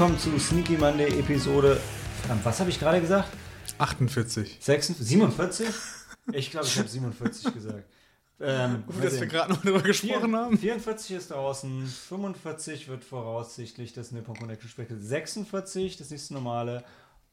Willkommen 0.00 0.18
zu 0.18 0.38
Sneaky 0.38 0.78
Monday 0.78 1.08
Episode. 1.18 1.78
Was 2.42 2.58
habe 2.58 2.70
ich 2.70 2.80
gerade 2.80 3.02
gesagt? 3.02 3.28
48. 3.76 4.56
46, 4.58 5.06
47? 5.06 5.68
Ich 6.32 6.50
glaube, 6.50 6.66
ich 6.66 6.78
habe 6.78 6.88
47 6.88 7.52
gesagt. 7.52 7.84
Ähm, 8.40 8.82
Gut, 8.86 9.04
dass 9.04 9.20
wir 9.20 9.26
gerade 9.26 9.52
noch 9.52 9.60
darüber 9.60 9.82
gesprochen 9.82 10.30
4, 10.30 10.38
haben. 10.38 10.56
44 10.56 11.16
ist 11.16 11.30
draußen, 11.32 11.86
45 11.86 12.88
wird 12.88 13.04
voraussichtlich 13.04 13.92
das 13.92 14.10
Nippon 14.10 14.38
Connection 14.38 14.70
Speckle, 14.70 14.98
46 14.98 15.98
das 15.98 16.08
nächste 16.08 16.32
normale, 16.32 16.82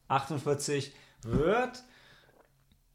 48 0.10 0.92
wird 1.22 1.82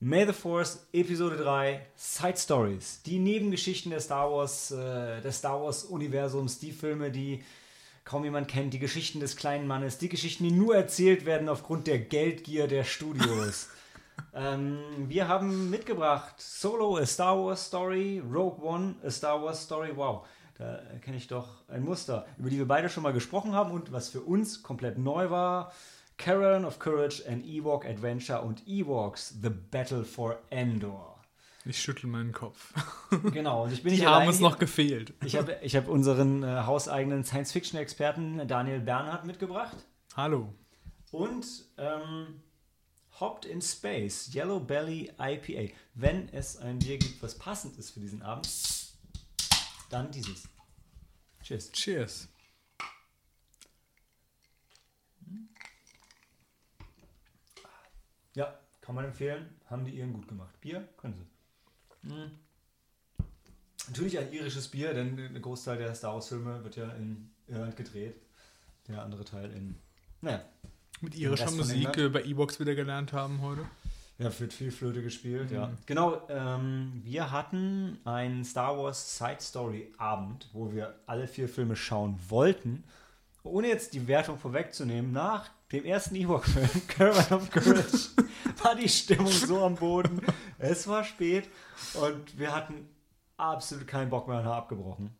May 0.01 0.27
the 0.27 0.35
Force 0.35 0.87
Episode 0.93 1.39
3 1.39 1.81
Side 1.97 2.37
Stories. 2.37 3.01
Die 3.07 3.19
Nebengeschichten 3.19 3.91
der 3.91 4.01
Star 4.01 4.31
Wars, 4.31 4.71
äh, 4.71 5.23
des 5.23 5.39
Star 5.39 5.63
Wars 5.63 5.85
Universums, 5.85 6.59
die 6.59 6.73
Filme, 6.73 7.11
die 7.11 7.43
kaum 8.05 8.25
jemand 8.25 8.49
kennt, 8.49 8.75
die 8.75 8.79
Geschichten 8.79 9.21
des 9.21 9.37
kleinen 9.37 9.67
Mannes, 9.67 9.99
die 9.99 10.09
Geschichten, 10.09 10.45
die 10.45 10.51
nur 10.51 10.75
erzählt 10.75 11.25
werden 11.25 11.49
aufgrund 11.49 11.87
der 11.87 11.99
Geldgier 11.99 12.67
der 12.67 12.85
Studios. 12.85 13.69
ähm, 14.35 14.79
wir 15.09 15.29
haben 15.29 15.71
mitgebracht 15.71 16.35
Solo, 16.39 16.97
A 16.97 17.07
Star 17.07 17.37
Wars 17.37 17.67
Story, 17.67 18.21
Rogue 18.21 18.65
One, 18.65 18.97
A 19.05 19.11
Star 19.11 19.43
Wars 19.43 19.63
Story. 19.63 19.93
Wow, 19.95 20.27
da 20.59 20.81
kenne 21.01 21.17
ich 21.17 21.29
doch 21.29 21.63
ein 21.69 21.85
Muster, 21.85 22.27
über 22.39 22.51
die 22.51 22.59
wir 22.59 22.69
beide 22.69 22.89
schon 22.89 23.03
mal 23.03 23.13
gesprochen 23.13 23.53
haben 23.53 23.71
und 23.71 23.93
was 23.93 24.09
für 24.09 24.21
uns 24.21 24.63
komplett 24.63 24.99
neu 24.99 25.31
war. 25.31 25.73
Caravan 26.19 26.65
of 26.65 26.79
Courage, 26.79 27.23
an 27.29 27.43
Ewok 27.43 27.85
Adventure 27.85 28.43
und 28.43 28.67
Ewoks, 28.69 29.35
The 29.43 29.51
Battle 29.51 30.05
for 30.05 30.39
Endor. 30.51 31.12
Ich 31.65 31.81
schüttel 31.81 32.09
meinen 32.09 32.33
Kopf. 32.33 32.73
Genau, 33.33 33.65
und 33.65 33.73
ich 33.73 33.83
bin 33.83 33.93
Die 33.93 34.01
nicht 34.01 34.09
haben 34.09 34.27
uns 34.27 34.41
noch 34.41 34.59
gefehlt. 34.59 35.15
Ich 35.25 35.37
habe 35.37 35.59
ich 35.63 35.77
hab 35.77 35.87
unseren 35.87 36.43
äh, 36.43 36.63
hauseigenen 36.63 37.25
Science-Fiction-Experten 37.25 38.49
Daniel 38.49 38.81
Bernhard 38.81 39.27
mitgebracht. 39.27 39.77
Hallo. 40.17 40.53
Und 41.13 41.47
ähm, 41.77 42.43
Hopped 43.21 43.45
in 43.45 43.61
Space, 43.61 44.35
Yellow 44.35 44.59
Belly 44.59 45.13
IPA. 45.19 45.73
Wenn 45.95 46.29
es 46.31 46.57
ein 46.57 46.79
Bier 46.79 46.99
gibt, 46.99 47.23
was 47.23 47.39
passend 47.39 47.79
ist 47.79 47.91
für 47.91 48.01
diesen 48.01 48.23
Abend, 48.23 48.49
dann 49.91 50.11
dieses. 50.11 50.49
Cheers. 51.43 51.71
Cheers. 51.73 52.29
Ja, 58.35 58.59
kann 58.81 58.95
man 58.95 59.05
empfehlen. 59.05 59.55
Haben 59.67 59.85
die 59.85 59.93
ihren 59.93 60.13
gut 60.13 60.27
gemacht. 60.27 60.59
Bier 60.61 60.89
können 60.97 61.15
sie. 61.15 61.32
Mhm. 62.03 62.31
Natürlich 63.89 64.19
ein 64.19 64.33
irisches 64.33 64.69
Bier, 64.69 64.95
denn 64.95 65.19
ein 65.19 65.43
Großteil 65.43 65.79
der 65.79 65.95
Star 65.95 66.15
Wars-Filme 66.15 66.63
wird 66.63 66.77
ja 66.77 66.89
in 66.93 67.31
Irland 67.49 67.77
gedreht. 67.77 68.17
Der 68.89 69.03
andere 69.03 69.25
Teil 69.25 69.51
in. 69.53 69.77
Naja. 70.21 70.45
Mit 71.01 71.17
irischer 71.17 71.51
Musik 71.51 71.97
äh, 71.97 72.09
bei 72.09 72.23
E-Box 72.23 72.61
wieder 72.61 72.75
gelernt 72.75 73.13
haben 73.13 73.41
heute. 73.43 73.63
Ja, 74.19 74.39
wird 74.39 74.53
viel 74.53 74.71
Flöte 74.71 75.03
gespielt, 75.03 75.51
mhm. 75.51 75.57
ja. 75.57 75.71
Genau, 75.87 76.29
ähm, 76.29 77.01
wir 77.05 77.33
hatten 77.33 77.99
einen 78.05 78.45
Star 78.45 78.79
Wars 78.79 79.19
Side 79.19 79.41
Story 79.41 79.93
Abend, 79.99 80.49
wo 80.53 80.73
wir 80.73 80.95
alle 81.07 81.27
vier 81.27 81.49
Filme 81.49 81.75
schauen 81.75 82.21
wollten. 82.29 82.85
Ohne 83.45 83.69
jetzt 83.69 83.93
die 83.93 84.07
Wertung 84.07 84.39
vorwegzunehmen, 84.39 85.13
nach 85.13 85.51
dem 85.73 85.85
ersten 85.85 86.15
Ewok-Film, 86.15 86.69
Caravan 86.89 87.39
of 87.39 87.51
Courage, 87.51 88.11
war 88.63 88.75
die 88.77 88.89
Stimmung 88.89 89.33
so 89.33 89.65
am 89.65 89.75
Boden. 89.75 90.21
Es 90.59 90.87
war 90.87 91.03
spät 91.03 91.49
und 91.95 92.39
wir 92.39 92.55
hatten 92.55 92.89
absolut 93.37 93.87
keinen 93.87 94.11
Bock 94.11 94.29
mehr 94.29 94.39
und 94.39 94.45
haben 94.45 94.59
abgebrochen. 94.59 95.17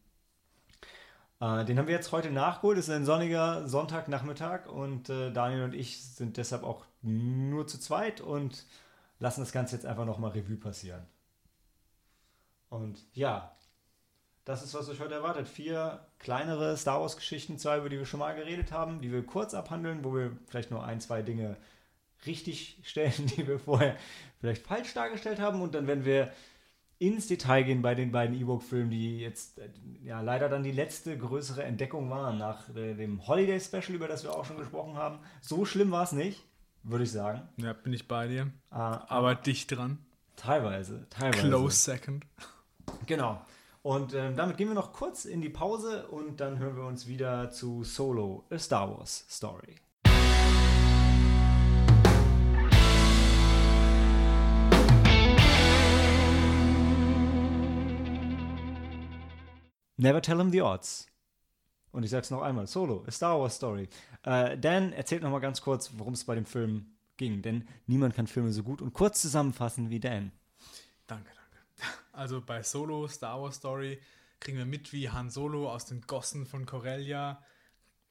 Äh, 1.41 1.65
den 1.65 1.79
haben 1.79 1.89
wir 1.89 1.95
jetzt 1.95 2.13
heute 2.13 2.31
nachgeholt. 2.31 2.79
Es 2.79 2.89
ist 2.89 2.95
ein 2.95 3.05
sonniger 3.05 3.67
Sonntagnachmittag 3.69 4.67
und 4.67 5.09
äh, 5.09 5.33
Daniel 5.33 5.65
und 5.65 5.75
ich 5.75 6.05
sind 6.05 6.37
deshalb 6.37 6.63
auch 6.63 6.85
nur 7.03 7.67
zu 7.67 7.81
zweit 7.81 8.21
und 8.21 8.65
lassen 9.19 9.41
das 9.41 9.51
Ganze 9.51 9.75
jetzt 9.75 9.87
einfach 9.87 10.05
nochmal 10.05 10.31
Revue 10.31 10.57
passieren. 10.57 11.05
Und 12.69 13.05
ja, 13.13 13.57
das 14.45 14.63
ist, 14.63 14.75
was 14.75 14.89
euch 14.89 15.01
heute 15.01 15.15
erwartet. 15.15 15.49
Vier 15.49 16.01
kleinere 16.19 16.77
Star 16.77 17.01
Wars-Geschichten, 17.01 17.59
zwei, 17.59 17.79
über 17.79 17.89
die 17.89 17.99
wir 17.99 18.07
schon 18.07 18.21
mal 18.21 18.35
geredet 18.35 18.73
haben, 18.73 19.01
die 19.01 19.13
wir 19.13 19.25
kurz 19.25 19.55
abhandeln, 19.55 20.05
wo 20.05 20.15
wir 20.15 20.37
vielleicht 20.47 20.71
nur 20.71 20.85
ein, 20.85 21.01
zwei 21.01 21.23
Dinge 21.23 21.57
richtig 22.27 22.79
stellen, 22.83 23.13
die 23.37 23.47
wir 23.47 23.59
vorher 23.59 23.97
vielleicht 24.41 24.67
falsch 24.67 24.95
dargestellt 24.95 25.41
haben. 25.41 25.61
Und 25.61 25.75
dann 25.75 25.87
werden 25.87 26.05
wir 26.05 26.33
ins 26.99 27.27
Detail 27.27 27.65
gehen 27.65 27.83
bei 27.83 27.95
den 27.95 28.13
beiden 28.13 28.39
E-Book-Filmen, 28.41 28.91
die 28.91 29.19
jetzt 29.19 29.59
äh, 29.59 29.69
ja 30.05 30.21
leider 30.21 30.49
dann 30.49 30.63
die 30.63 30.71
letzte 30.71 31.17
größere 31.19 31.65
Entdeckung 31.65 32.11
waren 32.11 32.39
nach 32.39 32.69
äh, 32.77 32.95
dem 32.95 33.27
Holiday 33.27 33.61
Special, 33.61 33.95
über 33.95 34.09
das 34.09 34.23
wir 34.23 34.33
auch 34.33 34.45
schon 34.45 34.57
gesprochen 34.57 34.95
haben. 34.95 35.19
So 35.41 35.65
schlimm 35.65 35.91
war 35.91 36.05
es 36.05 36.13
nicht, 36.13 36.45
würde 36.85 37.05
ich 37.05 37.13
sagen. 37.13 37.49
Ja, 37.57 37.73
bin 37.73 37.93
ich 37.93 38.07
bei 38.07 38.29
dir. 38.29 38.53
Ah, 38.71 39.05
aber 39.09 39.35
dicht 39.35 39.77
dran. 39.77 39.99
Teilweise, 40.37 41.07
teilweise. 41.11 41.49
Close 41.49 41.77
second. 41.77 42.25
Genau. 43.07 43.41
Und 43.83 44.15
ähm, 44.15 44.37
damit 44.37 44.57
gehen 44.57 44.69
wir 44.69 44.75
noch 44.75 44.93
kurz 44.93 45.25
in 45.25 45.41
die 45.41 45.49
Pause 45.49 46.07
und 46.07 46.41
dann 46.41 46.61
hören 46.61 46.77
wir 46.77 46.85
uns 46.85 47.09
wieder 47.09 47.51
zu 47.51 47.83
Solo, 47.83 48.45
A 48.49 48.57
Star 48.57 48.89
Wars 48.97 49.27
Story. 49.29 49.75
Never 59.97 60.23
tell 60.23 60.39
him 60.39 60.53
the 60.53 60.63
odds. 60.63 61.09
Und 61.91 62.05
ich 62.05 62.11
sag's 62.11 62.31
noch 62.31 62.43
einmal: 62.43 62.69
Solo, 62.69 63.05
A 63.09 63.11
Star 63.11 63.41
Wars 63.41 63.57
Story. 63.57 63.89
Äh, 64.23 64.59
Dan 64.59 64.93
erzählt 64.93 65.25
noch 65.25 65.31
mal 65.31 65.41
ganz 65.41 65.61
kurz, 65.61 65.91
worum 65.97 66.13
es 66.15 66.23
bei 66.25 66.37
dem 66.37 66.47
Film 66.47 66.87
ging, 67.17 67.43
denn 67.43 67.67
niemand 67.89 68.15
kann 68.15 68.29
Filme 68.29 68.53
so 68.53 68.63
gut 68.63 68.81
und 68.81 68.93
kurz 68.93 69.21
zusammenfassen 69.21 69.91
wie 69.91 69.99
Dan. 69.99 70.31
Danke, 71.09 71.31
danke. 71.35 71.42
Also 72.13 72.43
bei 72.43 72.63
Solo 72.63 73.09
Star 73.09 73.41
Wars 73.41 73.57
Story 73.57 73.99
kriegen 74.39 74.59
wir 74.59 74.67
mit, 74.67 74.93
wie 74.93 75.09
Han 75.09 75.31
Solo 75.31 75.71
aus 75.71 75.87
den 75.87 76.03
Gossen 76.03 76.47
von 76.47 76.67
Corellia, 76.67 77.43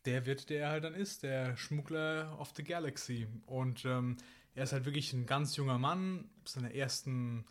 der 0.05 0.25
wird, 0.25 0.49
der 0.49 0.63
er 0.63 0.69
halt 0.69 0.83
dann 0.83 0.95
ist, 0.95 1.23
der 1.23 1.55
Schmuggler 1.57 2.35
of 2.39 2.53
the 2.55 2.63
Galaxy. 2.63 3.27
Und 3.45 3.85
ähm, 3.85 4.17
er 4.55 4.63
ist 4.63 4.73
halt 4.73 4.85
wirklich 4.85 5.13
ein 5.13 5.25
ganz 5.25 5.55
junger 5.55 5.77
Mann, 5.77 6.29
seiner 6.45 6.73
ersten 6.73 7.45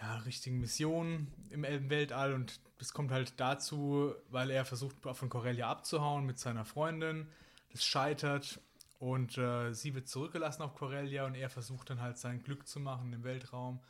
ja, 0.00 0.16
richtigen 0.18 0.60
Mission 0.60 1.28
im 1.50 1.62
Weltall 1.62 2.34
und 2.34 2.60
das 2.78 2.92
kommt 2.92 3.10
halt 3.10 3.34
dazu, 3.38 4.14
weil 4.28 4.50
er 4.50 4.64
versucht 4.64 4.96
von 5.00 5.28
Corellia 5.30 5.70
abzuhauen 5.70 6.26
mit 6.26 6.38
seiner 6.38 6.66
Freundin. 6.66 7.28
Das 7.70 7.84
scheitert 7.84 8.60
und 8.98 9.38
äh, 9.38 9.72
sie 9.72 9.94
wird 9.94 10.08
zurückgelassen 10.08 10.62
auf 10.62 10.74
Corellia 10.74 11.24
und 11.24 11.34
er 11.34 11.48
versucht 11.48 11.88
dann 11.88 12.00
halt 12.00 12.18
sein 12.18 12.42
Glück 12.42 12.66
zu 12.66 12.80
machen 12.80 13.12
im 13.12 13.24
Weltraum 13.24 13.80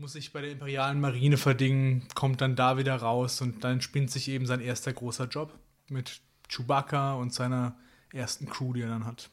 muss 0.00 0.14
sich 0.14 0.32
bei 0.32 0.40
der 0.40 0.50
imperialen 0.50 1.00
Marine 1.00 1.36
verdingen, 1.36 2.06
kommt 2.14 2.40
dann 2.40 2.56
da 2.56 2.78
wieder 2.78 2.96
raus 2.96 3.40
und 3.40 3.62
dann 3.62 3.80
spinnt 3.80 4.10
sich 4.10 4.28
eben 4.28 4.46
sein 4.46 4.60
erster 4.60 4.92
großer 4.92 5.26
Job 5.26 5.52
mit 5.88 6.20
Chewbacca 6.48 7.14
und 7.14 7.32
seiner 7.32 7.76
ersten 8.12 8.46
Crew, 8.46 8.72
die 8.72 8.82
er 8.82 8.88
dann 8.88 9.04
hat. 9.04 9.30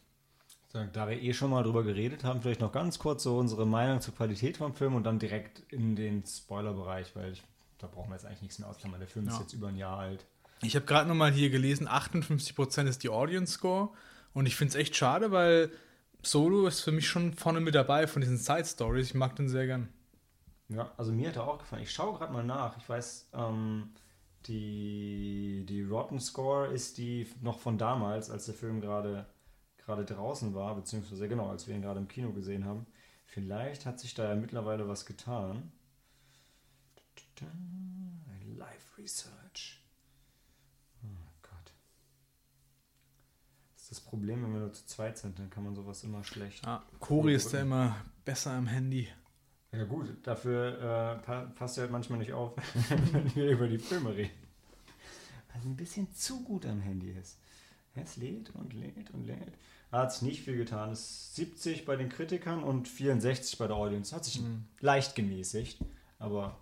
Da 0.93 1.09
wir 1.09 1.19
eh 1.19 1.33
schon 1.33 1.49
mal 1.49 1.63
drüber 1.63 1.83
geredet 1.83 2.23
haben, 2.23 2.41
vielleicht 2.41 2.59
noch 2.59 2.71
ganz 2.71 2.99
kurz 2.99 3.23
so 3.23 3.37
unsere 3.37 3.65
Meinung 3.65 4.01
zur 4.01 4.13
Qualität 4.13 4.57
vom 4.57 4.75
Film 4.75 4.93
und 4.93 5.05
dann 5.05 5.17
direkt 5.17 5.63
in 5.71 5.95
den 5.95 6.23
Spoiler-Bereich, 6.23 7.15
weil 7.15 7.31
ich, 7.31 7.43
da 7.79 7.87
brauchen 7.87 8.09
wir 8.09 8.15
jetzt 8.15 8.25
eigentlich 8.25 8.43
nichts 8.43 8.59
mehr 8.59 8.67
ausklammern. 8.67 8.99
Der 8.99 9.09
Film 9.09 9.25
ja. 9.25 9.33
ist 9.33 9.39
jetzt 9.39 9.53
über 9.53 9.69
ein 9.69 9.77
Jahr 9.77 9.97
alt. 9.97 10.25
Ich 10.61 10.75
habe 10.75 10.85
gerade 10.85 11.07
noch 11.07 11.15
mal 11.15 11.31
hier 11.31 11.49
gelesen, 11.49 11.87
58% 11.87 12.85
ist 12.85 13.01
die 13.03 13.09
Audience 13.09 13.53
Score 13.53 13.89
und 14.33 14.45
ich 14.45 14.55
finde 14.55 14.71
es 14.71 14.75
echt 14.75 14.95
schade, 14.95 15.31
weil 15.31 15.71
Solo 16.21 16.67
ist 16.67 16.81
für 16.81 16.91
mich 16.91 17.07
schon 17.07 17.33
vorne 17.33 17.59
mit 17.59 17.73
dabei 17.73 18.05
von 18.05 18.21
diesen 18.21 18.37
Side 18.37 18.65
Stories. 18.65 19.07
Ich 19.07 19.13
mag 19.15 19.35
den 19.35 19.49
sehr 19.49 19.65
gern. 19.65 19.89
Ja, 20.69 20.91
also 20.97 21.11
mir 21.11 21.29
hat 21.29 21.37
er 21.37 21.47
auch 21.47 21.59
gefallen. 21.59 21.83
Ich 21.83 21.91
schaue 21.91 22.17
gerade 22.17 22.33
mal 22.33 22.43
nach. 22.43 22.77
Ich 22.77 22.87
weiß, 22.87 23.29
ähm, 23.33 23.91
die, 24.45 25.65
die 25.67 25.83
Rotten 25.83 26.19
Score 26.19 26.67
ist 26.67 26.97
die 26.97 27.27
noch 27.41 27.59
von 27.59 27.77
damals, 27.77 28.29
als 28.29 28.45
der 28.45 28.55
Film 28.55 28.81
gerade 28.81 29.25
gerade 29.87 30.03
draußen 30.03 30.53
war, 30.53 30.75
beziehungsweise 30.75 31.29
genau, 31.29 31.49
als 31.49 31.65
wir 31.65 31.73
ihn 31.73 31.81
gerade 31.81 31.99
im 32.01 32.09
Kino 32.09 32.33
gesehen 32.33 32.65
haben. 32.65 32.85
Vielleicht 33.25 33.85
hat 33.85 33.99
sich 33.99 34.13
da 34.13 34.27
ja 34.27 34.35
mittlerweile 34.35 34.87
was 34.87 35.05
getan. 35.05 35.71
Live 38.57 38.97
Research. 38.97 39.81
Oh 41.03 41.31
Gott. 41.41 41.73
Das 43.75 43.83
ist 43.83 43.91
das 43.91 44.01
Problem, 44.01 44.43
wenn 44.43 44.53
wir 44.53 44.59
nur 44.59 44.73
zu 44.73 44.85
zweit 44.85 45.17
sind, 45.17 45.39
dann 45.39 45.49
kann 45.49 45.63
man 45.63 45.73
sowas 45.73 46.03
immer 46.03 46.23
schlecht. 46.23 46.67
Ah, 46.67 46.83
Cori 46.99 47.35
ist 47.35 47.53
da 47.53 47.61
immer 47.61 47.95
besser 48.25 48.51
am 48.51 48.67
Handy. 48.67 49.07
Ja 49.77 49.83
gut, 49.83 50.07
dafür 50.23 51.21
äh, 51.23 51.43
passt 51.53 51.77
ja 51.77 51.81
halt 51.81 51.91
manchmal 51.91 52.17
nicht 52.17 52.33
auf, 52.33 52.53
wenn 53.11 53.35
wir 53.35 53.51
über 53.51 53.67
die 53.67 53.77
Filme 53.77 54.15
reden. 54.15 54.31
Weil 55.49 55.59
es 55.59 55.65
ein 55.65 55.75
bisschen 55.75 56.11
zu 56.13 56.41
gut 56.43 56.65
am 56.65 56.81
Handy 56.81 57.11
ist. 57.11 57.37
Es 57.93 58.17
lädt 58.17 58.49
und 58.55 58.73
lädt 58.73 59.11
und 59.11 59.25
lädt. 59.25 59.53
Hat 59.91 60.11
sich 60.11 60.23
nicht 60.23 60.41
viel 60.41 60.57
getan. 60.57 60.91
Es 60.91 60.99
ist 60.99 61.35
70 61.35 61.85
bei 61.85 61.95
den 61.95 62.09
Kritikern 62.09 62.63
und 62.63 62.87
64 62.87 63.57
bei 63.59 63.67
der 63.67 63.75
Audience. 63.75 64.15
Hat 64.15 64.25
sich 64.25 64.41
mhm. 64.41 64.65
leicht 64.79 65.15
gemäßigt. 65.15 65.79
Aber 66.17 66.57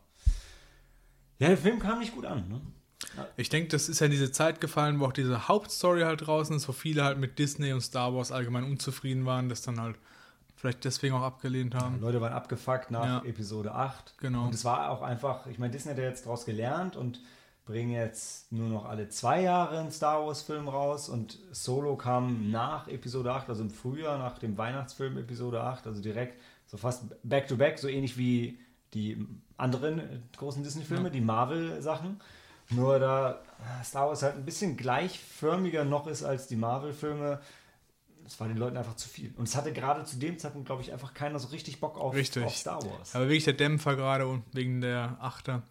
ja, 1.40 1.48
der 1.48 1.58
Film 1.58 1.80
kam 1.80 2.00
nicht 2.00 2.14
gut 2.14 2.26
an. 2.26 2.50
Ne? 2.50 2.62
Ich 3.38 3.50
denke, 3.50 3.70
das 3.70 3.88
ist 3.88 4.00
ja 4.00 4.06
in 4.06 4.12
diese 4.12 4.32
Zeit 4.32 4.60
gefallen, 4.60 5.00
wo 5.00 5.06
auch 5.06 5.14
diese 5.14 5.48
Hauptstory 5.48 6.02
halt 6.02 6.28
draußen 6.28 6.56
ist, 6.56 6.68
wo 6.68 6.74
viele 6.74 7.04
halt 7.04 7.18
mit 7.18 7.40
Disney 7.40 7.72
und 7.72 7.82
Star 7.82 8.14
Wars 8.14 8.32
allgemein 8.32 8.66
unzufrieden 8.66 9.26
waren, 9.26 9.48
das 9.48 9.62
dann 9.62 9.80
halt 9.80 9.98
vielleicht 10.56 10.84
deswegen 10.86 11.14
auch 11.16 11.22
abgelehnt 11.22 11.76
haben. 11.76 12.00
Leute 12.02 12.22
waren 12.22 12.34
abgefuckt 12.34 12.92
nach 12.92 13.06
Ja. 13.06 13.24
Episode 13.26 13.74
8. 13.74 14.18
Genau. 14.18 14.46
Und 14.46 14.54
es 14.54 14.66
war 14.66 14.90
auch 14.90 15.02
einfach, 15.02 15.46
ich 15.48 15.60
meine, 15.60 15.72
Disney 15.72 15.92
hat 15.92 15.98
ja 16.00 16.06
jetzt 16.06 16.26
daraus 16.26 16.46
gelernt 16.46 16.96
und 16.96 17.20
bringen 17.66 17.92
jetzt 17.92 18.52
nur 18.52 18.70
noch 18.70 18.86
alle 18.86 19.10
zwei 19.10 19.42
Jahre 19.42 19.80
einen 19.80 19.92
Star 19.92 20.26
Wars-Film 20.26 20.68
raus 20.68 21.10
und 21.10 21.40
Solo 21.52 21.96
kam 21.96 22.52
nach 22.52 22.88
Episode 22.88 23.34
8, 23.34 23.50
also 23.50 23.64
im 23.64 23.72
Frühjahr, 23.72 24.18
nach 24.20 24.38
dem 24.38 24.56
Weihnachtsfilm 24.58 25.18
Episode 25.18 25.62
8, 25.62 25.88
also 25.88 26.00
direkt 26.02 26.40
so 26.68 26.78
fast 26.78 27.04
back-to-back, 27.24 27.80
so 27.80 27.88
ähnlich 27.88 28.18
wie 28.18 28.60
die 28.94 29.26
anderen 29.58 30.24
großen 30.38 30.64
Disney-Filme, 30.64 31.06
Ja. 31.06 31.10
die 31.10 31.22
Marvel-Sachen. 31.22 32.20
Nur 32.70 33.00
da 33.00 33.40
Star 33.84 34.08
Wars 34.08 34.22
halt 34.24 34.36
ein 34.36 34.46
bisschen 34.46 34.78
gleichförmiger 34.78 35.86
noch 35.86 36.08
ist 36.08 36.24
als 36.24 36.48
die 36.48 36.56
Marvel-Filme, 36.56 37.40
es 38.26 38.40
war 38.40 38.48
den 38.48 38.58
Leuten 38.58 38.78
einfach 38.78 38.96
zu 38.96 39.08
viel. 39.08 39.34
Und 39.38 39.48
es 39.48 39.56
hatte 39.56 39.72
gerade 39.72 40.04
zu 40.04 40.18
dem 40.18 40.40
Zeitpunkt, 40.40 40.68
glaube 40.68 40.82
ich, 40.82 40.92
einfach 40.92 41.14
keiner 41.14 41.40
so 41.40 41.50
richtig 41.50 41.80
Bock 41.80 41.98
auf, 41.98 42.16
Richtig. 42.16 42.44
auf 42.44 42.56
Star 42.56 42.84
Wars. 42.84 43.16
Aber 43.16 43.26
wirklich 43.26 43.46
der 43.46 43.54
Dämpfer 43.54 43.96
gerade 43.96 44.28
und 44.28 44.44
wegen 44.54 44.82
der 44.82 45.18
Achter. 45.20 45.64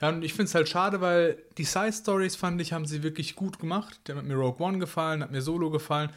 Ja, 0.00 0.08
und 0.08 0.22
ich 0.22 0.32
finde 0.32 0.44
es 0.44 0.54
halt 0.54 0.68
schade, 0.68 1.00
weil 1.00 1.42
die 1.58 1.64
Side-Stories, 1.64 2.36
fand 2.36 2.60
ich, 2.60 2.72
haben 2.72 2.86
sie 2.86 3.02
wirklich 3.02 3.36
gut 3.36 3.58
gemacht. 3.58 4.00
Der 4.06 4.16
hat 4.16 4.24
mir 4.24 4.34
Rogue 4.34 4.64
One 4.64 4.78
gefallen, 4.78 5.22
hat 5.22 5.30
mir 5.30 5.42
Solo 5.42 5.70
gefallen. 5.70 6.10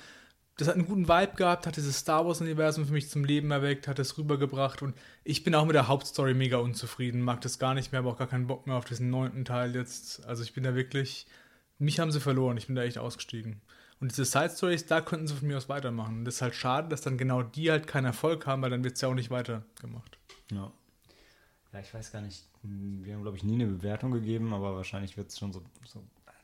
Das 0.58 0.68
hat 0.68 0.76
einen 0.76 0.86
guten 0.86 1.08
Vibe 1.08 1.36
gehabt, 1.36 1.66
hat 1.66 1.76
dieses 1.76 1.98
Star 1.98 2.26
Wars-Universum 2.26 2.86
für 2.86 2.94
mich 2.94 3.10
zum 3.10 3.26
Leben 3.26 3.50
erweckt, 3.52 3.88
hat 3.88 3.98
es 3.98 4.18
rübergebracht 4.20 4.84
und 4.84 4.96
ich 5.24 5.44
bin 5.44 5.56
auch 5.56 5.66
mit 5.66 5.74
der 5.74 5.88
Hauptstory 5.88 6.36
mega 6.36 6.58
unzufrieden, 6.58 7.22
mag 7.22 7.42
das 7.42 7.58
gar 7.58 7.74
nicht 7.74 7.92
mehr, 7.92 8.00
habe 8.00 8.10
auch 8.10 8.20
gar 8.20 8.28
keinen 8.28 8.46
Bock 8.46 8.68
mehr 8.68 8.76
auf 8.76 8.86
diesen 8.86 9.10
neunten 9.10 9.46
Teil 9.46 9.76
jetzt. 9.76 10.24
Also 10.28 10.44
ich 10.44 10.54
bin 10.54 10.64
da 10.64 10.76
wirklich, 10.76 11.26
mich 11.80 12.00
haben 12.00 12.12
sie 12.12 12.20
verloren, 12.20 12.56
ich 12.58 12.68
bin 12.68 12.76
da 12.76 12.84
echt 12.84 13.00
ausgestiegen. 13.00 13.62
Und 14.00 14.12
diese 14.12 14.26
Side-Stories, 14.26 14.86
da 14.88 15.02
könnten 15.02 15.28
sie 15.28 15.36
von 15.36 15.48
mir 15.48 15.58
aus 15.58 15.70
weitermachen. 15.70 16.20
Und 16.20 16.26
das 16.26 16.36
ist 16.36 16.42
halt 16.42 16.56
schade, 16.56 16.90
dass 16.90 17.02
dann 17.02 17.18
genau 17.18 17.42
die 17.42 17.72
halt 17.72 17.88
keinen 17.88 18.06
Erfolg 18.06 18.46
haben, 18.46 18.62
weil 18.62 18.70
dann 18.70 18.84
wird 18.84 18.96
es 18.96 19.02
ja 19.02 19.08
auch 19.08 19.14
nicht 19.14 19.30
weitergemacht. 19.32 20.18
Ja. 20.52 20.72
Ja, 21.72 21.80
ich 21.80 21.94
weiß 21.94 22.12
gar 22.12 22.22
nicht. 22.22 22.44
hm, 22.64 23.04
Wir 23.04 23.14
haben, 23.16 23.22
glaube 23.24 23.38
ich, 23.38 23.44
nie 23.44 23.56
eine 23.56 23.66
Bewertung 23.68 24.12
gegeben, 24.12 24.54
aber 24.54 24.76
wahrscheinlich 24.76 25.16
wird 25.18 25.30
es 25.30 25.40
schon 25.40 25.54
so, 25.54 25.64
so 25.86 26.04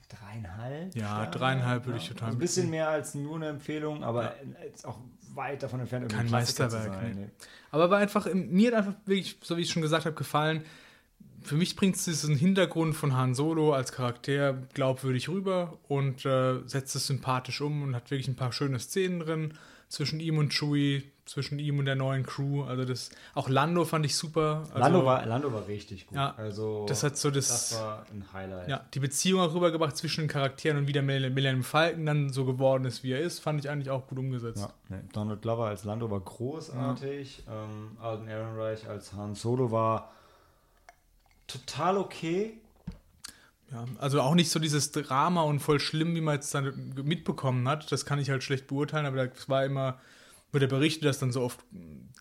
dreieinhalb. 0.10 0.96
Ja, 0.96 1.07
Sterne, 1.18 1.31
dreieinhalb 1.31 1.86
würde 1.86 2.00
ich 2.00 2.07
total 2.07 2.28
Also 2.30 2.38
ein 2.38 2.40
bisschen 2.40 2.69
mehr 2.69 2.90
als 2.90 3.13
nur 3.13 3.36
eine 3.36 3.50
Empfehlung, 3.50 4.04
aber 4.04 4.34
ist 4.74 4.86
auch 4.88 4.98
weit 5.36 5.62
davon 5.62 5.81
entfernt, 5.81 6.06
irgendwie 6.06 6.24
Kein 6.24 6.31
Meisterwerk, 6.31 6.84
zu 6.86 6.90
sein. 7.00 7.12
nee. 7.16 7.22
Nee. 7.25 7.30
Aber 7.72 7.90
war 7.92 8.00
einfach, 8.00 8.28
mir 8.34 8.72
hat 8.72 8.78
einfach 8.88 8.94
wirklich, 9.06 9.38
so 9.44 9.56
wie 9.57 9.62
ich 9.62 9.69
schon 9.72 9.84
gesagt 9.84 10.06
habe, 10.06 10.16
gefallen. 10.16 10.63
Für 11.44 11.56
mich 11.56 11.76
bringt 11.76 11.96
es 11.96 12.06
diesen 12.06 12.36
Hintergrund 12.36 12.96
von 12.96 13.16
Han 13.16 13.34
Solo 13.36 13.74
als 13.74 13.92
Charakter 13.92 14.54
glaubwürdig 14.74 15.30
rüber 15.30 15.78
und 15.88 16.26
äh, 16.26 16.60
setzt 16.66 16.96
es 16.96 17.08
sympathisch 17.08 17.62
um 17.62 17.84
und 17.84 17.96
hat 17.96 18.12
wirklich 18.12 18.28
ein 18.28 18.36
paar 18.36 18.52
schöne 18.52 18.80
Szenen 18.80 19.20
drin 19.22 19.54
zwischen 19.88 20.20
ihm 20.20 20.38
und 20.38 20.54
Chewie, 20.54 21.04
zwischen 21.26 21.58
ihm 21.60 21.78
und 21.80 21.86
der 21.86 21.96
neuen 21.96 22.24
Crew. 22.24 22.64
Also 22.64 22.86
das, 22.86 23.10
auch 23.36 23.50
Lando 23.50 23.86
fand 23.86 24.06
ich 24.06 24.16
super. 24.16 24.64
Also, 24.70 24.80
Lando, 24.80 25.06
war, 25.06 25.26
Lando 25.26 25.52
war 25.54 25.68
richtig 25.68 26.08
gut. 26.08 26.16
Ja, 26.16 26.34
also, 26.38 26.86
das 26.88 27.04
hat 27.04 27.18
so 27.18 27.30
das- 27.32 27.48
das 27.48 27.80
war 27.80 28.06
ein 28.12 28.26
Highlight. 28.34 28.68
ja, 28.68 28.86
die 28.94 29.00
Beziehung 29.00 29.42
auch 29.42 29.54
rübergebracht 29.54 29.96
zwischen 29.98 30.22
den 30.22 30.28
Charakteren 30.28 30.78
und 30.78 30.88
wie 30.88 30.92
der 30.94 31.02
Mill- 31.04 31.30
Millennium 31.30 31.64
Falcon 31.64 32.06
dann 32.06 32.32
so 32.34 32.46
geworden 32.46 32.86
ist, 32.86 33.04
wie 33.04 33.12
er 33.14 33.20
ist, 33.22 33.40
fand 33.40 33.60
ich 33.64 33.70
eigentlich 33.70 33.90
auch 33.90 34.08
gut 34.08 34.18
umgesetzt. 34.20 34.68
Ja. 34.90 34.98
Donald 35.14 35.42
Glover 35.42 35.68
als 35.68 35.84
Lando 35.84 36.10
war 36.12 36.20
großartig. 36.20 37.44
Ähm, 37.50 37.98
Alden 38.02 38.28
Ehrenreich 38.28 38.88
als 38.88 39.14
Han 39.14 39.36
Solo 39.36 39.72
war 39.72 40.12
total 41.50 41.98
okay. 41.98 42.54
Ja, 43.72 43.86
also 44.00 44.22
auch 44.22 44.34
nicht 44.34 44.50
so 44.50 44.60
dieses 44.60 44.92
Drama 44.92 45.44
und 45.44 45.60
voll 45.60 45.80
schlimm, 45.80 46.16
wie 46.16 46.22
man 46.22 46.36
jetzt 46.36 46.54
dann 46.56 46.94
mitbekommen 47.04 47.68
hat. 47.68 47.92
Das 47.92 48.06
kann 48.06 48.18
ich 48.19 48.30
halt 48.30 48.44
schlecht 48.44 48.68
beurteilen, 48.68 49.06
aber 49.06 49.28
das 49.28 49.48
war 49.48 49.63
immer, 49.63 50.00
wird 50.51 50.63
er 50.63 50.69
berichtet, 50.69 51.06
dass 51.06 51.19
dann 51.19 51.31
so 51.31 51.42
oft 51.44 51.60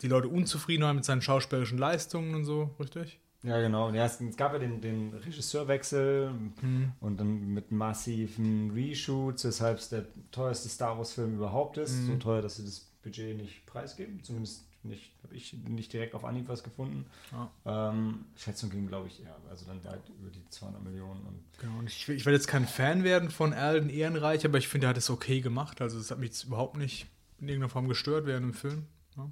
die 0.03 0.07
Leute 0.07 0.27
unzufrieden 0.27 0.83
waren 0.83 0.95
mit 0.97 1.05
seinen 1.05 1.21
schauspielerischen 1.23 1.77
Leistungen 1.79 2.35
und 2.35 2.45
so, 2.45 2.75
richtig? 2.79 3.19
Ja, 3.41 3.59
genau. 3.61 3.89
Ja, 3.91 4.05
es, 4.05 4.19
es 4.21 4.35
gab 4.37 4.53
ja 4.53 4.59
den, 4.59 4.81
den 4.81 5.13
Regisseurwechsel 5.13 6.31
Mhm. 6.61 6.91
und 6.99 7.19
dann 7.19 7.53
mit 7.53 7.71
massiven 7.71 8.71
Reshoots, 8.71 9.45
weshalb 9.45 9.79
es 9.79 9.89
der 9.89 10.05
teuerste 10.31 10.69
Star 10.69 10.97
Wars-Film 10.97 11.35
überhaupt 11.35 11.77
ist. 11.77 11.95
Mhm. 12.01 12.07
So 12.07 12.15
teuer, 12.17 12.41
dass 12.41 12.57
sie 12.57 12.65
das 12.65 12.81
Budget 13.01 13.37
nicht 13.37 13.65
preisgeben. 13.65 14.21
Zumindest 14.23 14.65
nicht, 14.83 15.11
habe 15.23 15.35
ich 15.35 15.53
nicht 15.53 15.91
direkt 15.93 16.15
auf 16.15 16.23
Anhieb 16.25 16.47
was 16.47 16.63
gefunden. 16.63 17.05
Ähm, 17.65 18.25
Schätzung 18.35 18.69
ging, 18.69 18.87
glaube 18.87 19.07
ich, 19.07 19.19
ja, 19.19 19.35
also 19.49 19.65
dann 19.65 19.83
weit 19.83 20.01
über 20.19 20.29
die 20.29 20.47
200 20.49 20.81
Millionen. 20.83 21.21
Und 21.25 21.39
Genau. 21.59 21.79
Und 21.79 21.89
ich, 21.89 22.07
will- 22.07 22.15
ich 22.15 22.25
werde 22.25 22.37
jetzt 22.37 22.47
kein 22.47 22.65
Fan 22.65 23.03
werden 23.03 23.29
von 23.29 23.53
Alden 23.53 23.89
Ehrenreich, 23.89 24.45
aber 24.45 24.57
ich 24.57 24.67
finde, 24.67 24.87
er 24.87 24.91
hat 24.91 24.97
es 24.97 25.09
okay 25.09 25.41
gemacht. 25.41 25.81
Also 25.81 25.99
es 25.99 26.11
hat 26.11 26.19
mich 26.19 26.43
überhaupt 26.45 26.77
nicht 26.77 27.07
in 27.39 27.47
irgendeiner 27.49 27.69
Form 27.69 27.87
gestört 27.87 28.25
während 28.25 28.45
dem 28.45 28.53
Film. 28.53 28.85
Ja. 29.17 29.29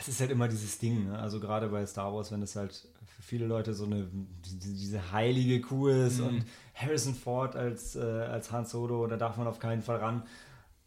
Es 0.00 0.08
ist 0.08 0.20
halt 0.20 0.30
immer 0.30 0.46
dieses 0.48 0.78
Ding, 0.78 1.06
ne? 1.08 1.18
also 1.18 1.40
gerade 1.40 1.68
bei 1.68 1.84
Star 1.86 2.14
Wars, 2.14 2.30
wenn 2.30 2.42
es 2.42 2.54
halt 2.54 2.86
für 3.06 3.22
viele 3.22 3.46
Leute 3.46 3.74
so 3.74 3.84
eine 3.86 4.08
diese, 4.44 4.58
diese 4.74 5.12
heilige 5.12 5.60
Kuh 5.60 5.88
ist 5.88 6.18
Mhm. 6.20 6.26
und 6.26 6.44
Harrison 6.74 7.14
Ford 7.14 7.56
als, 7.56 7.96
äh, 7.96 8.00
als 8.00 8.52
Han 8.52 8.64
Solo, 8.64 9.06
da 9.08 9.16
darf 9.16 9.36
man 9.38 9.46
auf 9.48 9.58
keinen 9.58 9.82
Fall 9.82 9.96
ran. 9.96 10.22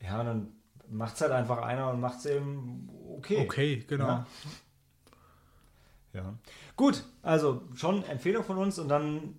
Ja, 0.01 0.23
dann 0.23 0.47
macht 0.91 1.15
es 1.15 1.21
halt 1.21 1.31
einfach 1.31 1.59
einer 1.59 1.89
und 1.89 1.99
macht 1.99 2.19
es 2.19 2.25
eben 2.27 2.89
okay. 3.17 3.39
Okay, 3.45 3.83
genau. 3.87 4.07
Ja. 4.07 4.27
Ja. 6.13 6.33
Gut, 6.75 7.05
also 7.21 7.63
schon 7.75 8.03
Empfehlung 8.03 8.43
von 8.43 8.57
uns 8.57 8.77
und 8.79 8.89
dann 8.89 9.35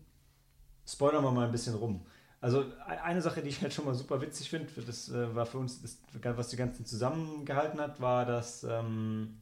spoilern 0.87 1.23
wir 1.23 1.31
mal 1.31 1.47
ein 1.47 1.53
bisschen 1.53 1.75
rum. 1.75 2.07
Also 2.41 2.63
e- 2.63 2.99
eine 3.03 3.21
Sache, 3.23 3.43
die 3.43 3.51
ich 3.51 3.61
halt 3.61 3.73
schon 3.75 3.85
mal 3.85 3.95
super 3.95 4.21
witzig 4.21 4.49
finde, 4.51 4.69
das 4.87 5.09
äh, 5.11 5.35
war 5.35 5.47
für 5.47 5.59
uns, 5.59 5.83
das, 5.83 5.99
was 6.37 6.49
die 6.49 6.57
ganzen 6.57 6.87
zusammengehalten 6.87 7.81
hat, 7.81 8.01
war, 8.01 8.25
dass 8.25 8.65
ähm, 8.65 9.39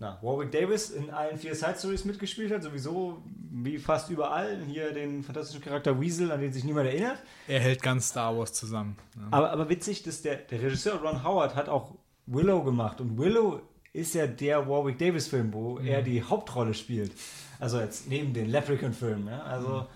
na, 0.00 0.18
Warwick 0.22 0.52
Davis 0.52 0.90
in 0.90 1.10
allen 1.10 1.36
vier 1.38 1.54
Side 1.54 1.74
Stories 1.78 2.04
mitgespielt 2.04 2.52
hat, 2.52 2.62
sowieso 2.62 3.22
wie 3.50 3.78
fast 3.78 4.10
überall. 4.10 4.58
Hier 4.66 4.92
den 4.92 5.22
fantastischen 5.24 5.62
Charakter 5.62 6.00
Weasel, 6.00 6.30
an 6.30 6.40
den 6.40 6.52
sich 6.52 6.64
niemand 6.64 6.86
erinnert. 6.88 7.18
Er 7.48 7.60
hält 7.60 7.82
ganz 7.82 8.08
Star 8.08 8.36
Wars 8.36 8.52
zusammen. 8.52 8.96
Ja. 9.16 9.22
Aber, 9.32 9.50
aber 9.50 9.68
witzig, 9.68 10.02
dass 10.04 10.22
der, 10.22 10.36
der 10.36 10.62
Regisseur 10.62 11.00
Ron 11.00 11.24
Howard 11.24 11.56
hat 11.56 11.68
auch 11.68 11.94
Willow 12.26 12.62
gemacht 12.62 13.00
und 13.00 13.18
Willow 13.18 13.60
ist 13.92 14.14
ja 14.14 14.26
der 14.26 14.68
Warwick 14.68 14.98
Davis 14.98 15.26
Film, 15.28 15.52
wo 15.52 15.78
er 15.78 16.02
die 16.02 16.22
Hauptrolle 16.22 16.74
spielt. 16.74 17.10
Also 17.58 17.80
jetzt 17.80 18.06
neben 18.08 18.32
den 18.34 18.50
Leprechaun-Filmen. 18.50 19.26
Ja? 19.26 19.42
Also 19.42 19.86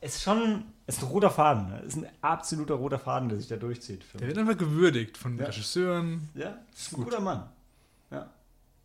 es 0.00 0.16
ist 0.16 0.22
schon 0.22 0.64
es 0.86 0.96
ist 0.96 1.02
ein 1.02 1.08
roter 1.10 1.30
Faden. 1.30 1.68
ne? 1.68 1.82
Es 1.86 1.94
ist 1.94 2.02
ein 2.02 2.08
absoluter 2.22 2.74
roter 2.74 2.98
Faden, 2.98 3.28
der 3.28 3.36
sich 3.38 3.46
da 3.46 3.56
durchzieht. 3.56 4.02
Der 4.18 4.26
wird 4.28 4.38
einfach 4.38 4.56
gewürdigt 4.56 5.18
von 5.18 5.38
Ja. 5.38 5.44
Regisseuren. 5.44 6.30
Ja, 6.34 6.56
ist 6.74 6.92
ein 6.96 7.04
guter 7.04 7.20
Mann. 7.20 7.44
Ja. 8.10 8.30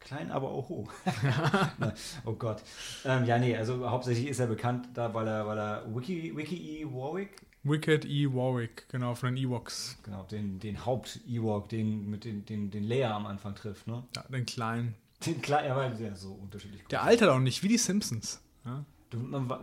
Klein, 0.04 0.32
aber 0.32 0.50
auch 0.50 0.70
hoch. 0.70 0.92
Oh 2.26 2.34
Gott. 2.34 2.62
Ähm, 3.06 3.26
ja, 3.26 3.38
nee, 3.40 3.56
also 3.56 3.90
hauptsächlich 3.90 4.28
ist 4.28 4.40
er 4.40 4.48
bekannt, 4.48 4.90
da, 4.94 5.14
weil 5.14 5.28
er, 5.28 5.48
weil 5.48 5.58
er 5.58 5.96
Wiki, 5.96 6.36
Wiki 6.36 6.82
E. 6.82 6.86
Warwick, 6.86 7.30
Wicked 7.64 8.04
E. 8.06 8.28
Warwick, 8.28 8.88
genau, 8.90 9.16
von 9.16 9.34
den 9.34 9.38
Ewoks. 9.44 9.98
genau, 10.04 10.24
den, 10.24 10.60
den 10.60 10.86
Haupt-Ewok, 10.86 11.70
den 11.70 12.10
mit 12.10 12.26
den, 12.26 12.46
den, 12.46 12.70
den 12.72 12.84
Leia 12.84 13.16
am 13.16 13.26
Anfang 13.26 13.56
trifft, 13.56 13.88
ne? 13.88 14.04
Ja, 14.16 14.24
den 14.24 14.46
kleinen. 14.46 14.96
Den 15.26 15.42
klar, 15.42 15.66
ja, 15.66 15.74
weil 15.76 15.96
der 15.96 16.16
so 16.18 16.34
unterschiedlich 16.34 16.84
Der 16.90 17.00
groß 17.00 17.08
altert 17.08 17.30
auch 17.30 17.40
nicht, 17.40 17.64
wie 17.64 17.70
die 17.70 17.78
Simpsons. 17.78 18.42
Ja? 18.66 18.84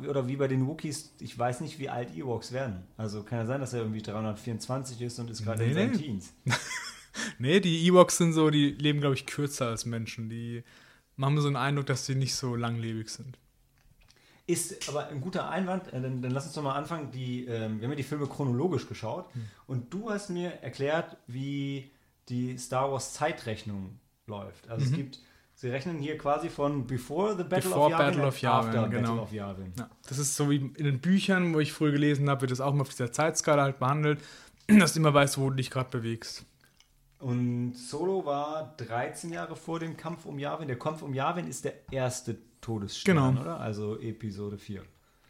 oder 0.09 0.29
wie 0.29 0.37
bei 0.37 0.47
den 0.47 0.67
Wookies, 0.69 1.13
ich 1.19 1.37
weiß 1.37 1.61
nicht, 1.61 1.79
wie 1.81 1.89
alt 1.89 2.17
Ewoks 2.17 2.53
werden. 2.53 2.85
Also 2.97 3.25
kann 3.25 3.41
ja 3.41 3.47
sein, 3.47 3.61
dass 3.61 3.73
er 3.73 3.81
irgendwie 3.81 4.01
324 4.01 5.01
ist 5.03 5.19
und 5.19 5.29
ist 5.29 5.43
gerade 5.45 5.65
in 5.65 5.71
Nee, 5.71 5.75
seinen 5.75 5.91
nee. 5.91 5.99
Teens. 5.99 6.33
Nee, 7.39 7.61
die 7.61 7.87
Ewoks 7.87 8.17
sind 8.19 8.33
so, 8.33 8.51
die 8.51 8.71
leben, 8.71 9.01
glaube 9.01 9.15
ich, 9.15 9.27
kürzer 9.27 9.67
als 9.69 9.85
Menschen. 9.87 10.29
Die 10.29 10.63
machen 11.17 11.41
so 11.41 11.47
einen 11.49 11.57
Eindruck, 11.57 11.87
dass 11.87 12.07
sie 12.07 12.15
nicht 12.15 12.35
so 12.35 12.55
langlebig 12.57 13.09
sind. 13.09 13.39
Ist 14.47 14.89
aber 14.89 15.09
ein 15.09 15.21
guter 15.21 15.49
Einwand. 15.49 15.89
Äh, 15.93 16.01
Dann, 16.01 16.23
dann 16.23 16.31
lass 16.33 16.45
uns 16.47 16.55
doch 16.55 16.63
mal 16.63 16.75
anfangen. 16.75 17.11
Die, 17.13 17.45
ähm, 17.47 17.79
wir 17.81 17.85
haben 17.87 17.93
ja 17.93 17.97
die 17.97 18.03
Filme 18.03 18.27
chronologisch 18.27 18.89
geschaut. 18.89 19.33
Hm. 19.35 19.45
Und 19.67 19.95
du 19.95 20.11
hast 20.11 20.31
mir 20.31 20.51
erklärt, 20.63 21.17
wie 21.27 21.91
die 22.29 22.57
Star 22.59 22.91
Wars 22.91 23.13
Zeitrechnung 23.15 23.99
läuft. 24.27 24.69
Also 24.69 24.85
es 24.85 24.91
Mhm. 24.93 24.97
gibt, 24.97 25.19
sie 25.55 25.69
rechnen 25.69 25.99
hier 25.99 26.17
quasi 26.19 26.49
von 26.49 26.87
Before 26.87 27.37
the 27.37 27.45
Battle 27.45 27.71
Before 27.71 27.87
of 27.87 27.91
Yavin 27.91 28.07
Battle 28.07 28.27
of 28.29 28.41
Yavin, 28.41 28.69
After 28.69 28.89
genau. 28.89 29.09
Battle 29.09 29.23
of 29.23 29.33
Yavin. 29.33 29.73
Ja, 29.79 29.91
das 30.09 30.19
ist 30.19 30.37
so 30.37 30.51
wie 30.51 30.57
in 30.57 30.85
den 30.85 31.01
Büchern, 31.01 31.55
wo 31.55 31.61
ich 31.61 31.73
früher 31.73 31.93
gelesen 31.93 32.29
habe, 32.31 32.43
wird 32.43 32.51
das 32.53 32.61
auch 32.61 32.73
mal 32.73 32.83
auf 32.83 32.89
dieser 32.91 33.13
Zeitskala 33.13 33.63
halt 33.65 33.79
behandelt, 33.79 34.21
dass 34.69 34.95
du 34.95 35.01
immer 35.01 35.15
weißt, 35.15 35.39
wo 35.39 35.51
du 35.51 35.57
dich 35.57 35.71
gerade 35.71 35.91
bewegst. 35.91 36.45
Und 37.21 37.75
Solo 37.75 38.25
war 38.25 38.75
13 38.79 39.33
Jahre 39.33 39.55
vor 39.55 39.79
dem 39.79 39.97
Kampf 39.97 40.25
um 40.25 40.39
Yavin. 40.39 40.69
Der 40.69 40.79
Kampf 40.79 41.03
um 41.03 41.13
Yavin 41.15 41.47
ist 41.47 41.65
der 41.65 41.75
erste 41.93 42.37
Todesstern, 42.61 43.17
Genau. 43.17 43.41
oder? 43.41 43.61
Also 43.61 43.99
Episode 44.01 44.57
4. 44.59 44.83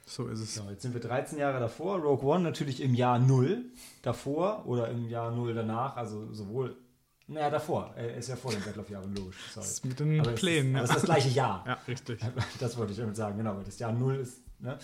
So 0.07 0.29
ist 0.29 0.41
es. 0.41 0.55
So, 0.55 0.63
jetzt 0.71 0.83
sind 0.83 0.95
wir 0.95 1.01
13 1.01 1.39
Jahre 1.39 1.61
davor. 1.61 1.99
Rogue 1.99 2.25
One 2.29 2.43
natürlich 2.45 2.81
im 2.81 2.95
Jahr 2.95 3.19
0 3.19 3.65
davor 4.03 4.65
oder 4.67 4.89
im 4.89 5.09
Jahr 5.09 5.31
0 5.33 5.55
danach. 5.55 5.97
Also 5.97 6.33
sowohl, 6.33 6.77
naja, 7.27 7.51
davor. 7.51 7.93
Er 7.97 8.17
ist 8.17 8.29
ja 8.29 8.37
vor 8.37 8.53
dem 8.53 8.63
Battle 8.63 8.83
of 8.83 8.91
Yavin, 8.91 9.15
logisch. 9.15 9.37
Sorry. 9.53 9.65
Das 9.67 9.71
ist 9.73 9.85
mit 9.85 9.99
den 10.01 10.21
Aber 10.21 10.33
Plänen. 10.33 10.75
ist, 10.75 10.77
aber 10.77 10.85
es 10.85 10.91
ist 10.91 10.97
das 10.97 11.05
gleiche 11.05 11.29
Jahr. 11.31 11.65
ja, 11.67 11.79
richtig. 11.87 12.21
Das 12.61 12.77
wollte 12.77 12.93
ich 12.93 12.99
damit 12.99 13.17
sagen, 13.17 13.37
genau. 13.37 13.57
weil 13.57 13.65
Das 13.65 13.79
Jahr 13.79 13.93
0 13.93 14.17
ist 14.17 14.41
Ne? 14.61 14.79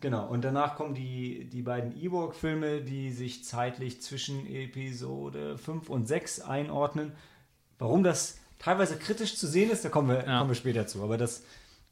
Genau, 0.00 0.28
und 0.28 0.42
danach 0.42 0.76
kommen 0.76 0.94
die, 0.94 1.48
die 1.48 1.62
beiden 1.62 1.96
Ewok-Filme, 1.96 2.82
die 2.82 3.10
sich 3.12 3.44
zeitlich 3.44 4.02
zwischen 4.02 4.46
Episode 4.46 5.56
5 5.56 5.88
und 5.88 6.06
6 6.06 6.40
einordnen. 6.40 7.12
Warum 7.78 8.02
das 8.02 8.38
teilweise 8.58 8.96
kritisch 8.96 9.36
zu 9.36 9.46
sehen 9.46 9.70
ist, 9.70 9.84
da 9.84 9.88
kommen 9.88 10.08
wir, 10.08 10.26
Ja. 10.26 10.38
kommen 10.38 10.50
wir 10.50 10.54
später 10.54 10.86
zu. 10.86 11.02
Aber 11.02 11.16
das, 11.16 11.44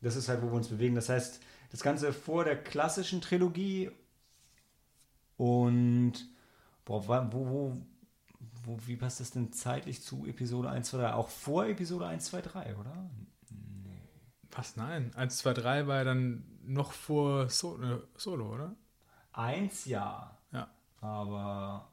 das 0.02 0.16
ist 0.16 0.28
halt, 0.28 0.42
wo 0.42 0.46
wir 0.48 0.54
uns 0.54 0.68
bewegen. 0.68 0.94
Das 0.94 1.08
heißt, 1.08 1.40
das 1.70 1.82
Ganze 1.82 2.12
vor 2.12 2.44
der 2.44 2.62
klassischen 2.62 3.20
Trilogie 3.20 3.90
und 5.36 6.12
boah, 6.84 7.06
wo, 7.32 7.32
wo, 7.32 7.76
wo, 8.64 8.78
wie 8.86 8.96
passt 8.96 9.20
das 9.20 9.30
denn 9.30 9.52
zeitlich 9.52 10.02
zu 10.02 10.26
Episode 10.26 10.68
1, 10.68 10.88
2, 10.90 10.98
3? 10.98 11.12
Auch 11.14 11.28
vor 11.28 11.66
Episode 11.66 12.06
1, 12.06 12.24
2, 12.26 12.42
3, 12.42 12.76
oder? 12.76 13.10
Was? 14.52 14.76
Nein. 14.76 15.12
1, 15.14 15.38
2, 15.38 15.54
3 15.54 15.86
war 15.86 15.96
ja 15.98 16.04
dann 16.04 16.44
noch 16.70 16.92
vor 16.92 17.48
so 17.48 17.80
äh, 17.82 17.98
Solo, 18.16 18.54
oder? 18.54 18.74
Eins 19.32 19.84
ja, 19.84 20.36
Ja. 20.52 20.68
aber 21.00 21.88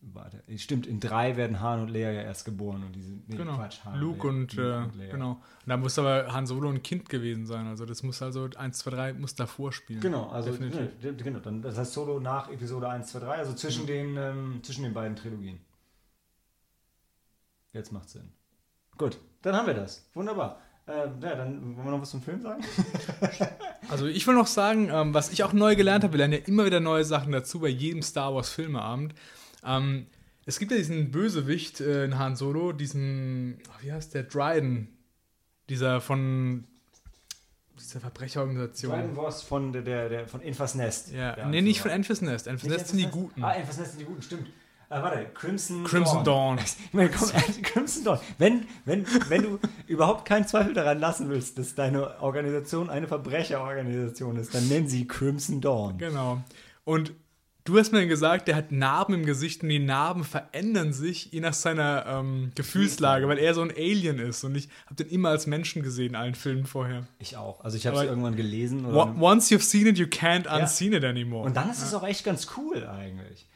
warte, 0.00 0.42
stimmt, 0.58 0.86
in 0.86 1.00
drei 1.00 1.36
werden 1.36 1.60
Han 1.60 1.80
und 1.80 1.88
Leia 1.88 2.10
ja 2.10 2.22
erst 2.22 2.44
geboren 2.44 2.84
und 2.84 2.92
diese 2.92 3.12
nee, 3.26 3.36
Genau. 3.36 3.56
Quatsch, 3.56 3.84
Han 3.84 3.98
Luke 3.98 4.18
Leia- 4.26 4.28
und, 4.34 4.52
Luke 4.54 4.62
äh, 4.72 4.82
und 4.84 4.94
Leia. 4.96 5.10
genau. 5.12 5.30
Und 5.32 5.40
da 5.66 5.76
muss 5.76 5.98
aber 5.98 6.32
Han 6.32 6.46
Solo 6.46 6.68
ein 6.70 6.82
Kind 6.82 7.08
gewesen 7.08 7.46
sein. 7.46 7.66
Also 7.66 7.86
das 7.86 8.02
muss 8.02 8.20
also 8.22 8.48
1, 8.56 8.78
2, 8.78 8.90
3 8.90 9.12
muss 9.14 9.34
davor 9.34 9.72
spielen. 9.72 10.00
Genau, 10.00 10.28
also 10.28 10.50
Definitiv. 10.50 11.02
ne, 11.02 11.14
genau, 11.14 11.38
dann, 11.40 11.62
das 11.62 11.78
heißt 11.78 11.92
Solo 11.94 12.20
nach 12.20 12.50
Episode 12.50 12.88
1, 12.88 13.10
2, 13.12 13.18
3, 13.20 13.34
also 13.36 13.52
Mhm. 13.52 13.56
zwischen, 13.56 13.86
den, 13.86 14.16
ähm, 14.16 14.60
zwischen 14.62 14.84
den 14.84 14.92
beiden 14.94 15.16
Trilogien. 15.16 15.58
Jetzt 17.72 17.90
macht 17.92 18.08
Sinn. 18.10 18.30
Gut, 18.98 19.18
dann 19.42 19.56
haben 19.56 19.66
wir 19.66 19.74
das. 19.74 20.08
Wunderbar. 20.14 20.60
Ähm, 20.86 21.14
ja, 21.22 21.34
dann 21.34 21.76
wollen 21.76 21.86
wir 21.86 21.90
noch 21.92 22.02
was 22.02 22.10
zum 22.10 22.22
Film 22.22 22.40
sagen? 22.42 22.62
Also 23.90 24.06
ich 24.06 24.26
will 24.26 24.34
noch 24.34 24.46
sagen, 24.46 24.88
ähm, 24.90 25.12
was 25.12 25.30
ich 25.30 25.44
auch 25.44 25.52
neu 25.52 25.76
gelernt 25.76 26.04
habe, 26.04 26.14
wir 26.14 26.18
lernen 26.18 26.32
ja 26.32 26.38
immer 26.46 26.64
wieder 26.64 26.80
neue 26.80 27.04
Sachen 27.04 27.32
dazu 27.32 27.60
bei 27.60 27.68
jedem 27.68 28.00
Star 28.00 28.34
Wars 28.34 28.48
Filmeabend. 28.48 29.14
Ähm, 29.62 30.06
es 30.46 30.58
gibt 30.58 30.70
ja 30.70 30.78
diesen 30.78 31.10
Bösewicht 31.10 31.82
äh, 31.82 32.06
in 32.06 32.18
Han 32.18 32.34
Solo, 32.34 32.72
diesen, 32.72 33.58
wie 33.82 33.92
heißt 33.92 34.14
der, 34.14 34.22
Dryden, 34.22 34.88
dieser 35.68 36.00
von 36.00 36.64
dieser 37.78 38.00
Verbrecherorganisation. 38.00 38.92
Dryden 38.92 39.14
Voss 39.14 39.42
von, 39.42 39.72
der, 39.72 39.82
der, 39.82 40.08
der, 40.08 40.28
von 40.28 40.40
Infas 40.40 40.74
Nest. 40.74 41.12
Ja, 41.12 41.34
Der 41.34 41.46
nee, 41.46 41.60
nicht 41.60 41.80
von. 41.80 41.90
Enfys 41.90 42.22
Nest. 42.22 42.46
Nicht 42.46 42.64
Nest 42.64 42.88
sind 42.88 42.98
die 42.98 43.04
Infas 43.04 43.20
Guten. 43.20 43.44
Ah, 43.44 43.52
Infas 43.52 43.78
Nest 43.78 43.90
sind 43.92 44.00
die 44.00 44.06
Guten, 44.06 44.22
stimmt. 44.22 44.48
Äh, 44.94 45.02
warte, 45.02 45.26
Crimson, 45.34 45.84
Crimson 45.84 46.24
Dawn. 46.24 46.58
Ich 46.64 46.92
meine, 46.92 47.10
komm, 47.10 47.28
Crimson 47.62 48.04
Dawn. 48.04 48.18
Wenn, 48.38 48.66
wenn, 48.84 49.04
wenn 49.28 49.42
du 49.42 49.58
überhaupt 49.88 50.24
keinen 50.24 50.46
Zweifel 50.46 50.72
daran 50.72 51.00
lassen 51.00 51.28
willst, 51.28 51.58
dass 51.58 51.74
deine 51.74 52.20
Organisation 52.20 52.90
eine 52.90 53.08
Verbrecherorganisation 53.08 54.36
ist, 54.36 54.54
dann 54.54 54.68
nenn 54.68 54.86
sie 54.86 55.08
Crimson 55.08 55.60
Dawn. 55.60 55.98
Genau. 55.98 56.42
Und 56.84 57.12
du 57.64 57.76
hast 57.76 57.90
mir 57.90 58.06
gesagt, 58.06 58.46
der 58.46 58.54
hat 58.54 58.70
Narben 58.70 59.14
im 59.14 59.26
Gesicht 59.26 59.64
und 59.64 59.70
die 59.70 59.80
Narben 59.80 60.22
verändern 60.22 60.92
sich 60.92 61.32
je 61.32 61.40
nach 61.40 61.54
seiner 61.54 62.06
ähm, 62.06 62.52
Gefühlslage, 62.54 63.26
weil 63.26 63.38
er 63.38 63.54
so 63.54 63.62
ein 63.62 63.72
Alien 63.72 64.20
ist. 64.20 64.44
Und 64.44 64.54
ich 64.54 64.68
habe 64.86 64.94
den 64.94 65.08
immer 65.08 65.30
als 65.30 65.48
Menschen 65.48 65.82
gesehen 65.82 66.10
in 66.10 66.16
allen 66.16 66.36
Filmen 66.36 66.66
vorher. 66.66 67.08
Ich 67.18 67.36
auch. 67.36 67.64
Also 67.64 67.76
ich 67.76 67.88
habe 67.88 67.96
es 67.96 68.04
irgendwann 68.04 68.36
gelesen. 68.36 68.86
Once 68.86 69.50
you've 69.50 69.62
seen 69.62 69.88
it, 69.88 69.98
you 69.98 70.06
can't 70.06 70.46
unseen 70.46 70.92
it 70.92 71.04
anymore. 71.04 71.46
Und 71.46 71.56
dann 71.56 71.68
ist 71.68 71.82
es 71.82 71.92
auch 71.94 72.06
echt 72.06 72.22
ganz 72.22 72.46
cool 72.56 72.86
eigentlich. 72.86 73.48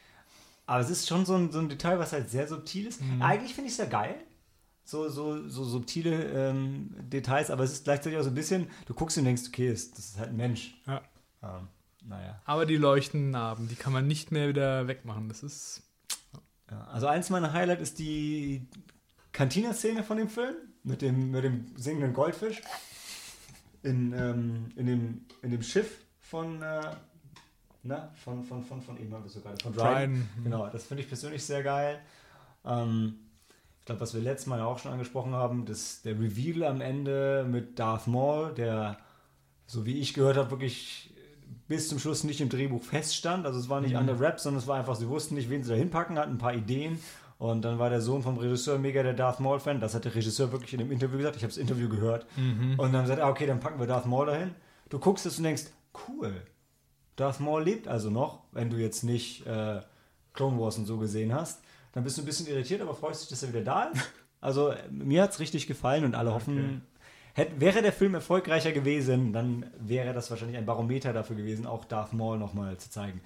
Aber 0.69 0.81
es 0.81 0.91
ist 0.91 1.07
schon 1.07 1.25
so 1.25 1.33
ein, 1.33 1.51
so 1.51 1.57
ein 1.57 1.67
Detail, 1.67 1.97
was 1.97 2.13
halt 2.13 2.29
sehr 2.29 2.47
subtil 2.47 2.85
ist. 2.85 3.01
Mhm. 3.01 3.23
Eigentlich 3.23 3.55
finde 3.55 3.69
ich 3.69 3.71
es 3.71 3.79
ja 3.79 3.85
geil. 3.85 4.13
So, 4.83 5.09
so, 5.09 5.49
so 5.49 5.63
subtile 5.63 6.25
ähm, 6.25 6.93
Details, 7.09 7.49
aber 7.49 7.63
es 7.63 7.71
ist 7.71 7.85
gleichzeitig 7.85 8.19
auch 8.19 8.23
so 8.23 8.29
ein 8.29 8.35
bisschen, 8.35 8.67
du 8.85 8.93
guckst 8.93 9.17
und 9.17 9.25
denkst, 9.25 9.41
okay, 9.47 9.71
das, 9.71 9.89
das 9.89 9.99
ist 10.09 10.19
halt 10.19 10.29
ein 10.29 10.37
Mensch. 10.37 10.79
Ja. 10.85 11.01
Ähm, 11.41 11.69
naja. 12.05 12.39
Aber 12.45 12.67
die 12.67 12.77
leuchtenden 12.77 13.31
Narben, 13.31 13.67
die 13.67 13.73
kann 13.73 13.91
man 13.91 14.05
nicht 14.05 14.31
mehr 14.31 14.47
wieder 14.47 14.87
wegmachen. 14.87 15.27
Das 15.27 15.41
ist. 15.41 15.81
Ja, 16.69 16.83
also 16.83 17.07
eins 17.07 17.31
meiner 17.31 17.51
Highlights 17.51 17.81
ist 17.81 17.97
die 17.97 18.67
Cantina-Szene 19.31 20.03
von 20.03 20.17
dem 20.17 20.29
Film 20.29 20.53
mit 20.83 21.01
dem, 21.01 21.31
mit 21.31 21.43
dem 21.43 21.65
singenden 21.77 22.13
Goldfisch 22.13 22.61
in, 23.81 24.13
ähm, 24.13 24.69
in, 24.75 24.85
dem, 24.85 25.25
in 25.41 25.49
dem 25.49 25.63
Schiff 25.63 26.05
von, 26.19 26.61
äh, 26.61 26.91
na, 27.83 28.09
von, 28.23 28.43
von, 28.43 28.63
von, 28.63 28.81
von 28.81 28.97
eben 28.97 29.13
haben 29.13 29.23
wir 29.23 29.27
es 29.27 29.33
so 29.33 29.41
gerade, 29.41 29.61
von 29.61 29.73
Dryden. 29.73 29.93
Dryden. 29.93 30.29
Genau, 30.43 30.67
das 30.67 30.85
finde 30.85 31.03
ich 31.03 31.07
persönlich 31.09 31.43
sehr 31.43 31.63
geil. 31.63 31.99
Ähm, 32.65 33.15
ich 33.79 33.85
glaube, 33.85 34.01
was 34.01 34.13
wir 34.13 34.21
letztes 34.21 34.47
Mal 34.47 34.61
auch 34.61 34.79
schon 34.79 34.91
angesprochen 34.91 35.33
haben, 35.33 35.65
das, 35.65 36.01
der 36.01 36.19
Reveal 36.19 36.63
am 36.69 36.81
Ende 36.81 37.45
mit 37.49 37.79
Darth 37.79 38.07
Maul, 38.07 38.53
der, 38.53 38.97
so 39.65 39.85
wie 39.85 39.99
ich 39.99 40.13
gehört 40.13 40.37
habe, 40.37 40.51
wirklich 40.51 41.13
bis 41.67 41.87
zum 41.89 41.99
Schluss 41.99 42.23
nicht 42.23 42.41
im 42.41 42.49
Drehbuch 42.49 42.83
feststand. 42.83 43.45
Also 43.45 43.59
es 43.59 43.69
war 43.69 43.81
nicht 43.81 43.91
Mhm. 43.91 43.97
an 43.99 44.07
der 44.07 44.19
Rap, 44.19 44.39
sondern 44.39 44.59
es 44.61 44.67
war 44.67 44.77
einfach, 44.77 44.95
sie 44.95 45.07
wussten 45.07 45.35
nicht, 45.35 45.49
wen 45.49 45.63
sie 45.63 45.69
da 45.69 45.75
hinpacken, 45.75 46.17
hatten 46.19 46.33
ein 46.33 46.37
paar 46.37 46.53
Ideen. 46.53 46.99
Und 47.37 47.61
dann 47.61 47.79
war 47.79 47.89
der 47.89 48.01
Sohn 48.01 48.21
vom 48.21 48.37
Regisseur 48.37 48.77
mega 48.77 49.01
der 49.01 49.13
Darth 49.13 49.39
Maul-Fan. 49.39 49.79
Das 49.79 49.95
hat 49.95 50.03
der 50.03 50.13
Regisseur 50.13 50.51
wirklich 50.51 50.73
in 50.73 50.79
dem 50.79 50.91
Interview 50.91 51.17
gesagt. 51.17 51.37
Ich 51.37 51.43
habe 51.43 51.51
das 51.53 51.57
Interview 51.57 51.87
gehört. 51.87 52.25
Mhm. 52.35 52.77
Und 52.77 52.91
dann 52.91 53.07
sagt 53.07 53.19
er, 53.19 53.29
okay, 53.29 53.45
dann 53.47 53.61
packen 53.61 53.79
wir 53.79 53.87
Darth 53.87 54.05
Maul 54.05 54.25
dahin. 54.25 54.51
Du 54.89 54.99
guckst 54.99 55.25
es 55.25 55.37
und 55.37 55.45
denkst, 55.45 55.63
cool. 56.09 56.33
Darth 57.19 57.39
Maul 57.39 57.63
lebt 57.63 57.87
also 57.87 58.09
noch, 58.09 58.43
wenn 58.51 58.69
du 58.69 58.77
jetzt 58.77 59.03
nicht 59.03 59.45
äh, 59.45 59.81
Clone 60.33 60.59
Wars 60.59 60.77
und 60.77 60.85
so 60.85 60.97
gesehen 60.97 61.33
hast. 61.33 61.61
Dann 61.93 62.03
bist 62.03 62.17
du 62.17 62.21
ein 62.21 62.25
bisschen 62.25 62.47
irritiert, 62.47 62.81
aber 62.81 62.93
freust 62.93 63.23
dich, 63.23 63.29
dass 63.29 63.43
er 63.43 63.49
wieder 63.49 63.61
da 63.63 63.83
ist. 63.85 64.01
Also 64.41 64.69
äh, 64.69 64.77
mir 64.89 65.23
hat 65.23 65.31
es 65.31 65.41
richtig 65.41 65.67
gefallen 65.67 66.05
und 66.05 66.15
alle 66.15 66.33
hoffen, 66.33 66.81
hätt, 67.33 67.59
wäre 67.59 67.81
der 67.81 67.91
Film 67.91 68.13
erfolgreicher 68.13 68.71
gewesen, 68.71 69.33
dann 69.33 69.65
wäre 69.77 70.13
das 70.13 70.29
wahrscheinlich 70.31 70.57
ein 70.57 70.65
Barometer 70.65 71.11
dafür 71.11 71.35
gewesen, 71.35 71.65
auch 71.65 71.83
Darth 71.83 72.13
Maul 72.13 72.37
nochmal 72.37 72.77
zu 72.77 72.89
zeigen. 72.89 73.19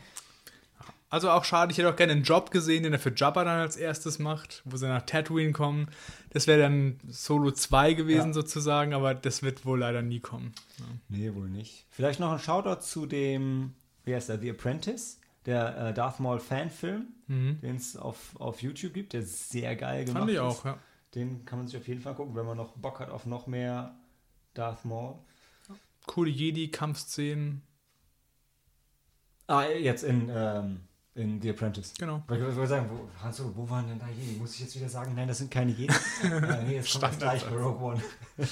Also 1.11 1.29
auch 1.29 1.43
schade, 1.43 1.71
ich 1.71 1.77
hätte 1.77 1.89
auch 1.91 1.95
gerne 1.95 2.13
einen 2.13 2.23
Job 2.23 2.49
gesehen, 2.49 2.81
den 2.81 2.93
er 2.93 2.97
für 2.97 3.13
Jabba 3.15 3.43
dann 3.43 3.59
als 3.59 3.77
erstes 3.77 4.17
macht, 4.17 4.63
wo 4.65 4.75
sie 4.77 4.87
nach 4.87 5.03
Tatooine 5.03 5.51
kommen. 5.51 5.87
Das 6.31 6.47
wäre 6.47 6.59
dann 6.59 6.99
Solo 7.07 7.51
2 7.51 7.93
gewesen 7.93 8.29
Ja. 8.29 8.33
sozusagen, 8.33 8.95
aber 8.95 9.13
das 9.13 9.43
wird 9.43 9.67
wohl 9.67 9.77
leider 9.81 10.01
nie 10.01 10.19
kommen. 10.19 10.53
Nee, 11.09 11.35
wohl 11.35 11.47
nicht. 11.49 11.85
Vielleicht 11.91 12.19
noch 12.19 12.31
ein 12.31 12.39
Shoutout 12.39 12.81
zu 12.81 13.05
dem, 13.05 13.75
wie 14.05 14.15
heißt 14.15 14.29
der, 14.29 14.39
The 14.39 14.51
Apprentice, 14.51 15.19
der 15.45 15.77
äh, 15.77 15.93
Darth 15.93 16.19
Maul 16.19 16.39
Fanfilm, 16.39 17.07
Mhm. 17.27 17.59
den 17.61 17.77
es 17.77 17.95
auf, 17.95 18.35
auf 18.39 18.61
YouTube 18.61 18.93
gibt, 18.93 19.13
der 19.13 19.21
sehr 19.23 19.75
geil 19.77 20.03
gemacht 20.05 20.19
Fand 20.21 20.29
ich 20.31 20.35
ist. 20.35 20.41
auch, 20.41 20.65
ja. 20.65 20.77
Den 21.15 21.45
kann 21.45 21.59
man 21.59 21.67
sich 21.67 21.77
auf 21.79 21.87
jeden 21.87 22.01
Fall 22.01 22.15
gucken, 22.15 22.35
wenn 22.35 22.45
man 22.45 22.57
noch 22.57 22.73
Bock 22.73 22.99
hat 22.99 23.09
auf 23.09 23.25
noch 23.25 23.47
mehr 23.47 23.95
Darth 24.53 24.83
Maul. 24.83 25.15
Coole 26.05 26.29
Jedi-Kampfszenen. 26.29 27.61
Ah, 29.47 29.63
jetzt 29.65 30.03
in, 30.03 30.29
ähm, 30.33 30.81
in 31.15 31.41
The 31.41 31.51
Apprentice. 31.51 31.93
Genau. 31.97 32.23
Weil 32.27 32.39
Ich 32.39 32.55
wollte 32.55 32.67
sagen, 32.67 32.89
wo, 32.89 33.07
Hans, 33.23 33.41
wo 33.55 33.69
waren 33.69 33.87
denn 33.87 33.99
da 33.99 34.07
Jedi? 34.09 34.37
Muss 34.37 34.55
ich 34.55 34.61
jetzt 34.61 34.75
wieder 34.75 34.89
sagen, 34.89 35.13
nein, 35.15 35.27
das 35.27 35.37
sind 35.37 35.51
keine 35.51 35.71
Jedi. 35.71 35.93
äh, 36.23 36.63
nee, 36.65 36.75
jetzt 36.75 36.91
kommt 36.91 37.03
das 37.03 37.17
gleich 37.19 37.43
bei 37.45 37.55
Rogue 37.55 37.93
One. 37.93 38.01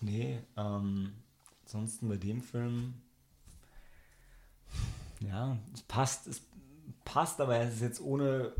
nee, 0.00 0.38
ähm, 0.56 1.12
ansonsten 1.64 2.08
bei 2.08 2.16
dem 2.16 2.42
Film, 2.42 2.94
ja, 5.28 5.56
es 5.72 5.82
passt, 5.82 6.26
es 6.26 6.42
passt, 7.04 7.40
aber 7.40 7.58
es 7.58 7.74
ist 7.74 7.80
jetzt 7.82 8.00
ohne, 8.00 8.52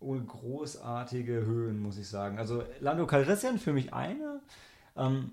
ohne 0.00 0.22
großartige 0.22 1.44
Höhen, 1.44 1.80
muss 1.80 1.98
ich 1.98 2.08
sagen. 2.08 2.38
Also 2.38 2.64
Lando 2.80 3.06
Calrissian 3.06 3.58
für 3.58 3.72
mich 3.72 3.92
eine. 3.92 4.40
Ähm, 4.96 5.32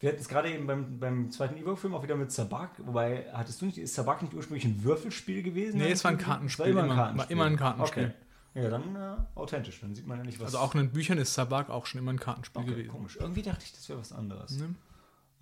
wir 0.00 0.10
hatten 0.10 0.20
es 0.20 0.28
gerade 0.28 0.50
eben 0.52 0.66
beim, 0.66 0.98
beim 1.00 1.30
zweiten 1.30 1.56
Ewok-Film 1.56 1.94
auch 1.94 2.02
wieder 2.04 2.14
mit 2.16 2.30
Sabak, 2.30 2.70
wobei, 2.86 3.26
hattest 3.32 3.60
du 3.60 3.66
nicht, 3.66 3.78
ist 3.78 3.94
Sabak 3.94 4.22
nicht 4.22 4.32
ursprünglich 4.32 4.64
ein 4.64 4.84
Würfelspiel 4.84 5.42
gewesen? 5.42 5.78
Nee, 5.78 5.90
es 5.90 6.04
war 6.04 6.12
ein 6.12 6.18
Kartenspiel, 6.18 6.66
War 6.66 6.70
immer, 6.70 6.84
immer- 6.84 6.92
ein 6.92 6.96
Kartenspiel. 6.96 7.36
war 7.38 7.46
immer 7.46 7.52
ein 7.52 7.56
Kartenspiel. 7.58 8.04
Okay. 8.04 8.62
Ja, 8.62 8.70
dann 8.70 8.96
äh, 8.96 9.16
authentisch, 9.34 9.80
dann 9.80 9.94
sieht 9.94 10.06
man 10.06 10.18
ja 10.18 10.24
nicht, 10.24 10.38
was... 10.40 10.46
Also 10.46 10.58
auch 10.58 10.74
in 10.74 10.80
den 10.82 10.90
Büchern 10.90 11.18
ist 11.18 11.34
Sabak 11.34 11.68
auch 11.70 11.86
schon 11.86 12.00
immer 12.00 12.12
ein 12.12 12.18
Kartenspiel 12.18 12.62
okay, 12.62 12.70
gewesen. 12.70 12.88
komisch. 12.90 13.16
Irgendwie 13.20 13.42
dachte 13.42 13.64
ich, 13.64 13.72
das 13.72 13.88
wäre 13.88 13.98
was 14.00 14.12
anderes. 14.12 14.56
Ne? 14.58 14.74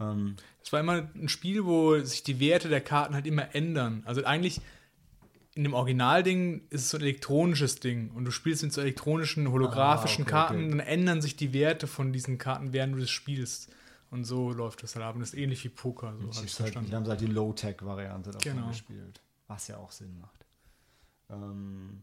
Ähm, 0.00 0.36
Es 0.62 0.72
war 0.72 0.80
immer 0.80 1.08
ein 1.14 1.28
Spiel, 1.28 1.64
wo 1.64 1.98
sich 2.00 2.22
die 2.22 2.38
Werte 2.40 2.68
der 2.68 2.80
Karten 2.80 3.14
halt 3.14 3.26
immer 3.26 3.54
ändern. 3.54 4.02
Also 4.04 4.24
eigentlich 4.24 4.60
in 5.54 5.64
dem 5.64 5.72
Originalding 5.72 6.62
ist 6.68 6.82
es 6.82 6.90
so 6.90 6.98
ein 6.98 7.02
elektronisches 7.02 7.80
Ding 7.80 8.10
und 8.10 8.26
du 8.26 8.30
spielst 8.30 8.62
mit 8.62 8.72
so 8.74 8.82
elektronischen, 8.82 9.50
holographischen 9.50 10.24
Ah, 10.24 10.26
okay, 10.26 10.30
Karten, 10.30 10.56
okay. 10.58 10.68
dann 10.70 10.80
ändern 10.80 11.22
sich 11.22 11.34
die 11.36 11.52
Werte 11.54 11.86
von 11.86 12.12
diesen 12.12 12.36
Karten, 12.36 12.72
während 12.74 12.94
du 12.94 13.00
das 13.00 13.10
spielst. 13.10 13.70
Und 14.10 14.24
so 14.24 14.52
läuft 14.52 14.82
das 14.82 14.94
halt 14.94 15.04
ab. 15.04 15.14
Und 15.14 15.20
das 15.22 15.30
ist 15.32 15.38
ähnlich 15.38 15.64
wie 15.64 15.68
Poker, 15.70 16.14
so 16.20 16.28
ich 16.28 16.28
ist 16.30 16.36
halt, 16.38 16.50
verstanden. 16.58 16.90
wir 16.90 16.96
haben 16.98 17.08
halt 17.08 17.20
die 17.22 17.26
Low-Tech-Variante 17.26 18.30
davon 18.32 18.52
Genau. 18.52 18.68
gespielt. 18.68 19.20
Was 19.48 19.66
ja 19.68 19.78
auch 19.78 19.90
Sinn 19.90 20.18
macht. 20.20 20.44
Ähm, 21.30 22.02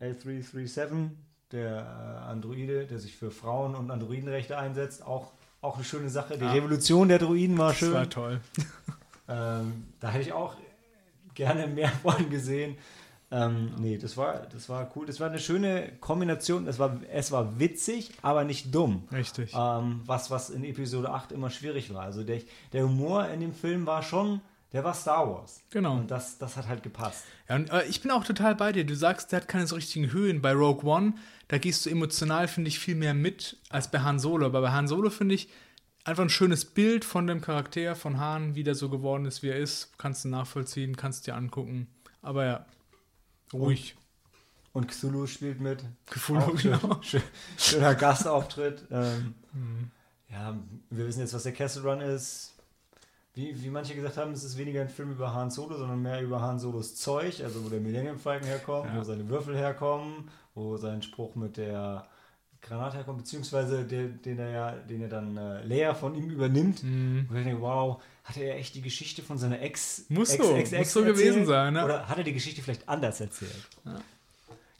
L337, 0.00 1.10
der 1.52 1.76
äh, 1.78 2.30
Androide, 2.30 2.86
der 2.86 2.98
sich 2.98 3.16
für 3.16 3.30
Frauen- 3.30 3.74
und 3.74 3.90
Androidenrechte 3.90 4.58
einsetzt, 4.58 5.02
auch, 5.02 5.32
auch 5.62 5.76
eine 5.76 5.84
schöne 5.84 6.10
Sache. 6.10 6.36
Die 6.36 6.44
Ja. 6.44 6.52
Revolution 6.52 7.08
der 7.08 7.18
Droiden 7.18 7.56
war 7.56 7.70
Das 7.70 7.78
schön. 7.78 7.94
war 7.94 8.08
toll. 8.10 8.40
Ähm, 9.28 9.84
da 10.00 10.10
hätte 10.10 10.24
ich 10.24 10.32
auch 10.32 10.56
gerne 11.34 11.66
mehr 11.68 11.88
von 12.02 12.28
gesehen. 12.28 12.76
Ähm, 13.30 13.70
nee, 13.78 13.96
das 13.96 14.16
war, 14.18 14.46
das 14.52 14.68
war 14.68 14.90
cool. 14.94 15.06
Das 15.06 15.20
war 15.20 15.28
eine 15.30 15.38
schöne 15.38 15.90
Kombination. 16.00 16.66
Es 16.66 16.78
war, 16.78 16.98
es 17.10 17.32
war 17.32 17.58
witzig, 17.58 18.10
aber 18.20 18.44
nicht 18.44 18.74
dumm. 18.74 19.04
Richtig. 19.10 19.52
Ähm, 19.56 20.02
was, 20.04 20.30
was 20.30 20.50
in 20.50 20.64
Episode 20.64 21.08
8 21.10 21.32
immer 21.32 21.48
schwierig 21.48 21.94
war. 21.94 22.02
Also 22.02 22.24
der, 22.24 22.40
der 22.74 22.82
Humor 22.84 23.28
in 23.28 23.40
dem 23.40 23.54
Film 23.54 23.86
war 23.86 24.02
schon, 24.02 24.40
der 24.72 24.84
war 24.84 24.94
Star 24.94 25.28
Wars. 25.28 25.60
Genau. 25.70 25.94
Und 25.96 26.10
das, 26.10 26.38
das 26.38 26.56
hat 26.56 26.66
halt 26.68 26.82
gepasst. 26.82 27.24
Ja, 27.48 27.56
und, 27.56 27.70
äh, 27.70 27.84
ich 27.84 28.00
bin 28.00 28.10
auch 28.10 28.24
total 28.24 28.54
bei 28.54 28.72
dir. 28.72 28.84
Du 28.84 28.94
sagst, 28.96 29.32
der 29.32 29.40
hat 29.40 29.48
keine 29.48 29.66
so 29.66 29.74
richtigen 29.74 30.12
Höhen. 30.12 30.40
Bei 30.42 30.52
Rogue 30.52 30.84
One, 30.90 31.14
da 31.48 31.58
gehst 31.58 31.84
du 31.86 31.90
emotional, 31.90 32.48
finde 32.48 32.68
ich, 32.68 32.78
viel 32.78 32.94
mehr 32.94 33.14
mit 33.14 33.58
als 33.68 33.90
bei 33.90 34.00
Han 34.00 34.18
Solo. 34.18 34.46
Aber 34.46 34.60
bei 34.62 34.70
Han 34.70 34.88
Solo 34.88 35.10
finde 35.10 35.34
ich 35.34 35.48
einfach 36.04 36.22
ein 36.24 36.30
schönes 36.30 36.64
Bild 36.64 37.04
von 37.04 37.26
dem 37.26 37.40
Charakter 37.40 37.94
von 37.94 38.18
Han, 38.18 38.54
wie 38.54 38.64
der 38.64 38.74
so 38.74 38.88
geworden 38.88 39.26
ist, 39.26 39.42
wie 39.42 39.48
er 39.48 39.58
ist. 39.58 39.96
Kannst 39.98 40.24
du 40.24 40.28
nachvollziehen, 40.28 40.96
kannst 40.96 41.26
dir 41.26 41.34
angucken. 41.34 41.88
Aber 42.22 42.44
ja, 42.44 42.66
ruhig. 43.52 43.96
Und 44.72 44.88
Cthulhu 44.88 45.26
spielt 45.26 45.60
mit. 45.60 45.84
Cthulhu, 46.06 46.54
genau. 46.54 46.98
schön, 47.02 47.22
schöner 47.58 47.94
Gastauftritt. 47.94 48.84
Ähm, 48.90 49.34
Mhm. 49.52 49.90
ja, 50.30 50.56
wir 50.88 51.06
wissen 51.06 51.20
jetzt, 51.20 51.34
was 51.34 51.42
der 51.42 51.52
Castle 51.52 51.82
Run 51.82 52.00
ist. 52.00 52.54
Wie, 53.34 53.62
wie 53.62 53.70
manche 53.70 53.94
gesagt 53.94 54.18
haben, 54.18 54.32
es 54.32 54.44
ist 54.44 54.58
weniger 54.58 54.82
ein 54.82 54.90
Film 54.90 55.12
über 55.12 55.32
Han 55.34 55.50
Solo, 55.50 55.76
sondern 55.78 56.02
mehr 56.02 56.20
über 56.20 56.40
Han 56.42 56.58
Solos 56.58 56.94
Zeug, 56.96 57.42
also 57.42 57.64
wo 57.64 57.68
der 57.70 57.80
Millennium 57.80 58.18
Falcon 58.18 58.46
herkommt, 58.46 58.90
Ja. 58.92 58.98
wo 59.00 59.02
seine 59.04 59.26
Würfel 59.28 59.56
herkommen, 59.56 60.28
wo 60.54 60.76
sein 60.76 61.00
Spruch 61.02 61.34
mit 61.34 61.56
der 61.56 62.06
Granate 62.60 62.98
herkommt, 62.98 63.18
beziehungsweise 63.18 63.84
den, 63.84 64.20
den 64.22 64.38
er 64.38 64.50
ja, 64.50 64.70
den 64.72 65.00
er 65.02 65.08
dann 65.08 65.36
äh, 65.36 65.64
Leia 65.64 65.94
von 65.94 66.14
ihm 66.14 66.28
übernimmt. 66.30 66.82
Mhm. 66.82 67.26
Und 67.30 67.36
ich 67.38 67.44
denke, 67.44 67.62
wow, 67.62 68.02
hat 68.24 68.36
er 68.36 68.56
echt 68.56 68.74
die 68.74 68.82
Geschichte 68.82 69.22
von 69.22 69.38
seiner 69.38 69.60
Ex. 69.62 70.04
Muss 70.10 70.34
Ex, 70.34 70.44
so, 70.46 70.54
Ex, 70.54 70.70
muss 70.70 70.78
Ex 70.80 70.92
so 70.92 71.02
gewesen 71.02 71.46
sein, 71.46 71.72
ne? 71.72 71.84
Oder 71.86 72.08
hat 72.08 72.18
er 72.18 72.24
die 72.24 72.34
Geschichte 72.34 72.60
vielleicht 72.62 72.86
anders 72.88 73.18
erzählt? 73.20 73.50
Ja. 73.86 73.98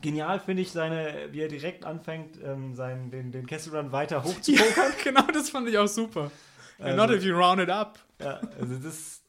Genial 0.02 0.40
finde 0.40 0.62
ich 0.62 0.72
seine, 0.72 1.28
wie 1.30 1.40
er 1.40 1.48
direkt 1.48 1.84
anfängt, 1.84 2.36
ähm, 2.44 2.74
seinen, 2.74 3.10
den, 3.10 3.30
den 3.32 3.46
Kessel 3.46 3.74
Run 3.74 3.92
weiter 3.92 4.16
Ja, 4.18 4.24
hochzupokern. 4.24 4.92
genau, 5.02 5.22
das 5.32 5.48
fand 5.50 5.68
ich 5.68 5.78
auch 5.78 5.86
super. 5.88 6.30
Also- 6.82 6.96
Not 6.96 7.10
if 7.10 7.22
you 7.24 7.34
round 7.36 7.60
it 7.60 7.70
up. 7.70 7.98
Ja, 8.20 8.40
also 8.60 8.76
das, 8.78 9.22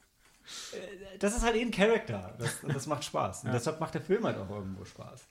äh, 0.74 1.17
das 1.19 1.36
ist 1.36 1.43
halt 1.43 1.55
eben 1.55 1.72
Charakter. 1.72 2.33
Das, 2.38 2.60
das 2.67 2.88
macht 2.88 3.03
Spaß. 3.03 3.41
Und 3.43 3.48
Ja. 3.48 3.53
deshalb 3.53 3.79
macht 3.79 3.93
der 3.93 4.01
Film 4.01 4.24
halt 4.25 4.38
auch 4.38 4.50
irgendwo 4.50 4.86
Spaß. 4.86 5.22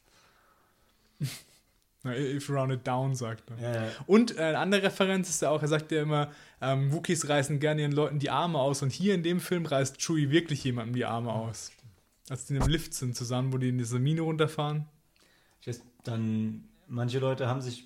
Na, 2.04 2.16
If 2.16 2.48
you 2.48 2.54
round 2.56 2.72
it 2.72 2.84
down, 2.86 3.14
sagt 3.14 3.44
er. 3.50 3.58
Ja, 3.60 3.84
ja. 3.84 3.90
Und 4.06 4.36
äh, 4.36 4.40
eine 4.42 4.58
andere 4.58 4.82
Referenz 4.84 5.28
ist 5.28 5.40
ja 5.42 5.50
auch, 5.50 5.62
er 5.62 5.68
sagt 5.68 5.92
ja 5.92 6.02
immer, 6.02 6.32
ähm, 6.60 6.92
Wookies 6.92 7.28
reißen 7.28 7.60
gerne 7.60 7.82
ihren 7.82 7.92
Leuten 7.92 8.18
die 8.18 8.30
Arme 8.30 8.58
aus 8.58 8.82
und 8.82 8.90
hier 8.90 9.14
in 9.14 9.22
dem 9.22 9.38
Film 9.40 9.66
reißt 9.66 9.98
Chewie 9.98 10.30
wirklich 10.30 10.64
jemandem 10.64 10.96
die 10.96 11.04
Arme 11.04 11.32
aus. 11.32 11.70
Als 12.28 12.46
die 12.46 12.54
in 12.56 12.62
einem 12.62 12.70
Lift 12.72 12.94
sind 12.94 13.14
zusammen, 13.16 13.52
wo 13.52 13.58
die 13.58 13.68
in 13.68 13.78
diese 13.78 14.00
Mine 14.00 14.22
runterfahren. 14.22 14.86
Ich 15.60 15.68
weiß, 15.68 15.80
dann, 16.02 16.64
manche 16.88 17.20
Leute 17.20 17.46
haben 17.46 17.60
sich 17.60 17.84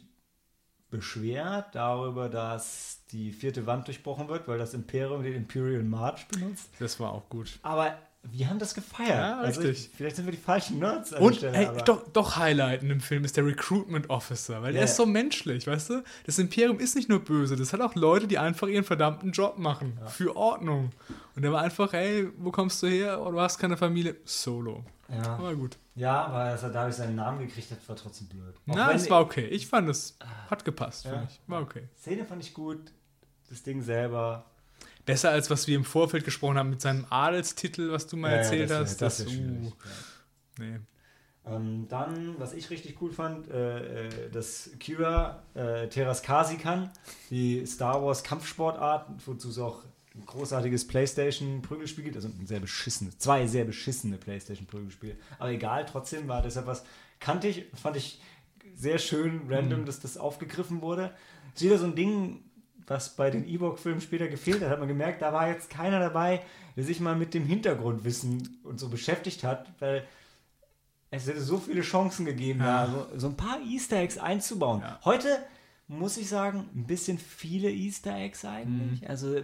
beschwert 0.90 1.74
darüber, 1.74 2.28
dass 2.28 3.02
die 3.12 3.32
vierte 3.32 3.66
Wand 3.66 3.86
durchbrochen 3.86 4.28
wird, 4.28 4.46
weil 4.48 4.58
das 4.58 4.74
Imperium 4.74 5.22
den 5.22 5.34
Imperial 5.34 5.82
March 5.82 6.26
benutzt. 6.28 6.70
Das 6.78 7.00
war 7.00 7.12
auch 7.12 7.28
gut. 7.28 7.58
Aber 7.62 7.98
wir 8.33 8.49
haben 8.49 8.59
das 8.59 8.75
gefeiert. 8.75 9.11
Ja, 9.11 9.38
also 9.38 9.61
richtig. 9.61 9.90
ich, 9.90 9.97
vielleicht 9.97 10.16
sind 10.16 10.25
wir 10.26 10.33
die 10.33 10.38
falschen 10.38 10.78
Nerds 10.78 11.12
an 11.12 11.23
Und 11.23 11.37
Stelle. 11.37 11.56
ey, 11.56 11.83
doch, 11.85 12.02
doch 12.12 12.37
Highlight 12.37 12.83
in 12.83 12.88
dem 12.88 13.00
Film 13.00 13.25
ist 13.25 13.37
der 13.37 13.45
Recruitment 13.47 14.11
Officer, 14.11 14.62
weil 14.62 14.73
der 14.73 14.83
Ja. 14.83 14.85
ist 14.85 14.97
so 14.97 15.06
menschlich, 15.06 15.67
weißt 15.67 15.91
du? 15.91 16.02
Das 16.25 16.39
Imperium 16.39 16.78
ist 16.78 16.95
nicht 16.97 17.08
nur 17.08 17.21
böse, 17.21 17.56
das 17.56 17.73
hat 17.73 17.80
auch 17.80 17.95
Leute, 17.95 18.26
die 18.26 18.39
einfach 18.39 18.69
ihren 18.69 18.84
verdammten 18.84 19.32
Job 19.32 19.58
machen. 19.58 19.99
Für 20.06 20.36
Ordnung. 20.36 20.91
Und 21.34 21.43
der 21.43 21.52
war 21.52 21.62
einfach, 21.62 21.93
hey, 21.93 22.28
wo 22.39 22.50
kommst 22.50 22.82
du 22.82 22.86
her? 22.86 23.21
Oh, 23.25 23.30
du 23.30 23.41
hast 23.41 23.58
keine 23.58 23.76
Familie. 23.76 24.17
Solo. 24.25 24.84
ja. 25.08 25.34
Aber 25.36 25.54
gut. 25.54 25.76
ja, 25.95 26.25
aber 26.25 26.50
dass 26.50 26.62
er 26.62 26.71
dadurch 26.71 26.97
seinen 26.97 27.17
Namen 27.17 27.39
gekriegt 27.47 27.71
hat, 27.71 27.78
war 27.89 27.97
trotzdem 27.97 28.26
blöd. 28.28 28.54
Auch 28.69 28.75
Na, 28.75 28.93
es 28.93 29.08
war 29.10 29.21
okay. 29.21 29.47
Ich 29.47 29.67
fand 29.67 29.89
es, 29.89 30.19
hat 30.50 30.65
gepasst, 30.65 31.04
Ja. 31.04 31.10
finde 31.12 31.26
ich. 31.30 31.41
War 31.47 31.62
okay. 31.62 31.84
Szene 32.00 32.25
fand 32.25 32.43
ich 32.43 32.54
gut. 32.54 32.78
Das 33.49 33.62
Ding 33.62 33.80
selber. 33.82 34.45
Besser 35.06 35.30
als 35.30 35.49
was 35.50 35.66
wir 35.66 35.76
im 35.76 35.84
Vorfeld 35.84 36.25
gesprochen 36.25 36.58
haben 36.58 36.71
mit 36.71 36.80
seinem 36.82 37.06
Adelstitel, 37.08 37.90
was 37.90 38.06
du 38.06 38.16
mal 38.16 38.28
Ja, 38.30 38.36
ja, 38.36 38.42
erzählt 38.42 38.71
das 38.71 38.71
wär- 38.71 38.80
hast. 38.80 39.02
Das, 39.02 39.16
Das, 39.19 39.26
wär 39.32 39.40
uh, 39.40 39.73
Ja. 40.58 40.64
nee. 40.66 40.80
Ähm, 41.49 41.86
dann, 41.88 42.34
was 42.40 42.52
ich 42.54 42.71
richtig 42.71 43.00
cool 43.00 43.12
fand, 43.12 43.49
äh, 43.49 44.08
äh, 44.08 44.30
dass 44.30 44.71
Kira 44.80 45.45
äh, 45.54 45.86
Teraskasi 45.88 46.56
kann, 46.56 46.90
die 47.30 47.64
Star 47.66 48.04
Wars 48.04 48.25
Kampfsportart, 48.25 49.08
wozu 49.25 49.50
es 49.50 49.58
auch 49.58 49.84
ein 50.16 50.26
großartiges 50.26 50.88
Playstation-Prügelspiel 50.88 52.02
gibt, 52.02 52.16
also 52.16 52.26
ein 52.28 52.47
sehr 52.47 52.58
beschissenes, 52.58 53.19
zwei 53.19 53.47
sehr 53.47 53.64
beschissene 53.64 54.16
Playstation-Prügelspiele. 54.16 55.14
Aber 55.38 55.50
egal, 55.50 55.86
trotzdem 55.86 56.26
war 56.26 56.42
deshalb 56.42 56.66
was 56.66 56.84
kantig, 57.21 57.66
fand 57.80 57.97
ich 57.97 58.21
sehr 58.75 58.99
schön 58.99 59.42
random, 59.49 59.84
dass 59.86 60.00
das 60.00 60.16
aufgegriffen 60.19 60.82
wurde. 60.82 61.12
Ist 61.54 61.62
wieder 61.62 61.78
so 61.78 61.86
ein 61.86 61.95
Ding, 61.95 62.40
was 62.86 63.16
bei 63.16 63.30
den 63.30 63.46
E-Book-Filmen 63.49 64.00
später 64.00 64.28
gefehlt 64.28 64.62
hat, 64.62 64.70
hat 64.70 64.78
man 64.78 64.88
gemerkt, 64.88 65.22
da 65.22 65.32
war 65.32 65.49
jetzt 65.49 65.70
keiner 65.70 65.99
dabei, 66.00 66.42
der 66.76 66.84
sich 66.84 67.00
mal 67.00 67.16
mit 67.16 67.34
dem 67.34 67.44
Hintergrundwissen 67.44 68.58
und 68.64 68.78
so 68.78 68.88
beschäftigt 68.88 69.44
hat, 69.44 69.66
weil 69.80 70.04
es 71.10 71.26
hätte 71.26 71.40
so 71.40 71.58
viele 71.58 71.82
Chancen 71.82 72.26
gegeben, 72.26 72.60
Ja. 72.60 72.86
da 72.86 72.92
so, 72.92 73.18
so 73.18 73.26
ein 73.28 73.36
paar 73.36 73.60
Easter 73.60 73.96
Eggs 73.99 74.18
einzubauen. 74.18 74.80
Ja. 74.80 75.00
Heute 75.04 75.38
muss 75.88 76.16
ich 76.16 76.28
sagen, 76.28 76.68
ein 76.75 76.84
bisschen 76.84 77.16
viele 77.16 77.70
Easter 77.70 78.14
Eggs 78.16 78.44
eigentlich. 78.44 79.02
Mhm. 79.02 79.06
Also, 79.08 79.34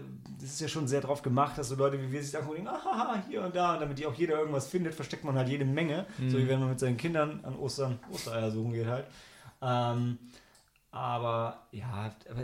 das 0.40 0.50
ist 0.50 0.60
ja 0.60 0.66
schon 0.66 0.88
sehr 0.88 1.00
drauf 1.00 1.22
gemacht, 1.22 1.56
dass 1.56 1.68
so 1.68 1.76
Leute 1.76 2.02
wie 2.02 2.10
wir 2.10 2.20
sich 2.20 2.32
sagen, 2.32 2.48
ah, 2.66 3.22
hier 3.28 3.42
und 3.44 3.54
da, 3.54 3.74
und 3.74 3.80
damit 3.80 3.96
die 3.98 4.06
auch 4.06 4.14
jeder 4.14 4.38
irgendwas 4.38 4.66
findet, 4.66 4.92
versteckt 4.94 5.22
man 5.22 5.36
halt 5.36 5.48
jede 5.48 5.64
Menge. 5.64 6.04
Mhm. 6.18 6.30
So 6.30 6.38
wie 6.38 6.48
wenn 6.48 6.58
man 6.58 6.70
mit 6.70 6.80
seinen 6.80 6.96
Kindern 6.96 7.40
an 7.44 7.54
Ostern 7.56 8.00
Ostereier 8.12 8.50
suchen 8.50 8.72
geht 8.72 8.86
halt. 8.88 9.06
Ähm, 9.62 10.18
aber 10.90 11.62
ja, 11.70 12.12
aber 12.28 12.42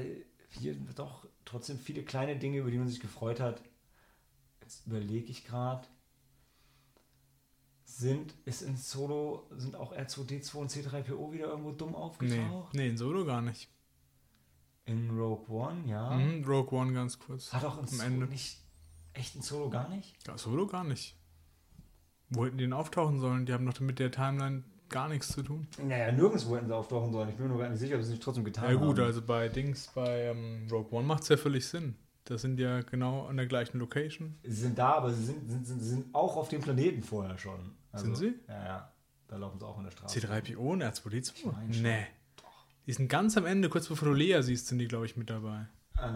hier 0.51 0.75
doch 0.95 1.27
trotzdem 1.45 1.79
viele 1.79 2.03
kleine 2.03 2.37
Dinge, 2.39 2.59
über 2.59 2.71
die 2.71 2.79
man 2.79 2.89
sich 2.89 3.01
gefreut 3.01 3.41
hat. 3.41 3.63
Jetzt 4.63 4.87
überlege 4.87 5.31
ich 5.31 5.45
gerade. 5.45 5.87
Sind, 7.85 8.35
ist 8.45 8.63
in 8.63 8.77
Solo, 8.77 9.49
sind 9.57 9.75
auch 9.75 9.93
R2D2 9.95 10.55
und 10.57 10.71
C3PO 10.71 11.33
wieder 11.33 11.47
irgendwo 11.49 11.73
dumm 11.73 11.91
Nee, 11.93 11.97
aufgetaucht? 11.97 12.75
nee, 12.75 12.89
in 12.89 12.97
Solo 12.99 13.25
gar 13.25 13.41
nicht. 13.41 13.69
In 14.85 15.11
Rogue 15.11 15.49
One, 15.49 15.87
ja. 15.89 16.11
Mhm, 16.17 16.45
Rogue 16.45 16.79
One 16.79 16.93
ganz 16.93 17.19
kurz. 17.19 17.53
Hat 17.53 17.65
auch 17.65 17.79
in 17.79 17.87
Solo 17.87 18.05
Ende. 18.05 18.27
nicht. 18.27 18.59
Echt 19.15 19.35
in 19.37 19.43
Solo 19.43 19.71
gar 19.71 19.89
nicht? 19.89 20.15
Ja, 20.27 20.37
Solo 20.39 20.67
gar 20.67 20.85
nicht. 20.85 21.17
Wo 22.31 22.45
hätten 22.45 22.59
die 22.59 22.65
denn 22.65 22.73
auftauchen 22.75 23.21
sollen? 23.21 23.47
Die 23.47 23.53
haben 23.55 23.67
doch 23.67 23.81
mit 23.81 23.99
der 23.99 24.13
Timeline 24.13 24.65
gar 24.89 25.09
nichts 25.09 25.29
zu 25.29 25.43
tun. 25.43 25.67
Naja, 25.83 26.11
nirgendwo 26.13 26.57
hätten 26.57 26.67
sie 26.67 26.75
auftauchen 26.75 27.13
sollen. 27.13 27.29
Ich 27.29 27.37
bin 27.37 27.47
mir 27.47 27.53
nur 27.53 27.61
gar 27.63 27.69
nicht 27.69 27.79
sicher, 27.81 27.97
ob 27.97 28.03
sie 28.03 28.07
es 28.09 28.11
nicht 28.13 28.23
trotzdem 28.23 28.45
getan 28.45 28.65
Ja 28.65 28.79
haben. 28.79 28.87
gut, 28.87 28.99
also 29.01 29.23
bei 29.23 29.49
Dings, 29.49 29.89
bei 29.95 30.25
ähm, 30.25 30.67
Rogue 30.71 30.93
One 30.99 31.07
macht 31.07 31.23
es 31.23 31.29
ja 31.29 31.37
völlig 31.37 31.67
Sinn. 31.67 31.97
Das 32.25 32.43
sind 32.43 32.61
ja 32.61 32.83
genau 32.83 33.27
an 33.27 33.37
der 33.39 33.47
gleichen 33.47 33.79
Location. 33.79 34.37
Sie 34.43 34.53
sind 34.53 34.79
da, 34.79 34.95
aber 34.95 35.13
sie 35.13 35.25
sind, 35.25 35.49
sind, 35.51 35.67
sind, 35.67 35.81
sind 35.81 36.15
auch 36.15 36.37
auf 36.37 36.49
dem 36.51 36.61
Planeten 36.61 37.03
vorher 37.03 37.39
schon. 37.39 37.75
Also, 37.91 38.05
Sind 38.05 38.17
sie? 38.17 38.35
Ja, 38.49 38.65
ja. 38.65 38.93
Da 39.29 39.37
laufen 39.37 39.59
sie 39.59 39.67
auch 39.67 39.79
in 39.79 39.85
der 39.85 39.91
Straße. 39.93 40.19
C3PO 40.21 40.57
und 40.57 40.83
R2D2? 40.83 41.33
Ich 41.35 41.45
mein 41.47 41.73
schon. 41.73 41.83
Nee. 41.83 42.07
Die 42.87 42.93
sind 42.93 43.09
ganz 43.09 43.37
am 43.37 43.47
Ende, 43.47 43.69
kurz 43.69 43.89
bevor 43.89 44.09
du 44.09 44.15
Lea 44.15 44.41
siehst, 44.43 44.67
sind 44.67 44.79
die, 44.79 44.89
glaube 44.89 45.07
ich, 45.07 45.17
mit 45.17 45.29
dabei. 45.31 45.67
Äh, 45.97 46.09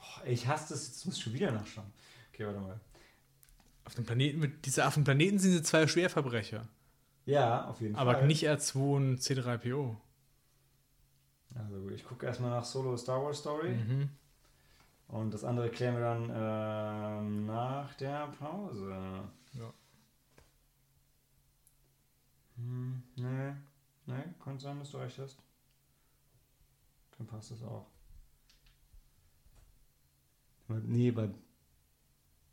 oh, 0.00 0.26
ich 0.26 0.46
hasse 0.46 0.74
das, 0.74 0.86
jetzt 0.86 1.06
muss 1.06 1.16
ich 1.16 1.22
schon 1.22 1.32
wieder 1.32 1.50
nachschauen. 1.52 1.86
Okay, 2.32 2.46
warte 2.46 2.60
mal. 2.60 2.80
Auf 3.84 3.94
dem 3.94 4.04
Planeten, 4.04 4.38
mit 4.40 4.66
dieser, 4.66 4.88
auf 4.88 4.94
dem 4.94 5.04
Planeten 5.04 5.38
sind 5.38 5.52
sie 5.52 5.62
zwei 5.62 5.86
Schwerverbrecher. 5.86 6.66
Ja, 7.26 7.66
auf 7.68 7.80
jeden 7.80 7.96
Aber 7.96 8.12
Fall. 8.12 8.26
nicht 8.26 8.46
R2 8.48 8.96
und 8.96 9.18
C3PO. 9.20 9.96
Also 11.54 11.80
gut, 11.80 11.92
ich 11.92 12.04
gucke 12.04 12.26
erstmal 12.26 12.50
nach 12.50 12.64
Solo 12.64 12.96
Star 12.96 13.22
Wars 13.22 13.38
Story. 13.38 13.70
Mhm. 13.70 14.10
Und 15.08 15.32
das 15.32 15.44
andere 15.44 15.70
klären 15.70 15.94
wir 15.96 16.02
dann 16.02 16.30
ähm, 17.24 17.46
nach 17.46 17.94
der 17.94 18.28
Pause. 18.38 19.22
Ja. 19.54 19.72
Hm, 22.56 23.02
nee, 23.16 23.52
nee, 24.06 24.24
könnte 24.42 24.62
sein, 24.64 24.78
dass 24.80 24.90
du 24.90 24.98
recht 24.98 25.18
hast. 25.18 25.38
Dann 27.18 27.26
passt 27.26 27.50
das 27.50 27.62
auch. 27.62 27.86
Aber 30.68 30.80
Nee, 30.80 31.10
bei, 31.10 31.30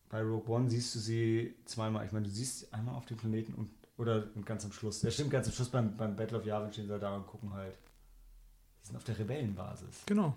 bei 0.10 0.22
Rogue 0.22 0.48
One 0.54 0.70
siehst 0.70 0.94
du 0.96 1.00
sie 1.00 1.56
zweimal. 1.66 2.06
Ich 2.06 2.12
meine, 2.12 2.26
du 2.28 2.32
siehst 2.32 2.60
sie 2.60 2.74
einmal 2.74 2.96
auf 2.96 3.06
dem 3.06 3.18
Planeten 3.18 3.54
und 3.54 3.70
oder 4.02 4.26
ganz 4.46 4.66
am 4.66 4.72
Schluss. 4.72 5.04
Ja, 5.04 5.12
stimmt, 5.12 5.30
ganz 5.30 5.48
am 5.48 5.54
Schluss 5.54 5.70
beim, 5.70 5.96
beim 5.96 6.16
Battle 6.16 6.40
of 6.40 6.46
Yavin 6.46 6.74
stehen 6.74 6.88
sie 6.88 7.00
da 7.00 7.16
und 7.16 7.28
gucken 7.28 7.54
halt. 7.54 7.76
Die 8.82 8.88
sind 8.88 8.96
auf 8.98 9.04
der 9.04 9.20
Rebellenbasis. 9.20 10.04
Genau. 10.08 10.36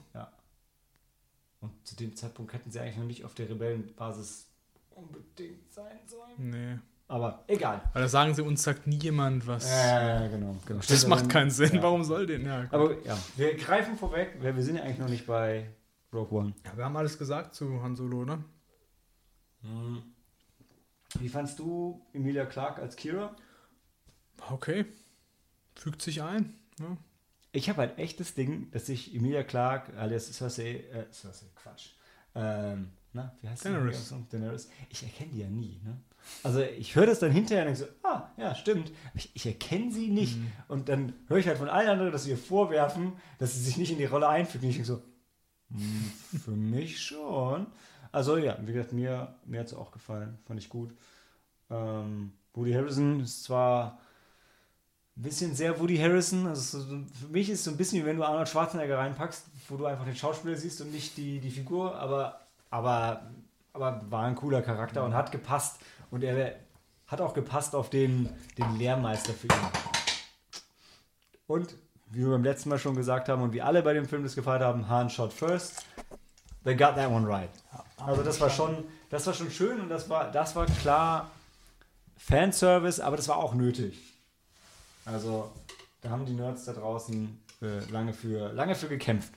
Und 1.61 1.87
zu 1.87 1.96
dem 1.96 2.14
Zeitpunkt 2.14 2.53
hätten 2.53 2.70
sie 2.70 2.79
eigentlich 2.79 2.98
noch 2.98 3.07
nicht 3.07 3.24
auf 3.24 3.35
der 3.35 3.48
Rebellenbasis 3.48 4.50
unbedingt 4.90 5.72
sein 5.72 5.98
sollen. 6.07 6.50
Nee. 6.50 6.79
Aber 7.09 7.44
egal. 7.46 7.83
Weil 7.94 8.03
da 8.03 8.09
sagen 8.09 8.35
sie, 8.35 8.42
uns 8.42 8.62
sagt 8.62 8.87
nie 8.87 8.98
jemand 8.98 9.46
was. 9.46 9.70
Ja, 9.70 10.27
genau. 10.29 10.57
genau. 10.66 10.81
das 10.81 10.98
Stimmt, 10.98 11.09
macht 11.09 11.31
keinen 11.31 11.50
Sinn. 11.50 11.77
Ja. 11.77 11.83
Warum 11.83 12.05
soll 12.05 12.27
denn? 12.27 12.44
Ja, 12.44 12.64
gut. 12.64 12.72
Aber 12.72 13.03
ja, 13.05 13.18
wir 13.37 13.55
greifen 13.57 13.96
vorweg, 13.96 14.37
weil 14.40 14.55
wir 14.57 14.62
sind 14.62 14.77
ja 14.77 14.83
eigentlich 14.83 14.98
noch 14.98 15.09
nicht 15.09 15.27
bei 15.27 15.70
Rogue 16.12 16.38
One. 16.38 16.55
ja, 16.64 16.77
wir 16.77 16.85
haben 16.85 16.96
alles 16.96 17.18
gesagt 17.18 17.55
zu 17.55 17.83
Han 17.83 17.96
Solo, 17.96 18.22
oder? 18.22 18.44
Wie 21.18 21.29
fandst 21.29 21.59
du 21.59 22.07
Emilia 22.12 22.44
Clarke 22.44 22.83
als 22.83 22.96
Kira? 22.96 23.35
Okay. 24.50 24.85
Fügt 25.74 26.02
sich 26.02 26.22
ein. 26.22 26.54
Ja. 26.78 26.96
Ich 27.52 27.68
habe 27.68 27.78
halt 27.78 27.98
echt 27.98 28.20
das 28.20 28.35
Ding, 28.35 28.70
dass 28.72 28.88
ich 28.88 29.14
Emilia 29.14 29.42
Clark, 29.44 29.96
alias 29.96 30.33
Cersei, 30.33 30.85
äh, 30.92 31.12
Cersei, 31.12 31.46
Quatsch. 31.54 31.90
Ähm, 32.35 32.90
na, 33.12 33.33
wie 33.40 33.48
heißt 33.48 33.64
Daenerys. 33.64 34.09
die? 34.09 34.28
Daenerys. 34.30 34.68
Ich 34.90 35.04
erkenne 35.04 35.30
die 35.30 35.38
ja 35.38 35.48
nie, 35.48 35.80
ne? 35.85 35.96
Also 36.42 36.61
ich 36.61 36.96
höre 36.96 37.07
das 37.07 37.20
dann 37.20 37.30
hinterher 37.30 37.64
und 37.64 37.76
denke 37.78 37.92
so, 37.92 38.09
ah, 38.09 38.30
ja, 38.37 38.54
stimmt. 38.54 38.90
Ich, 39.14 39.30
ich 39.35 39.46
erkenne 39.46 39.92
sie 39.92 40.09
nicht. 40.09 40.37
Mhm. 40.37 40.52
Und 40.68 40.88
dann 40.88 41.12
höre 41.28 41.37
ich 41.37 41.46
halt 41.46 41.59
von 41.59 41.68
allen 41.68 41.88
anderen, 41.88 42.12
dass 42.12 42.24
sie 42.24 42.30
ihr 42.30 42.38
vorwerfen, 42.38 43.12
dass 43.38 43.54
sie 43.54 43.61
sich 43.61 43.76
nicht 43.76 43.92
in 43.92 43.98
die 43.98 44.04
Rolle 44.07 44.28
einfügt. 44.28 44.64
Und 44.64 44.70
ich 44.70 44.76
denke 44.76 44.88
so, 44.88 45.02
hm, 45.70 46.12
für 46.40 46.50
mich 46.57 47.00
schon. 47.00 47.66
Also 48.11 48.37
ja, 48.37 48.57
wie 48.62 48.72
gesagt, 48.72 48.92
mir, 48.92 49.37
mir 49.44 49.61
hat 49.61 49.66
es 49.66 49.74
auch 49.74 49.92
gefallen. 49.92 50.38
Fand 50.46 50.59
ich 50.59 50.68
gut. 50.68 50.94
Ähm, 51.70 52.33
Woody 52.54 52.72
Harrison 52.72 53.20
ist 53.20 53.44
zwar 53.44 54.00
ein 55.16 55.22
bisschen 55.22 55.55
sehr 55.55 55.79
Woody 55.79 55.96
Harrison. 55.96 56.46
Also 56.46 56.81
so, 56.81 56.87
für 57.20 57.29
mich 57.29 57.48
ist 57.48 57.61
es 57.61 57.64
so 57.64 57.70
ein 57.70 57.77
bisschen 57.77 58.03
wie 58.03 58.07
wenn 58.07 58.16
du 58.16 58.24
Arnold 58.24 58.48
Schwarzenegger 58.48 58.98
reinpackst, 58.98 59.44
wo 59.68 59.77
du 59.77 59.87
einfach 59.87 60.05
den 60.05 60.16
Schauspieler 60.16 60.57
siehst 60.57 60.81
und 60.81 60.92
nicht 60.92 61.16
die, 61.16 61.38
die 61.38 61.50
Figur, 61.50 61.96
aber, 61.96 62.40
aber, 62.70 63.22
aber 63.72 64.03
war 64.09 64.24
ein 64.24 64.35
cooler 64.35 64.62
Charakter 64.62 65.05
und 65.05 65.14
hat 65.14 65.31
gepasst. 65.31 65.79
Und 66.11 66.24
er 66.24 66.57
hat 67.07 67.20
auch 67.20 67.35
gepasst 67.35 67.74
auf 67.74 67.90
den, 67.90 68.29
den 68.59 68.77
Lehrmeister 68.77 69.33
für 69.33 69.46
ihn. 69.46 69.68
Und 71.46 71.77
wie 72.11 72.20
wir 72.20 72.31
beim 72.31 72.44
letzten 72.44 72.68
Mal 72.68 72.79
schon 72.79 72.96
gesagt 72.96 73.29
haben 73.29 73.42
und 73.42 73.53
wie 73.53 73.62
alle 73.62 73.83
bei 73.83 73.92
dem 73.92 74.07
Film 74.07 74.22
das 74.22 74.35
gefeiert 74.35 74.62
haben, 74.62 74.88
Han 74.88 75.11
shot 75.11 75.33
first. 75.33 75.85
They 76.64 76.74
got 76.74 76.94
that 76.96 77.11
one 77.11 77.29
right. 77.29 77.50
Also 77.98 78.22
das 78.22 78.40
war 78.40 78.48
schon, 78.48 78.85
das 79.11 79.27
war 79.27 79.35
schon 79.35 79.50
schön 79.50 79.81
und 79.81 79.88
das 79.88 80.09
war, 80.09 80.31
das 80.31 80.57
war 80.57 80.66
klar 80.66 81.31
Fanservice, 82.16 83.00
aber 83.00 83.16
das 83.16 83.29
war 83.29 83.37
auch 83.37 83.55
nötig. 83.55 84.13
Also 85.07 85.53
da 86.01 86.11
haben 86.11 86.25
die 86.25 86.33
Nerds 86.33 86.64
da 86.64 86.73
draußen 86.73 87.38
äh, 87.61 87.79
lange, 87.90 88.14
für, 88.14 88.53
lange 88.53 88.75
für 88.75 88.88
gekämpft. 88.88 89.35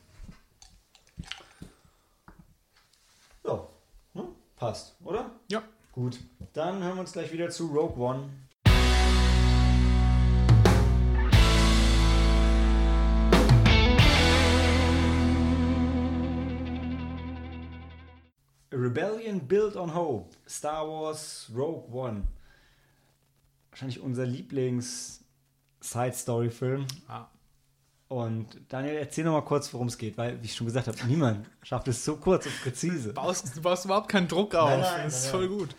So, 3.44 3.70
hm? 4.14 4.28
passt, 4.56 4.96
oder? 5.04 5.32
Ja. 5.50 5.64
Gut, 5.92 6.20
dann 6.54 6.84
hören 6.84 6.96
wir 6.96 7.02
uns 7.02 7.12
gleich 7.12 7.34
wieder 7.34 7.50
zu 7.50 7.68
Rogue 7.68 7.98
One. 7.98 8.30
A 18.72 18.76
Rebellion 18.76 19.48
Built 19.48 19.76
on 19.76 19.94
Hope. 19.94 20.36
Star 20.48 20.88
Wars 20.88 21.52
Rogue 21.54 21.92
One. 21.92 22.28
Wahrscheinlich 23.72 24.00
unser 24.00 24.26
Lieblings-Side-Story-Film. 25.82 26.86
Ah. 27.08 27.28
Und 28.10 28.48
Daniel, 28.70 28.96
erzähl 28.96 29.26
noch 29.26 29.34
mal 29.34 29.42
kurz, 29.42 29.74
worum 29.74 29.88
es 29.88 29.98
geht, 29.98 30.18
weil, 30.18 30.42
wie 30.42 30.46
ich 30.46 30.56
schon 30.56 30.66
gesagt 30.66 30.88
habe, 30.88 30.98
niemand 31.08 31.46
schafft 31.62 31.90
es 31.90 32.06
so 32.06 32.16
kurz 32.16 32.46
und 32.46 32.62
präzise. 32.62 33.12
Baust, 33.14 33.56
du 33.56 33.62
baust 33.62 33.84
überhaupt 33.84 34.08
keinen 34.08 34.30
Druck 34.30 34.56
auf. 34.56 34.70
Nein, 34.70 34.80
nein, 34.80 35.04
das 35.04 35.18
ist 35.18 35.24
nein, 35.24 35.32
voll 35.32 35.48
gut. 35.50 35.76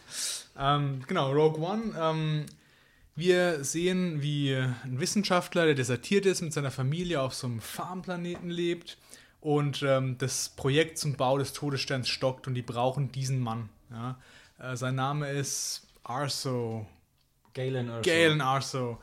Ähm, 0.59 1.03
genau, 1.07 1.33
Rogue 1.33 1.61
One. 1.63 1.95
Ähm, 1.99 2.47
wir 3.17 3.65
sehen, 3.65 4.21
wie 4.21 4.55
ein 4.55 5.01
Wissenschaftler, 5.01 5.65
der 5.65 5.75
desertiert 5.75 6.27
ist, 6.27 6.43
mit 6.43 6.53
seiner 6.53 6.71
Familie 6.71 7.23
auf 7.23 7.35
so 7.35 7.47
einem 7.47 7.61
Farmplaneten 7.61 8.51
lebt 8.51 8.99
und 9.41 9.83
ähm, 9.83 10.19
das 10.19 10.51
Projekt 10.51 10.99
zum 10.99 11.15
Bau 11.15 11.39
des 11.39 11.55
Todessterns 11.55 12.09
stockt 12.09 12.47
und 12.47 12.55
die 12.55 12.63
brauchen 12.63 13.11
diesen 13.11 13.41
Mann. 13.41 13.71
Ja? 13.91 14.19
Äh, 14.59 14.77
sein 14.77 14.97
Name 14.97 15.31
ist 15.31 15.87
Arso. 16.05 16.87
Galen 17.55 17.89
Erso. 17.89 18.03
Galen 18.03 18.41
Arso. 18.43 18.99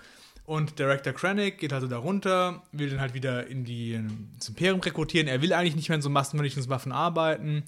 Und 0.45 0.77
Director 0.77 1.12
Krennic 1.13 1.58
geht 1.58 1.73
also 1.73 1.88
da 1.88 1.97
runter, 1.97 2.62
will 2.71 2.89
dann 2.89 3.01
halt 3.01 3.15
wieder 3.15 3.47
in 3.47 3.63
die, 3.65 3.93
ins 3.93 4.47
Imperium 4.47 4.79
rekrutieren. 4.79 5.27
Er 5.27 5.41
will 5.41 5.53
eigentlich 5.53 5.75
nicht 5.75 5.89
mehr 5.89 5.95
in 5.95 6.03
so 6.03 6.10
Massenvernichtungswaffen 6.10 6.91
arbeiten, 6.91 7.63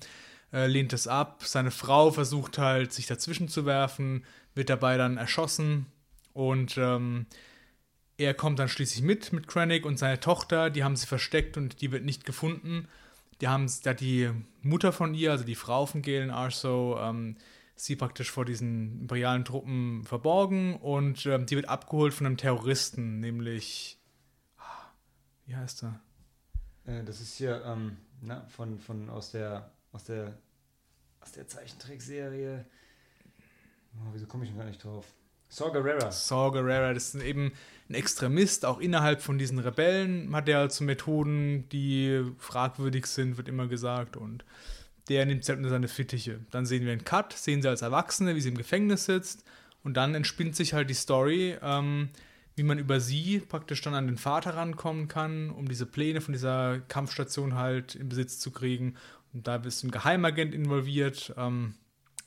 äh, 0.53 0.67
lehnt 0.67 0.93
es 0.93 1.07
ab. 1.07 1.41
Seine 1.43 1.71
Frau 1.71 2.11
versucht 2.11 2.59
halt, 2.59 2.93
sich 2.93 3.07
dazwischen 3.07 3.49
zu 3.49 3.65
werfen, 3.65 4.23
wird 4.53 4.69
dabei 4.69 4.97
dann 4.97 5.17
erschossen. 5.17 5.87
Und 6.33 6.77
ähm, 6.77 7.25
er 8.17 8.35
kommt 8.35 8.59
dann 8.59 8.69
schließlich 8.69 9.03
mit, 9.03 9.33
mit 9.33 9.47
Krennic 9.47 9.83
und 9.85 9.97
seine 9.97 10.19
Tochter, 10.19 10.69
die 10.69 10.83
haben 10.83 10.95
sie 10.95 11.07
versteckt 11.07 11.57
und 11.57 11.81
die 11.81 11.91
wird 11.91 12.05
nicht 12.05 12.25
gefunden. 12.25 12.87
Die 13.41 13.47
haben 13.47 13.71
da 13.83 13.95
die 13.95 14.29
Mutter 14.61 14.91
von 14.91 15.15
ihr, 15.15 15.31
also 15.31 15.43
die 15.43 15.55
Frau 15.55 15.87
von 15.87 16.03
Galen 16.03 16.29
Arso, 16.29 16.99
ähm, 16.99 17.37
sie 17.77 17.95
praktisch 17.95 18.31
vor 18.31 18.43
diesen 18.43 19.01
imperialen 19.01 19.45
Truppen 19.45 20.03
verborgen 20.03 20.75
und 20.75 21.25
ähm, 21.25 21.45
die 21.45 21.55
wird 21.55 21.69
abgeholt 21.69 22.13
von 22.13 22.25
einem 22.25 22.37
Terroristen, 22.37 23.19
nämlich. 23.19 23.99
ah, 24.57 24.91
Wie 25.45 25.55
heißt 25.55 25.83
er? 25.83 26.01
Äh, 26.85 27.03
das 27.03 27.21
ist 27.21 27.35
hier 27.35 27.63
ähm, 27.65 27.97
na, 28.21 28.45
von, 28.47 28.79
von 28.79 29.09
aus 29.09 29.31
der 29.31 29.71
aus 29.91 30.03
der 30.03 30.37
aus 31.21 31.31
der 31.31 31.47
Zeichentrickserie. 31.47 32.65
Oh, 33.95 34.09
wieso 34.13 34.25
komme 34.25 34.43
ich 34.43 34.49
denn 34.49 34.59
gar 34.59 34.65
nicht 34.65 34.83
drauf? 34.83 35.05
Saw 35.49 35.71
Gerrera. 35.71 36.11
Saw 36.11 36.51
Gerrera, 36.51 36.93
das 36.93 37.15
ist 37.15 37.23
eben 37.23 37.53
ein 37.89 37.93
Extremist, 37.93 38.65
auch 38.65 38.79
innerhalb 38.79 39.21
von 39.21 39.37
diesen 39.37 39.59
Rebellen 39.59 40.35
hat 40.35 40.49
er 40.49 40.59
also 40.59 40.83
Methoden, 40.83 41.69
die 41.69 42.25
fragwürdig 42.37 43.05
sind, 43.05 43.37
wird 43.37 43.47
immer 43.47 43.67
gesagt. 43.67 44.17
Und 44.17 44.43
der 45.09 45.25
nimmt 45.25 45.45
sie 45.45 45.51
halt 45.51 45.59
unter 45.59 45.69
seine 45.69 45.87
Fittiche. 45.87 46.39
Dann 46.51 46.65
sehen 46.65 46.85
wir 46.85 46.91
einen 46.91 47.05
Cut, 47.05 47.33
sehen 47.33 47.61
sie 47.61 47.69
als 47.69 47.81
Erwachsene, 47.81 48.35
wie 48.35 48.41
sie 48.41 48.49
im 48.49 48.57
Gefängnis 48.57 49.05
sitzt. 49.05 49.43
Und 49.83 49.95
dann 49.95 50.15
entspinnt 50.15 50.55
sich 50.55 50.73
halt 50.73 50.89
die 50.89 50.95
Story, 50.95 51.57
ähm, 51.61 52.09
wie 52.55 52.63
man 52.63 52.79
über 52.79 52.99
sie 52.99 53.39
praktisch 53.39 53.81
dann 53.81 53.93
an 53.93 54.07
den 54.07 54.17
Vater 54.17 54.55
rankommen 54.55 55.07
kann, 55.07 55.49
um 55.51 55.67
diese 55.67 55.85
Pläne 55.85 56.21
von 56.21 56.33
dieser 56.33 56.79
Kampfstation 56.79 57.55
halt 57.55 57.95
in 57.95 58.09
Besitz 58.09 58.39
zu 58.39 58.51
kriegen. 58.51 58.95
Und 59.33 59.47
da 59.47 59.57
ist 59.57 59.83
ein 59.83 59.91
Geheimagent 59.91 60.53
involviert, 60.53 61.33
ähm, 61.37 61.75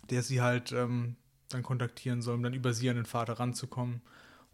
der 0.09 0.23
sie 0.23 0.41
halt 0.41 0.73
ähm, 0.73 1.17
dann 1.49 1.63
kontaktieren 1.63 2.23
soll, 2.23 2.37
um 2.37 2.43
dann 2.43 2.55
über 2.55 2.73
sie 2.73 2.89
an 2.89 2.97
den 2.97 3.05
Vater 3.05 3.35
ranzukommen. 3.35 4.01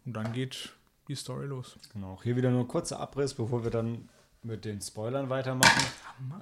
Und 0.05 0.13
dann 0.13 0.33
geht 0.33 0.73
die 1.07 1.15
Story 1.15 1.45
los. 1.45 1.77
Genau. 1.93 2.13
Auch 2.13 2.23
hier 2.23 2.35
wieder 2.35 2.49
nur 2.49 2.61
ein 2.61 2.67
kurzer 2.67 2.99
Abriss, 2.99 3.33
bevor 3.33 3.63
wir 3.63 3.71
dann 3.71 4.09
mit 4.43 4.65
den 4.65 4.81
Spoilern 4.81 5.29
weitermachen. 5.29 5.85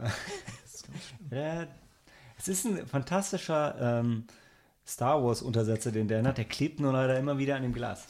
ja, 1.31 1.67
es 2.37 2.47
ist 2.47 2.65
ein 2.65 2.85
fantastischer 2.87 3.75
ähm, 3.99 4.25
Star 4.85 5.23
Wars-Untersetzer, 5.23 5.91
den 5.91 6.07
der 6.07 6.23
hat. 6.23 6.37
Der 6.37 6.45
klebt 6.45 6.79
nur 6.79 6.91
leider 6.93 7.17
immer 7.17 7.37
wieder 7.37 7.55
an 7.55 7.63
dem 7.63 7.73
Glas. 7.73 8.05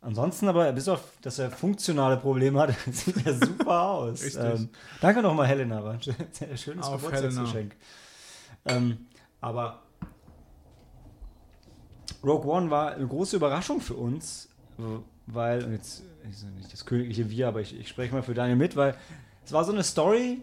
Ansonsten 0.00 0.48
aber, 0.48 0.72
bis 0.72 0.88
auf, 0.88 1.00
dass 1.22 1.38
er 1.38 1.50
funktionale 1.50 2.16
Probleme 2.16 2.58
hat, 2.60 2.74
sieht 2.92 3.24
er 3.24 3.34
super 3.34 3.82
aus. 3.82 4.34
Ähm, 4.34 4.68
danke 5.00 5.22
nochmal, 5.22 5.46
Helena. 5.46 5.82
War 5.82 5.92
ein 5.94 6.02
schön- 6.02 6.16
schönes 6.56 6.86
Auf 6.86 7.02
Geburtstagsgeschenk. 7.02 7.76
Ähm, 8.64 9.06
aber 9.40 9.80
Rogue 12.24 12.46
One 12.50 12.70
war 12.70 12.92
eine 12.92 13.06
große 13.06 13.36
Überraschung 13.36 13.80
für 13.80 13.94
uns, 13.94 14.48
weil, 15.26 15.64
und 15.64 15.72
jetzt 15.72 16.02
ich 16.28 16.42
nicht 16.56 16.72
das 16.72 16.84
königliche 16.86 17.28
Wir, 17.30 17.48
aber 17.48 17.60
ich, 17.60 17.78
ich 17.78 17.88
spreche 17.88 18.14
mal 18.14 18.22
für 18.22 18.34
Daniel 18.34 18.56
mit, 18.56 18.76
weil 18.76 18.96
es 19.44 19.52
war 19.52 19.64
so 19.64 19.72
eine 19.72 19.82
Story, 19.82 20.40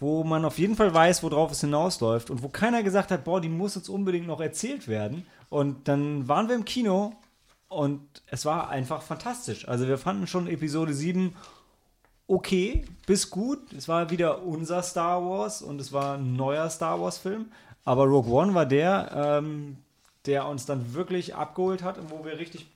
wo 0.00 0.24
man 0.24 0.44
auf 0.44 0.58
jeden 0.58 0.76
Fall 0.76 0.92
weiß, 0.92 1.22
worauf 1.22 1.52
es 1.52 1.60
hinausläuft 1.60 2.30
und 2.30 2.42
wo 2.42 2.48
keiner 2.48 2.82
gesagt 2.82 3.10
hat, 3.10 3.24
boah, 3.24 3.40
die 3.40 3.50
muss 3.50 3.74
jetzt 3.74 3.88
unbedingt 3.88 4.26
noch 4.26 4.40
erzählt 4.40 4.88
werden. 4.88 5.26
Und 5.50 5.86
dann 5.88 6.26
waren 6.26 6.48
wir 6.48 6.56
im 6.56 6.64
Kino 6.64 7.12
und 7.68 8.00
es 8.26 8.44
war 8.46 8.70
einfach 8.70 9.02
fantastisch. 9.02 9.68
Also 9.68 9.86
wir 9.86 9.98
fanden 9.98 10.26
schon 10.26 10.48
Episode 10.48 10.94
7 10.94 11.36
okay, 12.26 12.84
bis 13.06 13.28
gut. 13.28 13.72
Es 13.72 13.88
war 13.88 14.10
wieder 14.10 14.42
unser 14.42 14.82
Star 14.82 15.22
Wars 15.22 15.62
und 15.62 15.80
es 15.80 15.92
war 15.92 16.16
ein 16.16 16.34
neuer 16.34 16.70
Star 16.70 17.00
Wars-Film. 17.00 17.46
Aber 17.84 18.04
Rogue 18.04 18.32
One 18.32 18.54
war 18.54 18.66
der, 18.66 19.10
ähm, 19.14 19.76
der 20.26 20.46
uns 20.46 20.64
dann 20.64 20.94
wirklich 20.94 21.34
abgeholt 21.34 21.82
hat 21.82 21.98
und 21.98 22.10
wo 22.10 22.24
wir 22.24 22.38
richtig 22.38 22.66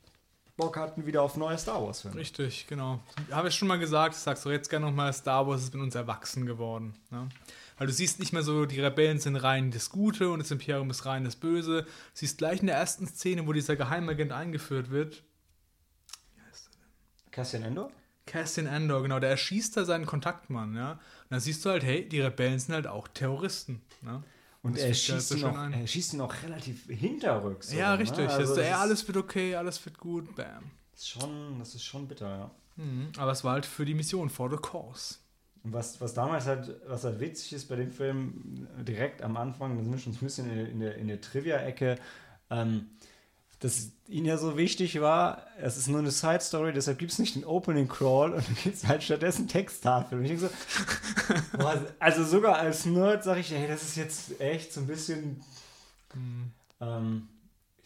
Bock 0.57 0.77
hatten 0.77 1.05
wieder 1.05 1.23
auf 1.23 1.37
neue 1.37 1.59
Star 1.59 1.85
Wars-Filme. 1.85 2.17
Richtig, 2.17 2.67
genau. 2.69 3.01
Habe 3.31 3.49
ich 3.49 3.55
schon 3.55 3.67
mal 3.67 3.79
gesagt, 3.79 4.14
sagst 4.14 4.45
du 4.45 4.51
jetzt 4.51 4.71
gerne 4.71 4.87
nochmal, 4.87 5.12
Star 5.12 5.47
Wars 5.47 5.62
ist 5.62 5.75
mit 5.75 5.83
uns 5.83 5.95
erwachsen 5.95 6.47
geworden. 6.47 6.95
Ne? 7.11 7.29
Weil 7.77 7.88
du 7.88 7.93
siehst 7.93 8.21
nicht 8.21 8.33
mehr 8.33 8.43
so, 8.43 8.64
die 8.64 8.81
Rebellen 8.81 9.19
sind 9.19 9.37
rein 9.37 9.73
das 9.73 9.90
Gute 9.90 10.31
und 10.31 10.38
das 10.38 10.53
Imperium 10.53 10.90
ist 10.90 11.07
rein 11.07 11.25
das 11.25 11.35
Böse. 11.35 11.83
Du 11.83 11.88
siehst 12.14 12.38
gleich 12.38 12.61
in 12.61 12.69
der 12.69 12.77
ersten 12.77 13.09
Szene, 13.09 13.47
wo 13.49 13.53
dieser 13.53 13.75
Geheimagent 13.75 14.31
eingeführt 14.31 14.90
wird, 14.90 15.25
Cassian 17.35 17.64
Endor? 17.64 17.90
Cassian 18.27 18.69
Andor, 18.69 19.03
genau, 19.03 19.19
der 19.19 19.31
erschießt 19.31 19.77
da 19.77 19.85
seinen 19.85 20.07
Kontaktmann, 20.07 20.77
ja. 20.77 20.93
Und 20.93 21.01
dann 21.31 21.40
siehst 21.40 21.64
du 21.64 21.71
halt, 21.71 21.83
hey, 21.83 22.09
die 22.09 22.21
Rebellen 22.21 22.61
sind 22.61 22.75
halt 22.75 22.87
auch 22.87 23.09
Terroristen, 23.09 23.83
ne? 24.03 24.23
Und 24.64 24.77
Das 24.77 24.83
er 24.83 24.94
schießt, 24.94 25.37
ihn 25.37 25.44
ein. 25.44 25.72
er 25.74 25.87
schießt 25.87 26.14
ihn 26.14 26.20
auch 26.22 26.35
relativ 26.42 26.87
hinterrücks. 26.87 27.70
Ja, 27.72 27.92
sogar, 27.92 27.98
richtig. 27.98 28.27
Ne? 28.27 28.33
Also, 28.33 28.61
ja, 28.61 28.68
ist- 28.68 28.74
alles 28.81 29.07
wird 29.07 29.16
okay, 29.18 29.55
alles 29.55 29.85
wird 29.85 29.98
gut, 29.98 30.35
bam. 30.35 30.64
ist 30.92 31.09
schon, 31.09 31.59
das 31.61 31.74
ist 31.77 31.85
schon 31.85 32.09
bitter, 32.09 32.29
ja. 32.29 32.50
Mhm. 32.77 33.11
Aber 33.18 33.31
es 33.33 33.44
war 33.44 33.53
halt 33.53 33.66
für 33.66 33.85
die 33.85 33.94
Mission, 33.94 34.29
for 34.31 34.50
the 34.50 34.57
cause. 34.57 35.16
Und 35.62 35.72
was, 35.74 36.00
was 36.00 36.12
damals 36.14 36.46
halt, 36.46 36.74
was 36.88 37.05
halt 37.05 37.20
witzig 37.20 37.53
ist 37.53 37.68
bei 37.68 37.77
dem 37.77 37.90
Film, 37.92 38.66
direkt 38.83 39.22
am 39.22 39.37
Anfang, 39.37 39.77
da 39.77 39.83
sind 39.85 39.92
wir 39.92 39.98
schon 39.98 40.12
ein 40.14 40.18
bisschen 40.18 40.48
in, 40.50 40.57
der- 40.57 40.68
in 40.68 40.81
der, 40.81 40.96
in 40.96 41.09
der 41.09 41.20
Trivia-Ecke, 41.20 41.96
ähm, 42.50 42.87
dass 43.64 43.92
ihnen 44.09 44.27
ja 44.27 44.37
so 44.37 44.59
wichtig 44.59 45.00
war, 45.00 45.46
es 45.59 45.79
ist 45.79 45.88
nur 45.88 45.98
eine 45.98 46.11
Side 46.11 46.42
Story, 46.42 46.74
deshalb 46.74 46.98
gibt 46.98 47.12
es 47.12 47.18
nicht 47.18 47.35
den 47.35 47.46
Opening 47.46 47.88
Crawl 47.88 48.35
und 48.35 48.46
dann 48.46 48.57
gibt 48.62 48.77
es 48.77 48.87
halt 48.87 49.03
stattdessen 49.03 49.48
Texttafel. 49.48 50.18
Und 50.18 50.27
ich 50.27 50.38
denke 50.38 50.48
so, 50.48 51.57
boah, 51.59 51.83
also 51.98 52.24
sogar 52.24 52.57
als 52.57 52.85
Nerd 52.85 53.24
sage 53.24 53.40
ich, 53.40 53.50
hey, 53.53 53.66
das 53.66 53.83
ist 53.83 53.96
jetzt 53.96 54.38
echt 54.38 54.70
so 54.74 54.81
ein 54.81 54.87
bisschen, 54.87 55.42
mhm. 56.12 56.53
ähm, 56.83 57.29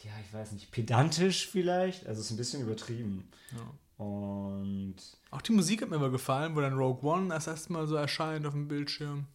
ja, 0.03 0.11
ich 0.27 0.35
weiß 0.35 0.51
nicht, 0.51 0.73
pedantisch 0.73 1.47
vielleicht, 1.47 2.09
also 2.09 2.23
es 2.23 2.27
ist 2.27 2.33
ein 2.33 2.39
bisschen 2.39 2.63
übertrieben. 2.63 3.29
Ja. 3.53 4.05
Und 4.05 4.97
auch 5.31 5.43
die 5.43 5.53
Musik 5.53 5.83
hat 5.83 5.91
mir 5.91 5.97
immer 5.97 6.11
gefallen, 6.11 6.57
wo 6.57 6.61
dann 6.61 6.77
Rogue 6.77 7.09
One 7.09 7.29
das 7.29 7.47
erste 7.47 7.73
Mal 7.73 7.87
so 7.87 7.95
erscheint 7.95 8.47
auf 8.47 8.53
dem 8.53 8.67
Bildschirm. 8.67 9.27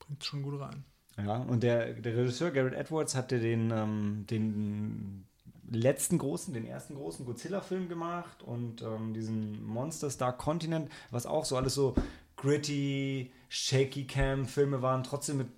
Bringt 0.00 0.24
schon 0.24 0.42
gut 0.42 0.60
rein. 0.60 0.84
Ja, 1.18 1.36
und 1.38 1.62
der, 1.62 1.94
der 1.94 2.16
Regisseur 2.16 2.50
Garrett 2.50 2.74
Edwards 2.74 3.14
hatte 3.14 3.40
den, 3.40 3.70
ähm, 3.70 4.26
den 4.28 5.24
letzten 5.70 6.18
großen, 6.18 6.52
den 6.52 6.66
ersten 6.66 6.94
großen 6.94 7.24
Godzilla-Film 7.24 7.88
gemacht 7.88 8.42
und 8.42 8.82
ähm, 8.82 9.14
diesen 9.14 9.64
Monster 9.64 10.10
Star 10.10 10.36
Continent, 10.36 10.90
was 11.10 11.26
auch 11.26 11.44
so 11.44 11.56
alles 11.56 11.74
so 11.74 11.94
gritty, 12.36 13.32
shaky 13.48 14.06
Cam-Filme 14.06 14.82
waren, 14.82 15.02
trotzdem 15.02 15.38
mit, 15.38 15.48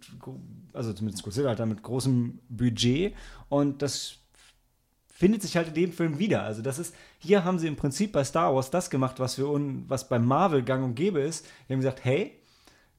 also 0.73 0.93
zumindest 0.93 1.25
Godzilla 1.25 1.49
halt 1.49 1.67
mit 1.67 1.83
großem 1.83 2.39
Budget 2.49 3.15
und 3.49 3.83
das 3.83 4.19
findet 5.09 5.43
sich 5.43 5.57
halt 5.57 5.69
in 5.69 5.75
dem 5.75 5.93
Film 5.93 6.21
wieder. 6.21 6.45
Also 6.45 6.63
das 6.63 6.79
ist, 6.79 6.95
hier 7.19 7.45
haben 7.45 7.59
sie 7.59 7.67
im 7.67 7.75
Prinzip 7.75 8.13
bei 8.13 8.23
Star 8.23 8.55
Wars 8.55 8.71
das 8.71 8.89
gemacht, 8.89 9.19
was 9.19 9.37
wir 9.37 9.47
was 9.89 10.09
bei 10.09 10.21
Marvel 10.21 10.63
gang 10.63 10.85
und 10.85 10.95
gäbe 10.95 11.19
ist. 11.19 11.45
Die 11.69 11.73
haben 11.73 11.81
gesagt, 11.81 12.05
hey, 12.05 12.39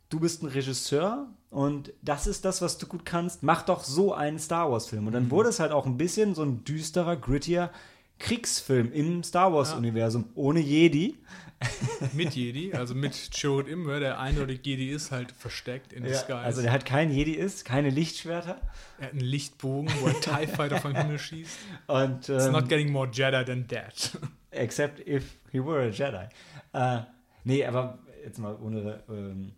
du 0.10 0.20
bist 0.20 0.44
ein 0.44 0.48
Regisseur 0.48 1.30
und 1.50 1.94
das 2.02 2.28
ist 2.28 2.46
das, 2.46 2.62
was 2.62 2.78
du 2.78 2.86
gut 2.86 3.06
kannst. 3.06 3.42
Mach 3.42 3.64
doch 3.64 3.84
so 3.84 4.14
einen 4.14 4.38
Star 4.38 4.72
Wars-Film. 4.72 5.08
Und 5.08 5.14
dann 5.14 5.26
mhm. 5.26 5.32
wurde 5.32 5.50
es 5.50 5.60
halt 5.60 5.72
auch 5.72 5.86
ein 5.86 5.98
bisschen 5.98 6.36
so 6.36 6.44
ein 6.44 6.64
düsterer, 6.64 7.16
grittier 7.16 7.72
Kriegsfilm 8.20 8.92
im 8.92 9.24
Star 9.24 9.54
Wars-Universum 9.54 10.24
ja. 10.24 10.30
ohne 10.36 10.60
Jedi. 10.60 11.18
mit 12.14 12.36
Jedi, 12.36 12.74
also 12.74 12.96
mit 12.96 13.30
Joe 13.34 13.64
Imber, 13.64 14.00
der 14.00 14.18
eindeutig 14.18 14.62
Jedi 14.66 14.92
ist, 14.92 15.12
halt 15.12 15.34
versteckt 15.34 15.92
in 15.92 16.04
ja, 16.04 16.12
Disguise. 16.12 16.40
Also 16.40 16.62
der 16.62 16.72
halt 16.72 16.86
kein 16.86 17.12
Jedi 17.12 17.34
ist, 17.34 17.66
keine 17.66 17.90
Lichtschwerter. 17.90 18.62
Er 18.98 19.08
hat 19.08 19.12
einen 19.12 19.20
Lichtbogen, 19.20 19.92
wo 20.00 20.08
er 20.08 20.14
TIE 20.22 20.48
Fighter 20.48 20.80
vom 20.80 20.96
Himmel 20.96 21.20
schießt. 21.20 21.58
Und, 21.88 22.30
ähm, 22.30 22.36
It's 22.38 22.48
not 22.48 22.70
getting 22.70 22.92
more 22.92 23.10
Jedi 23.12 23.44
than 23.44 23.68
that. 23.68 24.18
Except 24.52 25.06
if 25.06 25.38
he 25.52 25.60
were 25.60 25.82
a 25.82 25.90
Jedi. 25.90 26.30
Äh, 26.72 27.02
nee, 27.44 27.66
aber 27.66 28.00
jetzt 28.24 28.40
mal 28.40 28.56
ohne 28.56 29.04
ähm, 29.10 29.52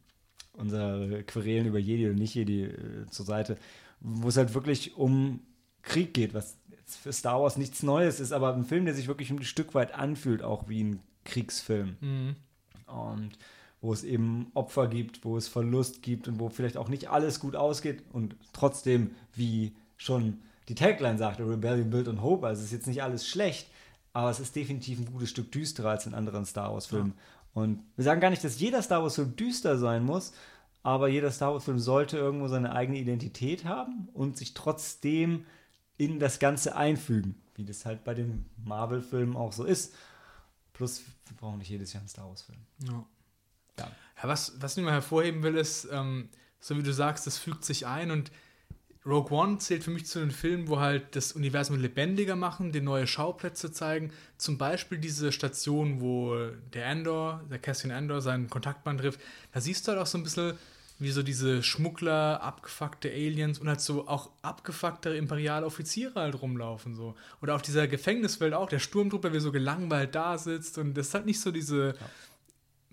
unsere 0.53 1.23
Querelen 1.23 1.67
über 1.67 1.79
Jedi 1.79 2.05
oder 2.07 2.17
nicht 2.17 2.35
Jedi 2.35 2.63
äh, 2.65 3.05
zur 3.09 3.25
Seite, 3.25 3.57
wo 3.99 4.27
es 4.27 4.37
halt 4.37 4.53
wirklich 4.53 4.97
um 4.97 5.41
Krieg 5.81 6.13
geht, 6.13 6.33
was 6.33 6.57
für 6.85 7.13
Star 7.13 7.41
Wars 7.41 7.57
nichts 7.57 7.83
Neues 7.83 8.19
ist, 8.19 8.31
aber 8.31 8.53
ein 8.53 8.65
Film, 8.65 8.85
der 8.85 8.93
sich 8.93 9.07
wirklich 9.07 9.29
ein 9.29 9.43
Stück 9.43 9.73
weit 9.73 9.93
anfühlt, 9.93 10.43
auch 10.43 10.67
wie 10.67 10.83
ein 10.83 10.99
Kriegsfilm. 11.23 11.95
Mhm. 12.01 12.35
Und 12.87 13.37
wo 13.81 13.93
es 13.93 14.03
eben 14.03 14.51
Opfer 14.53 14.87
gibt, 14.87 15.25
wo 15.25 15.37
es 15.37 15.47
Verlust 15.47 16.03
gibt 16.03 16.27
und 16.27 16.39
wo 16.39 16.49
vielleicht 16.49 16.77
auch 16.77 16.87
nicht 16.87 17.09
alles 17.09 17.39
gut 17.39 17.55
ausgeht 17.55 18.03
und 18.13 18.35
trotzdem, 18.53 19.11
wie 19.33 19.73
schon 19.97 20.39
die 20.67 20.75
Tagline 20.75 21.17
sagte, 21.17 21.49
Rebellion, 21.49 21.89
Build 21.89 22.07
und 22.07 22.21
Hope, 22.21 22.45
also 22.45 22.59
es 22.59 22.67
ist 22.67 22.73
jetzt 22.73 22.87
nicht 22.87 23.01
alles 23.01 23.27
schlecht, 23.27 23.67
aber 24.13 24.29
es 24.29 24.39
ist 24.39 24.55
definitiv 24.55 24.99
ein 24.99 25.05
gutes 25.05 25.29
Stück 25.29 25.51
düsterer 25.51 25.91
als 25.91 26.05
in 26.05 26.13
anderen 26.13 26.45
Star 26.45 26.71
Wars-Filmen. 26.73 27.13
Ja. 27.15 27.40
Und 27.53 27.83
wir 27.95 28.03
sagen 28.03 28.21
gar 28.21 28.29
nicht, 28.29 28.43
dass 28.43 28.59
jeder 28.59 28.81
Star 28.81 29.03
Wars-Film 29.03 29.35
düster 29.35 29.77
sein 29.77 30.03
muss, 30.03 30.33
aber 30.83 31.07
jeder 31.07 31.31
Star 31.31 31.53
Wars-Film 31.53 31.79
sollte 31.79 32.17
irgendwo 32.17 32.47
seine 32.47 32.73
eigene 32.73 32.99
Identität 32.99 33.65
haben 33.65 34.09
und 34.13 34.37
sich 34.37 34.53
trotzdem 34.53 35.45
in 35.97 36.19
das 36.19 36.39
Ganze 36.39 36.75
einfügen, 36.75 37.35
wie 37.55 37.65
das 37.65 37.85
halt 37.85 38.03
bei 38.03 38.13
den 38.13 38.45
Marvel-Filmen 38.65 39.35
auch 39.35 39.53
so 39.53 39.65
ist. 39.65 39.93
Plus, 40.73 41.03
wir 41.27 41.37
brauchen 41.37 41.59
nicht 41.59 41.69
jedes 41.69 41.93
Jahr 41.93 42.01
einen 42.01 42.09
Star 42.09 42.27
Wars-Film. 42.27 42.59
Ja. 42.85 43.05
ja. 43.79 43.85
ja. 43.85 43.89
was, 44.23 44.59
was 44.59 44.77
ich 44.77 44.83
mal 44.83 44.93
hervorheben 44.93 45.43
will, 45.43 45.57
ist, 45.57 45.87
ähm, 45.91 46.29
so 46.59 46.77
wie 46.77 46.83
du 46.83 46.93
sagst, 46.93 47.27
das 47.27 47.37
fügt 47.37 47.65
sich 47.65 47.85
ein 47.85 48.11
und 48.11 48.31
Rogue 49.05 49.31
One 49.35 49.57
zählt 49.57 49.83
für 49.83 49.89
mich 49.89 50.05
zu 50.05 50.19
den 50.19 50.29
Filmen, 50.29 50.67
wo 50.67 50.79
halt 50.79 51.15
das 51.15 51.31
Universum 51.31 51.79
lebendiger 51.79 52.35
machen, 52.35 52.71
dir 52.71 52.83
neue 52.83 53.07
Schauplätze 53.07 53.71
zeigen. 53.71 54.11
Zum 54.37 54.59
Beispiel 54.59 54.99
diese 54.99 55.31
Station, 55.31 56.01
wo 56.01 56.35
der 56.73 56.87
Andor, 56.87 57.43
der 57.49 57.57
Cassian 57.57 57.91
Andor, 57.91 58.21
seinen 58.21 58.49
Kontaktmann 58.49 58.99
trifft. 58.99 59.19
Da 59.53 59.61
siehst 59.61 59.87
du 59.87 59.91
halt 59.91 60.01
auch 60.01 60.05
so 60.05 60.19
ein 60.19 60.23
bisschen, 60.23 60.53
wie 60.99 61.09
so 61.09 61.23
diese 61.23 61.63
Schmuggler, 61.63 62.43
abgefuckte 62.43 63.09
Aliens 63.09 63.57
und 63.57 63.67
halt 63.67 63.81
so 63.81 64.07
auch 64.07 64.29
abgefuckte 64.43 65.09
imperiale 65.09 65.65
Offiziere 65.65 66.19
halt 66.19 66.39
rumlaufen. 66.39 66.93
So. 66.93 67.15
Oder 67.41 67.55
auf 67.55 67.63
dieser 67.63 67.87
Gefängniswelt 67.87 68.53
auch, 68.53 68.69
der 68.69 68.79
Sturmtruppe, 68.79 69.33
wie 69.33 69.39
so 69.39 69.51
gelangweilt 69.51 70.13
da 70.13 70.37
sitzt. 70.37 70.77
Und 70.77 70.93
das 70.93 71.07
ist 71.07 71.13
halt 71.15 71.25
nicht 71.25 71.41
so 71.41 71.51
diese. 71.51 71.95
Ja. 71.99 72.05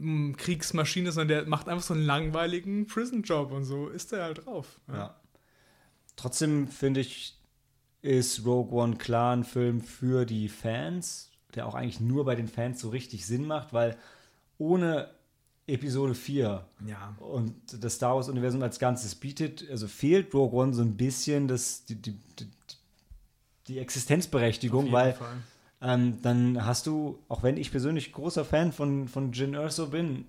Kriegsmaschine, 0.00 1.10
sondern 1.10 1.26
der 1.26 1.48
macht 1.48 1.68
einfach 1.68 1.82
so 1.82 1.92
einen 1.92 2.04
langweiligen 2.04 2.86
Prison-Job 2.86 3.50
und 3.50 3.64
so 3.64 3.88
ist 3.88 4.12
er 4.12 4.22
halt 4.22 4.46
drauf. 4.46 4.78
Ja. 4.86 4.94
ja. 4.94 5.16
Trotzdem 6.18 6.66
finde 6.66 6.98
ich, 6.98 7.38
ist 8.02 8.44
Rogue 8.44 8.76
One 8.76 8.96
klar 8.96 9.36
ein 9.36 9.44
Film 9.44 9.80
für 9.80 10.26
die 10.26 10.48
Fans, 10.48 11.30
der 11.54 11.66
auch 11.66 11.76
eigentlich 11.76 12.00
nur 12.00 12.24
bei 12.24 12.34
den 12.34 12.48
Fans 12.48 12.80
so 12.80 12.88
richtig 12.88 13.24
Sinn 13.24 13.46
macht, 13.46 13.72
weil 13.72 13.96
ohne 14.58 15.10
Episode 15.68 16.16
4 16.16 16.66
ja. 16.88 17.16
und 17.20 17.54
das 17.84 17.94
Star 17.94 18.16
Wars-Universum 18.16 18.62
als 18.62 18.80
Ganzes 18.80 19.14
bietet, 19.14 19.64
also 19.70 19.86
fehlt 19.86 20.34
Rogue 20.34 20.58
One 20.60 20.74
so 20.74 20.82
ein 20.82 20.96
bisschen 20.96 21.46
das, 21.46 21.84
die, 21.84 21.94
die, 21.94 22.16
die, 22.40 22.48
die 23.68 23.78
Existenzberechtigung, 23.78 24.90
weil 24.90 25.16
ähm, 25.80 26.20
dann 26.22 26.66
hast 26.66 26.88
du, 26.88 27.22
auch 27.28 27.44
wenn 27.44 27.56
ich 27.56 27.70
persönlich 27.70 28.10
großer 28.10 28.44
Fan 28.44 28.72
von, 28.72 29.06
von 29.06 29.30
Jin 29.30 29.54
Erso 29.54 29.86
bin, 29.86 30.24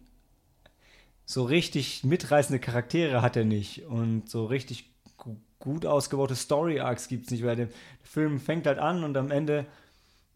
so 1.25 1.45
richtig 1.45 2.03
mitreißende 2.03 2.59
Charaktere 2.59 3.23
hat 3.23 3.35
er 3.35 3.45
nicht 3.45 3.85
und 3.85 4.29
so 4.29 4.45
richtig 4.45 4.88
gut 5.59 5.85
ausgebaute 5.85 6.35
Story-Arcs 6.35 7.07
gibt 7.07 7.25
es 7.25 7.31
nicht, 7.31 7.43
weil 7.43 7.55
der 7.55 7.69
Film 8.03 8.39
fängt 8.39 8.65
halt 8.65 8.79
an 8.79 9.03
und 9.03 9.15
am 9.17 9.29
Ende 9.29 9.65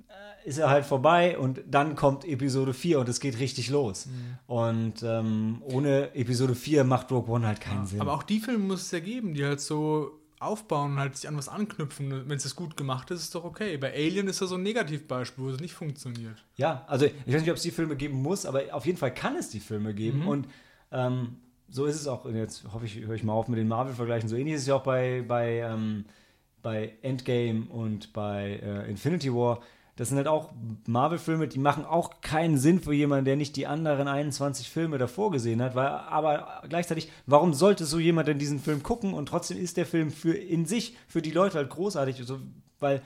äh, 0.07 0.47
ist 0.47 0.57
er 0.57 0.69
halt 0.69 0.85
vorbei 0.85 1.37
und 1.37 1.61
dann 1.65 1.95
kommt 1.95 2.25
Episode 2.25 2.73
4 2.73 2.99
und 2.99 3.09
es 3.09 3.19
geht 3.19 3.39
richtig 3.39 3.69
los. 3.69 4.05
Mhm. 4.05 4.37
Und 4.47 5.03
ähm, 5.03 5.61
ohne 5.65 6.13
Episode 6.15 6.55
4 6.55 6.83
macht 6.83 7.11
Rogue 7.11 7.33
One 7.33 7.47
halt 7.47 7.61
keinen 7.61 7.83
ja, 7.83 7.85
Sinn. 7.85 8.01
Aber 8.01 8.13
auch 8.13 8.23
die 8.23 8.39
Filme 8.39 8.65
muss 8.65 8.81
es 8.83 8.91
ja 8.91 8.99
geben, 8.99 9.33
die 9.33 9.45
halt 9.45 9.61
so 9.61 10.19
aufbauen 10.43 10.93
und 10.93 10.99
halt 10.99 11.15
sich 11.15 11.27
an 11.27 11.37
was 11.37 11.47
anknüpfen. 11.47 12.27
Wenn 12.27 12.37
es 12.37 12.55
gut 12.55 12.75
gemacht 12.75 13.09
ist, 13.11 13.19
ist 13.19 13.23
es 13.25 13.29
doch 13.31 13.45
okay. 13.45 13.77
Bei 13.77 13.93
Alien 13.93 14.27
ist 14.27 14.41
das 14.41 14.49
so 14.49 14.55
ein 14.55 14.63
Negativbeispiel, 14.63 15.45
wo 15.45 15.49
es 15.49 15.59
nicht 15.61 15.73
funktioniert. 15.73 16.43
Ja, 16.57 16.83
also 16.87 17.05
ich 17.05 17.33
weiß 17.33 17.41
nicht, 17.41 17.49
ob 17.49 17.57
es 17.57 17.63
die 17.63 17.71
Filme 17.71 17.95
geben 17.95 18.21
muss, 18.21 18.45
aber 18.45 18.63
auf 18.71 18.85
jeden 18.85 18.97
Fall 18.97 19.13
kann 19.13 19.37
es 19.37 19.49
die 19.49 19.61
Filme 19.61 19.93
geben. 19.93 20.19
Mhm. 20.19 20.27
Und 20.27 20.47
ähm, 20.91 21.37
so 21.73 21.85
ist 21.87 21.95
es 21.95 22.07
auch, 22.07 22.25
jetzt 22.27 22.65
hoffe 22.71 22.85
ich, 22.85 22.99
höre 22.99 23.15
ich 23.15 23.23
mal 23.23 23.33
auf 23.33 23.47
mit 23.47 23.57
den 23.57 23.67
Marvel-Vergleichen, 23.67 24.29
so 24.29 24.35
ähnlich 24.35 24.53
ist 24.55 24.61
es 24.61 24.67
ja 24.67 24.75
auch 24.75 24.83
bei, 24.83 25.25
bei, 25.27 25.61
ähm, 25.61 26.05
bei 26.61 26.93
Endgame 27.01 27.65
und 27.67 28.13
bei 28.13 28.59
äh, 28.63 28.89
Infinity 28.89 29.33
War. 29.33 29.59
Das 29.95 30.09
sind 30.09 30.17
halt 30.17 30.27
auch 30.27 30.51
Marvel-Filme, 30.85 31.47
die 31.47 31.57
machen 31.57 31.83
auch 31.83 32.21
keinen 32.21 32.59
Sinn 32.59 32.79
für 32.79 32.93
jemanden, 32.93 33.25
der 33.25 33.37
nicht 33.37 33.55
die 33.55 33.65
anderen 33.65 34.07
21 34.07 34.69
Filme 34.69 34.99
davor 34.99 35.31
gesehen 35.31 35.63
hat, 35.63 35.73
weil, 35.73 35.87
aber 35.87 36.61
gleichzeitig, 36.69 37.09
warum 37.25 37.55
sollte 37.55 37.85
so 37.85 37.97
jemand 37.97 38.27
denn 38.27 38.37
diesen 38.37 38.59
Film 38.59 38.83
gucken 38.83 39.15
und 39.15 39.25
trotzdem 39.25 39.57
ist 39.57 39.77
der 39.77 39.87
Film 39.87 40.11
für 40.11 40.35
in 40.35 40.67
sich, 40.67 40.95
für 41.07 41.23
die 41.23 41.31
Leute 41.31 41.57
halt 41.57 41.71
großartig, 41.71 42.21
so, 42.23 42.39
weil 42.79 43.01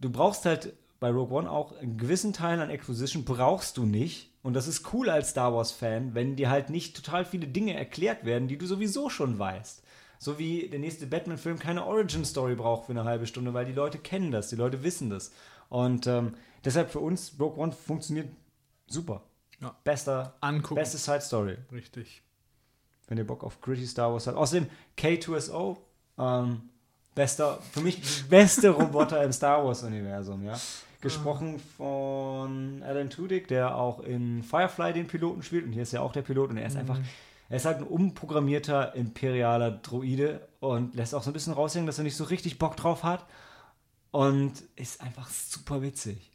du 0.00 0.10
brauchst 0.10 0.46
halt 0.46 0.74
bei 0.98 1.10
Rogue 1.10 1.38
One 1.38 1.48
auch 1.48 1.78
einen 1.78 1.96
gewissen 1.96 2.32
Teil 2.32 2.60
an 2.60 2.70
Exposition 2.70 3.24
brauchst 3.24 3.76
du 3.76 3.84
nicht, 3.84 4.32
und 4.46 4.52
das 4.54 4.68
ist 4.68 4.92
cool 4.92 5.10
als 5.10 5.30
Star 5.30 5.52
Wars-Fan, 5.52 6.14
wenn 6.14 6.36
dir 6.36 6.48
halt 6.50 6.70
nicht 6.70 6.94
total 6.94 7.24
viele 7.24 7.48
Dinge 7.48 7.74
erklärt 7.74 8.24
werden, 8.24 8.46
die 8.46 8.56
du 8.56 8.64
sowieso 8.64 9.10
schon 9.10 9.40
weißt. 9.40 9.82
So 10.20 10.38
wie 10.38 10.68
der 10.68 10.78
nächste 10.78 11.08
Batman-Film 11.08 11.58
keine 11.58 11.84
Origin-Story 11.84 12.54
braucht 12.54 12.86
für 12.86 12.92
eine 12.92 13.02
halbe 13.02 13.26
Stunde, 13.26 13.54
weil 13.54 13.64
die 13.64 13.72
Leute 13.72 13.98
kennen 13.98 14.30
das, 14.30 14.48
die 14.48 14.54
Leute 14.54 14.84
wissen 14.84 15.10
das. 15.10 15.32
Und 15.68 16.06
ähm, 16.06 16.34
deshalb 16.64 16.92
für 16.92 17.00
uns, 17.00 17.34
Rogue 17.40 17.60
One 17.60 17.72
funktioniert 17.72 18.28
super. 18.86 19.24
Ja. 19.60 19.74
Bester, 19.82 20.36
Angucken. 20.40 20.76
beste 20.76 20.98
Side-Story. 20.98 21.56
Richtig. 21.72 22.22
Wenn 23.08 23.18
ihr 23.18 23.26
Bock 23.26 23.42
auf 23.42 23.60
gritty 23.60 23.84
Star 23.84 24.12
Wars 24.12 24.28
habt. 24.28 24.36
Außerdem 24.36 24.68
K2SO, 24.96 25.78
ähm, 26.18 26.70
bester, 27.16 27.58
für 27.72 27.80
mich 27.80 28.28
beste 28.28 28.70
Roboter 28.70 29.24
im 29.24 29.32
Star 29.32 29.64
Wars-Universum, 29.64 30.44
ja. 30.44 30.56
Gesprochen 31.06 31.58
von 31.58 32.82
Alan 32.82 33.10
Tudyk, 33.10 33.48
der 33.48 33.76
auch 33.76 34.00
in 34.00 34.42
Firefly 34.42 34.92
den 34.92 35.06
Piloten 35.06 35.42
spielt. 35.42 35.64
Und 35.64 35.72
hier 35.72 35.82
ist 35.82 35.92
ja 35.92 36.00
auch 36.00 36.12
der 36.12 36.22
Pilot. 36.22 36.50
Und 36.50 36.56
er 36.58 36.66
ist 36.66 36.74
mhm. 36.74 36.80
einfach, 36.80 36.98
er 37.48 37.56
ist 37.56 37.64
halt 37.64 37.78
ein 37.78 37.84
umprogrammierter 37.84 38.94
imperialer 38.94 39.70
Droide 39.70 40.48
und 40.60 40.94
lässt 40.94 41.14
auch 41.14 41.22
so 41.22 41.30
ein 41.30 41.32
bisschen 41.32 41.52
raushängen, 41.52 41.86
dass 41.86 41.98
er 41.98 42.04
nicht 42.04 42.16
so 42.16 42.24
richtig 42.24 42.58
Bock 42.58 42.76
drauf 42.76 43.02
hat. 43.02 43.24
Und 44.10 44.52
ist 44.76 45.00
einfach 45.00 45.28
super 45.28 45.82
witzig. 45.82 46.32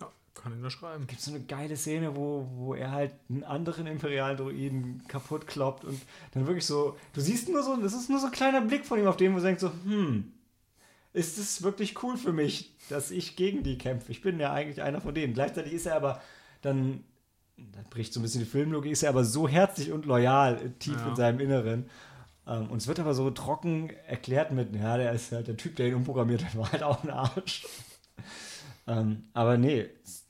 Ja, 0.00 0.10
kann 0.34 0.52
ich 0.52 0.58
nur 0.58 0.70
schreiben. 0.70 1.06
Gibt 1.06 1.20
so 1.20 1.30
eine 1.30 1.40
geile 1.40 1.76
Szene, 1.76 2.16
wo, 2.16 2.48
wo 2.54 2.74
er 2.74 2.90
halt 2.90 3.14
einen 3.28 3.44
anderen 3.44 3.86
imperialen 3.86 4.36
Droiden 4.36 5.02
kaputt 5.06 5.46
kloppt 5.46 5.84
und 5.84 6.00
dann 6.32 6.46
wirklich 6.46 6.66
so, 6.66 6.96
du 7.12 7.20
siehst 7.20 7.48
nur 7.48 7.62
so, 7.62 7.76
das 7.76 7.92
ist 7.92 8.10
nur 8.10 8.18
so 8.18 8.26
ein 8.26 8.32
kleiner 8.32 8.60
Blick 8.60 8.84
von 8.84 8.98
ihm, 8.98 9.06
auf 9.06 9.16
dem 9.16 9.36
du 9.36 9.40
denkst 9.40 9.60
so, 9.60 9.70
hm, 9.84 10.32
ist 11.12 11.38
es 11.38 11.62
wirklich 11.62 12.02
cool 12.02 12.16
für 12.16 12.32
mich, 12.32 12.72
dass 12.88 13.10
ich 13.10 13.36
gegen 13.36 13.62
die 13.62 13.78
kämpfe. 13.78 14.12
Ich 14.12 14.20
bin 14.20 14.38
ja 14.38 14.52
eigentlich 14.52 14.82
einer 14.82 15.00
von 15.00 15.14
denen. 15.14 15.34
Gleichzeitig 15.34 15.72
ist 15.72 15.86
er 15.86 15.96
aber 15.96 16.22
dann, 16.62 17.04
da 17.56 17.80
bricht 17.90 18.12
so 18.12 18.20
ein 18.20 18.22
bisschen 18.22 18.42
die 18.42 18.46
Filmlogik, 18.46 18.92
ist 18.92 19.02
er 19.02 19.08
aber 19.08 19.24
so 19.24 19.48
herzlich 19.48 19.92
und 19.92 20.06
loyal 20.06 20.70
tief 20.78 20.96
ja. 20.96 21.08
in 21.08 21.16
seinem 21.16 21.40
Inneren. 21.40 21.90
Ähm, 22.46 22.70
und 22.70 22.78
es 22.78 22.86
wird 22.86 23.00
aber 23.00 23.14
so 23.14 23.30
trocken 23.30 23.90
erklärt 24.06 24.52
mit, 24.52 24.74
ja, 24.74 24.96
der 24.96 25.12
ist 25.12 25.32
halt 25.32 25.48
der 25.48 25.56
Typ, 25.56 25.76
der 25.76 25.88
ihn 25.88 25.94
umprogrammiert 25.94 26.44
hat, 26.44 26.56
war 26.56 26.70
halt 26.70 26.82
auch 26.82 27.02
ein 27.02 27.10
Arsch. 27.10 27.66
ähm, 28.86 29.24
aber 29.32 29.58
nee, 29.58 29.88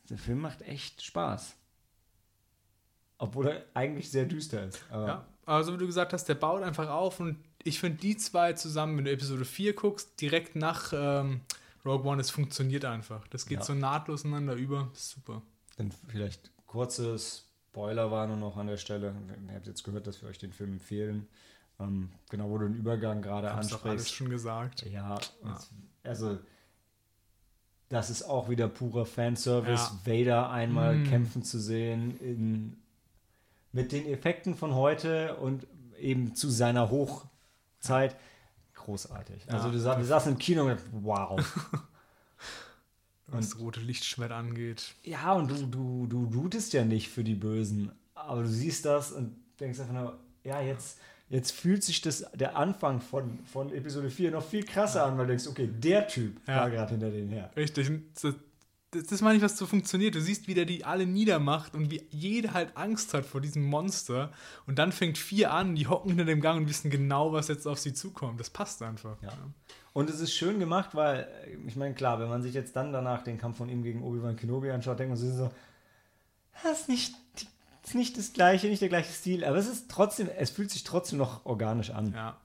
der 0.09 0.19
Film 0.19 0.41
macht 0.41 0.63
echt 0.63 1.03
Spaß. 1.03 1.57
Obwohl 3.19 3.49
er 3.49 3.65
eigentlich 3.75 4.11
sehr 4.11 4.25
düster 4.25 4.65
ist. 4.65 4.83
ja, 4.91 5.27
also 5.45 5.75
wie 5.75 5.79
du 5.79 5.85
gesagt 5.85 6.15
hast, 6.15 6.25
der 6.25 6.37
baut 6.37 6.63
einfach 6.63 6.89
auf 6.89 7.21
und 7.21 7.37
ich 7.63 7.81
finde 7.81 7.99
die 7.99 8.17
zwei 8.17 8.53
zusammen, 8.55 8.97
wenn 8.97 9.05
du 9.05 9.13
Episode 9.13 9.45
4 9.45 9.75
guckst, 9.75 10.21
direkt 10.21 10.57
nach 10.57 10.93
ähm, 10.93 11.41
Rogue 11.85 12.09
One, 12.09 12.21
es 12.21 12.31
funktioniert 12.31 12.85
einfach. 12.85 13.27
Das 13.29 13.47
geht 13.47 13.59
ja. 13.59 13.65
so 13.65 13.75
nahtlos 13.75 14.25
ineinander 14.25 14.55
über. 14.55 14.91
super. 14.95 15.43
Dann 15.77 15.93
vielleicht 16.09 16.51
kurzes 16.67 17.47
Spoilerwarnung 17.71 18.41
noch 18.41 18.57
an 18.57 18.67
der 18.67 18.77
Stelle. 18.77 19.15
Ihr 19.49 19.55
habt 19.55 19.67
jetzt 19.67 19.85
gehört, 19.85 20.07
dass 20.07 20.23
wir 20.23 20.29
euch 20.29 20.39
den 20.39 20.53
Film 20.53 20.73
empfehlen. 20.75 21.29
Ähm, 21.79 22.11
genau, 22.29 22.51
wo 22.51 22.59
du 22.59 22.67
den 22.67 22.77
Übergang 22.77 23.23
gerade 23.23 23.51
ansprichst. 23.51 23.85
Doch 23.85 23.91
alles 23.91 24.11
schon 24.11 24.29
gesagt. 24.29 24.85
Ja, 24.87 25.19
ja. 25.45 25.59
also 26.03 26.39
das 27.89 28.11
ist 28.11 28.23
auch 28.23 28.49
wieder 28.49 28.69
purer 28.69 29.07
Fanservice, 29.07 29.93
ja. 30.05 30.13
Vader 30.13 30.51
einmal 30.51 30.97
mm. 30.97 31.05
kämpfen 31.05 31.43
zu 31.43 31.59
sehen 31.59 32.19
in, 32.21 32.77
mit 33.73 33.93
den 33.93 34.07
Effekten 34.07 34.55
von 34.55 34.75
heute 34.75 35.37
und 35.37 35.67
eben 35.99 36.35
zu 36.35 36.51
seiner 36.51 36.91
Hochzeit. 37.81 38.17
Großartig. 38.75 39.51
Also 39.51 39.67
ja. 39.67 39.73
du, 39.73 39.79
sa 39.79 39.99
wir 39.99 40.05
saßen 40.05 40.33
im 40.33 40.39
Kino 40.39 40.67
und 40.67 40.81
wow. 40.93 41.41
Was 43.27 43.51
das 43.51 43.61
rote 43.61 43.81
Lichtschwert 43.81 44.33
angeht. 44.33 44.95
Ja, 45.05 45.35
und 45.35 45.51
du, 45.51 45.67
du, 45.67 46.07
du 46.07 46.25
rootest 46.37 46.73
ja 46.73 46.85
nicht 46.85 47.09
für 47.09 47.23
die 47.23 47.37
Bösen, 47.37 47.93
aber 48.15 48.43
du 48.43 48.49
siehst 48.49 48.85
das 48.85 49.13
und 49.13 49.37
denkst 49.61 49.79
einfach 49.79 49.95
nur, 49.95 50.19
ja, 50.45 50.61
jetzt 50.61 50.99
Jetzt 51.31 51.53
fühlt 51.53 51.85
sich 51.85 52.01
das, 52.01 52.27
der 52.35 52.57
Anfang 52.57 53.01
von, 53.01 53.39
von 53.45 53.73
Episode 53.73 54.11
4 54.11 54.33
noch 54.33 54.45
viel 54.45 54.65
krasser 54.65 55.05
an, 55.05 55.17
weil 55.17 55.27
du 55.27 55.29
denkst, 55.29 55.47
okay, 55.47 55.69
der 55.73 56.09
Typ 56.09 56.41
ja. 56.49 56.57
war 56.57 56.71
gerade 56.71 56.91
hinter 56.91 57.13
denen 57.13 57.31
her. 57.31 57.51
Richtig. 57.57 57.89
Das, 58.91 59.03
das, 59.03 59.11
das 59.11 59.21
meine 59.21 59.37
ich, 59.37 59.43
was 59.43 59.57
so 59.57 59.67
funktioniert. 59.67 60.15
Du 60.15 60.21
siehst, 60.21 60.49
wie 60.49 60.55
der 60.55 60.65
die 60.65 60.85
alle 60.85 61.07
niedermacht 61.07 61.75
und 61.75 61.91
wie 61.91 62.03
jeder 62.11 62.53
halt 62.53 62.77
Angst 62.77 63.15
hat 63.15 63.27
vor 63.27 63.41
diesem 63.41 63.65
Monster. 63.65 64.33
Und 64.67 64.79
dann 64.79 64.93
fängt 64.93 65.19
vier 65.19 65.53
an, 65.53 65.75
die 65.75 65.87
hocken 65.87 66.11
hinter 66.11 66.25
dem 66.25 66.41
Gang 66.41 66.61
und 66.61 66.69
wissen 66.69 66.91
genau, 66.91 67.33
was 67.33 67.49
jetzt 67.49 67.67
auf 67.67 67.79
sie 67.79 67.93
zukommt. 67.93 68.41
Das 68.41 68.51
passt 68.51 68.83
einfach. 68.83 69.21
Ja. 69.23 69.33
Und 69.93 70.11
es 70.11 70.21
ist 70.21 70.35
schön 70.35 70.59
gemacht, 70.59 70.95
weil, 70.95 71.29
ich 71.67 71.77
meine, 71.77 71.95
klar, 71.95 72.21
wenn 72.21 72.29
man 72.29 72.43
sich 72.43 72.55
jetzt 72.55 72.77
dann 72.77 72.93
danach 72.93 73.23
den 73.23 73.39
Kampf 73.39 73.59
von 73.59 73.69
ihm 73.69 73.83
gegen 73.83 74.03
Obi-Wan 74.03 74.37
Kenobi 74.37 74.71
anschaut, 74.71 74.99
denkt 74.99 75.11
man 75.11 75.19
sich 75.19 75.35
so, 75.35 75.51
das 76.63 76.81
ist 76.81 76.89
nicht 76.89 77.15
die 77.39 77.47
ist 77.91 77.95
nicht 77.95 78.19
das 78.19 78.33
gleiche, 78.33 78.69
nicht 78.69 78.83
der 78.83 78.89
gleiche 78.89 79.13
Stil, 79.13 79.45
aber 79.45 79.57
es 79.57 79.67
ist 79.67 79.91
trotzdem, 79.91 80.29
es 80.37 80.51
fühlt 80.51 80.71
sich 80.71 80.85
trotzdem 80.85 81.19
noch 81.19 81.45
organisch 81.47 81.91
an. 81.91 82.13
Ja. 82.13 82.41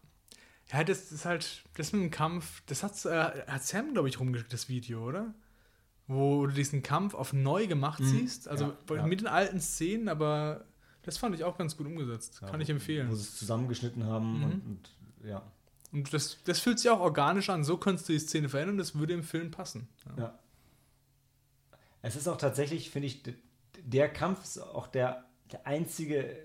Ja, 0.72 0.84
das 0.84 1.12
ist 1.12 1.26
halt, 1.26 1.64
das 1.76 1.94
mit 1.94 2.02
dem 2.02 2.10
Kampf, 2.10 2.64
das 2.66 2.82
hat, 2.82 3.06
äh, 3.06 3.46
hat 3.46 3.64
Sam, 3.64 3.94
glaube 3.94 4.10
ich, 4.10 4.20
rumgeschickt, 4.20 4.52
das 4.52 4.68
Video, 4.68 5.08
oder? 5.08 5.34
Wo 6.08 6.46
du 6.46 6.54
diesen 6.54 6.84
Kampf 6.84 7.14
auf 7.14 7.34
neu 7.34 7.68
gemacht 7.68 8.00
mhm. 8.00 8.06
siehst. 8.06 8.48
Also 8.48 8.74
ja, 8.90 8.96
ja. 8.96 9.08
mit 9.08 9.22
den 9.22 9.28
alten 9.28 9.60
Szenen, 9.60 10.08
aber 10.08 10.66
das 11.04 11.18
fand 11.18 11.36
ich 11.36 11.44
auch 11.44 11.58
ganz 11.58 11.78
gut 11.78 11.88
umgesetzt. 11.88 12.40
Ja, 12.42 12.50
Kann 12.50 12.62
ich 12.62 12.70
empfehlen. 12.70 13.10
Wo 13.10 13.16
sie 13.16 13.24
es 13.24 13.38
zusammengeschnitten 13.38 14.06
haben 14.06 14.38
mhm. 14.38 14.44
und, 14.44 14.54
und, 14.66 14.90
ja. 15.28 15.42
Und 15.92 16.14
das, 16.14 16.38
das 16.44 16.60
fühlt 16.60 16.80
sich 16.80 16.90
auch 16.90 17.00
organisch 17.00 17.50
an. 17.50 17.64
So 17.64 17.78
kannst 17.78 18.08
du 18.10 18.14
die 18.14 18.20
Szene 18.20 18.50
verändern, 18.50 18.78
das 18.78 18.96
würde 18.96 19.14
im 19.14 19.24
Film 19.24 19.52
passen. 19.52 19.88
Ja. 20.18 20.38
Es 22.02 22.16
ist 22.16 22.28
auch 22.28 22.38
tatsächlich, 22.38 22.92
finde 22.92 23.08
ich, 23.08 23.24
der 23.84 24.10
Kampf 24.10 24.44
ist 24.44 24.60
auch 24.60 24.88
der 24.88 25.26
der 25.52 25.68
einzige 25.68 26.38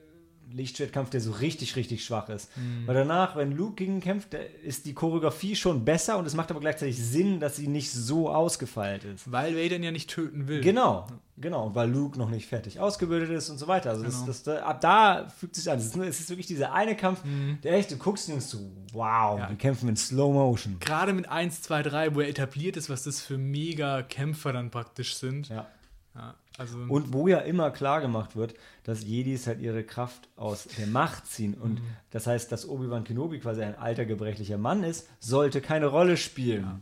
Lichtschwertkampf, 0.53 1.11
der 1.11 1.21
so 1.21 1.33
richtig, 1.33 1.77
richtig 1.77 2.05
schwach 2.05 2.29
ist. 2.29 2.57
Mhm. 2.57 2.87
Weil 2.87 2.95
danach, 2.95 3.37
wenn 3.37 3.53
Luke 3.53 3.75
gegen 3.75 4.01
kämpft, 4.01 4.35
ist 4.35 4.87
die 4.87 4.95
Choreografie 4.95 5.57
schon 5.57 5.85
besser 5.85 6.19
und 6.19 6.27
es 6.27 6.35
macht 6.35 6.51
aber 6.51 6.61
gleichzeitig 6.61 6.97
Sinn, 6.97 7.41
dass 7.41 7.57
sie 7.57 7.69
nicht 7.69 7.91
so 7.91 8.29
ausgefeilt 8.31 9.05
ist. 9.05 9.31
Weil 9.31 9.57
Vader 9.57 9.79
ja 9.79 9.91
nicht 9.91 10.11
töten 10.11 10.49
will. 10.49 10.61
Genau, 10.61 11.07
genau. 11.37 11.67
Und 11.67 11.75
weil 11.75 11.91
Luke 11.91 12.19
noch 12.19 12.31
nicht 12.31 12.47
fertig 12.47 12.81
ausgebildet 12.81 13.31
ist 13.31 13.51
und 13.51 13.59
so 13.59 13.69
weiter. 13.69 13.91
Also 13.91 14.05
genau. 14.05 14.27
das, 14.27 14.43
das, 14.43 14.63
ab 14.63 14.81
da 14.81 15.29
fügt 15.29 15.55
sich 15.55 15.71
an. 15.71 15.79
Es 15.79 15.87
ist, 15.87 15.97
es 15.97 16.21
ist, 16.21 16.31
wirklich 16.31 16.47
dieser 16.47 16.73
eine 16.73 16.97
Kampf, 16.97 17.25
mhm. 17.25 17.59
der 17.63 17.75
echt, 17.75 17.91
du 17.91 17.97
guckst 17.97 18.29
und 18.29 18.35
denkst 18.35 18.47
so, 18.47 18.59
wow, 18.93 19.39
ja. 19.39 19.47
die 19.47 19.57
kämpfen 19.57 19.89
in 19.89 19.97
Slow 19.97 20.33
Motion. 20.33 20.79
Gerade 20.81 21.13
mit 21.13 21.29
1, 21.29 21.63
2, 21.63 21.83
3, 21.83 22.15
wo 22.15 22.21
er 22.21 22.29
etabliert 22.29 22.77
ist, 22.77 22.91
was 22.91 23.05
das 23.05 23.21
für 23.21 23.39
mega 23.39 24.03
Kämpfer 24.03 24.53
dann 24.53 24.71
praktisch 24.71 25.15
sind. 25.17 25.49
Ja. 25.49 25.67
Ja, 26.15 26.35
also 26.59 26.77
und 26.77 27.13
wo 27.13 27.29
ja 27.29 27.39
immer 27.39 27.71
klar 27.71 28.01
gemacht 28.01 28.35
wird, 28.35 28.55
dass 28.83 29.05
Jedis 29.05 29.47
halt 29.47 29.61
ihre 29.61 29.85
Kraft 29.85 30.29
aus 30.37 30.65
der 30.77 30.89
Macht 30.89 31.27
ziehen. 31.27 31.55
Und 31.55 31.81
mhm. 31.81 31.87
das 32.11 32.27
heißt, 32.27 32.51
dass 32.51 32.69
Obi-Wan 32.69 33.05
Kenobi 33.05 33.39
quasi 33.39 33.63
ein 33.63 33.77
alter, 33.77 34.05
gebrechlicher 34.05 34.59
Mann 34.59 34.83
ist, 34.83 35.09
sollte 35.21 35.61
keine 35.61 35.87
Rolle 35.87 36.17
spielen. 36.17 36.65
Ja. 36.65 36.81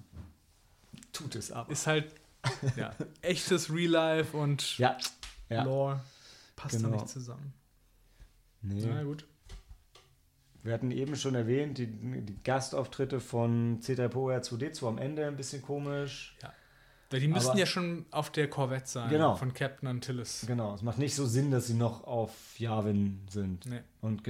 Tut 1.13 1.37
es 1.37 1.53
aber. 1.53 1.71
Ist 1.71 1.87
halt 1.87 2.13
ja, 2.77 2.95
echtes 3.23 3.73
Real 3.73 3.91
Life 3.91 4.37
und 4.37 4.79
ja. 4.79 4.97
Lore 5.51 6.01
passt 6.57 6.77
genau. 6.77 6.91
da 6.91 6.97
nicht 6.97 7.09
zusammen. 7.09 7.53
Nee. 8.63 8.85
Na 8.87 9.03
gut. 9.03 9.27
Wir 10.63 10.75
hatten 10.75 10.91
eben 10.91 11.17
schon 11.17 11.35
erwähnt, 11.35 11.79
die, 11.79 11.87
die 11.87 12.43
Gastauftritte 12.43 13.21
von 13.21 13.81
C3PO 13.81 14.41
R2D2 14.41 14.89
am 14.89 14.99
Ende 14.99 15.27
ein 15.27 15.37
bisschen 15.37 15.63
komisch. 15.63 16.37
Ja. 16.43 16.53
Weil 17.11 17.21
die 17.21 17.29
müssen 17.29 17.51
aber, 17.51 17.59
ja 17.59 17.67
schon 17.67 18.05
auf 18.11 18.31
der 18.31 18.51
Korvette 18.51 18.87
sein, 18.87 19.09
genau. 19.09 19.35
von 19.35 19.55
Captain 19.55 19.89
Antilles. 19.89 20.45
Genau, 20.47 20.75
es 20.75 20.83
macht 20.83 20.99
nicht 20.99 21.15
so 21.15 21.25
Sinn, 21.25 21.51
dass 21.51 21.67
sie 21.67 21.75
noch 21.75 22.05
auf 22.05 22.31
Yavin 22.59 23.23
sind. 23.31 23.65
Nee. 23.65 23.81
Und 24.03 24.23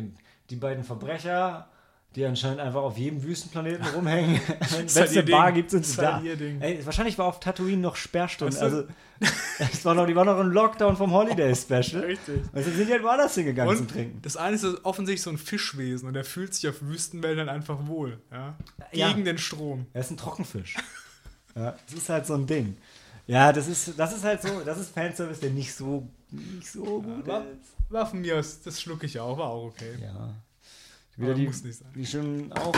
die 0.50 0.56
beiden 0.56 0.84
Verbrecher, 0.84 1.68
die 2.14 2.24
anscheinend 2.24 2.60
einfach 2.60 2.82
auf 2.82 2.96
jedem 2.96 3.24
Wüstenplaneten 3.24 3.84
rumhängen, 3.84 4.40
wenn 4.70 4.86
es 4.86 4.96
eine 4.96 5.22
Bar 5.24 5.50
gibt, 5.50 5.72
sind 5.72 5.84
sie 5.84 5.96
da. 5.96 6.22
Ey, 6.22 6.86
wahrscheinlich 6.86 7.18
war 7.18 7.26
auf 7.26 7.40
Tatooine 7.40 7.78
noch 7.78 7.96
Sperrstunde. 7.96 8.54
Weißt 8.54 8.62
du? 8.62 8.66
Also, 8.66 8.88
es 9.72 9.84
war 9.84 9.96
noch, 9.96 10.06
die 10.06 10.14
waren 10.14 10.26
noch 10.26 10.38
im 10.38 10.52
Lockdown 10.52 10.96
vom 10.96 11.10
Holiday 11.10 11.52
Special. 11.56 12.04
Richtig. 12.04 12.42
Und 12.42 12.54
dann 12.54 12.62
sind 12.62 12.88
die 12.88 12.92
halt 12.92 13.02
woanders 13.02 13.34
hingegangen 13.34 13.70
und 13.70 13.78
zum 13.78 13.88
Trinken. 13.88 14.22
Das 14.22 14.36
eine 14.36 14.54
ist 14.54 14.64
offensichtlich 14.84 15.22
so 15.22 15.30
ein 15.30 15.38
Fischwesen 15.38 16.06
und 16.06 16.14
der 16.14 16.24
fühlt 16.24 16.54
sich 16.54 16.68
auf 16.68 16.80
Wüstenwäldern 16.80 17.48
einfach 17.48 17.88
wohl. 17.88 18.20
Ja? 18.30 18.56
Gegen 18.92 19.00
ja. 19.00 19.24
den 19.24 19.38
Strom. 19.38 19.86
Er 19.92 20.02
ist 20.02 20.12
ein 20.12 20.16
Trockenfisch. 20.16 20.76
Ja, 21.58 21.76
das 21.86 21.94
ist 21.94 22.08
halt 22.08 22.26
so 22.26 22.34
ein 22.34 22.46
Ding. 22.46 22.76
Ja, 23.26 23.52
das 23.52 23.66
ist, 23.66 23.98
das 23.98 24.16
ist 24.16 24.24
halt 24.24 24.40
so, 24.40 24.60
das 24.60 24.78
ist 24.78 24.90
Fanservice, 24.90 25.40
der 25.40 25.50
nicht 25.50 25.74
so, 25.74 26.08
nicht 26.30 26.70
so 26.70 27.02
gut 27.02 27.26
ja, 27.26 27.32
war, 27.32 27.40
ist. 27.42 27.90
War 27.90 28.06
von 28.06 28.20
mir 28.20 28.38
aus, 28.38 28.62
das 28.62 28.80
schlucke 28.80 29.06
ich 29.06 29.18
auch, 29.18 29.36
war 29.36 29.48
auch 29.48 29.64
okay. 29.64 29.98
Ja. 30.00 30.34
Wieder 31.16 31.34
die, 31.34 31.46
muss 31.46 31.64
nicht 31.64 31.78
sein. 31.78 31.88
Wie 31.94 32.06
schon 32.06 32.52
auch 32.52 32.74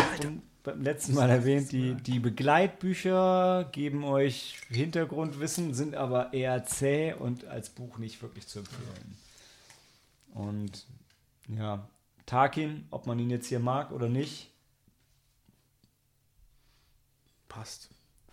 beim 0.63 0.83
letzten 0.83 1.15
Mal 1.15 1.29
erwähnt, 1.29 1.73
die, 1.73 1.95
die 1.95 2.21
Begleitbücher 2.21 3.69
geben 3.71 4.03
euch 4.03 4.59
Hintergrundwissen, 4.69 5.75
sind 5.75 5.95
aber 5.95 6.33
eher 6.33 6.65
zäh 6.65 7.13
und 7.13 7.45
als 7.45 7.69
Buch 7.69 7.99
nicht 7.99 8.23
wirklich 8.23 8.47
zu 8.47 8.61
empfehlen. 8.61 9.19
Und 10.33 10.87
ja, 11.49 11.87
Tarkin, 12.25 12.87
ob 12.91 13.07
man 13.07 13.19
ihn 13.19 13.31
jetzt 13.31 13.47
hier 13.47 13.61
mag 13.61 13.93
oder 13.93 14.09
nicht, 14.09 14.51
passt 17.49 17.91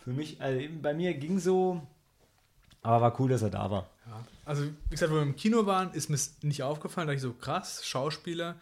für 0.07 0.13
mich, 0.13 0.39
also 0.39 0.65
bei 0.81 0.93
mir 0.93 1.13
ging 1.15 1.37
so, 1.37 1.85
aber 2.81 3.01
war 3.01 3.19
cool, 3.19 3.29
dass 3.29 3.41
er 3.41 3.49
da 3.49 3.69
war. 3.69 3.89
Ja. 4.05 4.25
Also, 4.45 4.63
wie 4.63 4.91
gesagt, 4.91 5.11
wo 5.11 5.15
wir 5.15 5.21
im 5.21 5.35
Kino 5.35 5.65
waren, 5.65 5.91
ist 5.91 6.09
mir 6.09 6.17
nicht 6.47 6.63
aufgefallen, 6.63 7.09
da 7.09 7.13
ich 7.13 7.19
so 7.19 7.33
krass, 7.33 7.85
Schauspieler, 7.85 8.55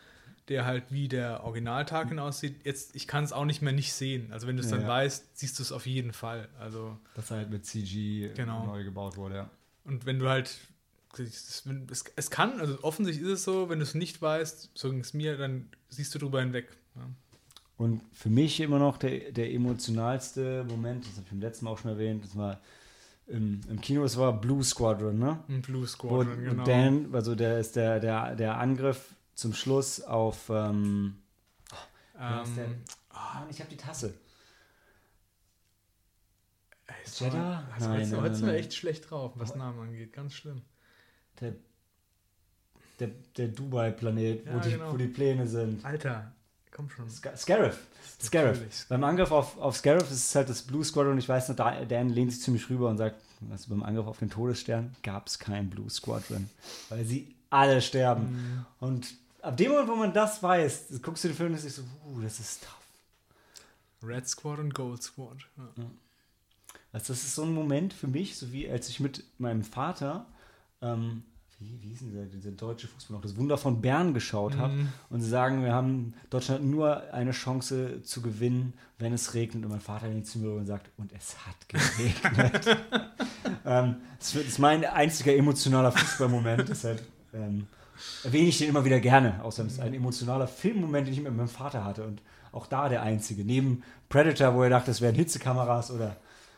der 0.47 0.65
halt 0.65 0.85
wie 0.89 1.07
der 1.07 1.43
Original-Tarkin 1.43 2.17
aussieht. 2.17 2.65
Jetzt, 2.65 2.95
ich 2.95 3.07
kann 3.07 3.23
es 3.23 3.31
auch 3.31 3.45
nicht 3.45 3.61
mehr 3.61 3.73
nicht 3.73 3.93
sehen. 3.93 4.33
Also, 4.33 4.47
wenn 4.47 4.57
du 4.57 4.63
es 4.63 4.71
ja, 4.71 4.77
dann 4.77 4.87
ja. 4.87 4.91
weißt, 4.91 5.37
siehst 5.37 5.59
du 5.59 5.61
es 5.61 5.71
auf 5.71 5.85
jeden 5.85 6.13
Fall. 6.13 6.49
Also, 6.59 6.97
Dass 7.13 7.29
er 7.29 7.37
halt 7.37 7.51
mit 7.51 7.63
CG 7.63 8.31
genau. 8.33 8.65
neu 8.65 8.83
gebaut 8.83 9.15
wurde, 9.15 9.35
ja. 9.35 9.49
Und 9.83 10.07
wenn 10.07 10.17
du 10.17 10.27
halt 10.27 10.49
es, 11.19 11.63
es, 12.15 12.31
kann, 12.31 12.59
also 12.59 12.79
offensichtlich 12.81 13.23
ist 13.23 13.39
es 13.39 13.43
so, 13.43 13.69
wenn 13.69 13.77
du 13.77 13.83
es 13.83 13.93
nicht 13.93 14.19
weißt, 14.19 14.71
so 14.73 14.89
ging 14.89 15.01
es 15.01 15.13
mir, 15.13 15.37
dann 15.37 15.69
siehst 15.89 16.15
du 16.15 16.17
drüber 16.17 16.39
hinweg. 16.39 16.75
Ja. 16.95 17.07
Und 17.78 18.01
für 18.13 18.30
mich 18.30 18.59
immer 18.61 18.80
noch 18.80 18.97
der, 18.97 19.32
der 19.32 19.53
emotionalste 19.53 20.63
Moment, 20.63 21.05
das 21.05 21.13
habe 21.13 21.23
ich 21.23 21.30
beim 21.30 21.41
letzten 21.41 21.65
Mal 21.65 21.71
auch 21.71 21.78
schon 21.78 21.91
erwähnt, 21.91 22.23
das 22.23 22.38
war 22.38 22.61
im, 23.28 23.61
im 23.69 23.82
Kino, 23.82 24.03
das 24.03 24.17
war 24.17 24.39
Blue 24.39 24.63
Squadron, 24.63 25.17
ne? 25.17 25.39
Blue 25.61 25.86
Squadron, 25.86 26.38
Wo, 26.38 26.49
genau. 26.49 26.63
Dan, 26.63 27.13
also 27.13 27.36
der 27.36 27.59
ist 27.59 27.76
der, 27.76 27.99
der, 27.99 28.36
der 28.36 28.57
Angriff 28.59 29.15
zum 29.34 29.53
Schluss 29.53 30.01
auf 30.01 30.49
ähm, 30.49 31.17
oh, 31.71 32.21
ähm, 32.21 32.55
der, 32.55 32.67
oh, 33.13 33.39
Mann, 33.39 33.49
ich 33.49 33.59
habe 33.59 33.69
die 33.69 33.78
Tasse. 33.78 34.13
Ey, 36.88 36.95
Jeddah? 37.13 37.67
Also 37.73 37.89
nein, 37.89 38.21
heute 38.21 38.36
sind 38.36 38.45
wir 38.45 38.53
echt 38.53 38.73
schlecht 38.73 39.09
drauf, 39.09 39.34
was 39.36 39.55
Namen 39.55 39.80
angeht. 39.80 40.13
Ganz 40.13 40.34
schlimm. 40.34 40.61
Der, 41.41 41.55
der, 42.99 43.09
der 43.36 43.47
Dubai-Planet, 43.49 44.45
ja, 44.45 44.53
wo, 44.53 44.59
die, 44.59 44.69
genau. 44.69 44.93
wo 44.93 44.97
die 44.97 45.07
Pläne 45.07 45.47
sind. 45.47 45.84
Alter, 45.84 46.34
komm 46.76 46.89
schon. 46.89 47.09
Scar 47.09 47.38
Scarif. 47.38 47.80
Scarif. 48.21 48.86
Beim 48.89 49.03
Angriff 49.03 49.32
auf, 49.32 49.57
auf 49.57 49.78
Scarif 49.78 50.03
ist 50.11 50.28
es 50.28 50.36
halt 50.36 50.49
das 50.49 50.61
Blue 50.61 50.84
Squadron. 50.84 51.17
Ich 51.17 51.30
weiß 51.30 51.49
noch, 51.49 51.55
Dan 51.55 52.09
lehnt 52.09 52.34
sich 52.34 52.41
ziemlich 52.41 52.69
rüber 52.69 52.89
und 52.89 52.97
sagt, 52.97 53.15
also 53.49 53.69
beim 53.69 53.84
Angriff 53.84 54.07
auf 54.07 54.19
den 54.19 54.30
Todesstern 54.30 54.95
gab 55.01 55.28
es 55.28 55.39
kein 55.39 55.69
Blue 55.69 55.89
Squadron. 55.89 56.49
Weil 56.89 57.05
sie 57.05 57.34
alle 57.49 57.82
sterben. 57.82 58.23
Mhm. 58.34 58.65
Und 58.80 59.13
ab 59.41 59.55
dem 59.55 59.71
Moment, 59.71 59.89
wo 59.89 59.95
man 59.95 60.13
das 60.13 60.43
weiß, 60.43 60.99
guckst 61.01 61.23
du 61.23 61.30
den 61.30 61.38
Film 61.38 61.53
und 61.53 61.61
denkst 61.61 61.76
so, 61.76 61.84
uh, 62.09 62.21
das 62.21 62.39
ist 62.39 62.63
tough. 62.63 64.07
Red 64.07 64.28
Squad 64.28 64.59
und 64.59 64.73
Gold 64.73 65.01
Squad. 65.01 65.38
Ja. 65.57 65.63
Ja. 65.78 65.89
Also 66.91 67.13
das 67.13 67.23
ist 67.23 67.36
so 67.36 67.43
ein 67.43 67.53
Moment 67.53 67.93
für 67.93 68.07
mich, 68.07 68.38
so 68.38 68.51
wie 68.51 68.69
als 68.69 68.89
ich 68.89 68.99
mit 68.99 69.23
meinem 69.38 69.63
Vater 69.63 70.26
ähm, 70.82 71.23
wie, 71.66 71.82
wie 71.82 71.89
hieß 71.89 71.99
denn 71.99 72.30
dieser 72.30 72.51
deutsche 72.51 72.88
Fußball 72.88 73.16
noch, 73.16 73.22
das 73.22 73.36
Wunder 73.38 73.57
von 73.57 73.82
Bern 73.82 74.13
geschaut 74.13 74.57
habe. 74.57 74.74
Mhm. 74.74 74.89
Und 75.09 75.22
sie 75.22 75.30
sagen, 75.30 75.63
wir 75.63 75.74
haben 75.74 76.13
Deutschland 76.30 76.66
nur 76.66 77.11
eine 77.13 77.32
Chance 77.32 78.01
zu 78.03 78.22
gewinnen, 78.22 78.74
wenn 78.99 79.13
es 79.13 79.34
regnet. 79.34 79.63
Und 79.63 79.72
mein 79.72 79.80
Vater 79.80 80.07
lehnt 80.07 80.28
zu 80.28 80.39
mir 80.39 80.51
und 80.51 80.66
sagt, 80.66 80.89
und 80.97 81.11
es 81.13 81.36
hat 81.45 81.55
geregnet. 81.68 82.66
ähm, 83.66 83.95
das 84.20 84.36
ist 84.36 84.59
mein 84.59 84.86
einziger 84.86 85.36
emotionaler 85.36 85.91
Fußballmoment. 85.91 86.70
Deshalb 86.70 87.01
ähm, 87.34 87.68
erwähne 88.24 88.47
ich 88.47 88.57
den 88.57 88.70
immer 88.70 88.86
wieder 88.86 88.99
gerne. 88.99 89.43
Außerdem 89.43 89.68
ist 89.68 89.74
es 89.74 89.80
ein 89.80 89.93
emotionaler 89.93 90.47
Filmmoment, 90.47 91.07
den 91.07 91.13
ich 91.13 91.22
mit 91.22 91.36
meinem 91.36 91.47
Vater 91.47 91.84
hatte. 91.84 92.03
Und 92.03 92.22
auch 92.51 92.68
da 92.68 92.89
der 92.89 93.01
einzige. 93.01 93.43
Neben 93.43 93.84
Predator, 94.09 94.53
wo 94.55 94.63
er 94.63 94.70
dachte, 94.70 94.91
es 94.91 95.01
wären 95.01 95.16
Hitzekameras 95.16 95.91
oder. 95.91 96.16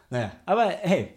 Naja, 0.09 0.31
aber 0.45 0.69
hey, 0.69 1.13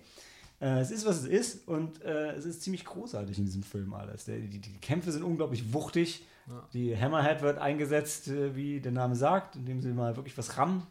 äh, 0.61 0.81
es 0.81 0.91
ist, 0.91 1.07
was 1.07 1.23
es 1.23 1.25
ist 1.25 1.69
und 1.69 2.03
äh, 2.03 2.33
es 2.33 2.45
ist 2.45 2.63
ziemlich 2.63 2.85
großartig 2.85 3.39
in 3.39 3.47
diesem 3.47 3.63
Film 3.63 3.95
alles. 3.95 4.27
Der, 4.27 4.39
die, 4.39 4.61
die, 4.61 4.79
Kämpfe 4.79 5.11
sind 5.11 5.23
unglaublich 5.23 5.73
wuchtig. 5.73 6.27
Ja. 6.49 6.69
Die 6.75 6.97
Hammerhead 6.97 7.43
wird 7.43 7.59
eingesetzt, 7.59 8.29
äh, 8.29 8.55
wie 8.55 8.81
der 8.81 8.93
Name 8.93 9.17
sagt, 9.17 9.57
indem 9.57 9.81
sie 9.81 9.93
mal 9.93 10.17
wirklich 10.17 10.37
was 10.37 10.59
rammen. 10.59 10.87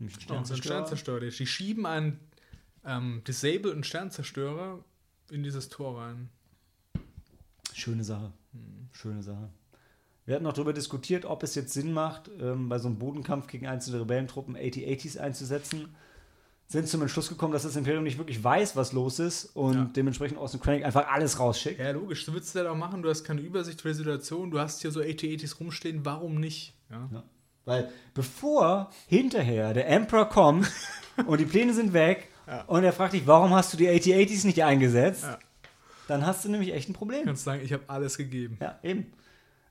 Ein 0.00 0.08
Sternzerstörer. 0.08 1.20
Die 1.20 1.46
schieben 1.46 1.84
einen 1.84 2.18
ähm, 2.84 3.22
Disable 3.26 3.72
und 3.72 3.84
Sternzerstörer 3.84 4.82
in 5.30 5.42
dieses 5.42 5.68
Tor 5.68 6.00
rein. 6.00 6.30
Schöne 7.74 8.04
Sache. 8.04 8.32
Hm. 8.52 8.88
Schöne 8.92 9.22
Sache. 9.22 9.50
Wir 10.24 10.34
hatten 10.34 10.44
noch 10.44 10.52
darüber 10.52 10.72
diskutiert, 10.72 11.24
ob 11.24 11.42
es 11.42 11.54
jetzt 11.54 11.72
Sinn 11.72 11.92
macht, 11.92 12.30
ähm, 12.40 12.68
bei 12.68 12.78
so 12.78 12.88
einem 12.88 12.98
Bodenkampf 12.98 13.48
gegen 13.48 13.66
einzelne 13.66 14.00
Rebellentruppen 14.00 14.56
80-80s 14.56 15.18
einzusetzen 15.18 15.88
sind 16.68 16.86
zum 16.86 17.00
Entschluss 17.00 17.30
gekommen, 17.30 17.54
dass 17.54 17.62
das 17.62 17.76
Imperium 17.76 18.04
nicht 18.04 18.18
wirklich 18.18 18.44
weiß, 18.44 18.76
was 18.76 18.92
los 18.92 19.18
ist 19.18 19.56
und 19.56 19.74
ja. 19.74 19.90
dementsprechend 19.96 20.38
Austin 20.38 20.60
Krennic 20.60 20.84
einfach 20.84 21.08
alles 21.08 21.40
rausschickt. 21.40 21.80
Ja, 21.80 21.92
logisch. 21.92 22.26
Du 22.26 22.32
würdest 22.32 22.54
es 22.54 22.62
ja 22.62 22.70
auch 22.70 22.76
machen. 22.76 23.02
Du 23.02 23.08
hast 23.08 23.24
keine 23.24 23.40
Übersicht 23.40 23.80
für 23.80 23.88
die 23.88 23.94
Situation. 23.94 24.50
Du 24.50 24.58
hast 24.58 24.82
hier 24.82 24.90
so 24.90 25.00
AT-80s 25.00 25.58
rumstehen. 25.58 26.04
Warum 26.04 26.38
nicht? 26.38 26.74
Ja. 26.90 27.08
ja. 27.10 27.22
Weil 27.64 27.90
bevor 28.12 28.90
hinterher 29.06 29.72
der 29.72 29.88
Emperor 29.88 30.28
kommt 30.28 30.70
und 31.26 31.40
die 31.40 31.46
Pläne 31.46 31.72
sind 31.72 31.94
weg 31.94 32.28
ja. 32.46 32.62
und 32.64 32.84
er 32.84 32.92
fragt 32.92 33.14
dich, 33.14 33.26
warum 33.26 33.54
hast 33.54 33.72
du 33.72 33.78
die 33.78 33.88
AT-80s 33.88 34.44
nicht 34.44 34.62
eingesetzt, 34.62 35.26
dann 36.06 36.26
hast 36.26 36.44
du 36.44 36.50
nämlich 36.50 36.74
echt 36.74 36.90
ein 36.90 36.94
Problem. 36.94 37.20
Du 37.20 37.26
kannst 37.26 37.44
sagen, 37.44 37.62
ich 37.64 37.72
habe 37.72 37.84
alles 37.86 38.18
gegeben. 38.18 38.58
Ja, 38.60 38.78
eben. 38.82 39.12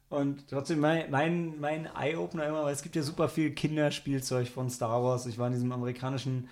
Und 0.09 0.47
trotzdem 0.49 0.79
mein, 0.79 1.11
mein, 1.11 1.59
mein 1.59 1.89
Eye-Opener 1.95 2.47
immer, 2.47 2.63
weil 2.63 2.73
es 2.73 2.81
gibt 2.81 2.95
ja 2.95 3.03
super 3.03 3.29
viel 3.29 3.51
Kinderspielzeug 3.51 4.47
von 4.47 4.69
Star 4.69 5.03
Wars. 5.03 5.25
Ich 5.27 5.37
war 5.37 5.47
in 5.47 5.53
diesem 5.53 5.71
amerikanischen 5.71 6.47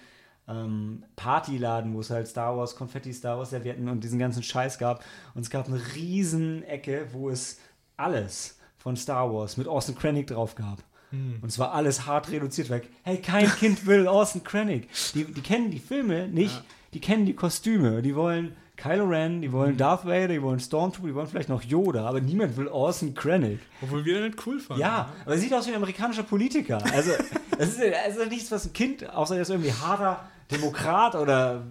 ähm, 0.47 1.03
Partyladen, 1.15 1.93
wo 1.93 2.01
es 2.01 2.09
halt 2.09 2.27
Star 2.27 2.55
Wars, 2.57 2.75
Konfetti, 2.75 3.13
Star 3.13 3.37
Wars 3.37 3.49
Servietten 3.49 3.89
und 3.89 4.03
diesen 4.03 4.19
ganzen 4.19 4.43
Scheiß 4.43 4.77
gab. 4.77 5.03
Und 5.33 5.41
es 5.41 5.49
gab 5.49 5.67
eine 5.67 5.81
riesen 5.95 6.63
Ecke, 6.63 7.07
wo 7.11 7.29
es 7.29 7.59
alles 7.97 8.57
von 8.77 8.95
Star 8.95 9.33
Wars 9.33 9.57
mit 9.57 9.67
Austin 9.67 9.95
Krennic 9.95 10.27
drauf 10.27 10.55
gab. 10.55 10.83
Hm. 11.09 11.39
Und 11.41 11.49
es 11.49 11.57
war 11.57 11.73
alles 11.73 12.05
hart 12.05 12.29
reduziert 12.31 12.69
weg. 12.69 12.89
Hey, 13.03 13.17
kein 13.17 13.47
Kind 13.47 13.85
will 13.87 14.07
Austin 14.07 14.43
Krennic. 14.43 14.89
Die, 15.13 15.25
die 15.25 15.41
kennen 15.41 15.71
die 15.71 15.79
Filme 15.79 16.27
nicht, 16.27 16.55
ja. 16.55 16.63
die 16.93 17.01
kennen 17.01 17.25
die 17.25 17.33
Kostüme. 17.33 18.01
Die 18.01 18.15
wollen 18.15 18.55
Kylo 18.75 19.05
Ren, 19.05 19.41
die 19.41 19.51
wollen 19.51 19.71
hm. 19.71 19.77
Darth 19.77 20.05
Vader, 20.05 20.27
die 20.27 20.41
wollen 20.41 20.59
Stormtrooper, 20.59 21.07
die 21.07 21.15
wollen 21.15 21.27
vielleicht 21.27 21.49
noch 21.49 21.63
Yoda, 21.63 22.05
aber 22.05 22.21
niemand 22.21 22.57
will 22.57 22.67
Austin 22.67 23.13
Krennic. 23.15 23.59
Obwohl 23.81 24.05
wir 24.05 24.21
nicht 24.21 24.45
cool 24.45 24.59
fanden. 24.59 24.81
Ja, 24.81 25.13
aber 25.23 25.33
er 25.33 25.39
sieht 25.39 25.53
aus 25.53 25.65
wie 25.65 25.71
ein 25.71 25.77
amerikanischer 25.77 26.23
Politiker. 26.23 26.83
Also, 26.93 27.11
das 27.57 27.69
ist, 27.69 27.79
das 27.79 28.17
ist 28.17 28.29
nichts, 28.29 28.51
was 28.51 28.65
ein 28.65 28.73
Kind, 28.73 29.09
außer 29.09 29.35
er 29.35 29.43
ist 29.43 29.49
irgendwie 29.49 29.71
harter 29.71 30.29
Demokrat 30.51 31.15
oder 31.15 31.65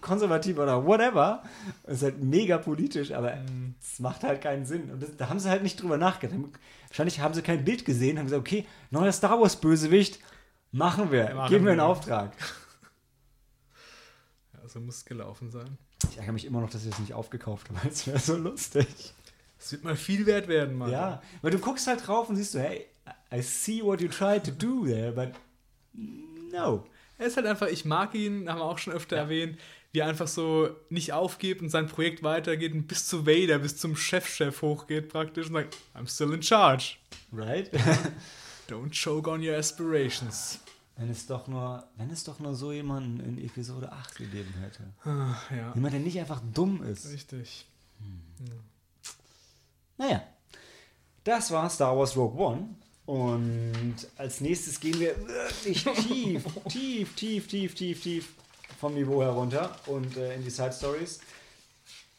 konservativ 0.00 0.58
oder 0.58 0.84
whatever. 0.84 1.42
Das 1.84 1.96
ist 1.96 2.02
halt 2.02 2.22
mega 2.22 2.58
politisch, 2.58 3.12
aber 3.12 3.36
mhm. 3.36 3.74
es 3.80 3.98
macht 3.98 4.22
halt 4.22 4.40
keinen 4.40 4.66
Sinn. 4.66 4.90
Und 4.90 5.02
das, 5.02 5.16
da 5.16 5.28
haben 5.28 5.38
sie 5.38 5.48
halt 5.48 5.62
nicht 5.62 5.80
drüber 5.80 5.98
nachgedacht. 5.98 6.38
Wahrscheinlich 6.88 7.20
haben 7.20 7.34
sie 7.34 7.42
kein 7.42 7.64
Bild 7.64 7.84
gesehen, 7.84 8.18
haben 8.18 8.26
gesagt, 8.26 8.40
okay, 8.40 8.66
neuer 8.90 9.12
Star 9.12 9.40
Wars 9.40 9.56
Bösewicht, 9.56 10.20
machen 10.72 11.10
wir, 11.10 11.30
ja, 11.30 11.48
geben 11.48 11.64
wir 11.64 11.72
einen 11.72 11.80
Auftrag. 11.80 12.32
Ja, 14.54 14.68
so 14.68 14.80
muss 14.80 14.96
es 14.96 15.04
gelaufen 15.04 15.50
sein. 15.50 15.78
Ich 16.10 16.18
ärgere 16.18 16.32
mich 16.32 16.44
immer 16.44 16.60
noch, 16.60 16.68
dass 16.68 16.84
ich 16.84 16.90
das 16.90 16.98
nicht 16.98 17.14
aufgekauft 17.14 17.70
habe, 17.70 17.88
es 17.90 18.06
wäre 18.06 18.18
so 18.18 18.36
lustig. 18.36 18.86
Es 19.58 19.72
wird 19.72 19.82
mal 19.82 19.96
viel 19.96 20.26
wert 20.26 20.46
werden, 20.46 20.76
Mann. 20.76 20.90
Ja, 20.90 21.22
weil 21.42 21.50
du 21.50 21.58
guckst 21.58 21.86
halt 21.86 22.06
drauf 22.06 22.28
und 22.28 22.36
siehst 22.36 22.52
so, 22.52 22.60
hey, 22.60 22.86
I 23.32 23.42
see 23.42 23.82
what 23.82 24.00
you 24.00 24.08
tried 24.08 24.44
to 24.44 24.50
do 24.50 24.86
there, 24.86 25.12
but 25.12 25.32
no. 26.52 26.84
Er 27.18 27.26
ist 27.26 27.36
halt 27.36 27.46
einfach, 27.46 27.66
ich 27.66 27.84
mag 27.84 28.14
ihn, 28.14 28.48
haben 28.48 28.60
wir 28.60 28.64
auch 28.64 28.78
schon 28.78 28.92
öfter 28.92 29.16
ja. 29.16 29.22
erwähnt, 29.22 29.58
wie 29.92 30.00
er 30.00 30.06
einfach 30.06 30.28
so 30.28 30.70
nicht 30.88 31.12
aufgibt 31.12 31.62
und 31.62 31.68
sein 31.70 31.88
Projekt 31.88 32.22
weitergeht 32.22 32.72
und 32.72 32.86
bis 32.86 33.06
zu 33.06 33.26
Vader, 33.26 33.58
bis 33.58 33.76
zum 33.76 33.96
Chef-Chef 33.96 34.62
hochgeht 34.62 35.08
praktisch 35.08 35.48
und 35.48 35.54
sagt, 35.54 35.76
I'm 35.94 36.08
still 36.08 36.32
in 36.32 36.42
charge. 36.42 36.96
Right? 37.32 37.70
Don't 38.68 38.92
choke 38.92 39.28
on 39.28 39.42
your 39.42 39.56
aspirations. 39.56 40.60
Wenn 40.96 41.10
es 41.10 41.26
doch 41.26 41.46
nur, 41.46 41.84
wenn 41.96 42.10
es 42.10 42.24
doch 42.24 42.40
nur 42.40 42.54
so 42.54 42.72
jemanden 42.72 43.20
in 43.20 43.38
Episode 43.38 43.92
8 43.92 44.16
gegeben 44.16 44.52
hätte. 44.60 44.82
Ah, 45.04 45.36
ja. 45.54 45.72
Jemand, 45.74 45.94
der 45.94 46.00
nicht 46.00 46.18
einfach 46.18 46.42
dumm 46.52 46.82
ist. 46.82 47.08
Richtig. 47.12 47.66
Hm. 48.00 48.46
Ja. 48.46 48.54
Naja. 49.96 50.22
Das 51.22 51.50
war 51.50 51.70
Star 51.70 51.96
Wars 51.96 52.16
Rogue 52.16 52.38
One. 52.44 52.74
Und 53.08 53.96
als 54.18 54.42
nächstes 54.42 54.78
gehen 54.78 55.00
wir 55.00 55.16
wirklich 55.26 55.82
tief, 56.06 56.44
tief, 56.68 57.14
tief, 57.14 57.46
tief, 57.46 57.74
tief, 57.74 58.02
tief 58.02 58.28
vom 58.78 58.92
Niveau 58.92 59.22
herunter 59.22 59.74
und 59.86 60.14
äh, 60.18 60.34
in 60.34 60.44
die 60.44 60.50
Side 60.50 60.74
Stories. 60.74 61.20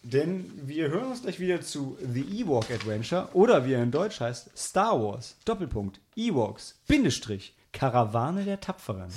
Denn 0.01 0.51
wir 0.65 0.89
hören 0.89 1.11
uns 1.11 1.21
gleich 1.21 1.39
wieder 1.39 1.61
zu 1.61 1.95
The 2.01 2.41
Ewok 2.41 2.71
Adventure 2.71 3.29
oder 3.33 3.67
wie 3.67 3.73
er 3.73 3.83
in 3.83 3.91
Deutsch 3.91 4.19
heißt, 4.19 4.57
Star 4.57 4.99
Wars, 4.99 5.35
Doppelpunkt, 5.45 5.99
Ewoks, 6.15 6.79
Bindestrich, 6.87 7.53
Karawane 7.71 8.43
der 8.43 8.59
Tapferen. 8.59 9.13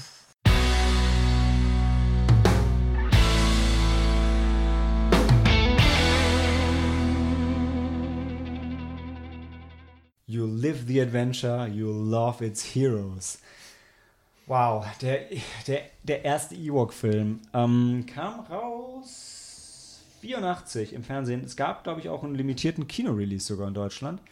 You 10.32 10.46
live 10.46 10.86
the 10.86 10.98
adventure, 10.98 11.68
you 11.68 11.92
love 11.92 12.42
its 12.42 12.74
heroes. 12.74 13.36
Wow, 14.46 14.86
der, 15.02 15.26
der, 15.66 15.82
der 16.04 16.24
erste 16.24 16.54
Ewok-Film 16.54 17.40
ähm, 17.52 18.06
kam 18.06 18.40
raus 18.40 20.00
84 20.22 20.94
im 20.94 21.04
Fernsehen. 21.04 21.44
Es 21.44 21.54
gab, 21.54 21.84
glaube 21.84 22.00
ich, 22.00 22.08
auch 22.08 22.24
einen 22.24 22.34
limitierten 22.34 22.88
Kino-Release 22.88 23.44
sogar 23.44 23.68
in 23.68 23.74
Deutschland. 23.74 24.22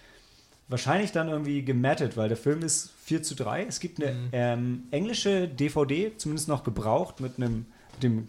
Wahrscheinlich 0.68 1.12
dann 1.12 1.28
irgendwie 1.28 1.66
gemattet, 1.66 2.16
weil 2.16 2.28
der 2.28 2.38
Film 2.38 2.62
ist 2.62 2.92
4 3.04 3.22
zu 3.22 3.34
3. 3.34 3.64
Es 3.64 3.78
gibt 3.78 4.02
eine 4.02 4.12
mhm. 4.14 4.28
ähm, 4.32 4.82
englische 4.92 5.48
DVD, 5.48 6.16
zumindest 6.16 6.48
noch 6.48 6.64
gebraucht, 6.64 7.20
mit 7.20 7.36
einem 7.36 7.66
mit 7.92 8.02
dem 8.04 8.28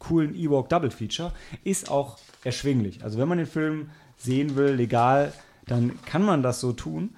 coolen 0.00 0.34
Ewok 0.34 0.68
Double 0.68 0.90
Feature. 0.90 1.32
Ist 1.64 1.90
auch 1.90 2.18
erschwinglich. 2.44 3.02
Also 3.02 3.18
wenn 3.18 3.28
man 3.28 3.38
den 3.38 3.46
Film 3.46 3.88
sehen 4.18 4.54
will, 4.54 4.74
legal, 4.74 5.32
dann 5.66 6.00
kann 6.04 6.22
man 6.22 6.42
das 6.42 6.60
so 6.60 6.72
tun. 6.72 7.16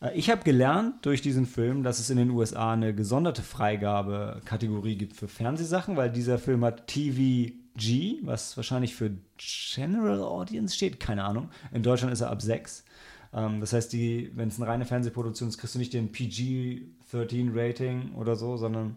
Äh, 0.00 0.16
ich 0.16 0.30
habe 0.30 0.42
gelernt 0.42 1.06
durch 1.06 1.22
diesen 1.22 1.46
Film, 1.46 1.82
dass 1.82 1.98
es 1.98 2.10
in 2.10 2.18
den 2.18 2.30
USA 2.30 2.72
eine 2.72 2.94
gesonderte 2.94 3.42
Freigabekategorie 3.42 4.96
gibt 4.96 5.16
für 5.16 5.28
Fernsehsachen, 5.28 5.96
weil 5.96 6.10
dieser 6.10 6.38
Film 6.38 6.64
hat 6.64 6.86
TVG, 6.86 8.20
was 8.22 8.56
wahrscheinlich 8.56 8.94
für 8.94 9.10
General 9.38 10.20
Audience 10.22 10.74
steht, 10.74 11.00
keine 11.00 11.24
Ahnung. 11.24 11.50
In 11.72 11.82
Deutschland 11.82 12.12
ist 12.12 12.20
er 12.20 12.30
ab 12.30 12.42
6. 12.42 12.84
Ähm, 13.32 13.60
das 13.60 13.72
heißt, 13.72 13.92
wenn 13.92 14.48
es 14.48 14.60
eine 14.60 14.68
reine 14.68 14.84
Fernsehproduktion 14.84 15.48
ist, 15.48 15.58
kriegst 15.58 15.74
du 15.74 15.78
nicht 15.78 15.92
den 15.92 16.12
PG-13 16.12 17.50
Rating 17.54 18.14
oder 18.14 18.36
so, 18.36 18.56
sondern 18.56 18.96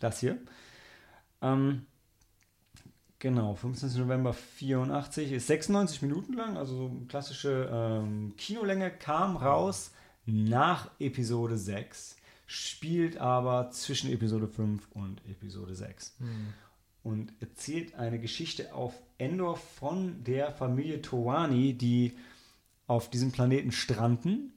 das 0.00 0.20
hier. 0.20 0.38
Ähm, 1.42 1.86
Genau, 3.24 3.54
15. 3.54 4.02
November 4.02 4.34
84 4.34 5.32
ist 5.32 5.46
96 5.46 6.02
Minuten 6.02 6.34
lang, 6.34 6.58
also 6.58 6.76
so 6.76 6.86
eine 6.88 7.06
klassische 7.06 7.70
ähm, 7.72 8.34
Kinolänge, 8.36 8.90
kam 8.90 9.38
raus 9.38 9.92
nach 10.26 10.90
Episode 10.98 11.56
6, 11.56 12.18
spielt 12.44 13.16
aber 13.16 13.70
zwischen 13.70 14.12
Episode 14.12 14.46
5 14.46 14.88
und 14.92 15.22
Episode 15.26 15.74
6. 15.74 16.16
Mhm. 16.18 16.52
Und 17.02 17.32
erzählt 17.40 17.94
eine 17.94 18.18
Geschichte 18.18 18.74
auf 18.74 18.92
Endor 19.16 19.56
von 19.56 20.22
der 20.22 20.52
Familie 20.52 21.00
Towani, 21.00 21.72
die 21.72 22.18
auf 22.86 23.08
diesem 23.08 23.32
Planeten 23.32 23.72
stranden. 23.72 24.52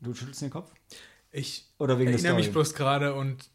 Du 0.00 0.14
schüttelst 0.14 0.42
den 0.42 0.50
Kopf? 0.50 0.72
Ich 1.30 1.64
Oder 1.78 2.00
wegen 2.00 2.10
erinnere 2.10 2.34
mich 2.34 2.50
bloß 2.50 2.74
gerade 2.74 3.14
und 3.14 3.48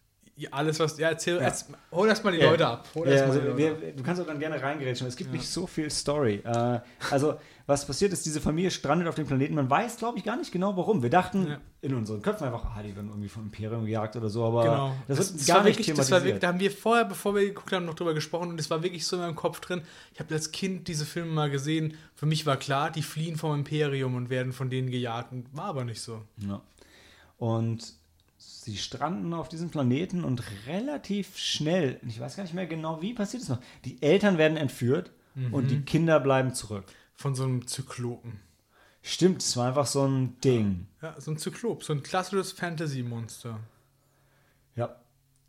alles, 0.51 0.79
was. 0.79 0.97
Ja, 0.97 1.09
erzähl. 1.09 1.35
Ja. 1.35 1.41
Erst, 1.41 1.69
hol 1.91 2.07
erst 2.07 2.23
mal 2.23 2.31
die 2.31 2.39
Ja. 2.39 2.49
Leute 2.49 2.65
ab. 2.67 2.87
Ja, 2.95 3.01
also 3.03 3.39
Leute 3.39 3.57
wir, 3.57 3.71
ab. 3.71 3.77
du 3.97 4.03
kannst 4.03 4.21
auch 4.21 4.25
dann 4.25 4.39
gerne 4.39 4.61
reingerätschen. 4.61 5.07
Es 5.07 5.15
gibt 5.15 5.31
nicht 5.31 5.47
so 5.47 5.67
viel 5.67 5.89
Story. 5.91 6.41
Äh, 6.43 6.79
also, 7.11 7.35
was 7.65 7.85
passiert 7.87 8.11
ist, 8.11 8.25
diese 8.25 8.41
Familie 8.41 8.71
strandet 8.71 9.07
auf 9.07 9.15
dem 9.15 9.25
Planeten. 9.27 9.53
Man 9.55 9.69
weiß, 9.69 9.97
glaube 9.97 10.17
ich, 10.17 10.23
gar 10.23 10.35
nicht 10.35 10.51
genau 10.51 10.75
warum. 10.75 11.01
Wir 11.03 11.09
dachten 11.09 11.55
in 11.81 11.93
unseren 11.93 12.21
Köpfen 12.21 12.45
einfach, 12.47 12.65
ah, 12.65 12.81
die 12.83 12.95
werden 12.95 13.09
irgendwie 13.09 13.29
vom 13.29 13.43
Imperium 13.43 13.85
gejagt 13.85 14.15
oder 14.15 14.27
so, 14.29 14.43
aber 14.43 14.63
Genau. 14.63 14.95
das 15.07 15.17
das 15.33 15.45
gar 15.45 15.57
war 15.57 15.63
nicht 15.63 15.77
wirklich, 15.77 15.95
das 15.95 16.11
war 16.11 16.23
wirklich, 16.23 16.41
da 16.41 16.47
haben 16.49 16.59
wir 16.59 16.71
vorher, 16.71 17.05
bevor 17.05 17.35
wir 17.35 17.45
geguckt 17.45 17.71
haben, 17.71 17.85
noch 17.85 17.93
drüber 17.93 18.13
gesprochen 18.13 18.49
und 18.49 18.59
es 18.59 18.69
war 18.69 18.83
wirklich 18.83 19.05
so 19.05 19.15
in 19.15 19.21
meinem 19.21 19.35
Kopf 19.35 19.59
drin. 19.61 19.81
Ich 20.13 20.19
habe 20.19 20.33
als 20.33 20.51
Kind 20.51 20.87
diese 20.89 21.05
Filme 21.05 21.31
mal 21.31 21.49
gesehen. 21.49 21.93
Für 22.15 22.25
mich 22.25 22.45
war 22.45 22.57
klar, 22.57 22.89
die 22.91 23.01
fliehen 23.03 23.37
vom 23.37 23.53
Imperium 23.53 24.15
und 24.15 24.29
werden 24.29 24.51
von 24.51 24.69
denen 24.69 24.89
gejagt. 24.89 25.31
Und 25.31 25.45
war 25.55 25.65
aber 25.65 25.85
nicht 25.85 26.01
so. 26.01 26.21
Ja. 26.45 26.59
Und 27.37 27.93
sie 28.63 28.77
stranden 28.77 29.33
auf 29.33 29.49
diesem 29.49 29.69
Planeten 29.69 30.23
und 30.23 30.43
relativ 30.67 31.37
schnell, 31.37 31.99
ich 32.07 32.19
weiß 32.19 32.35
gar 32.35 32.43
nicht 32.43 32.53
mehr 32.53 32.67
genau, 32.67 33.01
wie 33.01 33.13
passiert 33.13 33.43
es 33.43 33.49
noch, 33.49 33.59
die 33.85 34.01
Eltern 34.01 34.37
werden 34.37 34.57
entführt 34.57 35.11
und 35.51 35.63
Mhm. 35.65 35.67
die 35.67 35.81
Kinder 35.81 36.19
bleiben 36.19 36.53
zurück. 36.53 36.85
Von 37.15 37.35
so 37.35 37.43
einem 37.43 37.67
Zyklopen. 37.67 38.39
Stimmt, 39.01 39.41
es 39.41 39.57
war 39.57 39.67
einfach 39.67 39.85
so 39.87 40.05
ein 40.05 40.39
Ding. 40.41 40.87
Ja, 41.01 41.19
so 41.19 41.31
ein 41.31 41.37
Zyklop, 41.37 41.83
so 41.83 41.91
ein 41.93 42.03
klassisches 42.03 42.51
Fantasy-Monster. 42.53 43.59
Ja, 44.75 44.95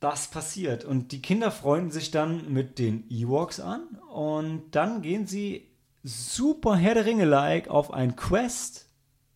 das 0.01 0.28
passiert. 0.30 0.84
Und 0.84 1.12
die 1.12 1.22
Kinder 1.22 1.51
freunden 1.51 1.90
sich 1.90 2.11
dann 2.11 2.53
mit 2.53 2.78
den 2.78 3.09
Ewoks 3.11 3.61
an 3.61 3.82
und 4.12 4.62
dann 4.72 5.03
gehen 5.03 5.26
sie 5.26 5.68
super 6.03 6.76
Herr 6.76 6.95
der 6.95 7.07
Ringe-like 7.07 7.68
auf 7.68 7.92
ein 7.92 8.16
Quest, 8.16 8.88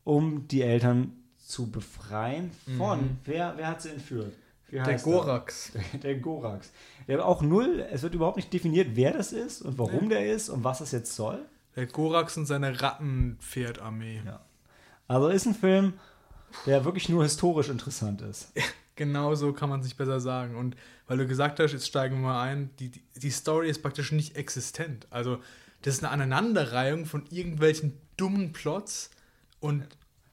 um 0.04 0.48
die 0.48 0.62
Eltern 0.62 1.12
zu 1.48 1.70
befreien 1.70 2.50
von. 2.76 3.18
Wer, 3.24 3.54
wer 3.56 3.68
hat 3.68 3.82
sie 3.82 3.88
entführt? 3.90 4.34
Der 4.70 4.84
er? 4.84 4.98
Gorax. 4.98 5.72
Der, 5.72 6.00
der 6.02 6.14
Gorax. 6.16 6.70
Der 7.06 7.24
auch 7.26 7.40
null, 7.40 7.86
es 7.90 8.02
wird 8.02 8.14
überhaupt 8.14 8.36
nicht 8.36 8.52
definiert, 8.52 8.88
wer 8.94 9.12
das 9.14 9.32
ist 9.32 9.62
und 9.62 9.78
warum 9.78 10.08
der 10.10 10.30
ist 10.32 10.50
und 10.50 10.62
was 10.62 10.78
das 10.80 10.92
jetzt 10.92 11.14
soll. 11.16 11.38
Der 11.74 11.86
Gorax 11.86 12.36
und 12.36 12.44
seine 12.46 12.80
Rattenpferdarmee. 12.82 14.20
Ja. 14.26 14.40
Also 15.06 15.28
ist 15.28 15.46
ein 15.46 15.54
Film, 15.54 15.94
der 16.66 16.84
wirklich 16.84 17.08
nur 17.08 17.22
historisch 17.24 17.68
interessant 17.68 18.20
ist. 18.22 18.52
Genau 18.96 19.36
so 19.36 19.52
kann 19.52 19.68
man 19.68 19.80
sich 19.80 19.96
besser 19.96 20.18
sagen. 20.18 20.56
Und 20.56 20.74
weil 21.06 21.18
du 21.18 21.28
gesagt 21.28 21.60
hast, 21.60 21.70
jetzt 21.70 21.86
steigen 21.86 22.16
wir 22.16 22.22
mal 22.30 22.42
ein, 22.42 22.70
die, 22.80 22.88
die- 22.90 23.04
die 23.14 23.30
Story 23.30 23.70
ist 23.70 23.80
praktisch 23.80 24.10
nicht 24.10 24.34
existent. 24.34 25.06
Also, 25.10 25.38
das 25.82 25.94
ist 25.94 26.02
eine 26.02 26.10
Aneinanderreihung 26.10 27.06
von 27.06 27.24
irgendwelchen 27.30 27.96
dummen 28.16 28.52
Plots 28.52 29.10
und 29.60 29.86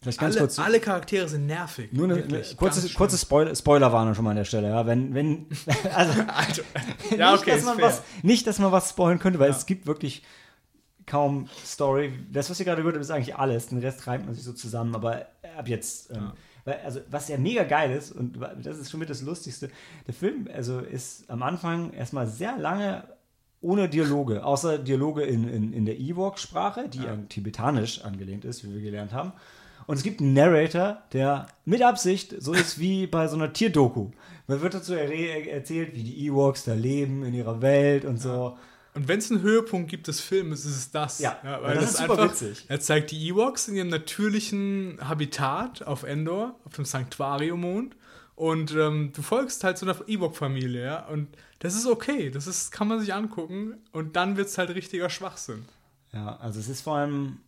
Vielleicht 0.05 0.19
ganz 0.19 0.35
alle, 0.35 0.41
kurz. 0.45 0.59
alle 0.59 0.79
Charaktere 0.79 1.27
sind 1.27 1.47
nervig. 1.47 1.91
Nur 1.91 2.05
eine, 2.05 2.23
eine 2.23 2.43
kurze, 2.57 2.87
kurze 2.93 3.17
Spoiler, 3.17 3.55
Spoilerwarnung 3.55 4.13
schon 4.13 4.23
mal 4.23 4.29
an 4.29 4.35
der 4.37 4.45
Stelle. 4.45 4.69
Ja, 4.69 4.85
wenn, 4.85 5.15
wenn, 5.15 5.47
also, 5.95 6.21
Alter. 6.27 6.61
Ja, 7.17 7.31
nicht, 7.31 7.41
okay, 7.41 7.51
dass 7.55 7.63
man 7.63 7.75
fair. 7.77 7.85
was, 7.85 8.03
nicht, 8.21 8.45
dass 8.45 8.59
man 8.59 8.71
was 8.71 8.91
spoilern 8.91 9.17
könnte, 9.17 9.39
weil 9.39 9.49
Ja. 9.49 9.55
es 9.55 9.65
gibt 9.65 9.87
wirklich 9.87 10.21
kaum 11.07 11.49
Story. 11.65 12.13
Das, 12.31 12.51
was 12.51 12.59
ihr 12.59 12.65
gerade 12.65 12.81
gehört 12.83 12.95
habt, 12.95 13.03
ist 13.03 13.09
eigentlich 13.09 13.35
alles. 13.35 13.65
Den 13.67 13.79
Rest 13.79 14.05
reimt 14.05 14.25
man 14.27 14.35
sich 14.35 14.43
so 14.43 14.53
zusammen. 14.53 14.93
Aber 14.93 15.25
ab 15.57 15.67
jetzt, 15.67 16.11
ähm, 16.11 16.33
weil, 16.65 16.79
also, 16.85 16.99
was 17.09 17.27
ja 17.27 17.39
mega 17.39 17.63
geil 17.63 17.91
ist, 17.91 18.11
und 18.11 18.37
das 18.61 18.77
ist 18.77 18.91
schon 18.91 18.99
mit 18.99 19.09
das 19.09 19.23
Lustigste, 19.23 19.71
der 20.05 20.13
Film 20.13 20.47
also 20.53 20.81
ist 20.81 21.27
am 21.31 21.41
Anfang 21.41 21.93
erstmal 21.93 22.27
sehr 22.27 22.57
lange 22.59 23.05
ohne 23.61 23.89
Dialoge, 23.89 24.45
außer 24.45 24.77
Dialoge 24.77 25.23
in, 25.23 25.47
in, 25.47 25.73
in 25.73 25.85
der 25.85 25.97
Ewok-Sprache, 25.99 26.89
die 26.89 27.07
an 27.07 27.27
tibetanisch 27.29 28.01
angelehnt 28.03 28.45
ist, 28.45 28.63
wie 28.63 28.71
wir 28.71 28.81
gelernt 28.81 29.11
haben. 29.11 29.33
Und 29.87 29.97
es 29.97 30.03
gibt 30.03 30.21
einen 30.21 30.33
Narrator, 30.33 31.01
der 31.13 31.47
mit 31.65 31.81
Absicht 31.81 32.35
so 32.39 32.53
ist 32.53 32.79
wie 32.79 33.07
bei 33.07 33.27
so 33.27 33.35
einer 33.35 33.53
Tierdoku. 33.53 34.11
Man 34.47 34.61
wird 34.61 34.73
dazu 34.73 34.93
er 34.93 35.47
erzählt, 35.47 35.95
wie 35.95 36.03
die 36.03 36.27
Ewoks 36.27 36.63
da 36.63 36.73
leben 36.73 37.23
in 37.23 37.33
ihrer 37.33 37.61
Welt 37.61 38.05
und 38.05 38.21
so. 38.21 38.57
Und 38.93 39.09
wenn 39.09 39.19
es 39.19 39.29
einen 39.29 39.41
Höhepunkt 39.41 39.89
gibt 39.89 40.07
des 40.07 40.21
Films, 40.21 40.63
ist 40.65 40.77
es 40.77 40.91
das. 40.91 41.19
Ja, 41.19 41.37
weil 41.43 41.75
das 41.75 41.91
ist 41.91 41.97
super 41.97 42.23
witzig. 42.23 42.65
Er 42.69 42.79
zeigt 42.79 43.11
die 43.11 43.27
Ewoks 43.27 43.67
in 43.67 43.75
ihrem 43.75 43.89
natürlichen 43.89 44.97
Habitat 45.01 45.85
auf 45.85 46.03
Endor, 46.03 46.55
auf 46.63 46.73
dem 46.73 46.85
Sanktuarium-Mond. 46.85 47.95
Und 48.35 48.71
ähm, 48.73 49.11
du 49.13 49.21
folgst 49.21 49.63
halt 49.63 49.77
so 49.77 49.85
einer 49.85 49.97
Ewok-Familie, 50.07 50.83
ja. 50.83 51.05
Und 51.07 51.27
das 51.59 51.75
ist 51.75 51.87
okay, 51.87 52.29
das 52.29 52.47
ist, 52.47 52.71
kann 52.71 52.87
man 52.87 52.99
sich 52.99 53.13
angucken. 53.13 53.75
Und 53.91 54.15
dann 54.15 54.37
wird 54.37 54.47
es 54.47 54.57
halt 54.57 54.69
richtiger 54.69 55.09
Schwachsinn. 55.09 55.65
Ja, 56.13 56.37
also 56.37 56.59
es 56.59 56.69
ist 56.69 56.81
vor 56.81 56.95
allem, 56.95 57.39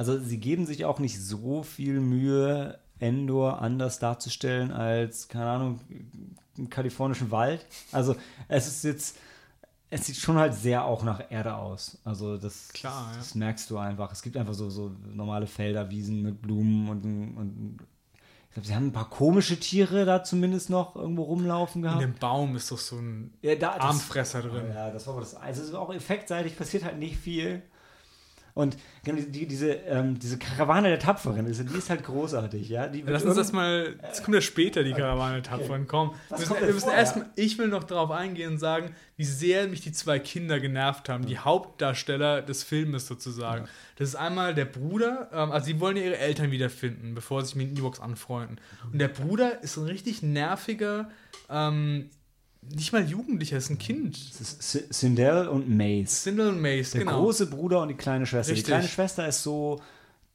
also 0.00 0.18
sie 0.18 0.38
geben 0.38 0.64
sich 0.64 0.86
auch 0.86 0.98
nicht 0.98 1.20
so 1.20 1.62
viel 1.62 2.00
Mühe, 2.00 2.78
Endor 2.98 3.60
anders 3.60 3.98
darzustellen 3.98 4.72
als, 4.72 5.28
keine 5.28 5.50
Ahnung, 5.50 5.80
im 6.56 6.68
kalifornischen 6.70 7.30
Wald. 7.30 7.64
Also 7.92 8.14
es 8.48 8.66
ist 8.66 8.84
jetzt, 8.84 9.18
es 9.90 10.06
sieht 10.06 10.16
schon 10.16 10.36
halt 10.36 10.54
sehr 10.54 10.84
auch 10.84 11.02
nach 11.02 11.30
Erde 11.30 11.54
aus. 11.56 11.98
Also 12.04 12.36
das, 12.38 12.68
Klar, 12.72 13.10
ja. 13.12 13.18
das 13.18 13.34
merkst 13.34 13.70
du 13.70 13.76
einfach. 13.78 14.10
Es 14.12 14.22
gibt 14.22 14.36
einfach 14.36 14.54
so, 14.54 14.70
so 14.70 14.90
normale 15.12 15.46
Felder, 15.46 15.90
Wiesen 15.90 16.22
mit 16.22 16.40
Blumen 16.42 16.88
und, 16.88 17.04
und 17.36 17.78
ich 18.48 18.54
glaube, 18.54 18.66
sie 18.66 18.74
haben 18.74 18.86
ein 18.88 18.92
paar 18.92 19.08
komische 19.08 19.58
Tiere 19.60 20.04
da 20.04 20.22
zumindest 20.24 20.70
noch 20.70 20.96
irgendwo 20.96 21.22
rumlaufen 21.22 21.80
In 21.80 21.82
gehabt. 21.84 22.02
dem 22.02 22.14
Baum 22.14 22.56
ist 22.56 22.70
doch 22.70 22.78
so 22.78 22.96
ein 22.96 23.32
Ja, 23.42 23.54
da, 23.54 23.76
das- 23.76 23.84
Armfresser 23.84 24.42
drin. 24.42 24.64
ja, 24.74 24.90
das 24.90 25.06
war 25.06 25.14
aber 25.14 25.22
das. 25.22 25.34
Also 25.36 25.62
es 25.62 25.68
ist 25.68 25.74
auch 25.74 25.92
effektseitig 25.94 26.56
passiert 26.56 26.84
halt 26.84 26.98
nicht 26.98 27.16
viel. 27.16 27.62
Und 28.54 28.76
genau 29.04 29.18
die, 29.18 29.30
die, 29.30 29.46
diese, 29.46 29.72
ähm, 29.72 30.18
diese 30.18 30.38
Karawane 30.38 30.88
der 30.88 30.98
Tapferen, 30.98 31.44
die 31.44 31.50
ist 31.50 31.90
halt 31.90 32.04
großartig, 32.04 32.68
ja. 32.68 32.90
Lass 33.06 33.24
uns 33.24 33.36
das 33.36 33.52
mal, 33.52 33.96
das 34.02 34.22
kommt 34.22 34.34
ja 34.34 34.40
später, 34.40 34.82
die 34.82 34.92
Karawane 34.92 35.42
Tapferen. 35.42 35.86
Komm, 35.86 36.14
Was 36.28 36.40
wir 36.40 36.48
müssen, 36.48 36.66
wir 36.66 36.74
müssen 36.74 36.90
erstmal, 36.90 37.26
ich 37.36 37.58
will 37.58 37.68
noch 37.68 37.84
darauf 37.84 38.10
eingehen 38.10 38.52
und 38.52 38.58
sagen, 38.58 38.94
wie 39.16 39.24
sehr 39.24 39.68
mich 39.68 39.80
die 39.80 39.92
zwei 39.92 40.18
Kinder 40.18 40.60
genervt 40.60 41.08
haben, 41.08 41.26
die 41.26 41.38
Hauptdarsteller 41.38 42.42
des 42.42 42.62
Filmes 42.64 43.06
sozusagen. 43.06 43.66
Das 43.96 44.08
ist 44.08 44.16
einmal 44.16 44.54
der 44.54 44.64
Bruder, 44.64 45.28
ähm, 45.32 45.52
also 45.52 45.66
sie 45.66 45.80
wollen 45.80 45.96
ja 45.96 46.04
ihre 46.04 46.18
Eltern 46.18 46.50
wiederfinden, 46.50 47.14
bevor 47.14 47.42
sie 47.42 47.48
sich 47.48 47.56
mit 47.56 47.70
den 47.70 47.76
Ewoks 47.76 48.00
anfreunden. 48.00 48.58
Und 48.92 48.98
der 48.98 49.08
Bruder 49.08 49.62
ist 49.62 49.76
ein 49.76 49.84
richtig 49.84 50.22
nerviger, 50.22 51.10
ähm, 51.48 52.10
nicht 52.62 52.92
mal 52.92 53.02
Jugendlicher, 53.04 53.56
ist 53.56 53.70
ein 53.70 53.78
Kind. 53.78 54.16
Sindel 54.16 55.48
und 55.48 55.68
Mace. 55.68 56.24
Sindel 56.24 56.48
und 56.50 56.60
Mace, 56.60 56.92
Der 56.92 57.00
genau. 57.00 57.20
große 57.22 57.46
Bruder 57.46 57.82
und 57.82 57.88
die 57.88 57.94
kleine 57.94 58.26
Schwester. 58.26 58.52
Richtig. 58.52 58.66
Die 58.66 58.70
kleine 58.70 58.88
Schwester 58.88 59.26
ist 59.26 59.42
so 59.42 59.80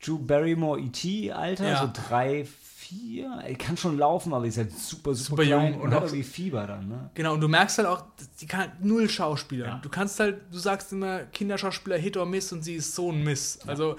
Drew 0.03 0.17
Barrymore 0.19 0.79
E.T. 0.79 1.31
Alter, 1.31 1.67
Ja. 1.69 1.81
so 1.81 2.01
drei, 2.09 2.45
vier. 2.45 3.43
Die 3.49 3.55
kann 3.55 3.77
schon 3.77 3.97
laufen, 3.97 4.33
aber 4.33 4.45
ist 4.45 4.57
halt 4.57 4.71
super, 4.77 5.13
super, 5.13 5.29
Super 5.37 5.43
klein 5.43 5.73
jung 5.73 5.81
und, 5.81 5.87
und 5.87 5.93
hat 5.95 6.03
irgendwie 6.03 6.23
Fieber 6.23 6.67
dann, 6.67 6.87
ne? 6.87 7.09
Genau, 7.13 7.33
und 7.33 7.41
du 7.41 7.47
merkst 7.47 7.77
halt 7.77 7.87
auch, 7.87 8.03
die 8.41 8.45
kann 8.45 8.61
halt 8.61 8.83
null 8.83 9.09
Schauspieler. 9.09 9.65
Ja. 9.65 9.79
Du 9.81 9.89
kannst 9.89 10.19
halt, 10.19 10.41
du 10.51 10.57
sagst 10.59 10.91
immer 10.91 11.19
Kinderschauspieler 11.25 11.97
Hit 11.97 12.17
or 12.17 12.25
Miss 12.25 12.51
und 12.51 12.63
sie 12.63 12.75
ist 12.75 12.93
so 12.93 13.11
ein 13.11 13.23
Miss. 13.23 13.59
Also, 13.65 13.95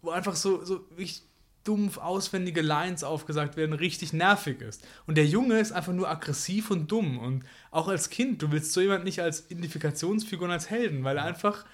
wo 0.00 0.10
einfach 0.10 0.36
so, 0.36 0.64
so 0.64 0.84
wirklich 0.90 1.22
dumpf 1.64 1.98
auswendige 1.98 2.62
Lines 2.62 3.04
aufgesagt 3.04 3.56
werden, 3.56 3.72
richtig 3.72 4.12
nervig 4.12 4.60
ist. 4.60 4.86
Und 5.06 5.16
der 5.16 5.26
Junge 5.26 5.58
ist 5.58 5.72
einfach 5.72 5.92
nur 5.92 6.08
aggressiv 6.08 6.70
und 6.70 6.90
dumm. 6.90 7.18
Und 7.18 7.44
auch 7.70 7.88
als 7.88 8.10
Kind, 8.10 8.42
du 8.42 8.50
willst 8.50 8.72
so 8.72 8.80
jemand 8.80 9.04
nicht 9.04 9.20
als 9.20 9.50
Identifikationsfigur 9.50 10.46
und 10.46 10.52
als 10.52 10.70
Helden, 10.70 11.04
weil 11.04 11.16
er 11.16 11.24
einfach, 11.24 11.64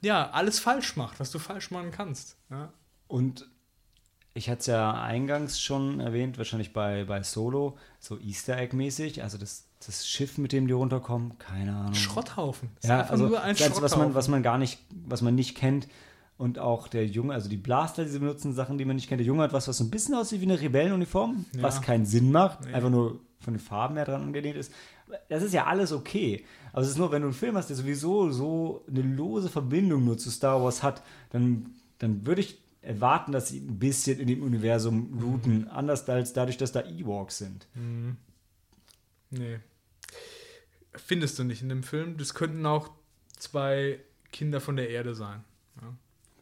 ja, 0.00 0.30
alles 0.30 0.58
falsch 0.58 0.96
macht, 0.96 1.20
was 1.20 1.30
du 1.30 1.38
falsch 1.38 1.70
machen 1.70 1.90
kannst. 1.90 2.36
Ja. 2.50 2.72
Und 3.08 3.48
ich 4.34 4.48
hatte 4.48 4.60
es 4.60 4.66
ja 4.66 5.02
eingangs 5.02 5.60
schon 5.60 6.00
erwähnt, 6.00 6.38
wahrscheinlich 6.38 6.72
bei, 6.72 7.04
bei 7.04 7.22
Solo, 7.22 7.76
so 8.00 8.18
Easter 8.18 8.56
Egg-mäßig. 8.56 9.22
Also 9.22 9.36
das, 9.36 9.66
das 9.84 10.08
Schiff, 10.08 10.38
mit 10.38 10.52
dem 10.52 10.66
die 10.66 10.72
runterkommen, 10.72 11.38
keine 11.38 11.74
Ahnung. 11.74 11.94
Schrotthaufen. 11.94 12.70
Das 12.80 12.88
Ja, 12.88 13.00
einfach 13.00 13.10
also 13.12 13.26
nur 13.26 13.42
ein 13.42 13.56
das 13.56 13.82
was 13.82 13.96
man, 13.96 14.14
was 14.14 14.28
man 14.28 14.42
gar 14.42 14.56
nicht, 14.56 14.78
was 14.90 15.20
man 15.20 15.34
nicht 15.34 15.56
kennt. 15.56 15.88
Und 16.42 16.58
auch 16.58 16.88
der 16.88 17.06
Junge, 17.06 17.34
also 17.34 17.48
die 17.48 17.56
Blaster, 17.56 18.02
die 18.04 18.10
sie 18.10 18.18
benutzen, 18.18 18.52
Sachen, 18.52 18.76
die 18.76 18.84
man 18.84 18.96
nicht 18.96 19.08
kennt. 19.08 19.20
Der 19.20 19.26
Junge 19.26 19.44
hat 19.44 19.52
was, 19.52 19.68
was 19.68 19.78
so 19.78 19.84
ein 19.84 19.90
bisschen 19.90 20.16
aussieht 20.16 20.40
wie 20.40 20.44
eine 20.46 20.60
Rebellenuniform, 20.60 21.44
Ja. 21.54 21.62
was 21.62 21.80
keinen 21.82 22.04
Sinn 22.04 22.32
macht, 22.32 22.64
Nee. 22.64 22.72
einfach 22.72 22.90
nur 22.90 23.20
von 23.38 23.54
den 23.54 23.60
Farben 23.60 23.94
her 23.94 24.04
dran 24.04 24.22
angelehnt 24.22 24.56
ist. 24.56 24.72
Das 25.28 25.44
ist 25.44 25.54
ja 25.54 25.66
alles 25.66 25.92
okay. 25.92 26.44
Aber 26.72 26.82
es 26.82 26.88
ist 26.88 26.98
nur, 26.98 27.12
wenn 27.12 27.22
du 27.22 27.28
einen 27.28 27.34
Film 27.34 27.56
hast, 27.56 27.68
der 27.68 27.76
sowieso 27.76 28.30
so 28.32 28.84
eine 28.88 29.02
lose 29.02 29.48
Verbindung 29.50 30.04
nur 30.04 30.18
zu 30.18 30.30
Star 30.32 30.60
Wars 30.64 30.82
hat, 30.82 31.04
dann, 31.30 31.76
dann 31.98 32.26
würde 32.26 32.40
ich 32.40 32.58
erwarten, 32.80 33.30
dass 33.30 33.48
sie 33.50 33.58
ein 33.60 33.78
bisschen 33.78 34.18
in 34.18 34.26
dem 34.26 34.42
Universum 34.42 35.16
routen, 35.22 35.68
anders 35.68 36.08
als 36.08 36.32
dadurch, 36.32 36.56
dass 36.56 36.72
da 36.72 36.80
Ewoks 36.80 37.38
sind. 37.38 37.68
Nee. 39.30 39.60
Findest 40.94 41.38
du 41.38 41.44
nicht 41.44 41.62
in 41.62 41.68
dem 41.68 41.84
Film. 41.84 42.16
Das 42.16 42.34
könnten 42.34 42.66
auch 42.66 42.90
zwei 43.38 44.00
Kinder 44.32 44.60
von 44.60 44.74
der 44.74 44.90
Erde 44.90 45.14
sein. 45.14 45.44
Genau. 45.78 45.92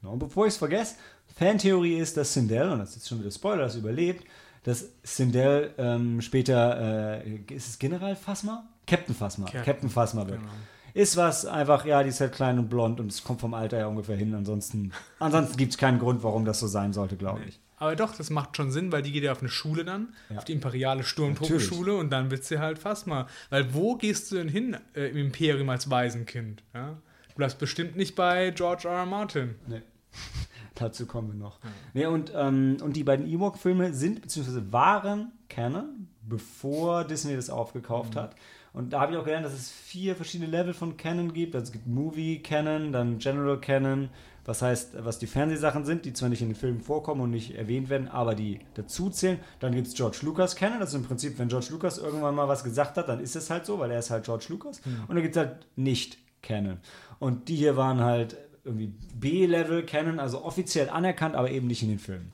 Und 0.02 0.18
bevor 0.18 0.46
ich 0.46 0.52
es 0.54 0.58
vergesse, 0.58 0.96
Fantheorie 1.36 1.96
ist, 1.98 2.16
dass 2.16 2.32
Sindel, 2.32 2.70
und 2.70 2.78
das 2.78 2.90
ist 2.90 2.96
jetzt 2.96 3.08
schon 3.08 3.20
wieder 3.20 3.30
Spoiler, 3.30 3.62
das 3.64 3.76
überlebt, 3.76 4.24
dass 4.64 4.86
Sindel 5.02 5.72
ähm, 5.78 6.20
später, 6.20 7.22
äh, 7.24 7.36
ist 7.52 7.68
es 7.68 7.78
General 7.78 8.16
Phasma? 8.16 8.68
Captain 8.86 9.14
Phasma. 9.14 9.44
Captain. 9.46 9.64
Captain 9.64 9.90
Phasma 9.90 10.26
wird. 10.26 10.40
Genau. 10.40 10.52
Ist 10.92 11.16
was 11.16 11.46
einfach, 11.46 11.84
ja, 11.84 12.02
die 12.02 12.08
ist 12.08 12.20
halt 12.20 12.32
klein 12.32 12.58
und 12.58 12.68
blond 12.68 12.98
und 12.98 13.12
es 13.12 13.22
kommt 13.22 13.40
vom 13.40 13.54
Alter 13.54 13.78
ja 13.78 13.86
ungefähr 13.86 14.16
hin. 14.16 14.34
Ansonsten, 14.34 14.92
ansonsten 15.20 15.56
gibt 15.56 15.72
es 15.72 15.78
keinen 15.78 16.00
Grund, 16.00 16.22
warum 16.24 16.44
das 16.44 16.58
so 16.58 16.66
sein 16.66 16.92
sollte, 16.92 17.16
glaube 17.16 17.42
ich. 17.46 17.60
Aber 17.76 17.96
doch, 17.96 18.14
das 18.14 18.28
macht 18.28 18.56
schon 18.56 18.70
Sinn, 18.72 18.90
weil 18.92 19.00
die 19.02 19.12
geht 19.12 19.22
ja 19.22 19.32
auf 19.32 19.40
eine 19.40 19.48
Schule 19.48 19.84
dann, 19.84 20.14
Ja. 20.28 20.38
auf 20.38 20.44
die 20.44 20.52
imperiale 20.52 21.02
Sturmtruppenschule 21.04 21.94
und 21.94 22.10
dann 22.10 22.30
wird 22.30 22.44
sie 22.44 22.58
halt 22.58 22.84
mal. 23.06 23.26
Weil 23.48 23.72
wo 23.72 23.94
gehst 23.96 24.30
du 24.30 24.36
denn 24.36 24.48
hin 24.48 24.76
äh, 24.94 25.08
im 25.10 25.16
Imperium 25.16 25.68
als 25.70 25.88
Waisenkind? 25.88 26.62
Ja? 26.74 26.98
Du 27.28 27.34
bleibst 27.36 27.58
bestimmt 27.58 27.96
nicht 27.96 28.16
bei 28.16 28.50
George 28.50 28.86
R. 28.88 28.96
R. 28.96 29.06
Martin. 29.06 29.54
Nee. 29.66 29.80
Dazu 30.74 31.06
kommen 31.06 31.28
wir 31.28 31.38
noch. 31.38 31.58
Nee, 31.94 32.06
und, 32.06 32.32
ähm, 32.34 32.78
und 32.82 32.96
die 32.96 33.04
beiden 33.04 33.26
Ewok-Filme 33.26 33.92
sind 33.92 34.22
bzw. 34.22 34.62
waren 34.70 35.32
Canon, 35.48 36.08
bevor 36.22 37.04
Disney 37.04 37.36
das 37.36 37.50
aufgekauft 37.50 38.16
hat. 38.16 38.34
Und 38.72 38.92
da 38.92 39.00
habe 39.00 39.12
ich 39.12 39.18
auch 39.18 39.24
gelernt, 39.24 39.44
dass 39.44 39.52
es 39.52 39.70
vier 39.70 40.14
verschiedene 40.14 40.50
Level 40.50 40.74
von 40.74 40.96
Canon 40.96 41.32
gibt. 41.32 41.54
Also 41.54 41.66
es 41.66 41.72
gibt 41.72 41.86
Movie 41.86 42.38
Canon, 42.40 42.92
dann 42.92 43.18
General 43.18 43.60
Canon, 43.60 44.10
was 44.44 44.62
heißt, 44.62 45.04
was 45.04 45.18
die 45.18 45.26
Fernsehsachen 45.26 45.84
sind, 45.84 46.04
die 46.04 46.12
zwar 46.12 46.28
nicht 46.28 46.40
in 46.40 46.50
den 46.50 46.54
Filmen 46.54 46.80
vorkommen 46.80 47.20
und 47.20 47.30
nicht 47.30 47.56
erwähnt 47.56 47.88
werden, 47.88 48.08
aber 48.08 48.34
die 48.34 48.60
dazu 48.74 49.10
zählen. 49.10 49.40
Dann 49.58 49.74
gibt 49.74 49.88
es 49.88 49.94
George 49.94 50.20
Lucas 50.22 50.54
Canon, 50.54 50.78
das 50.78 50.90
ist 50.90 50.94
im 50.94 51.04
Prinzip, 51.04 51.38
wenn 51.38 51.48
George 51.48 51.68
Lucas 51.70 51.98
irgendwann 51.98 52.34
mal 52.34 52.46
was 52.48 52.62
gesagt 52.62 52.96
hat, 52.96 53.08
dann 53.08 53.20
ist 53.20 53.34
es 53.34 53.50
halt 53.50 53.66
so, 53.66 53.78
weil 53.80 53.90
er 53.90 53.98
ist 53.98 54.10
halt 54.10 54.24
George 54.24 54.46
Lucas. 54.48 54.80
Und 55.08 55.14
dann 55.14 55.22
gibt 55.22 55.36
es 55.36 55.42
halt 55.42 55.66
nicht 55.76 56.18
Canon. 56.42 56.78
Und 57.18 57.48
die 57.48 57.56
hier 57.56 57.76
waren 57.76 58.00
halt 58.00 58.36
irgendwie 58.64 58.92
B-Level 59.14 59.84
Canon, 59.84 60.20
also 60.20 60.44
offiziell 60.44 60.88
anerkannt, 60.90 61.34
aber 61.34 61.50
eben 61.50 61.66
nicht 61.66 61.82
in 61.82 61.88
den 61.88 61.98
Filmen. 61.98 62.32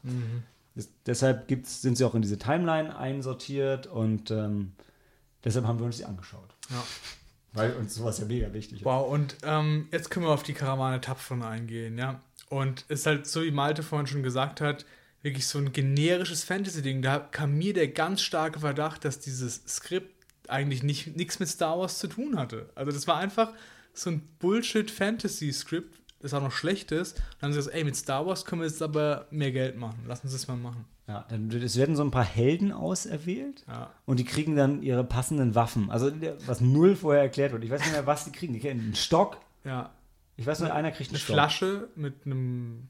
Das, 0.75 0.89
deshalb 1.07 1.49
gibt's, 1.49 1.83
sind 1.83 1.97
sie 1.97 2.05
auch 2.05 2.15
in 2.15 2.23
diese 2.23 2.39
Timeline 2.39 2.97
einsortiert 2.97 3.87
und 3.87 4.31
ähm, 4.31 4.73
deshalb 5.45 5.67
haben 5.67 5.79
wir 5.79 5.87
uns 5.87 5.99
die 5.99 6.05
angeschaut. 6.05 6.55
Ja. 6.71 6.85
Weil 7.53 7.73
uns 7.75 7.95
sowas 7.95 8.19
ja 8.19 8.27
mega 8.27 8.53
wichtig 8.53 8.81
ist. 8.81 8.85
Wow, 8.85 9.11
und 9.11 9.37
ähm, 9.43 9.89
jetzt 9.91 10.11
können 10.11 10.27
wir 10.27 10.33
auf 10.33 10.43
die 10.43 10.53
Karawane 10.53 11.01
Tapfern 11.01 11.43
eingehen, 11.43 11.97
ja. 11.97 12.21
Und 12.49 12.85
es 12.89 13.01
ist 13.01 13.07
halt 13.07 13.27
so, 13.27 13.43
wie 13.43 13.51
Malte 13.51 13.83
vorhin 13.83 14.07
schon 14.07 14.23
gesagt 14.23 14.61
hat, 14.61 14.85
wirklich 15.23 15.47
so 15.47 15.59
ein 15.59 15.73
generisches 15.73 16.45
Fantasy-Ding. 16.45 17.03
Da 17.03 17.19
kam 17.19 17.57
mir 17.57 17.73
der 17.73 17.89
ganz 17.89 18.21
starke 18.21 18.61
Verdacht, 18.61 19.05
dass 19.05 19.19
dieses 19.19 19.63
Skript 19.67 20.15
eigentlich 20.49 20.83
nicht 20.83 21.17
nichts 21.17 21.41
mit 21.41 21.49
Star 21.49 21.79
Wars 21.79 21.99
zu 21.99 22.07
tun 22.07 22.39
hatte. 22.39 22.71
Also 22.75 22.93
das 22.93 23.07
war 23.09 23.17
einfach 23.17 23.53
so 23.93 24.11
ein 24.11 24.23
Bullshit-Fantasy-Skript, 24.39 25.99
das 26.21 26.33
auch 26.35 26.43
noch 26.43 26.53
schlecht 26.53 26.93
ist. 26.93 27.19
Dann 27.41 27.49
haben 27.49 27.53
sie 27.53 27.59
gesagt, 27.59 27.77
ey, 27.77 27.85
mit 27.85 27.97
Star 27.97 28.27
Wars 28.27 28.45
können 28.45 28.63
wir 28.63 28.67
jetzt 28.69 28.83
aber 28.83 29.27
mehr 29.31 29.53
Geld 29.53 29.77
machen. 29.77 30.05
Lass 30.07 30.23
uns 30.25 30.33
das 30.33 30.49
mal 30.49 30.57
machen. 30.57 30.85
Ja, 31.09 31.25
dann, 31.29 31.51
es 31.53 31.77
werden 31.77 31.95
so 31.95 32.03
ein 32.03 32.11
paar 32.11 32.25
Helden 32.25 32.73
auserwählt 32.73 33.65
Ja. 33.69 33.91
und 34.07 34.19
die 34.19 34.25
kriegen 34.25 34.57
dann 34.57 34.83
ihre 34.83 35.05
passenden 35.05 35.55
Waffen. 35.55 35.89
Also 35.91 36.11
was 36.47 36.61
null 36.61 36.97
vorher 36.97 37.23
erklärt 37.23 37.53
wird. 37.53 37.63
Ich 37.63 37.71
weiß 37.71 37.81
nicht 37.81 37.93
mehr, 37.93 38.07
was 38.07 38.25
die 38.25 38.33
kriegen. 38.33 38.55
Die 38.55 38.61
kriegen 38.61 38.81
einen 38.81 38.95
Stock. 38.97 39.37
Ja, 39.65 39.91
Ich 40.37 40.47
weiß 40.47 40.61
nur, 40.61 40.73
einer 40.75 40.91
kriegt 40.91 41.11
einen 41.11 41.15
eine 41.17 41.19
Stock. 41.21 41.35
Flasche 41.35 41.89
mit 41.95 42.27
einem 42.27 42.89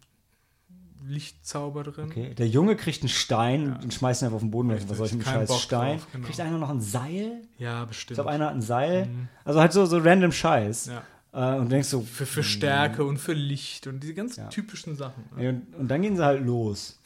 Lichtzauber 1.05 1.85
drin. 1.85 2.07
Okay. 2.07 2.35
Der 2.35 2.49
Junge 2.49 2.75
kriegt 2.75 3.03
einen 3.03 3.09
Stein 3.09 3.77
und 3.83 3.93
schmeißt 3.95 4.23
ihn 4.23 4.27
einfach 4.27 4.37
auf 4.37 4.43
den 4.43 4.51
Boden. 4.51 4.71
Richtig, 4.71 4.89
Was 4.91 4.97
soll 4.99 5.07
ich 5.07 5.13
mit 5.15 5.27
scheiß 5.27 5.49
Bock 5.49 5.61
Stein? 5.61 5.99
drauf, 5.99 6.07
genau. 6.13 6.27
Kriegt 6.27 6.41
einer 6.41 6.59
noch 6.59 6.71
ein 6.71 6.81
Seil? 6.81 7.43
Ja, 7.59 7.83
Ich 7.83 7.89
bestimmt. 7.89 8.15
glaube, 8.17 8.31
einer 8.31 8.47
hat 8.47 8.55
ein 8.55 8.63
Seil. 8.63 9.09
Also 9.45 9.61
halt 9.61 9.73
so, 9.73 9.85
so 9.87 9.99
random 9.99 10.33
Scheiß. 10.33 10.87
Ja. 10.87 11.03
Äh, 11.37 11.57
und 11.59 11.71
denkst 11.71 11.89
so, 11.89 12.01
Für, 12.01 12.25
für 12.25 12.43
Stärke 12.43 13.05
und 13.05 13.19
für 13.19 13.35
Licht 13.35 13.87
und 13.87 14.01
diese 14.01 14.15
ganz 14.15 14.37
Ja. 14.37 14.47
typischen 14.49 14.97
Sachen. 14.97 15.25
ne? 15.37 15.43
Ja, 15.45 15.51
Und, 15.51 15.75
und 15.79 15.89
dann 15.89 16.01
gehen 16.01 16.17
sie 16.17 16.25
halt 16.25 16.45
los. 16.45 16.99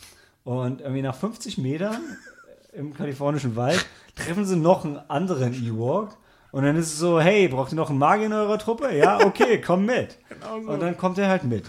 Und 0.45 0.81
irgendwie 0.81 1.03
nach 1.03 1.17
50 1.17 1.59
Metern 1.59 2.01
im 2.73 2.95
kalifornischen 2.95 3.57
Wald 3.57 3.85
treffen 4.15 4.45
sie 4.47 4.57
noch 4.57 4.85
einen 4.85 4.99
anderen 5.09 5.53
Ewok. 5.53 6.17
Und 6.53 6.65
dann 6.65 6.77
ist 6.77 6.87
es 6.93 6.99
so, 6.99 7.21
hey, 7.21 7.49
braucht 7.49 7.73
ihr 7.73 7.77
noch 7.77 7.91
einen 7.91 7.99
Magier 7.99 8.27
in 8.27 8.33
eurer 8.33 8.59
Truppe? 8.59 8.97
Ja, 8.97 9.21
okay, 9.25 9.61
komm 9.67 9.87
mit. 9.87 10.17
Genau 10.29 10.61
so. 10.63 10.71
Und 10.71 10.81
dann 10.81 10.97
kommt 10.97 11.19
er 11.19 11.29
halt 11.29 11.45
mit. 11.45 11.65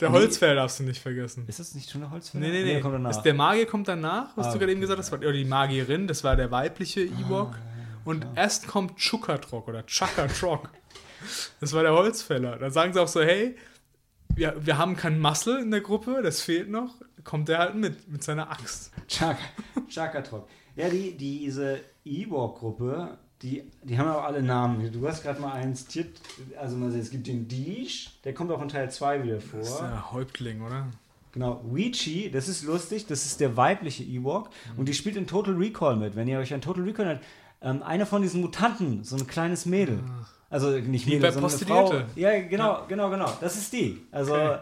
der 0.00 0.10
Holzfäller 0.12 0.54
darfst 0.56 0.78
du 0.80 0.84
nicht 0.84 1.00
vergessen. 1.02 1.44
Ist 1.48 1.58
das 1.60 1.74
nicht 1.74 1.90
schon 1.90 2.00
der 2.02 2.10
Holzfäller? 2.10 2.44
Nee, 2.46 2.52
nee, 2.52 2.62
nee. 2.64 2.72
Der 2.74 2.80
kommt 2.80 2.94
danach. 2.94 3.10
Ist 3.10 3.22
der 3.22 3.34
Magier 3.34 3.66
kommt 3.66 3.88
danach, 3.88 4.36
was 4.36 4.46
Ah, 4.48 4.52
du 4.52 4.58
gerade 4.60 4.70
eben 4.72 4.78
okay. 4.78 4.86
gesagt 4.88 4.98
hast, 5.00 5.10
war- 5.12 5.18
oder 5.18 5.32
die 5.32 5.44
Magierin, 5.44 6.06
das 6.06 6.22
war 6.24 6.34
der 6.36 6.50
weibliche 6.52 7.00
Ewok. 7.02 7.54
und 8.04 8.24
erst 8.36 8.66
kommt 8.68 8.96
Chukatrok 8.96 9.66
oder 9.68 9.84
Chakatrok. 9.86 10.68
das 11.60 11.72
war 11.72 11.82
der 11.82 11.92
Holzfäller. 11.92 12.56
Dann 12.58 12.70
sagen 12.70 12.92
sie 12.92 13.00
auch 13.00 13.08
so, 13.08 13.20
hey, 13.20 13.56
wir, 14.34 14.54
wir 14.60 14.78
haben 14.78 14.96
kein 14.96 15.20
Muscle 15.20 15.60
in 15.60 15.70
der 15.70 15.80
Gruppe, 15.80 16.20
das 16.22 16.40
fehlt 16.40 16.70
noch. 16.70 16.94
Kommt 17.24 17.48
der 17.48 17.58
halt 17.58 17.74
mit, 17.74 18.08
mit 18.08 18.22
seiner 18.22 18.50
Axt. 18.50 18.92
Chaka, 19.08 19.38
Chakatrok. 19.88 20.48
Ja, 20.76 20.88
die, 20.88 21.16
diese 21.16 21.80
Ewok-Gruppe, 22.04 23.18
die, 23.42 23.64
die 23.82 23.98
haben 23.98 24.08
auch 24.10 24.24
alle 24.24 24.42
Namen. 24.42 24.92
Du 24.92 25.06
hast 25.06 25.22
gerade 25.22 25.40
mal 25.40 25.52
eins 25.52 25.86
zitiert. 25.86 26.20
Also 26.58 26.76
mal 26.76 26.90
sehen, 26.90 27.00
es 27.00 27.10
gibt 27.10 27.26
den 27.26 27.48
Dish, 27.48 28.18
der 28.24 28.34
kommt 28.34 28.50
auch 28.50 28.62
in 28.62 28.68
Teil 28.68 28.90
2 28.90 29.24
wieder 29.24 29.40
vor. 29.40 29.60
Das 29.60 29.70
ist 29.70 29.78
der 29.80 30.12
Häuptling, 30.12 30.62
oder? 30.62 30.86
Genau, 31.32 31.62
Weechi, 31.70 32.30
das 32.30 32.48
ist 32.48 32.64
lustig, 32.64 33.06
das 33.06 33.26
ist 33.26 33.40
der 33.40 33.56
weibliche 33.56 34.02
Ewok 34.02 34.48
und 34.76 34.88
die 34.88 34.94
spielt 34.94 35.14
in 35.16 35.26
Total 35.26 35.54
Recall 35.54 35.96
mit. 35.96 36.16
Wenn 36.16 36.26
ihr 36.26 36.38
euch 36.38 36.54
an 36.54 36.60
Total 36.62 36.82
Recall 36.82 37.04
erinnert, 37.06 37.24
ähm, 37.60 37.82
eine 37.82 38.06
von 38.06 38.22
diesen 38.22 38.40
Mutanten, 38.40 39.04
so 39.04 39.16
ein 39.16 39.26
kleines 39.26 39.66
Mädel. 39.66 40.00
Also 40.50 40.70
nicht 40.70 41.06
Wie 41.06 41.16
Mädel, 41.16 41.32
sondern 41.32 41.50
eine 41.50 41.60
Frau. 41.60 42.02
Ja, 42.16 42.40
genau, 42.40 42.84
genau, 42.88 43.10
genau. 43.10 43.30
Das 43.40 43.56
ist 43.56 43.72
die. 43.72 44.00
Also, 44.10 44.34
Okay. 44.34 44.58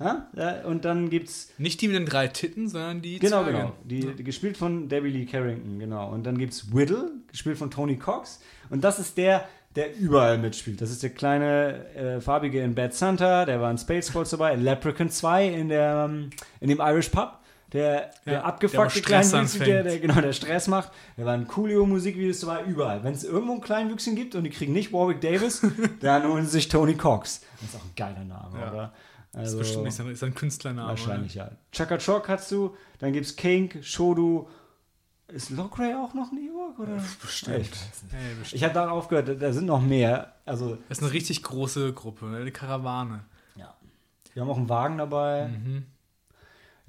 ja, 0.00 0.28
ja, 0.34 0.62
und 0.64 0.84
dann 0.84 1.08
gibt's, 1.10 1.52
Nicht 1.58 1.80
die 1.80 1.88
mit 1.88 1.96
den 1.96 2.06
drei 2.06 2.26
Titten, 2.28 2.68
sondern 2.68 3.00
die 3.02 3.18
genau, 3.18 3.42
Zwergin. 3.44 3.60
genau, 3.60 3.72
die, 3.84 4.14
die 4.16 4.24
gespielt 4.24 4.56
von 4.56 4.88
Debbie 4.88 5.10
Lee 5.10 5.26
Carrington, 5.26 5.78
genau. 5.78 6.10
Und 6.10 6.24
dann 6.24 6.38
gibt's 6.38 6.74
Whittle, 6.74 7.12
gespielt 7.30 7.58
von 7.58 7.70
Tony 7.70 7.96
Cox. 7.96 8.40
Und 8.70 8.82
das 8.82 8.98
ist 8.98 9.16
der, 9.18 9.46
der 9.76 9.96
überall 9.96 10.38
mitspielt. 10.38 10.80
Das 10.80 10.90
ist 10.90 11.02
der 11.02 11.10
kleine 11.10 11.86
äh, 11.94 12.20
Farbige 12.20 12.60
in 12.62 12.74
Bad 12.74 12.94
Santa, 12.94 13.44
der 13.44 13.60
war 13.60 13.70
in 13.70 13.78
Spaceballs 13.78 14.30
dabei, 14.30 14.54
in 14.54 14.62
Leprechaun 14.62 15.10
2 15.10 15.46
in, 15.48 15.68
der, 15.68 16.08
ähm, 16.08 16.30
in 16.60 16.68
dem 16.70 16.80
Irish 16.80 17.10
Pub. 17.10 17.38
Der, 17.72 18.10
der 18.26 18.32
Ja, 18.32 18.42
abgefuckte 18.42 19.00
Kleinwüchsige, 19.00 19.64
der, 19.64 19.82
der, 19.84 19.98
genau, 20.00 20.20
der 20.20 20.32
Stress 20.32 20.66
macht. 20.66 20.90
Der 21.16 21.24
war 21.26 21.34
in 21.36 21.46
Coolio-Musikvideos 21.46 22.40
dabei, 22.40 22.64
überall. 22.64 23.04
Wenn 23.04 23.12
es 23.14 23.22
irgendwo 23.24 23.52
einen 23.52 23.60
Kleinwüchsigen 23.60 24.16
gibt 24.16 24.34
und 24.34 24.42
die 24.44 24.50
kriegen 24.50 24.72
nicht 24.72 24.92
Warwick 24.92 25.20
Davis, 25.20 25.62
dann 26.00 26.24
holen 26.26 26.44
sie 26.44 26.50
sich 26.50 26.68
Tony 26.68 26.94
Cox. 26.96 27.42
Das 27.60 27.70
ist 27.70 27.76
auch 27.76 27.84
ein 27.84 27.92
geiler 27.96 28.24
Name, 28.24 28.58
Ja. 28.60 28.70
oder? 28.72 28.92
Das 29.32 29.42
ist 29.42 29.46
Also, 29.46 29.58
bestimmt 29.58 29.84
nicht 29.84 29.94
sein, 29.94 30.08
ist 30.10 30.24
ein 30.24 30.34
Künstlername. 30.34 30.88
wahrscheinlich, 30.88 31.34
ja. 31.34 31.52
Chaka 31.70 31.98
Chok 31.98 32.28
hast 32.28 32.50
du, 32.50 32.74
dann 32.98 33.12
gibt's 33.12 33.36
King, 33.36 33.70
Shodu. 33.82 34.48
Ist 35.28 35.50
Locray 35.50 35.94
auch 35.94 36.12
noch 36.12 36.32
ein 36.32 36.38
Ewok, 36.38 36.80
oder? 36.80 36.94
Oder? 36.94 37.02
Bestimmt. 37.22 37.58
Ich 37.60 37.70
bestimmt. 37.70 38.52
Ich 38.52 38.64
habe 38.64 38.74
da 38.74 38.90
aufgehört, 38.90 39.28
da- 39.28 39.34
da 39.34 39.52
sind 39.52 39.66
noch 39.66 39.80
mehr. 39.80 40.32
Also, 40.44 40.76
Das 40.88 40.98
ist 40.98 41.04
eine 41.04 41.12
richtig 41.12 41.44
große 41.44 41.92
Gruppe, 41.92 42.24
ne? 42.26 42.38
eine 42.38 42.50
Karawane. 42.50 43.20
ja. 43.54 43.72
Wir 44.34 44.42
haben 44.42 44.50
auch 44.50 44.56
einen 44.56 44.68
Wagen 44.68 44.98
dabei. 44.98 45.46
Mhm. 45.46 45.86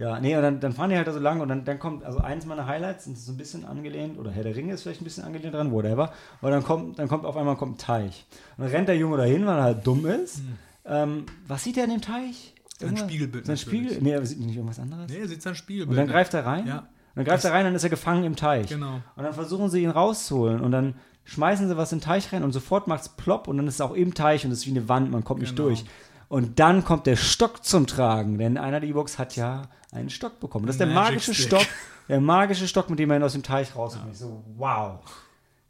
Ja, 0.02 0.20
nee, 0.20 0.36
und 0.36 0.42
dann, 0.42 0.60
dann 0.60 0.74
fahren 0.74 0.90
die 0.90 0.96
halt 0.98 1.08
da 1.08 1.14
so 1.14 1.20
lang 1.20 1.42
und 1.42 1.48
dann, 1.48 1.64
dann 1.64 1.78
kommt, 1.78 2.04
also 2.04 2.18
eins 2.20 2.48
meiner 2.48 2.66
Highlights 2.66 3.04
sind 3.04 3.18
so 3.20 3.32
ein 3.32 3.38
bisschen 3.38 3.66
angelehnt, 3.66 4.18
oder 4.18 4.32
Herr 4.32 4.44
der 4.44 4.56
Ringe 4.56 4.74
ist 4.74 4.82
vielleicht 4.82 5.00
ein 5.02 5.04
bisschen 5.04 5.24
angelehnt 5.24 5.54
dran, 5.54 5.72
whatever. 5.72 6.12
Aber 6.42 6.50
dann 6.50 6.64
kommt, 6.64 6.98
dann 6.98 7.08
kommt 7.08 7.24
auf 7.26 7.38
einmal 7.38 7.56
kommt 7.56 7.76
ein 7.76 7.78
Teich. 7.78 8.26
Und 8.58 8.64
dann 8.64 8.72
rennt 8.74 8.88
der 8.88 8.98
Junge 8.98 9.18
dahin, 9.18 9.46
weil 9.46 9.58
er 9.58 9.64
halt 9.64 9.86
dumm 9.86 10.06
ist. 10.08 10.42
Ähm, 10.86 11.26
was 11.48 11.64
sieht 11.64 11.78
er 11.78 11.84
in 11.84 11.92
dem 11.92 12.02
Teich? 12.02 12.56
Sein? 12.80 12.98
Spiegelbild. 12.98 13.46
Sein. 13.46 13.58
Spiegel? 13.58 14.00
Nee, 14.02 14.12
er 14.14 14.26
sieht 14.26 14.40
nicht 14.40 14.56
irgendwas 14.56 14.80
anderes. 14.80 15.12
Nee, 15.12 15.20
er 15.20 15.28
sieht 15.28 15.44
sein 15.44 15.54
Spiegelbild. 15.54 15.92
Und 15.92 15.98
dann 15.98 16.08
greift 16.12 16.34
er 16.34 16.48
rein. 16.48 16.66
Ja, 16.66 16.78
Und 16.80 16.88
dann 17.18 17.26
greift 17.26 17.46
er 17.46 17.52
rein, 17.54 17.66
dann 17.66 17.76
ist 17.76 17.84
er 17.84 17.92
gefangen 17.92 18.24
im 18.24 18.36
Teich. 18.36 18.70
genau. 18.70 19.02
Und 19.16 19.24
dann 19.24 19.34
versuchen 19.34 19.70
sie 19.70 19.84
ihn 19.84 19.92
rauszuholen 19.92 20.62
und 20.62 20.72
dann 20.72 20.96
schmeißen 21.26 21.68
sie 21.68 21.78
was 21.78 21.92
in 21.92 22.00
den 22.00 22.04
Teich 22.06 22.34
rein 22.34 22.44
und 22.44 22.52
sofort 22.54 22.88
macht's 22.88 23.08
plopp 23.10 23.48
und 23.48 23.58
dann 23.58 23.68
ist 23.68 23.76
es 23.76 23.82
auch 23.82 23.94
im 23.94 24.16
Teich 24.16 24.44
und 24.46 24.52
es 24.52 24.60
ist 24.62 24.66
wie 24.66 24.72
eine 24.72 24.90
Wand, 24.90 25.12
man 25.12 25.24
kommt 25.24 25.42
nicht 25.42 25.56
Genau. 25.56 25.68
durch. 25.70 25.86
Und 26.32 26.60
dann 26.60 26.86
kommt 26.86 27.08
der 27.08 27.18
Stock 27.18 27.66
zum 27.66 27.88
Tragen, 27.88 28.38
denn 28.38 28.58
einer 28.58 28.80
der 28.80 28.88
E-Box 28.88 29.20
hat 29.20 29.36
ja 29.36 29.64
einen 29.92 30.10
Stock 30.10 30.40
bekommen. 30.40 30.66
Das 30.66 30.76
ist 30.76 30.80
der 30.80 30.88
Magic 30.88 31.16
magische 31.16 31.34
Stick. 31.34 31.48
Stock, 31.48 31.68
der 32.08 32.22
magische 32.22 32.68
Stock, 32.70 32.90
mit 32.90 33.00
dem 33.00 33.12
ihn 33.12 33.22
aus 33.22 33.34
dem 33.34 33.44
Teich. 33.44 33.76
Und 33.76 34.00
ich 34.10 34.18
So, 34.18 34.42
wow. 34.56 35.02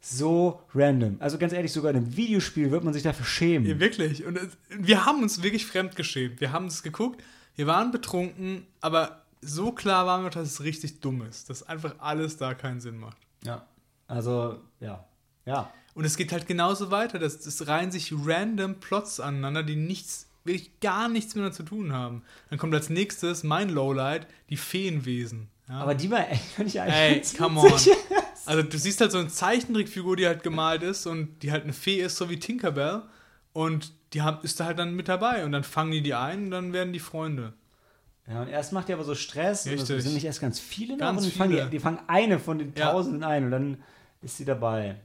So 0.00 0.60
random. 0.72 1.16
Also 1.18 1.36
ganz 1.36 1.52
ehrlich, 1.52 1.72
sogar 1.72 1.90
in 1.90 1.96
einem 1.96 2.16
Videospiel 2.16 2.70
wird 2.70 2.84
man 2.84 2.92
sich 2.92 3.02
dafür 3.02 3.26
schämen. 3.26 3.66
Ja, 3.68 3.80
wirklich. 3.80 4.24
Und 4.24 4.38
wir 4.70 5.04
haben 5.04 5.24
uns 5.24 5.42
wirklich 5.42 5.66
fremdgeschämt. 5.66 6.40
Wir 6.40 6.52
haben 6.52 6.66
es 6.66 6.84
geguckt, 6.84 7.24
wir 7.56 7.66
waren 7.66 7.90
betrunken, 7.90 8.64
aber 8.80 9.24
so 9.40 9.72
klar 9.72 10.06
waren 10.06 10.22
wir, 10.22 10.30
dass 10.30 10.46
es 10.46 10.62
richtig 10.62 11.00
dumm 11.00 11.22
ist. 11.22 11.50
Dass 11.50 11.68
einfach 11.68 11.96
alles 11.98 12.36
da 12.36 12.54
keinen 12.54 12.80
Sinn 12.80 12.98
macht. 12.98 13.16
Ja. 13.42 13.66
Also, 14.06 14.60
ja. 14.78 15.04
Ja. 15.44 15.72
Und 15.94 16.04
es 16.04 16.16
geht 16.16 16.30
halt 16.30 16.46
genauso 16.46 16.92
weiter. 16.92 17.18
Das, 17.18 17.40
das 17.40 17.66
reihen 17.66 17.90
sich 17.90 18.14
random 18.16 18.76
Plots 18.76 19.18
aneinander, 19.18 19.64
die 19.64 19.74
nichts, 19.74 20.28
wirklich 20.44 20.80
gar 20.80 21.08
nichts 21.08 21.34
miteinander 21.34 21.56
zu 21.56 21.62
tun 21.62 21.92
haben. 21.92 22.22
Dann 22.50 22.58
kommt 22.58 22.74
als 22.74 22.90
nächstes 22.90 23.42
mein 23.42 23.68
Lowlight, 23.68 24.26
die 24.50 24.56
Feenwesen. 24.56 25.48
Ja? 25.68 25.80
Aber 25.80 25.94
die 25.94 26.10
war 26.10 26.28
echt, 26.30 26.58
ich 26.58 26.80
eigentlich 26.80 27.32
Ey, 27.32 27.38
come 27.38 27.60
on. 27.60 27.72
Also 28.44 28.62
du 28.62 28.76
siehst 28.78 29.00
halt 29.00 29.12
so 29.12 29.18
eine 29.18 29.28
Zeichentrickfigur, 29.28 30.16
die 30.16 30.26
halt 30.26 30.42
gemalt 30.42 30.82
ist 30.82 31.06
und 31.06 31.42
die 31.42 31.52
halt 31.52 31.64
eine 31.64 31.72
Fee 31.72 32.00
ist, 32.00 32.16
so 32.16 32.28
wie 32.28 32.38
Tinkerbell. 32.38 33.02
Und 33.52 33.92
die 34.12 34.22
haben, 34.22 34.38
ist 34.42 34.58
da 34.58 34.64
halt 34.66 34.78
dann 34.78 34.94
mit 34.94 35.08
dabei. 35.08 35.44
Und 35.44 35.52
dann 35.52 35.64
fangen 35.64 35.92
die 35.92 36.02
die 36.02 36.14
ein 36.14 36.44
und 36.44 36.50
dann 36.50 36.72
werden 36.72 36.92
die 36.92 36.98
Freunde. 36.98 37.52
Ja, 38.26 38.42
und 38.42 38.48
erst 38.48 38.72
macht 38.72 38.88
die 38.88 38.92
aber 38.92 39.04
so 39.04 39.14
Stress. 39.14 39.66
Und 39.66 39.74
es 39.74 39.80
Richtig. 39.82 40.02
sind 40.04 40.14
nicht 40.14 40.24
erst 40.24 40.40
ganz 40.40 40.58
viele 40.58 40.94
noch. 40.94 41.00
Ganz 41.00 41.22
und 41.24 41.32
die 41.32 41.38
fangen, 41.38 41.50
viele. 41.52 41.64
die, 41.64 41.70
die 41.70 41.78
fangen 41.80 42.00
eine 42.06 42.38
von 42.38 42.58
den 42.58 42.72
Ja. 42.76 42.90
Tausenden 42.92 43.24
ein 43.24 43.44
und 43.44 43.50
dann 43.50 43.82
ist 44.22 44.36
sie 44.36 44.44
dabei. 44.44 44.96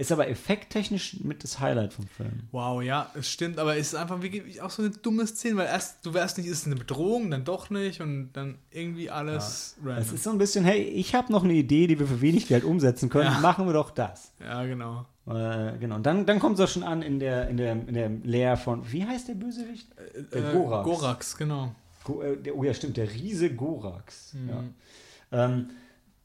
Ist 0.00 0.12
aber 0.12 0.28
effekttechnisch 0.28 1.18
mit 1.22 1.44
das 1.44 1.60
Highlight 1.60 1.92
vom 1.92 2.06
Film. 2.06 2.44
Wow, 2.52 2.82
ja, 2.82 3.10
es 3.14 3.30
stimmt, 3.30 3.58
aber 3.58 3.76
es 3.76 3.88
ist 3.88 3.94
einfach 3.96 4.22
wirklich 4.22 4.62
auch 4.62 4.70
so 4.70 4.80
eine 4.80 4.90
dumme 4.92 5.26
Szene, 5.26 5.58
weil 5.58 5.66
erst 5.66 6.06
du 6.06 6.14
weißt 6.14 6.38
nicht, 6.38 6.46
ist 6.46 6.60
es 6.60 6.66
eine 6.66 6.76
Bedrohung, 6.76 7.30
dann 7.30 7.44
doch 7.44 7.68
nicht 7.68 8.00
und 8.00 8.32
dann 8.32 8.56
irgendwie 8.70 9.10
alles 9.10 9.76
ja. 9.84 9.98
Es 9.98 10.10
ist 10.10 10.22
so 10.22 10.30
ein 10.30 10.38
bisschen, 10.38 10.64
hey, 10.64 10.80
ich 10.80 11.14
habe 11.14 11.30
noch 11.30 11.44
eine 11.44 11.52
Idee, 11.52 11.86
die 11.86 11.98
wir 11.98 12.06
für 12.06 12.22
wenig 12.22 12.48
Geld 12.48 12.64
umsetzen 12.64 13.10
können, 13.10 13.30
ja. 13.30 13.40
machen 13.40 13.66
wir 13.66 13.74
doch 13.74 13.90
das. 13.90 14.32
Ja, 14.40 14.64
genau. 14.64 15.04
Äh, 15.26 15.76
genau. 15.78 15.96
Und 15.96 16.06
dann, 16.06 16.24
dann 16.24 16.38
kommt 16.38 16.58
es 16.58 16.64
auch 16.64 16.72
schon 16.72 16.82
an 16.82 17.02
in 17.02 17.18
der, 17.18 17.48
in 17.48 17.58
der, 17.58 17.72
in 17.72 17.92
der 17.92 18.08
Leer 18.08 18.56
von, 18.56 18.90
wie 18.90 19.04
heißt 19.04 19.28
der 19.28 19.34
Bösewicht? 19.34 19.86
Äh, 20.32 20.38
äh, 20.38 20.52
Gorax. 20.54 20.84
Gorax, 20.88 21.36
genau. 21.36 21.74
Go, 22.04 22.22
äh, 22.22 22.38
der, 22.38 22.56
oh 22.56 22.64
ja, 22.64 22.72
stimmt, 22.72 22.96
der 22.96 23.12
Riese 23.12 23.54
Gorax. 23.54 24.32
Mhm. 24.32 24.48
Ja. 24.48 25.44
Ähm, 25.44 25.70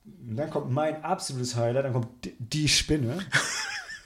dann 0.05 0.49
kommt 0.49 0.71
mein 0.71 1.03
absolutes 1.03 1.55
Highlight, 1.55 1.85
dann 1.85 1.93
kommt 1.93 2.07
die 2.39 2.67
Spinne. 2.67 3.19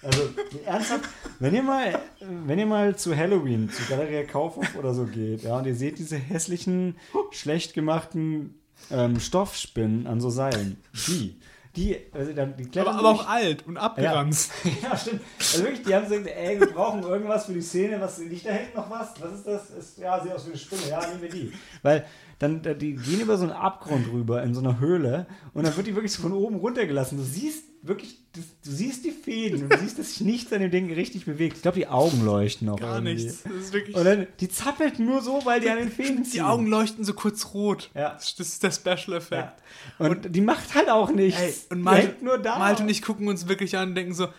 Also 0.02 0.30
ernsthaft, 0.66 1.10
wenn 1.39 1.54
ihr 1.54 1.62
mal, 1.62 2.00
wenn 2.22 2.58
ihr 2.58 2.66
mal 2.66 2.95
zu 2.95 3.14
Halloween, 3.18 3.70
zu 3.70 3.84
Galeria 3.89 4.24
Kaufhof 4.24 4.76
oder 4.76 4.93
so 4.93 5.04
geht, 5.04 5.43
ja, 5.43 5.58
und 5.58 5.68
ihr 5.68 5.76
seht 5.76 6.00
diese 6.00 6.16
hässlichen, 6.16 6.95
schlecht 7.32 7.74
gemachten 7.74 8.58
ähm, 8.91 9.20
Stoffspinnen 9.20 10.08
an 10.08 10.22
so 10.22 10.30
Seilen, 10.30 10.78
die, 11.08 11.36
die, 11.76 11.97
also 12.14 12.32
die 12.32 12.66
klettern 12.66 12.95
aber, 12.95 13.10
aber 13.10 13.22
auch 13.22 13.28
alt 13.28 13.68
und 13.68 13.78
abgeranzt. 13.78 14.52
Ja. 14.64 14.72
ja, 14.89 14.97
stimmt. 14.97 15.22
Also 15.38 15.64
wirklich, 15.64 15.84
die 15.84 15.93
haben 15.93 16.08
gesagt, 16.08 16.28
ey, 16.28 16.60
wir 16.60 16.72
brauchen 16.72 17.04
irgendwas 17.04 17.45
für 17.45 17.54
die 17.54 17.62
Szene, 17.62 18.00
was 18.00 18.18
nicht 18.20 18.45
da 18.45 18.52
hängt 18.52 18.76
noch 18.76 18.89
was. 18.89 19.10
Was 19.22 19.34
ist 19.34 19.47
das? 19.47 19.70
Ist, 19.72 19.97
ja, 19.97 20.22
sieht 20.22 20.32
aus 20.32 20.45
wie 20.45 20.52
eine 20.52 20.60
Spinne. 20.60 20.82
Ja, 20.89 21.06
nehmen 21.08 21.22
wir 21.22 21.30
die. 21.30 21.54
Weil 21.84 22.06
dann 22.39 22.61
die 22.79 22.95
gehen 22.95 23.19
über 23.19 23.37
so 23.37 23.43
einen 23.43 23.51
Abgrund 23.51 24.07
rüber 24.11 24.41
in 24.43 24.53
so 24.53 24.61
einer 24.61 24.79
Höhle 24.79 25.27
und 25.53 25.65
dann 25.65 25.75
wird 25.75 25.87
die 25.87 25.95
wirklich 25.95 26.13
so 26.13 26.21
von 26.21 26.31
oben 26.31 26.55
runtergelassen. 26.55 27.17
Du 27.17 27.23
siehst 27.23 27.65
wirklich, 27.81 28.17
du, 28.33 28.39
du 28.39 28.71
siehst 28.71 29.03
die 29.03 29.11
Fäden 29.11 29.63
und 29.63 29.73
du 29.73 29.77
siehst, 29.77 29.99
dass 29.99 30.13
sich 30.13 30.21
nichts 30.21 30.51
an 30.53 30.61
dem 30.61 30.71
Ding 30.71 30.91
richtig 30.93 31.25
bewegt. 31.25 31.57
Ich 31.57 31.61
glaube, 31.61 31.77
die 31.77 31.87
Augen 31.87 32.23
leuchten 32.23 32.69
auch 32.69 32.79
Gar 32.79 32.95
irgendwie. 32.95 33.15
nichts. 33.15 33.43
Das 33.43 33.53
ist 33.53 33.73
wirklich 33.73 33.95
und 33.95 34.05
dann, 34.05 34.27
die 34.39 34.47
zappelt 34.47 34.99
nur 34.99 35.21
so, 35.21 35.41
weil 35.43 35.59
die 35.59 35.69
an 35.69 35.77
den 35.77 35.91
Fäden 35.91 36.23
ziehen. 36.23 36.31
Die 36.33 36.41
Augen 36.41 36.67
leuchten 36.67 37.03
so 37.03 37.13
kurz 37.13 37.53
rot. 37.53 37.91
Ja. 37.93 38.13
Das 38.13 38.39
ist 38.39 38.63
der 38.63 38.71
Special 38.71 39.17
Effekt. 39.17 39.53
Ja. 39.99 40.05
Und, 40.05 40.25
und, 40.25 40.35
die 40.35 40.41
macht 40.41 40.73
halt 40.75 40.89
auch 40.89 41.11
nichts. 41.11 41.41
Ey, 41.41 41.53
und 41.71 41.81
Malte, 41.81 42.23
nur 42.23 42.37
da. 42.37 42.57
Malte 42.57 42.83
und 42.83 42.89
ich 42.89 43.01
gucken 43.01 43.27
uns 43.27 43.49
wirklich 43.49 43.77
an 43.77 43.89
und 43.89 43.95
denken 43.95 44.13
so, 44.13 44.29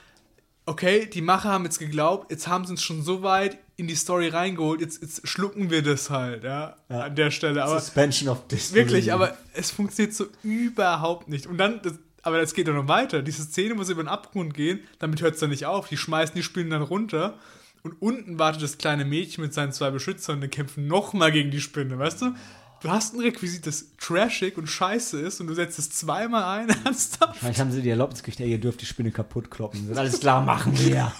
okay, 0.66 1.06
die 1.06 1.20
Macher 1.20 1.50
haben 1.50 1.64
jetzt 1.64 1.78
geglaubt, 1.78 2.30
jetzt 2.30 2.48
haben 2.48 2.64
sie 2.64 2.72
uns 2.72 2.82
schon 2.82 3.02
so 3.02 3.22
weit 3.22 3.58
in 3.80 3.86
die 3.86 3.94
Story 3.94 4.28
reingeholt, 4.28 4.82
jetzt, 4.82 5.00
jetzt 5.00 5.26
schlucken 5.26 5.70
wir 5.70 5.82
das 5.82 6.10
halt, 6.10 6.44
ja, 6.44 6.76
ja. 6.90 7.00
an 7.00 7.16
der 7.16 7.30
Stelle. 7.30 7.64
Aber 7.64 7.80
Suspension 7.80 8.28
of 8.28 8.46
Disbelief. 8.46 8.86
Wirklich, 8.86 9.12
aber 9.12 9.34
es 9.54 9.70
funktioniert 9.70 10.14
so 10.14 10.26
überhaupt 10.42 11.28
nicht. 11.28 11.46
Und 11.46 11.56
dann, 11.56 11.80
das, 11.82 11.94
aber 12.20 12.42
es 12.42 12.52
geht 12.52 12.68
doch 12.68 12.74
noch 12.74 12.88
weiter. 12.88 13.22
Diese 13.22 13.42
Szene 13.42 13.74
muss 13.74 13.88
über 13.88 14.02
den 14.02 14.08
Abgrund 14.08 14.52
gehen, 14.52 14.80
damit 14.98 15.22
hört 15.22 15.34
es 15.34 15.40
dann 15.40 15.48
nicht 15.48 15.64
auf. 15.64 15.88
Die 15.88 15.96
schmeißen 15.96 16.34
die 16.34 16.42
Spinnen 16.42 16.70
dann 16.70 16.82
runter. 16.82 17.38
Und 17.82 18.02
unten 18.02 18.38
wartet 18.38 18.62
das 18.62 18.76
kleine 18.76 19.06
Mädchen 19.06 19.42
mit 19.42 19.54
seinen 19.54 19.72
zwei 19.72 19.90
Beschützern 19.90 20.36
und 20.36 20.40
die 20.42 20.48
kämpfen 20.48 20.86
nochmal 20.86 21.32
gegen 21.32 21.50
die 21.50 21.62
Spinne, 21.62 21.98
weißt 21.98 22.20
du? 22.20 22.34
Du 22.82 22.90
hast 22.90 23.14
ein 23.14 23.20
Requisit, 23.20 23.66
das 23.66 23.96
trashig 23.96 24.58
und 24.58 24.66
scheiße 24.66 25.18
ist 25.20 25.40
und 25.40 25.46
du 25.46 25.54
setzt 25.54 25.78
es 25.78 25.88
zweimal 25.88 26.60
ein, 26.60 26.68
ernsthaft. 26.84 27.38
Vielleicht 27.38 27.60
haben 27.60 27.72
sie 27.72 27.80
die 27.80 27.88
Erlaubnis 27.88 28.22
gekriegt, 28.22 28.40
ey, 28.40 28.50
ihr 28.50 28.60
dürft 28.60 28.82
die 28.82 28.86
Spinne 28.86 29.10
kaputt 29.10 29.50
kloppen. 29.50 29.88
Das 29.88 29.96
alles 29.96 30.20
klar, 30.20 30.42
machen 30.42 30.78
wir. 30.78 31.10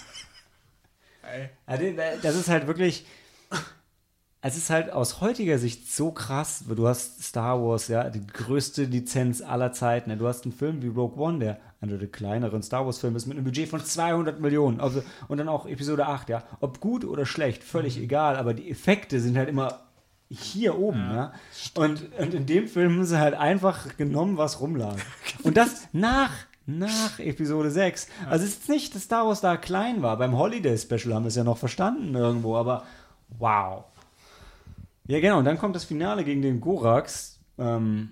Das 2.21 2.35
ist 2.35 2.49
halt 2.49 2.67
wirklich. 2.67 3.05
Es 4.43 4.57
ist 4.57 4.71
halt 4.71 4.91
aus 4.91 5.21
heutiger 5.21 5.59
Sicht 5.59 5.91
so 5.93 6.11
krass, 6.11 6.63
du 6.67 6.87
hast 6.87 7.23
Star 7.23 7.61
Wars, 7.61 7.89
ja, 7.89 8.09
die 8.09 8.25
größte 8.25 8.85
Lizenz 8.85 9.43
aller 9.43 9.71
Zeiten. 9.71 10.17
Du 10.17 10.27
hast 10.27 10.45
einen 10.45 10.51
Film 10.51 10.81
wie 10.81 10.87
Rogue 10.87 11.23
One, 11.23 11.37
der 11.37 11.59
einer 11.79 11.97
der 11.97 12.07
kleineren 12.07 12.63
Star 12.63 12.85
Wars-Filme 12.85 13.17
ist, 13.17 13.25
mit 13.25 13.37
einem 13.37 13.45
Budget 13.45 13.69
von 13.69 13.83
200 13.83 14.39
Millionen. 14.39 14.79
Also, 14.79 15.03
und 15.27 15.37
dann 15.37 15.49
auch 15.49 15.65
Episode 15.65 16.07
8, 16.07 16.29
ja. 16.29 16.43
Ob 16.59 16.79
gut 16.79 17.05
oder 17.05 17.25
schlecht, 17.25 17.63
völlig 17.63 17.97
mhm. 17.97 18.03
egal, 18.03 18.35
aber 18.37 18.53
die 18.53 18.69
Effekte 18.69 19.19
sind 19.19 19.37
halt 19.37 19.49
immer 19.49 19.79
hier 20.29 20.77
oben, 20.77 20.99
ja. 20.99 21.15
ja. 21.15 21.33
Und, 21.75 22.17
und 22.17 22.33
in 22.33 22.45
dem 22.45 22.67
Film 22.67 22.93
haben 22.93 23.05
sie 23.05 23.19
halt 23.19 23.33
einfach 23.33 23.97
genommen, 23.97 24.37
was 24.37 24.61
rumlag. 24.61 24.95
Und 25.43 25.57
das 25.57 25.89
nach 25.91 26.31
nach 26.65 27.19
Episode 27.19 27.71
6. 27.71 28.07
Ja. 28.07 28.27
Also 28.29 28.45
es 28.45 28.51
ist 28.51 28.69
nicht, 28.69 28.95
dass 28.95 29.03
Star 29.03 29.27
Wars 29.27 29.41
da 29.41 29.57
klein 29.57 30.01
war. 30.01 30.17
Beim 30.17 30.37
Holiday 30.37 30.77
Special 30.77 31.13
haben 31.13 31.23
wir 31.23 31.29
es 31.29 31.35
ja 31.35 31.43
noch 31.43 31.57
verstanden 31.57 32.15
irgendwo, 32.15 32.55
aber 32.55 32.85
wow. 33.39 33.85
Ja, 35.07 35.19
genau. 35.19 35.39
Und 35.39 35.45
dann 35.45 35.57
kommt 35.57 35.75
das 35.75 35.83
Finale 35.83 36.23
gegen 36.23 36.41
den 36.41 36.61
Gorax. 36.61 37.39
Ähm, 37.57 38.11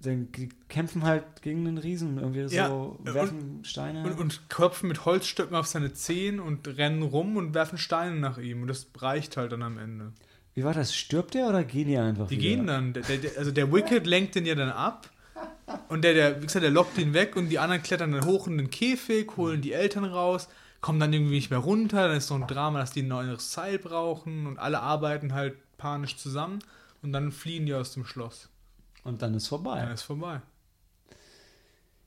die 0.00 0.48
kämpfen 0.68 1.02
halt 1.02 1.42
gegen 1.42 1.64
den 1.64 1.76
Riesen, 1.76 2.18
irgendwie 2.18 2.42
ja, 2.54 2.68
so, 2.68 2.98
werfen 3.02 3.56
und, 3.58 3.66
Steine. 3.66 4.04
Und, 4.04 4.18
und 4.18 4.48
klopfen 4.48 4.88
mit 4.88 5.04
Holzstöcken 5.04 5.56
auf 5.56 5.66
seine 5.66 5.92
Zehen 5.92 6.38
und 6.38 6.68
rennen 6.68 7.02
rum 7.02 7.36
und 7.36 7.52
werfen 7.52 7.78
Steine 7.78 8.14
nach 8.16 8.38
ihm. 8.38 8.62
Und 8.62 8.68
das 8.68 8.86
reicht 8.96 9.36
halt 9.36 9.52
dann 9.52 9.62
am 9.62 9.76
Ende. 9.76 10.12
Wie 10.54 10.64
war 10.64 10.72
das? 10.72 10.94
Stirbt 10.94 11.34
der 11.34 11.48
oder 11.48 11.64
gehen 11.64 11.88
die 11.88 11.98
einfach 11.98 12.28
Die 12.28 12.38
wieder? 12.38 12.48
gehen 12.48 12.66
dann. 12.66 12.92
Der, 12.92 13.02
der, 13.02 13.38
also 13.38 13.50
der 13.50 13.72
Wicked 13.72 14.06
lenkt 14.06 14.34
den 14.34 14.46
ja 14.46 14.54
dann 14.54 14.70
ab 14.70 15.10
und 15.88 16.02
der, 16.02 16.14
der, 16.14 16.42
wie 16.42 16.46
gesagt, 16.46 16.62
der 16.62 16.70
lockt 16.70 16.98
ihn 16.98 17.14
weg 17.14 17.36
und 17.36 17.48
die 17.48 17.58
anderen 17.58 17.82
klettern 17.82 18.12
dann 18.12 18.24
hoch 18.24 18.46
in 18.46 18.58
den 18.58 18.70
Käfig, 18.70 19.36
holen 19.36 19.60
die 19.60 19.72
Eltern 19.72 20.04
raus, 20.04 20.48
kommen 20.80 21.00
dann 21.00 21.12
irgendwie 21.12 21.36
nicht 21.36 21.50
mehr 21.50 21.58
runter. 21.58 22.08
Dann 22.08 22.16
ist 22.16 22.28
so 22.28 22.34
ein 22.34 22.46
Drama, 22.46 22.80
dass 22.80 22.92
die 22.92 23.02
ein 23.02 23.08
neues 23.08 23.52
Seil 23.52 23.78
brauchen 23.78 24.46
und 24.46 24.58
alle 24.58 24.80
arbeiten 24.80 25.34
halt 25.34 25.56
panisch 25.76 26.16
zusammen 26.16 26.60
und 27.02 27.12
dann 27.12 27.32
fliehen 27.32 27.66
die 27.66 27.74
aus 27.74 27.92
dem 27.94 28.04
Schloss. 28.04 28.48
Und 29.04 29.22
dann 29.22 29.34
ist 29.34 29.48
vorbei. 29.48 29.80
Dann 29.80 29.92
ist 29.92 30.02
vorbei. 30.02 30.40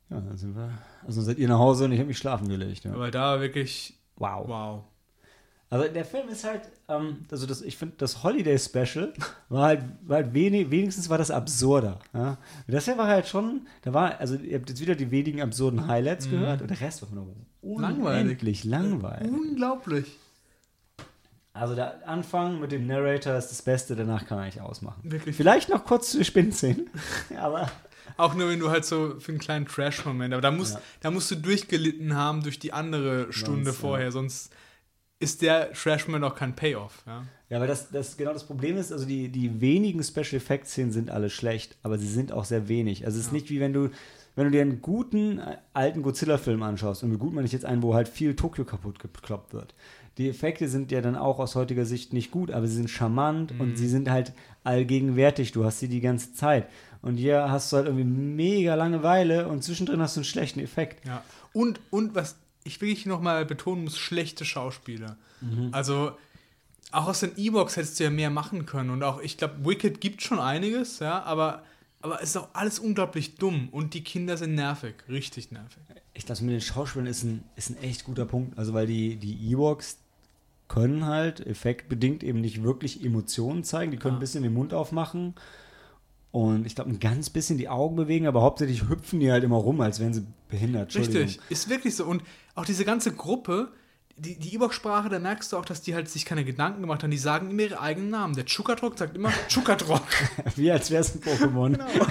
Ja, 0.09 0.19
dann 0.19 0.37
sind 0.37 0.55
wir. 0.55 0.77
Also 1.05 1.21
seid 1.21 1.37
ihr 1.37 1.47
nach 1.47 1.59
Hause 1.59 1.85
und 1.85 1.93
ich 1.93 1.99
habe 1.99 2.07
mich 2.07 2.17
schlafen 2.17 2.49
gelegt. 2.49 2.83
Ja. 2.83 2.93
Aber 2.93 3.11
da 3.11 3.39
wirklich. 3.39 3.97
Wow. 4.17 4.47
Wow. 4.47 4.83
Also 5.71 5.87
der 5.87 6.03
Film 6.03 6.27
ist 6.27 6.43
halt, 6.43 6.63
ähm, 6.89 7.25
also 7.31 7.45
das, 7.45 7.61
ich 7.61 7.77
finde, 7.77 7.95
das 7.97 8.23
Holiday 8.23 8.59
Special 8.59 9.13
war 9.47 9.67
halt, 9.67 9.83
war 10.01 10.17
halt 10.17 10.33
wenig, 10.33 10.69
wenigstens 10.69 11.09
war 11.09 11.17
das 11.17 11.31
absurder. 11.31 11.99
Ja? 12.13 12.37
Das 12.67 12.83
hier 12.83 12.97
war 12.97 13.07
halt 13.07 13.25
schon, 13.25 13.65
da 13.83 13.93
war, 13.93 14.19
also 14.19 14.35
ihr 14.35 14.59
habt 14.59 14.67
jetzt 14.67 14.81
wieder 14.81 14.95
die 14.95 15.11
wenigen 15.11 15.41
absurden 15.41 15.87
Highlights 15.87 16.27
mhm. 16.27 16.31
gehört 16.31 16.61
und 16.61 16.69
der 16.69 16.81
Rest 16.81 17.01
war 17.01 17.07
unendlich 17.61 18.65
langweilig. 18.65 18.65
langweilig. 18.65 19.31
Unglaublich. 19.31 20.17
Also 21.53 21.73
der 21.73 22.05
Anfang 22.05 22.59
mit 22.59 22.73
dem 22.73 22.85
Narrator 22.85 23.35
ist 23.35 23.47
das 23.47 23.61
Beste, 23.61 23.95
danach 23.95 24.25
kann 24.25 24.39
man 24.39 24.47
eigentlich 24.47 24.61
ausmachen. 24.61 24.99
Wirklich. 25.09 25.37
Vielleicht 25.37 25.69
noch 25.69 25.85
kurz 25.85 26.11
zu 26.11 26.23
Spinnszenen, 26.25 26.89
aber... 27.39 27.71
Auch 28.17 28.35
nur, 28.35 28.49
wenn 28.49 28.59
du 28.59 28.69
halt 28.69 28.83
so 28.83 29.19
für 29.19 29.31
einen 29.31 29.39
kleinen 29.39 29.65
Trash-Moment, 29.65 30.33
aber 30.33 30.41
da 30.41 30.51
musst, 30.51 30.73
ja. 30.73 30.81
da 30.99 31.11
musst 31.11 31.31
du 31.31 31.35
durchgelitten 31.35 32.13
haben 32.13 32.43
durch 32.43 32.59
die 32.59 32.73
andere 32.73 33.31
Stunde 33.31 33.71
sonst, 33.71 33.79
vorher, 33.79 34.05
ja. 34.07 34.11
sonst 34.11 34.51
ist 35.21 35.41
der 35.41 35.71
Trashman 35.73 36.23
auch 36.23 36.35
kein 36.35 36.55
Payoff. 36.55 37.03
Ja, 37.05 37.23
ja 37.49 37.57
aber 37.57 37.67
das, 37.67 37.89
das 37.89 38.17
genau 38.17 38.33
das 38.33 38.45
Problem 38.45 38.77
ist, 38.77 38.91
also 38.91 39.05
die, 39.05 39.29
die 39.29 39.61
wenigen 39.61 40.03
Special 40.03 40.35
Effects 40.35 40.71
Szenen 40.71 40.91
sind 40.91 41.09
alle 41.09 41.29
schlecht, 41.29 41.77
aber 41.83 41.97
sie 41.97 42.07
sind 42.07 42.31
auch 42.31 42.45
sehr 42.45 42.67
wenig. 42.67 43.05
Also 43.05 43.19
es 43.19 43.25
ist 43.25 43.31
ja. 43.31 43.35
nicht 43.35 43.49
wie 43.49 43.59
wenn 43.59 43.73
du 43.73 43.89
wenn 44.35 44.45
du 44.45 44.51
dir 44.51 44.61
einen 44.61 44.81
guten 44.81 45.39
äh, 45.39 45.57
alten 45.73 46.03
Godzilla-Film 46.03 46.63
anschaust, 46.63 47.03
und 47.03 47.09
mit 47.09 47.19
gut 47.19 47.33
meine 47.33 47.45
ich 47.45 47.51
jetzt 47.51 47.65
einen, 47.65 47.83
wo 47.83 47.93
halt 47.93 48.07
viel 48.07 48.35
Tokio 48.35 48.63
kaputt 48.63 48.99
gekloppt 48.99 49.53
wird. 49.53 49.73
Die 50.17 50.29
Effekte 50.29 50.67
sind 50.67 50.91
ja 50.91 51.01
dann 51.01 51.15
auch 51.15 51.39
aus 51.39 51.55
heutiger 51.55 51.85
Sicht 51.85 52.13
nicht 52.13 52.31
gut, 52.31 52.51
aber 52.51 52.67
sie 52.67 52.75
sind 52.75 52.89
charmant 52.89 53.53
mhm. 53.53 53.61
und 53.61 53.77
sie 53.77 53.87
sind 53.87 54.09
halt 54.09 54.33
allgegenwärtig. 54.63 55.51
Du 55.51 55.65
hast 55.65 55.79
sie 55.79 55.87
die 55.87 56.01
ganze 56.01 56.33
Zeit. 56.33 56.67
Und 57.01 57.15
hier 57.15 57.49
hast 57.49 57.71
du 57.71 57.77
halt 57.77 57.87
irgendwie 57.87 58.05
mega 58.05 58.75
Langeweile 58.75 59.47
und 59.47 59.63
zwischendrin 59.63 60.01
hast 60.01 60.15
du 60.15 60.19
einen 60.19 60.25
schlechten 60.25 60.59
Effekt. 60.59 61.05
Ja. 61.05 61.23
Und, 61.53 61.79
und 61.89 62.13
was 62.13 62.35
ich 62.63 62.81
wirklich 62.81 63.05
nochmal 63.05 63.45
betonen 63.45 63.83
muss, 63.83 63.97
schlechte 63.97 64.45
Schauspieler. 64.45 65.17
Mhm. 65.41 65.69
Also 65.71 66.11
auch 66.91 67.07
aus 67.07 67.21
den 67.21 67.31
E-Box 67.37 67.77
hättest 67.77 67.99
du 67.99 68.03
ja 68.03 68.09
mehr 68.09 68.29
machen 68.29 68.65
können. 68.65 68.89
Und 68.89 69.03
auch, 69.03 69.21
ich 69.21 69.37
glaube, 69.37 69.65
Wicked 69.65 70.01
gibt 70.01 70.21
schon 70.21 70.39
einiges, 70.39 70.99
ja, 70.99 71.23
aber, 71.23 71.63
aber 72.01 72.21
es 72.21 72.29
ist 72.29 72.37
auch 72.37 72.49
alles 72.53 72.79
unglaublich 72.79 73.35
dumm. 73.35 73.69
Und 73.71 73.93
die 73.93 74.03
Kinder 74.03 74.37
sind 74.37 74.55
nervig, 74.55 74.95
richtig 75.07 75.51
nervig. 75.51 75.81
Ich 76.13 76.25
glaube, 76.25 76.43
mit 76.43 76.53
den 76.53 76.61
Schauspielern 76.61 77.07
ist 77.07 77.23
ein, 77.23 77.43
ist 77.55 77.69
ein 77.69 77.77
echt 77.77 78.03
guter 78.03 78.25
Punkt. 78.25 78.57
Also, 78.57 78.73
weil 78.73 78.87
die, 78.87 79.15
die 79.15 79.51
E-Box 79.51 79.97
können 80.67 81.05
halt 81.05 81.45
effektbedingt 81.45 82.23
eben 82.23 82.41
nicht 82.41 82.63
wirklich 82.63 83.03
Emotionen 83.03 83.63
zeigen. 83.63 83.91
Die 83.91 83.97
können 83.97 84.15
ja. 84.15 84.17
ein 84.17 84.21
bisschen 84.21 84.43
den 84.43 84.53
Mund 84.53 84.73
aufmachen 84.73 85.35
und 86.31 86.65
ich 86.65 86.75
glaube, 86.75 86.89
ein 86.89 86.99
ganz 86.99 87.29
bisschen 87.29 87.57
die 87.57 87.67
Augen 87.67 87.97
bewegen, 87.97 88.25
aber 88.25 88.41
hauptsächlich 88.41 88.87
hüpfen 88.87 89.19
die 89.19 89.31
halt 89.31 89.43
immer 89.43 89.57
rum, 89.57 89.81
als 89.81 89.99
wären 89.99 90.13
sie 90.13 90.25
behindert. 90.49 90.95
Richtig, 90.95 91.39
ist 91.49 91.69
wirklich 91.69 91.95
so. 91.95 92.05
Und 92.05 92.23
auch 92.55 92.63
diese 92.63 92.85
ganze 92.85 93.11
Gruppe, 93.11 93.69
die, 94.15 94.37
die 94.37 94.55
Ibox-Sprache, 94.55 95.09
da 95.09 95.19
merkst 95.19 95.51
du 95.51 95.57
auch, 95.57 95.65
dass 95.65 95.81
die 95.81 95.93
halt 95.93 96.07
sich 96.07 96.23
keine 96.23 96.45
Gedanken 96.45 96.81
gemacht 96.81 97.03
haben. 97.03 97.11
Die 97.11 97.17
sagen 97.17 97.49
immer 97.49 97.63
ihre 97.63 97.81
eigenen 97.81 98.11
Namen. 98.11 98.33
Der 98.33 98.45
Chukatrok 98.45 98.97
sagt 98.97 99.15
immer 99.15 99.31
Chukatrok. 99.49 100.03
Wie 100.55 100.71
als 100.71 100.89
wäre 100.89 101.01
es 101.01 101.15
ein 101.15 101.21
Pokémon. 101.21 101.71
genau. 101.73 102.07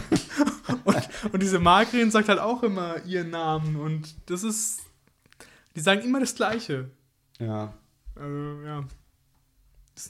und, 0.85 1.09
und, 1.33 1.43
diese 1.43 1.59
Magrin 1.59 2.11
sagt 2.11 2.29
halt 2.29 2.41
auch 2.41 2.63
immer 2.63 3.03
ihren 3.07 3.31
Namen. 3.31 3.77
Und 3.77 4.15
das 4.27 4.45
ist. 4.45 4.81
Die 5.77 5.81
sagen 5.81 6.03
immer 6.03 6.21
das 6.21 6.35
Gleiche. 6.35 6.91
Ja. 7.39 7.73
Also, 8.17 8.61
ja. 8.67 8.85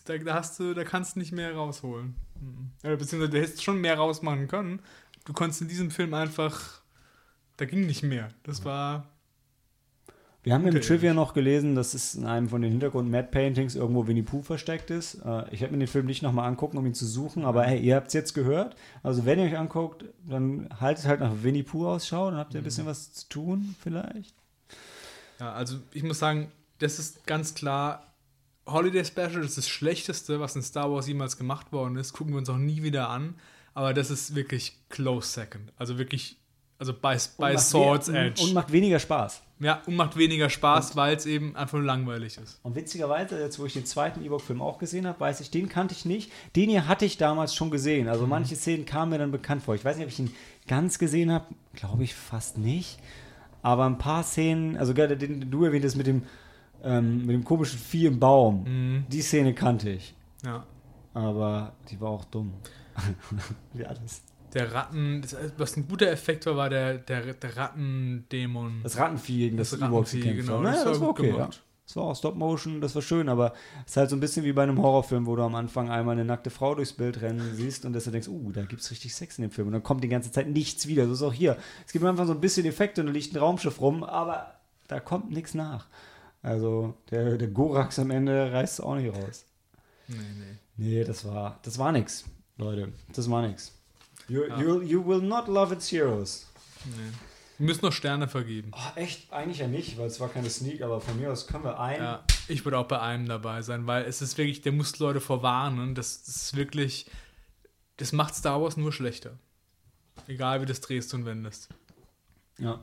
Da, 0.04 0.18
da, 0.18 0.34
hast 0.34 0.58
du, 0.58 0.74
da 0.74 0.84
kannst 0.84 1.16
du 1.16 1.20
nicht 1.20 1.32
mehr 1.32 1.54
rausholen. 1.54 2.14
Mhm. 2.40 2.70
Beziehungsweise 2.82 3.30
du 3.30 3.40
hättest 3.40 3.62
schon 3.62 3.80
mehr 3.80 3.96
rausmachen 3.96 4.48
können. 4.48 4.80
Du 5.24 5.32
konntest 5.32 5.62
in 5.62 5.68
diesem 5.68 5.90
Film 5.90 6.14
einfach. 6.14 6.80
Da 7.56 7.66
ging 7.66 7.86
nicht 7.86 8.02
mehr. 8.02 8.30
Das 8.42 8.64
war. 8.64 9.06
Wir 10.42 10.54
haben 10.54 10.66
im. 10.66 10.80
Trivia 10.80 11.12
noch 11.12 11.34
gelesen, 11.34 11.74
dass 11.74 11.92
es 11.92 12.14
in 12.14 12.24
einem 12.24 12.48
von 12.48 12.62
den 12.62 12.70
Hintergrund-Mad-Paintings 12.70 13.74
irgendwo 13.74 14.06
Winnie 14.06 14.22
Pooh 14.22 14.40
versteckt 14.40 14.90
ist. 14.90 15.16
Äh, 15.16 15.44
ich 15.50 15.60
werde 15.60 15.74
mir 15.74 15.80
den 15.80 15.88
Film 15.88 16.06
nicht 16.06 16.22
nochmal 16.22 16.48
angucken, 16.48 16.78
um 16.78 16.86
ihn 16.86 16.94
zu 16.94 17.06
suchen, 17.06 17.44
aber 17.44 17.64
hey, 17.64 17.78
ihr 17.78 17.96
habt 17.96 18.08
es 18.08 18.14
jetzt 18.14 18.32
gehört. 18.32 18.74
Also 19.02 19.26
wenn 19.26 19.38
ihr 19.38 19.44
euch 19.44 19.58
anguckt, 19.58 20.06
dann 20.26 20.68
haltet 20.80 21.04
halt 21.04 21.20
nach 21.20 21.42
Winnie 21.42 21.62
Pooh 21.62 21.88
Ausschau, 21.88 22.30
dann 22.30 22.38
habt 22.38 22.54
ihr 22.54 22.60
ein 22.60 22.64
bisschen 22.64 22.86
was 22.86 23.12
zu 23.12 23.28
tun 23.28 23.74
vielleicht. 23.82 24.34
Ja, 25.38 25.52
also 25.52 25.76
ich 25.92 26.02
muss 26.02 26.18
sagen, 26.18 26.50
das 26.78 26.98
ist 26.98 27.26
ganz 27.26 27.54
klar. 27.54 28.09
Holiday 28.66 29.04
Special 29.04 29.42
ist 29.44 29.58
das 29.58 29.68
Schlechteste, 29.68 30.38
was 30.40 30.54
in 30.56 30.62
Star 30.62 30.90
Wars 30.92 31.08
jemals 31.08 31.36
gemacht 31.36 31.72
worden 31.72 31.96
ist. 31.96 32.12
Gucken 32.12 32.34
wir 32.34 32.38
uns 32.38 32.48
auch 32.50 32.56
nie 32.56 32.82
wieder 32.82 33.08
an. 33.08 33.34
Aber 33.74 33.94
das 33.94 34.10
ist 34.10 34.34
wirklich 34.34 34.76
close 34.88 35.28
second. 35.28 35.72
Also 35.76 35.98
wirklich, 35.98 36.36
also 36.78 36.92
bei, 36.92 37.16
bei 37.38 37.56
Swords 37.56 38.08
Edge. 38.08 38.42
Und 38.42 38.52
macht 38.54 38.72
weniger 38.72 38.98
Spaß. 38.98 39.42
ja, 39.60 39.80
und 39.86 39.94
macht 39.96 40.16
weniger 40.16 40.50
Spaß, 40.50 40.96
weil 40.96 41.16
es 41.16 41.24
eben 41.26 41.54
einfach 41.56 41.78
nur 41.78 41.86
langweilig 41.86 42.36
ist. 42.38 42.58
Und 42.62 42.74
witzigerweise, 42.74 43.40
jetzt 43.40 43.58
wo 43.58 43.66
ich 43.66 43.72
den 43.74 43.86
zweiten 43.86 44.24
Ewok-Film 44.24 44.60
auch 44.60 44.78
gesehen 44.78 45.06
habe, 45.06 45.18
weiß 45.20 45.40
ich, 45.40 45.50
den 45.50 45.68
kannte 45.68 45.94
ich 45.94 46.04
nicht. 46.04 46.32
Den 46.56 46.68
hier 46.68 46.88
hatte 46.88 47.04
ich 47.04 47.16
damals 47.16 47.54
schon 47.54 47.70
gesehen. 47.70 48.08
Also 48.08 48.24
Mhm. 48.24 48.30
manche 48.30 48.56
Szenen 48.56 48.84
kamen 48.86 49.10
mir 49.10 49.18
dann 49.18 49.30
bekannt 49.30 49.62
vor. 49.62 49.74
Ich 49.74 49.84
weiß 49.84 49.96
nicht, 49.96 50.04
ob 50.06 50.12
ich 50.12 50.18
ihn 50.18 50.34
ganz 50.66 50.98
gesehen 50.98 51.30
habe. 51.32 51.46
Glaube 51.74 52.02
ich 52.04 52.14
fast 52.14 52.58
nicht. 52.58 52.98
Aber 53.62 53.84
ein 53.86 53.98
paar 53.98 54.22
Szenen, 54.24 54.76
also 54.78 54.94
gerade 54.94 55.16
den, 55.16 55.40
den 55.40 55.50
du 55.50 55.64
erwähntest 55.64 55.96
mit 55.96 56.06
dem, 56.06 56.22
ähm, 56.84 57.26
mit 57.26 57.30
dem 57.30 57.44
komischen 57.44 57.78
Vieh 57.78 58.06
im 58.06 58.18
Baum, 58.18 58.64
Mhm. 58.64 59.04
die 59.08 59.22
Szene 59.22 59.54
kannte 59.54 59.90
ich. 59.90 60.14
Ja. 60.44 60.64
Aber 61.14 61.72
die 61.90 62.00
war 62.00 62.10
auch 62.10 62.24
dumm. 62.26 62.52
Wie 63.72 63.84
alles. 63.84 64.22
Der 64.54 64.72
Ratten, 64.72 65.22
das, 65.22 65.36
was 65.58 65.76
ein 65.76 65.86
guter 65.86 66.08
Effekt 66.10 66.44
war, 66.46 66.56
war 66.56 66.70
der, 66.70 66.98
der, 66.98 67.34
der 67.34 67.56
Rattendämon. 67.56 68.80
Das 68.82 68.96
Rattenvieh 68.98 69.38
gegen 69.38 69.56
das, 69.56 69.70
Das 69.70 69.80
Rattenvieh, 69.80 70.20
gekämpft 70.20 70.46
genau. 70.46 70.60
Naja, 70.60 70.74
das 70.76 70.84
das, 70.84 71.00
war 71.00 71.06
war 71.08 71.14
gut 71.14 71.20
okay, 71.20 71.36
ja. 71.38 71.50
Das 71.86 71.96
war 71.96 72.04
auch 72.04 72.14
Stop-Motion, 72.14 72.80
das 72.80 72.94
war 72.94 73.02
schön, 73.02 73.28
aber 73.28 73.52
es 73.84 73.92
ist 73.92 73.96
halt 73.96 74.10
so 74.10 74.16
ein 74.16 74.20
bisschen 74.20 74.44
wie 74.44 74.52
bei 74.52 74.62
einem 74.62 74.80
Horrorfilm, 74.80 75.26
wo 75.26 75.34
du 75.34 75.42
am 75.42 75.56
Anfang 75.56 75.90
einmal 75.90 76.12
eine 76.12 76.24
nackte 76.24 76.50
Frau 76.50 76.76
durchs 76.76 76.92
Bild 76.92 77.20
rennen 77.20 77.50
siehst 77.54 77.84
und 77.84 77.92
du 77.92 77.98
denkst, 78.10 78.28
uh, 78.28 78.52
da 78.52 78.62
gibt 78.62 78.80
es 78.82 78.92
richtig 78.92 79.12
Sex 79.12 79.38
in 79.38 79.42
dem 79.42 79.50
Film. 79.50 79.66
Und 79.66 79.72
dann 79.72 79.82
kommt 79.82 80.04
die 80.04 80.08
ganze 80.08 80.30
Zeit 80.30 80.48
nichts 80.48 80.86
wieder. 80.86 81.06
So 81.06 81.14
ist 81.14 81.22
auch 81.22 81.32
hier. 81.32 81.56
Es 81.84 81.92
gibt 81.92 82.04
einfach 82.04 82.26
so 82.26 82.32
ein 82.32 82.40
bisschen 82.40 82.64
Effekte 82.64 83.00
und 83.00 83.08
da 83.08 83.12
liegt 83.12 83.34
ein 83.34 83.38
Raumschiff 83.38 83.80
rum, 83.80 84.04
aber 84.04 84.54
da 84.86 85.00
kommt 85.00 85.32
nichts 85.32 85.54
nach. 85.54 85.88
Also 86.42 86.94
der, 87.10 87.36
der 87.36 87.48
Gorax 87.48 87.98
am 87.98 88.10
Ende 88.10 88.52
reißt 88.52 88.74
es 88.74 88.80
auch 88.80 88.94
nicht 88.96 89.14
raus. 89.14 89.44
Nee, 90.08 90.16
nee. 90.16 90.56
Nee, 90.76 91.04
das 91.04 91.24
war, 91.26 91.58
das 91.62 91.78
war 91.78 91.92
nix, 91.92 92.24
Leute. 92.56 92.92
Das 93.14 93.28
war 93.30 93.46
nix. 93.46 93.72
You, 94.28 94.44
Ja. 94.44 94.58
you, 94.60 94.80
you 94.82 95.06
will 95.06 95.20
not 95.20 95.48
love 95.48 95.74
its 95.74 95.90
heroes. 95.92 96.46
nee. 96.86 96.92
Wir 97.58 97.66
müssen 97.66 97.84
noch 97.84 97.92
Sterne 97.92 98.26
vergeben. 98.26 98.70
Oh, 98.74 98.98
echt? 98.98 99.30
Eigentlich 99.30 99.58
ja 99.58 99.68
nicht, 99.68 99.98
weil 99.98 100.06
es 100.06 100.18
war 100.18 100.30
keine 100.30 100.48
Sneak, 100.48 100.80
aber 100.80 100.98
von 101.02 101.20
mir 101.20 101.30
aus 101.30 101.46
können 101.46 101.62
wir 101.64 101.78
ein. 101.78 102.00
Ja, 102.00 102.24
ich 102.48 102.64
würde 102.64 102.78
auch 102.78 102.88
bei 102.88 102.98
einem 103.00 103.28
dabei 103.28 103.60
sein, 103.60 103.86
weil 103.86 104.04
es 104.06 104.22
ist 104.22 104.38
wirklich, 104.38 104.62
der 104.62 104.72
muss 104.72 104.98
Leute 104.98 105.20
vorwarnen. 105.20 105.94
Das, 105.94 106.22
das 106.24 106.36
ist 106.36 106.56
wirklich, 106.56 107.10
das 107.98 108.12
macht 108.12 108.34
Star 108.34 108.62
Wars 108.62 108.78
nur 108.78 108.94
schlechter. 108.94 109.38
Egal 110.26 110.62
wie 110.62 110.64
du 110.64 110.72
das 110.72 110.80
drehst 110.80 111.12
und 111.12 111.26
wendest. 111.26 111.68
Ja. 112.56 112.82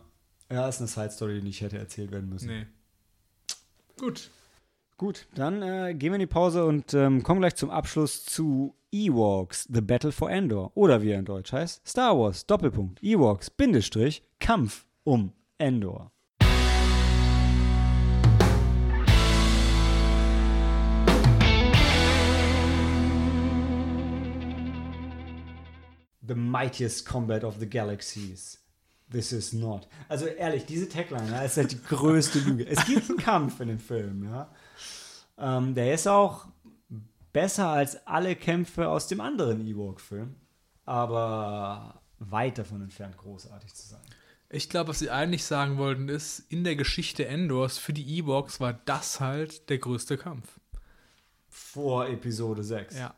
Ja, 0.52 0.68
ist 0.70 0.78
eine 0.78 0.88
Side-Story, 0.88 1.40
die 1.40 1.48
nicht 1.48 1.62
hätte 1.62 1.80
erzählt 1.80 2.12
werden 2.12 2.30
müssen. 2.30 2.48
Nee. 2.48 2.68
Gut. 4.00 4.30
Gut, 4.98 5.28
dann 5.34 5.64
äh, 5.64 5.96
gehen 5.96 6.12
wir 6.12 6.16
in 6.16 6.20
die 6.20 6.28
Pause 6.28 6.66
und 6.66 6.94
ähm, 6.94 7.24
kommen 7.24 7.40
gleich 7.40 7.56
zum 7.56 7.72
Abschluss 7.72 8.26
zu 8.26 8.76
Ewoks, 8.92 9.68
The 9.72 9.82
Battle 9.82 10.12
for 10.12 10.30
Endor. 10.30 10.72
Oder 10.76 11.02
wie 11.02 11.10
er 11.12 11.20
in 11.20 11.26
Deutsch 11.26 11.52
heißt, 11.52 11.88
Star 11.88 12.18
Wars, 12.18 12.46
Doppelpunkt, 12.46 13.02
Ewoks, 13.04 13.50
Bindestrich, 13.50 14.22
Kampf 14.40 14.86
um 15.04 15.34
Endor. 15.58 16.12
The 26.28 26.36
mightiest 26.36 27.08
combat 27.08 27.44
of 27.44 27.60
the 27.60 27.68
galaxies. 27.68 28.60
This 29.12 29.32
is 29.32 29.54
not. 29.54 29.88
Also 30.10 30.26
ehrlich, 30.26 30.66
diese 30.66 30.90
Tagline 30.90 31.30
ja, 31.32 31.42
ist 31.42 31.58
halt 31.58 31.72
die 31.72 31.82
größte 31.82 32.40
Lüge. 32.40 32.68
Es 32.68 32.86
gibt 32.86 33.10
einen 33.10 33.18
Kampf 33.18 33.60
in 33.62 33.70
dem 33.70 33.80
Film, 33.80 34.26
ja. 34.26 34.50
Ähm, 35.38 35.76
der 35.76 35.94
ist 35.94 36.08
auch 36.08 36.46
besser 37.32 37.70
als 37.70 38.06
alle 38.08 38.36
Kämpfe 38.36 38.90
aus 38.90 39.08
dem 39.08 39.22
anderen 39.22 39.66
Ewok-Film, 39.66 40.36
aber 40.86 42.02
weit 42.20 42.58
davon 42.58 42.82
entfernt, 42.82 43.18
großartig 43.18 43.74
zu 43.74 43.88
sein. 43.88 44.02
Ich 44.50 44.70
glaube, 44.70 44.90
was 44.90 45.00
sie 45.00 45.10
eigentlich 45.10 45.44
sagen 45.44 45.78
wollten, 45.78 46.10
ist, 46.10 46.40
in 46.50 46.64
der 46.64 46.76
Geschichte 46.76 47.28
Endors 47.28 47.78
für 47.78 47.94
die 47.94 48.18
Ewoks 48.18 48.60
war 48.60 48.74
das 48.74 49.20
halt 49.20 49.70
der 49.70 49.78
größte 49.78 50.18
Kampf. 50.18 50.48
Vor 51.50 52.08
Episode 52.08 52.64
6. 52.64 52.98
Ja. 52.98 53.14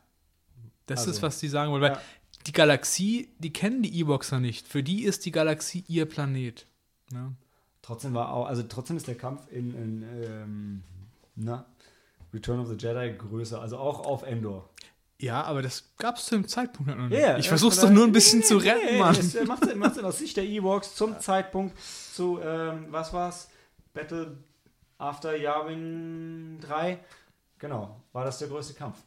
Das 0.86 1.00
Also, 1.00 1.12
ist, 1.12 1.22
was 1.22 1.38
die 1.38 1.48
sagen 1.48 1.70
wollen. 1.70 1.82
Weil 1.82 1.92
ja. 1.92 2.00
Die 2.46 2.52
Galaxie, 2.52 3.28
die 3.38 3.52
kennen 3.52 3.82
die 3.82 3.98
ja 3.98 4.38
nicht. 4.38 4.66
Für 4.68 4.82
die 4.82 5.04
ist 5.04 5.26
die 5.26 5.30
Galaxie 5.30 5.84
ihr 5.88 6.06
Planet. 6.06 6.66
Ja. 7.12 7.32
Trotzdem 7.82 8.14
war 8.14 8.32
auch, 8.32 8.46
also 8.46 8.62
trotzdem 8.62 8.96
ist 8.96 9.08
der 9.08 9.16
Kampf 9.16 9.42
in, 9.50 9.74
in 9.74 10.02
ähm, 10.24 10.82
na, 11.34 11.66
Return 12.32 12.60
of 12.60 12.68
the 12.68 12.76
Jedi 12.76 13.14
größer, 13.16 13.60
also 13.60 13.78
auch 13.78 14.06
auf 14.06 14.22
Endor. 14.22 14.68
Ja, 15.18 15.42
aber 15.42 15.60
das 15.60 15.84
gab 15.98 16.16
es 16.16 16.26
zu 16.26 16.34
dem 16.34 16.48
Zeitpunkt 16.48 16.88
halt 16.88 16.98
noch 16.98 17.08
nicht. 17.08 17.20
Ja, 17.20 17.36
ich 17.36 17.44
ja, 17.44 17.50
versuch's 17.50 17.78
von 17.78 17.88
doch 17.88 17.94
nur 17.94 18.04
ein 18.04 18.12
bisschen 18.12 18.38
Nee, 18.40 18.44
zu 18.46 18.56
retten, 18.56 18.86
nee, 18.86 18.98
Mann. 18.98 19.14
Das 19.14 19.34
macht 19.46 19.64
Sinn, 19.64 19.78
macht 19.78 19.94
Sinn 19.94 20.04
aus 20.04 20.18
Sicht 20.18 20.36
der 20.36 20.44
Ewoks 20.44 20.94
zum 20.94 21.20
Zeitpunkt 21.20 21.78
zu, 21.78 22.40
ähm, 22.42 22.86
was 22.90 23.12
war's? 23.12 23.50
Battle 23.92 24.38
After 24.96 25.36
Yavin 25.36 26.58
3. 26.60 26.98
Genau, 27.58 28.00
war 28.12 28.24
das 28.24 28.38
der 28.38 28.48
größte 28.48 28.74
Kampf. 28.74 28.98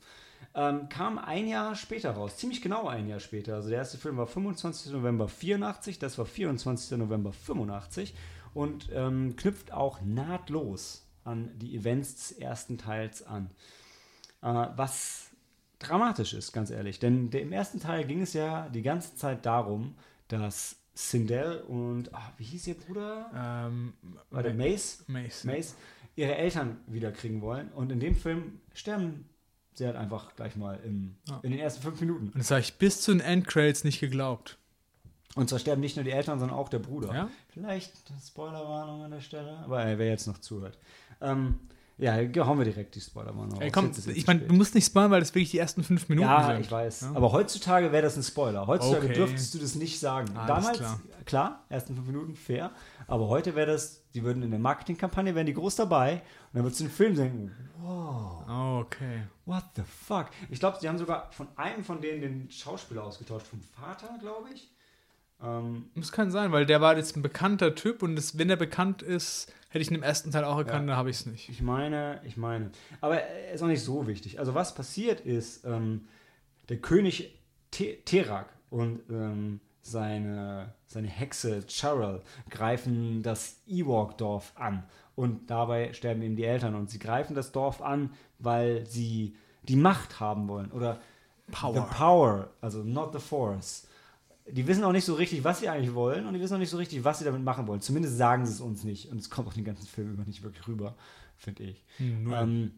Ähm, 0.56 0.88
kam 0.89 1.18
ein 1.18 1.47
Jahr 1.47 1.76
später 1.76 2.12
raus, 2.12 2.38
ziemlich 2.38 2.62
genau 2.62 2.88
ein 2.88 3.08
Jahr 3.08 3.20
später. 3.20 3.56
Also 3.56 3.70
der 3.70 3.80
erste 3.80 3.97
Film 3.97 4.18
war 4.18 4.28
25. 4.28 4.91
November 4.91 5.28
84, 5.28 5.97
das 5.97 6.18
war 6.18 6.26
24. 6.26 6.97
November 6.99 7.34
85 7.34 8.14
und 8.54 8.89
ähm, 8.93 9.36
knüpft 9.36 9.74
auch 9.74 10.01
nahtlos 10.01 11.08
an 11.24 11.49
die 11.58 11.76
Events 11.76 12.16
des 12.16 12.38
ersten 12.38 12.78
Teils 12.78 13.26
an. 13.26 13.49
Äh, 14.43 14.68
was 14.76 15.32
dramatisch 15.80 16.34
ist, 16.34 16.54
ganz 16.54 16.70
ehrlich. 16.70 16.99
Denn 16.99 17.32
der, 17.32 17.41
im 17.41 17.51
ersten 17.51 17.80
Teil 17.80 18.06
ging 18.06 18.22
es 18.22 18.34
ja 18.34 18.70
die 18.70 18.84
ganze 18.84 19.16
Zeit 19.16 19.45
darum, 19.45 19.95
dass 20.28 20.78
Sindel 20.93 21.62
und, 21.62 22.14
ah, 22.14 22.34
wie 22.38 22.43
hieß 22.43 22.68
ihr 22.68 22.76
Bruder? 22.76 23.32
Ähm, 23.36 23.93
War 24.30 24.43
der 24.43 24.54
Mace? 24.54 25.04
Mace. 25.08 25.43
Mace, 25.45 25.76
ihre 26.16 26.36
Eltern 26.36 26.78
wiederkriegen 26.86 27.41
wollen. 27.41 27.70
Und 27.70 27.91
in 27.91 27.99
dem 27.99 28.16
Film 28.16 28.62
sterben 28.74 29.28
sie 29.78 29.86
halt 29.86 29.96
einfach 29.96 30.36
gleich 30.36 30.56
mal 30.56 30.80
im, 30.84 31.16
Ja. 31.28 31.40
in 31.44 31.52
den 31.52 31.60
ersten 31.60 31.82
fünf 31.82 32.00
Minuten. 32.02 32.28
Und 32.28 32.38
das 32.38 32.52
habe 32.52 32.62
ich 32.62 32.76
bis 32.76 33.02
zu 33.02 33.12
den 33.12 33.20
Endcredits 33.22 33.84
nicht 33.84 34.00
geglaubt. 34.00 34.58
Und 35.36 35.50
zwar 35.50 35.58
sterben 35.60 35.82
nicht 35.82 35.96
nur 35.96 36.06
die 36.06 36.12
Eltern, 36.12 36.40
sondern 36.40 36.58
auch 36.58 36.70
der 36.70 36.80
Bruder. 36.80 37.14
Ja? 37.14 37.30
Vielleicht 37.50 37.92
Spoilerwarnung 38.26 39.04
an 39.04 39.12
der 39.12 39.22
Stelle, 39.22 39.58
aber 39.64 39.86
äh, 39.86 39.98
wer 39.98 40.08
jetzt 40.10 40.28
noch 40.28 40.38
zuhört. 40.38 40.78
Ähm, 41.22 41.60
ja, 41.98 42.16
hauen 42.46 42.58
wir 42.58 42.66
direkt 42.66 42.96
die 42.96 43.02
Spoilerwarnung 43.02 43.62
Ey, 43.62 43.70
raus. 43.70 43.74
komm, 43.74 43.91
ich 44.16 44.26
meine, 44.28 44.41
du 44.41 44.54
musst 44.56 44.74
nicht 44.76 44.86
spoilern, 44.86 45.12
weil 45.12 45.20
das 45.20 45.30
wirklich 45.34 45.52
die 45.52 45.60
ersten 45.60 45.84
fünf 45.84 46.10
Minuten 46.10 46.28
Ja, 46.28 46.48
sind. 46.54 46.62
ich 46.62 46.72
weiß. 46.72 47.02
Ja? 47.02 47.12
Aber 47.14 47.32
heutzutage 47.32 47.91
wäre 47.91 48.04
das 48.04 48.18
ein 48.18 48.24
Spoiler. 48.24 48.66
Heutzutage 48.68 49.06
Okay. 49.06 49.14
dürftest 49.14 49.54
du 49.54 49.60
das 49.60 49.76
nicht 49.76 50.00
sagen. 50.00 50.36
Alles 50.36 50.48
Damals, 50.48 50.78
klar. 50.80 51.00
klar. 51.26 51.66
ersten 51.70 51.96
fünf 51.96 52.08
Minuten, 52.08 52.36
fair. 52.36 52.72
Aber 53.08 53.28
heute 53.28 53.56
wäre 53.56 53.68
das, 53.72 54.02
die 54.14 54.24
würden 54.24 54.41
in 54.44 54.50
der 54.52 54.60
Marketingkampagne, 54.60 55.36
wären 55.36 55.46
die 55.46 55.54
groß 55.54 55.76
dabei. 55.76 56.14
Und 56.14 56.22
dann 56.54 56.64
würdest 56.64 56.80
du 56.80 56.86
den 56.86 56.91
Film 56.91 57.16
denken, 57.16 57.52
wow, 57.82 58.44
Oh, 58.50 58.80
okay. 58.82 59.24
what 59.46 59.64
the 59.76 59.84
fuck. 59.84 60.28
Ich 60.50 60.60
glaube, 60.60 60.78
sie 60.82 60.88
haben 60.89 60.98
sogar 60.98 61.32
von 61.32 61.48
einem 61.56 61.84
von 61.84 62.02
denen 62.02 62.22
den 62.22 62.50
Schauspieler 62.52 63.04
ausgetauscht. 63.04 63.46
Vom 63.48 63.62
Vater, 63.62 64.10
glaube 64.20 64.50
ich. 64.54 64.73
Ähm, 65.42 65.90
Das 65.96 66.12
kann 66.12 66.32
sein, 66.32 66.52
weil 66.52 66.66
der 66.66 66.82
war 66.82 66.96
jetzt 66.98 67.16
ein 67.16 67.22
bekannter 67.22 67.76
Typ 67.76 68.04
und 68.04 68.16
das, 68.16 68.38
wenn 68.38 68.50
er 68.50 68.56
bekannt 68.58 69.02
ist, 69.02 69.52
hätte 69.70 69.82
ich 69.82 69.90
ihn 69.90 69.96
im 69.96 70.04
ersten 70.04 70.32
Teil 70.32 70.44
auch 70.44 70.58
erkannt, 70.58 70.88
Ja. 70.88 70.94
da 70.94 70.98
habe 70.98 71.10
ich 71.10 71.18
es 71.18 71.26
nicht. 71.26 71.50
Ich 71.50 71.62
meine, 71.62 72.22
ich 72.24 72.38
meine. 72.38 72.72
Aber 73.02 73.22
äh, 73.22 73.54
ist 73.54 73.64
auch 73.64 73.68
nicht 73.68 73.84
so 73.84 74.08
wichtig. 74.08 74.40
Also 74.40 74.54
was 74.54 74.76
passiert 74.76 75.22
ist, 75.22 75.66
ähm, 75.66 76.08
der 76.70 76.78
König 76.78 77.40
Te 77.72 77.98
Terak 78.06 78.48
und 78.70 79.02
ähm, 79.10 79.60
seine, 79.82 80.74
seine 80.86 81.08
Hexe 81.08 81.64
Charel 81.68 82.22
greifen 82.50 83.22
das 83.24 83.62
Ewok-Dorf 83.68 84.54
an. 84.56 84.84
Und 85.16 85.50
dabei 85.50 85.92
sterben 85.94 86.22
eben 86.22 86.36
die 86.36 86.46
Eltern. 86.46 86.76
Und 86.76 86.90
sie 86.90 87.00
greifen 87.00 87.36
das 87.36 87.52
Dorf 87.52 87.82
an, 87.82 88.12
weil 88.40 88.86
sie 88.88 89.36
die 89.64 89.76
Macht 89.76 90.20
haben 90.20 90.48
wollen. 90.48 90.72
Oder 90.72 91.02
Power. 91.52 91.74
the 91.74 91.96
power, 91.96 92.50
also 92.62 92.84
not 92.84 93.12
the 93.14 93.20
force. 93.20 93.88
Die 94.46 94.68
wissen 94.68 94.84
auch 94.84 94.91
nicht 94.91 95.06
so 95.06 95.14
richtig, 95.14 95.44
was 95.44 95.60
sie 95.60 95.70
eigentlich 95.70 95.94
wollen 95.94 96.28
und 96.28 96.34
die 96.34 96.39
wissen 96.39 96.56
auch 96.56 96.60
nicht 96.60 96.70
so 96.70 96.78
richtig, 96.78 97.04
was 97.04 97.20
sie 97.20 97.26
damit 97.26 97.44
machen 97.44 97.68
wollen. 97.68 97.82
Zumindest 97.82 98.18
sagen 98.18 98.46
sie 98.46 98.52
es 98.52 98.62
uns 98.62 98.84
nicht. 98.84 99.10
Und 99.10 99.20
es 99.20 99.30
kommt 99.30 99.48
auch 99.48 99.54
den 99.54 99.64
ganzen 99.64 99.88
Film 99.88 100.14
über 100.14 100.26
nicht 100.26 100.44
wirklich 100.44 100.68
rüber, 100.68 100.96
finde 101.38 101.64
ich. 101.64 101.84
Hm, 101.98 102.24
null. 102.24 102.34
Ähm, 102.36 102.72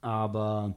aber 0.00 0.76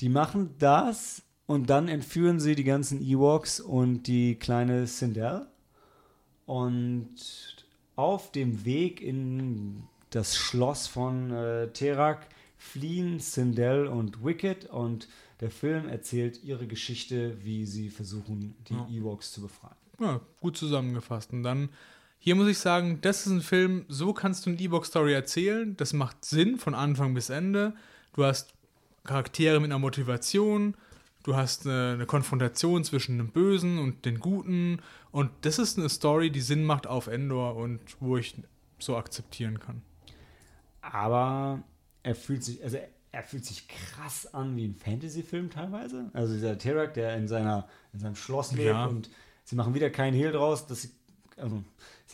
die 0.00 0.08
machen 0.08 0.54
das 0.58 1.22
und 1.46 1.70
dann 1.70 1.88
entführen 1.88 2.40
sie 2.40 2.54
die 2.54 2.64
ganzen 2.64 3.02
Ewoks 3.02 3.60
und 3.60 4.06
die 4.06 4.36
kleine 4.36 4.86
Sindel. 4.86 5.46
Und 6.46 7.16
auf 7.96 8.32
dem 8.32 8.64
Weg 8.64 9.00
in 9.00 9.82
das 10.10 10.36
Schloss 10.36 10.86
von 10.86 11.30
äh, 11.30 11.68
Terak 11.72 12.26
fliehen 12.56 13.20
Sindel 13.20 13.86
und 13.86 14.24
Wicked 14.24 14.66
und 14.66 15.08
der 15.40 15.50
Film 15.50 15.88
erzählt 15.88 16.42
ihre 16.42 16.66
Geschichte, 16.66 17.36
wie 17.44 17.64
sie 17.64 17.90
versuchen, 17.90 18.54
die 18.68 18.74
Ja. 18.74 18.88
Ewoks 18.90 19.32
zu 19.32 19.42
befreien. 19.42 19.76
Ja, 20.00 20.20
gut 20.40 20.56
zusammengefasst. 20.56 21.32
Und 21.32 21.42
dann, 21.42 21.68
hier 22.18 22.34
muss 22.34 22.48
ich 22.48 22.58
sagen, 22.58 23.00
das 23.00 23.26
ist 23.26 23.32
ein 23.32 23.40
Film, 23.40 23.84
so 23.88 24.12
kannst 24.12 24.46
du 24.46 24.50
eine 24.50 24.58
E-Box-Story 24.60 25.12
erzählen. 25.12 25.76
Das 25.76 25.92
macht 25.92 26.24
Sinn 26.24 26.56
von 26.58 26.74
Anfang 26.74 27.14
bis 27.14 27.30
Ende. 27.30 27.74
Du 28.14 28.24
hast 28.24 28.52
Charaktere 29.04 29.60
mit 29.60 29.70
einer 29.70 29.78
Motivation. 29.78 30.74
Du 31.24 31.36
hast 31.36 31.66
eine, 31.66 31.92
eine 31.94 32.06
Konfrontation 32.06 32.84
zwischen 32.84 33.18
dem 33.18 33.28
Bösen 33.30 33.78
und 33.78 34.04
den 34.04 34.18
Guten. 34.20 34.80
Und 35.10 35.30
das 35.42 35.58
ist 35.58 35.78
eine 35.78 35.88
Story, 35.88 36.30
die 36.30 36.40
Sinn 36.40 36.64
macht 36.64 36.86
auf 36.86 37.06
Endor 37.06 37.56
und 37.56 37.80
wo 38.00 38.16
ich 38.16 38.34
so 38.78 38.96
akzeptieren 38.96 39.58
kann. 39.58 39.82
Aber 40.80 41.62
er 42.02 42.14
fühlt 42.14 42.44
sich, 42.44 42.62
also 42.62 42.78
er 43.12 43.22
fühlt 43.22 43.44
sich 43.44 43.66
krass 43.68 44.32
an 44.34 44.56
wie 44.56 44.66
ein 44.66 44.74
Fantasy-Film 44.74 45.50
teilweise. 45.50 46.10
Also 46.12 46.34
dieser 46.34 46.58
Terak, 46.58 46.94
der 46.94 47.16
in, 47.16 47.26
seiner, 47.28 47.66
in 47.92 48.00
seinem 48.00 48.16
Schloss 48.16 48.52
lebt 48.52 48.68
Ja. 48.68 48.86
und 48.86 49.08
sie 49.44 49.56
machen 49.56 49.74
wieder 49.74 49.90
keinen 49.90 50.14
Hehl 50.14 50.32
draus. 50.32 50.66
Das 50.66 50.88
also, 51.36 51.62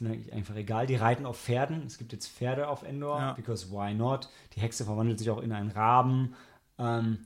ihnen 0.01 0.13
eigentlich 0.13 0.33
einfach 0.33 0.55
egal. 0.57 0.87
Die 0.87 0.97
reiten 0.97 1.25
auf 1.27 1.41
Pferden. 1.41 1.85
Es 1.87 1.99
gibt 1.99 2.13
jetzt 2.13 2.29
Pferde 2.29 2.69
auf 2.69 2.83
Endor, 2.83 3.19
Ja. 3.19 3.33
because 3.33 3.71
why 3.71 3.95
not? 3.95 4.29
Die 4.55 4.61
Hexe 4.61 4.85
verwandelt 4.85 5.19
sich 5.19 5.31
auch 5.31 5.41
in 5.43 5.53
einen 5.53 5.71
Raben. 5.71 6.35
Ähm, 6.79 7.19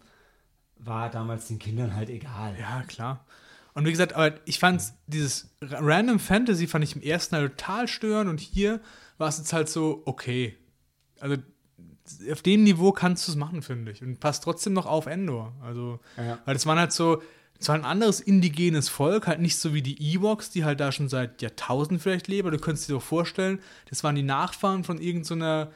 war 0.77 1.11
damals 1.11 1.49
den 1.49 1.59
Kindern 1.59 1.95
halt 1.97 2.09
egal. 2.09 2.57
Ja, 2.59 2.83
klar. 2.87 3.25
Und 3.75 3.85
wie 3.87 3.91
gesagt, 3.91 4.15
aber 4.15 4.35
ich 4.47 4.59
fand 4.59 4.83
dieses 5.07 5.51
Ra- 5.61 5.79
Random 5.81 6.19
Fantasy 6.19 6.67
fand 6.67 6.85
ich 6.85 6.95
im 6.97 7.03
ersten 7.03 7.35
Teil 7.35 7.49
total 7.51 7.89
störend 7.89 8.31
und 8.31 8.41
hier 8.41 8.81
war 9.19 9.29
es 9.29 9.39
jetzt 9.39 9.53
halt 9.53 9.69
so, 9.69 10.03
okay. 10.05 10.57
Also 11.21 11.37
auf 12.33 12.43
dem 12.43 12.65
Niveau 12.65 12.93
kannst 12.93 13.27
du 13.29 13.33
es 13.33 13.37
machen, 13.37 13.63
finde 13.63 13.93
ich. 13.93 14.03
Und 14.03 14.21
passt 14.21 14.45
trotzdem 14.45 14.73
noch 14.73 14.87
auf 14.87 15.07
Endor. 15.07 15.53
Also, 15.63 16.01
Ja. 16.17 16.39
weil 16.45 16.55
das 16.55 16.67
waren 16.67 16.79
halt 16.79 16.93
so, 16.93 17.23
es 17.61 17.69
war 17.69 17.75
ein 17.75 17.85
anderes 17.85 18.21
indigenes 18.21 18.89
Volk, 18.89 19.27
halt 19.27 19.41
nicht 19.41 19.57
so 19.59 19.75
wie 19.75 19.83
die 19.83 20.01
Ewoks, 20.15 20.51
die 20.51 20.65
halt 20.65 20.79
da 20.81 20.93
schon 20.93 21.09
seit 21.09 21.43
Jahrtausenden 21.43 22.01
vielleicht 22.01 22.29
leben. 22.29 22.47
aber 22.49 22.57
Du 22.57 22.63
könntest 22.63 22.89
dir 22.89 22.93
doch 22.95 23.03
vorstellen, 23.03 23.61
das 23.91 24.05
waren 24.05 24.15
die 24.15 24.23
Nachfahren 24.23 24.85
von 24.85 25.01
irgendeiner 25.01 25.71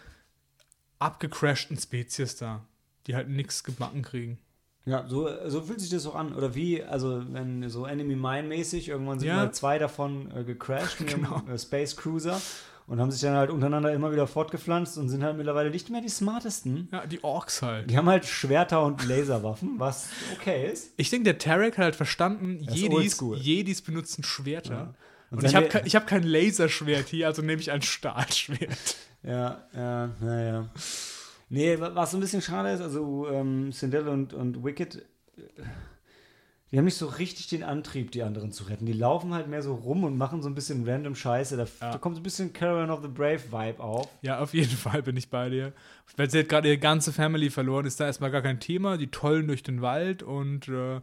abgecrashten 0.98 1.76
Spezies 1.76 2.36
da, 2.36 2.64
die 3.06 3.14
halt 3.14 3.28
nichts 3.28 3.64
gebacken 3.64 4.02
kriegen. 4.02 4.38
Ja, 4.84 5.06
so, 5.06 5.28
so 5.48 5.62
fühlt 5.62 5.80
sich 5.80 5.90
das 5.90 6.06
auch 6.06 6.16
an. 6.16 6.34
Oder 6.34 6.54
wie, 6.56 6.82
also 6.82 7.22
wenn 7.32 7.68
so 7.68 7.86
Enemy 7.86 8.16
Mine 8.16 8.48
mäßig, 8.48 8.88
irgendwann 8.88 9.20
sind 9.20 9.28
Ja. 9.28 9.36
mal 9.36 9.52
zwei 9.52 9.78
davon 9.78 10.30
äh, 10.36 10.42
gecrashed 10.44 11.00
mit 11.00 11.10
Genau. 11.14 11.36
einem 11.36 11.50
äh, 11.54 11.58
Space 11.58 11.96
Cruiser 11.96 12.40
und 12.86 13.00
haben 13.00 13.10
sich 13.10 13.20
dann 13.20 13.34
halt 13.36 13.50
untereinander 13.50 13.92
immer 13.92 14.12
wieder 14.12 14.26
fortgepflanzt 14.26 14.98
und 14.98 15.08
sind 15.08 15.22
halt 15.22 15.36
mittlerweile 15.36 15.70
nicht 15.70 15.88
mehr 15.90 16.00
die 16.00 16.08
smartesten. 16.08 16.88
Ja, 16.92 17.06
die 17.06 17.22
Orks 17.24 17.62
halt. 17.62 17.90
Die 17.90 17.96
haben 17.96 18.08
halt 18.08 18.24
Schwerter 18.26 18.84
und 18.84 19.04
Laserwaffen, 19.06 19.78
was 19.78 20.08
okay 20.38 20.70
ist. 20.72 20.92
Ich 20.96 21.10
denke, 21.10 21.24
der 21.24 21.38
Tarek 21.38 21.78
hat 21.78 21.84
halt 21.84 21.96
verstanden, 21.96 22.58
Jedis. 22.70 23.20
Jedis 23.36 23.82
benutzen 23.82 24.24
Schwerter. 24.24 24.74
Ja. 24.74 24.94
Und, 25.30 25.38
Und 25.38 25.44
ich 25.44 25.54
habe 25.54 25.68
ich 25.84 25.96
hab 25.96 26.06
kein 26.06 26.24
Laserschwert 26.24 27.08
hier, 27.08 27.26
also 27.26 27.40
nehme 27.40 27.60
ich 27.60 27.70
ein 27.70 27.80
Stahlschwert. 27.82 28.96
Ja, 29.22 29.62
ja, 29.74 30.10
naja. 30.20 30.68
Nee, 31.48 31.78
wa- 31.80 31.90
was 31.94 32.10
so 32.10 32.16
ein 32.16 32.20
bisschen 32.20 32.42
schade 32.42 32.70
ist, 32.72 32.80
also 32.80 33.28
ähm, 33.28 33.72
Sindel 33.72 34.08
und, 34.08 34.32
und 34.34 34.64
Wicked, 34.64 34.96
äh, 34.96 35.40
die 36.72 36.78
haben 36.78 36.86
nicht 36.86 36.96
so 36.96 37.06
richtig 37.06 37.48
den 37.48 37.62
Antrieb, 37.62 38.10
die 38.12 38.22
anderen 38.22 38.50
zu 38.50 38.64
retten. 38.64 38.86
Die 38.86 38.94
laufen 38.94 39.34
halt 39.34 39.46
mehr 39.46 39.62
so 39.62 39.74
rum 39.74 40.04
und 40.04 40.16
machen 40.16 40.40
so 40.42 40.48
ein 40.48 40.54
bisschen 40.54 40.88
random 40.88 41.14
Scheiße. 41.14 41.56
Da, 41.58 41.64
Ja. 41.80 41.92
da 41.92 41.98
kommt 41.98 42.16
so 42.16 42.20
ein 42.20 42.24
bisschen 42.24 42.52
Caravan 42.54 42.90
of 42.90 43.02
the 43.02 43.08
Brave 43.08 43.42
Vibe 43.52 43.78
auf. 43.82 44.08
Ja, 44.22 44.38
auf 44.40 44.54
jeden 44.54 44.70
Fall 44.76 45.02
bin 45.02 45.16
ich 45.18 45.28
bei 45.28 45.50
dir. 45.50 45.72
Weil 46.16 46.30
sie 46.30 46.38
hat 46.40 46.48
gerade 46.48 46.68
ihre 46.68 46.78
ganze 46.78 47.12
Family 47.12 47.50
verloren, 47.50 47.84
ist 47.84 48.00
da 48.00 48.06
erstmal 48.06 48.30
gar 48.30 48.40
kein 48.42 48.58
Thema. 48.58 48.96
Die 48.96 49.08
tollen 49.10 49.46
durch 49.46 49.62
den 49.62 49.82
Wald 49.82 50.22
und 50.22 50.66
äh, 50.68 51.00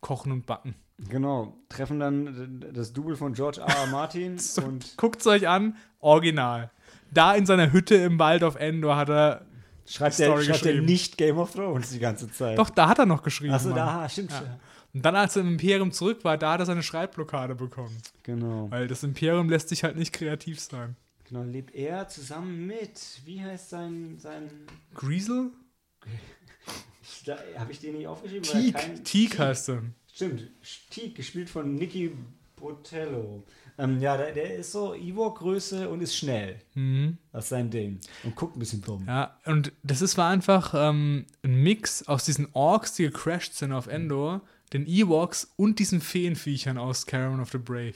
kochen 0.00 0.30
und 0.32 0.46
backen. 0.46 0.76
Genau, 1.08 1.56
treffen 1.68 1.98
dann 1.98 2.60
das 2.72 2.92
Double 2.92 3.16
von 3.16 3.32
George 3.32 3.60
R. 3.60 3.66
R. 3.66 3.86
Martin 3.88 4.38
So, 4.38 4.62
und 4.62 4.96
Guckt's 4.98 5.26
euch 5.26 5.48
an, 5.48 5.76
original. 5.98 6.70
Da 7.12 7.34
in 7.34 7.44
seiner 7.46 7.72
Hütte 7.72 7.96
im 7.96 8.18
Wald 8.18 8.44
auf 8.44 8.54
Endor 8.56 8.96
hat 8.96 9.08
er. 9.08 9.46
Schreibt 9.90 10.18
er, 10.20 10.26
Story 10.26 10.44
schreibt 10.44 10.66
er 10.66 10.80
nicht 10.80 11.16
Game 11.18 11.38
of 11.38 11.52
Thrones 11.52 11.90
die 11.90 11.98
ganze 11.98 12.30
Zeit. 12.30 12.58
Doch, 12.58 12.70
da 12.70 12.88
hat 12.88 12.98
er 12.98 13.06
noch 13.06 13.22
geschrieben. 13.22 13.52
Achso, 13.52 13.70
da, 13.72 14.08
stimmt. 14.08 14.30
Ja. 14.32 14.58
Und 14.92 15.04
dann, 15.04 15.14
als 15.14 15.36
er 15.36 15.42
im 15.42 15.52
Imperium 15.52 15.92
zurück 15.92 16.24
war, 16.24 16.36
da 16.36 16.52
hat 16.52 16.60
er 16.60 16.66
seine 16.66 16.82
Schreibblockade 16.82 17.54
bekommen. 17.54 17.96
Genau. 18.22 18.70
Weil 18.70 18.88
das 18.88 19.02
Imperium 19.02 19.48
lässt 19.48 19.68
sich 19.68 19.84
halt 19.84 19.96
nicht 19.96 20.12
kreativ 20.12 20.58
sein. 20.60 20.96
genau. 21.28 21.42
Lebt 21.42 21.74
er 21.74 22.08
zusammen 22.08 22.66
mit, 22.66 23.20
wie 23.24 23.42
heißt 23.42 23.70
sein, 23.70 24.16
sein 24.18 24.50
Griesel? 24.94 25.50
Habe 27.56 27.72
ich 27.72 27.80
den 27.80 27.96
nicht 27.96 28.06
aufgeschrieben? 28.06 28.42
Teak. 28.42 29.04
Teak 29.04 29.38
heißt 29.38 29.68
er. 29.70 29.82
Stimmt, 30.12 30.48
Teak, 30.90 31.14
gespielt 31.14 31.48
von 31.48 31.74
Nicky 31.76 32.12
Botello. 32.56 33.44
Ähm, 33.82 34.00
ja, 34.00 34.16
der, 34.16 34.32
der 34.32 34.56
ist 34.56 34.72
so 34.72 34.94
Ewok-Größe 34.94 35.88
und 35.88 36.02
ist 36.02 36.14
schnell. 36.16 36.60
Mhm. 36.74 37.16
Das 37.32 37.44
ist 37.44 37.48
sein 37.50 37.70
Ding. 37.70 37.98
Und 38.24 38.36
guckt 38.36 38.56
ein 38.56 38.58
bisschen 38.58 38.82
dumm. 38.82 39.04
Ja, 39.06 39.38
und 39.46 39.72
das 39.82 40.02
ist, 40.02 40.18
war 40.18 40.28
einfach 40.30 40.74
ähm, 40.76 41.24
ein 41.42 41.54
Mix 41.62 42.06
aus 42.06 42.24
diesen 42.24 42.48
Orks, 42.52 42.94
die 42.94 43.04
gecrashed 43.04 43.54
sind 43.54 43.72
auf 43.72 43.86
Endor, 43.86 44.42
den 44.72 44.86
Ewoks 44.86 45.50
und 45.56 45.78
diesen 45.78 46.00
Feenviechern 46.00 46.78
aus 46.78 47.06
Caravan 47.06 47.40
of 47.40 47.50
the 47.52 47.58
Brave. 47.58 47.94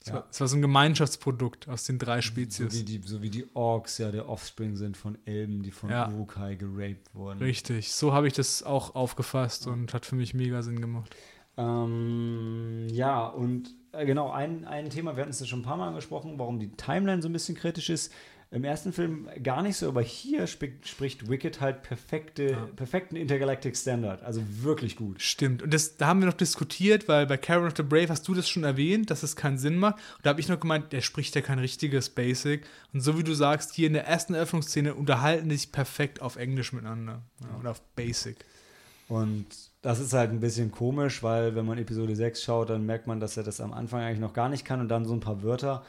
Das, 0.00 0.08
Ja. 0.08 0.14
war, 0.16 0.26
war 0.38 0.48
so 0.48 0.56
ein 0.56 0.60
Gemeinschaftsprodukt 0.62 1.68
aus 1.68 1.84
den 1.84 1.98
drei 1.98 2.16
So 2.16 2.22
Spezies. 2.28 2.74
wie, 2.74 2.82
die, 2.82 3.00
so 3.06 3.22
wie 3.22 3.30
die 3.30 3.46
Orks 3.54 3.96
ja 3.98 4.10
der 4.10 4.28
Offspring 4.28 4.76
sind 4.76 4.96
von 4.96 5.16
Elben, 5.24 5.62
die 5.62 5.70
von 5.70 5.88
Ja. 5.88 6.08
Urukai 6.10 6.56
geraped 6.56 7.14
wurden. 7.14 7.38
Richtig, 7.38 7.92
so 7.92 8.12
habe 8.12 8.26
ich 8.26 8.34
das 8.34 8.62
auch 8.62 8.94
aufgefasst 8.94 9.66
und 9.66 9.94
hat 9.94 10.04
für 10.04 10.16
mich 10.16 10.34
mega 10.34 10.60
Sinn 10.62 10.80
gemacht. 10.80 11.14
Ähm, 11.56 12.86
ja, 12.90 13.26
und 13.26 13.70
äh, 13.96 14.06
genau, 14.06 14.30
ein, 14.30 14.64
ein 14.66 14.90
Thema, 14.90 15.16
wir 15.16 15.22
hatten 15.22 15.30
es 15.30 15.40
ja 15.40 15.46
schon 15.46 15.60
ein 15.60 15.64
paar 15.64 15.76
Mal 15.76 15.88
angesprochen, 15.88 16.38
warum 16.38 16.58
die 16.58 16.68
Timeline 16.76 17.22
so 17.22 17.28
ein 17.28 17.32
bisschen 17.32 17.54
kritisch 17.56 17.90
ist. 17.90 18.12
Im 18.50 18.62
ersten 18.62 18.92
Film 18.92 19.28
gar 19.42 19.62
nicht 19.62 19.76
so, 19.76 19.88
aber 19.88 20.00
hier 20.02 20.44
sp 20.46 20.78
spricht 20.84 21.28
Wicked 21.28 21.60
halt 21.60 21.82
perfekte, 21.82 22.50
Ja. 22.52 22.68
perfekten 22.76 23.16
Intergalactic 23.16 23.76
Standard. 23.76 24.22
Also 24.22 24.42
wirklich 24.62 24.94
gut. 24.94 25.20
Stimmt. 25.20 25.60
Und 25.60 25.74
das, 25.74 25.96
da 25.96 26.06
haben 26.06 26.20
wir 26.20 26.26
noch 26.26 26.34
diskutiert, 26.34 27.08
weil 27.08 27.26
bei 27.26 27.36
Caravan 27.36 27.66
of 27.68 27.74
the 27.76 27.82
Brave 27.82 28.10
hast 28.10 28.28
du 28.28 28.34
das 28.34 28.48
schon 28.48 28.62
erwähnt, 28.62 29.10
dass 29.10 29.24
es 29.24 29.34
keinen 29.34 29.58
Sinn 29.58 29.76
macht. 29.76 29.96
Und 29.96 30.24
da 30.26 30.30
habe 30.30 30.40
ich 30.40 30.48
noch 30.48 30.60
gemeint, 30.60 30.92
der 30.92 31.00
spricht 31.00 31.34
ja 31.34 31.40
kein 31.40 31.58
richtiges 31.58 32.10
Basic. 32.10 32.64
Und 32.92 33.00
so 33.00 33.18
wie 33.18 33.24
du 33.24 33.34
sagst, 33.34 33.74
hier 33.74 33.88
in 33.88 33.92
der 33.94 34.06
ersten 34.06 34.34
Eröffnungsszene 34.34 34.94
unterhalten 34.94 35.48
die 35.48 35.56
sich 35.56 35.72
perfekt 35.72 36.22
auf 36.22 36.36
Englisch 36.36 36.72
miteinander. 36.72 37.22
Ja, 37.42 37.58
oder 37.58 37.70
auf 37.72 37.80
Basic. 37.96 38.36
Und 39.08 39.46
das 39.84 40.00
ist 40.00 40.14
halt 40.14 40.30
ein 40.30 40.40
bisschen 40.40 40.72
komisch, 40.72 41.22
weil 41.22 41.54
wenn 41.54 41.66
man 41.66 41.76
Episode 41.76 42.16
6 42.16 42.42
schaut, 42.42 42.70
dann 42.70 42.86
merkt 42.86 43.06
man, 43.06 43.20
dass 43.20 43.36
er 43.36 43.42
das 43.42 43.60
am 43.60 43.74
Anfang 43.74 44.00
eigentlich 44.00 44.18
noch 44.18 44.32
gar 44.32 44.48
nicht 44.48 44.64
kann 44.64 44.80
und 44.80 44.88
dann 44.88 45.04
so 45.04 45.12
ein 45.12 45.20
paar 45.20 45.42
Wörter. 45.42 45.84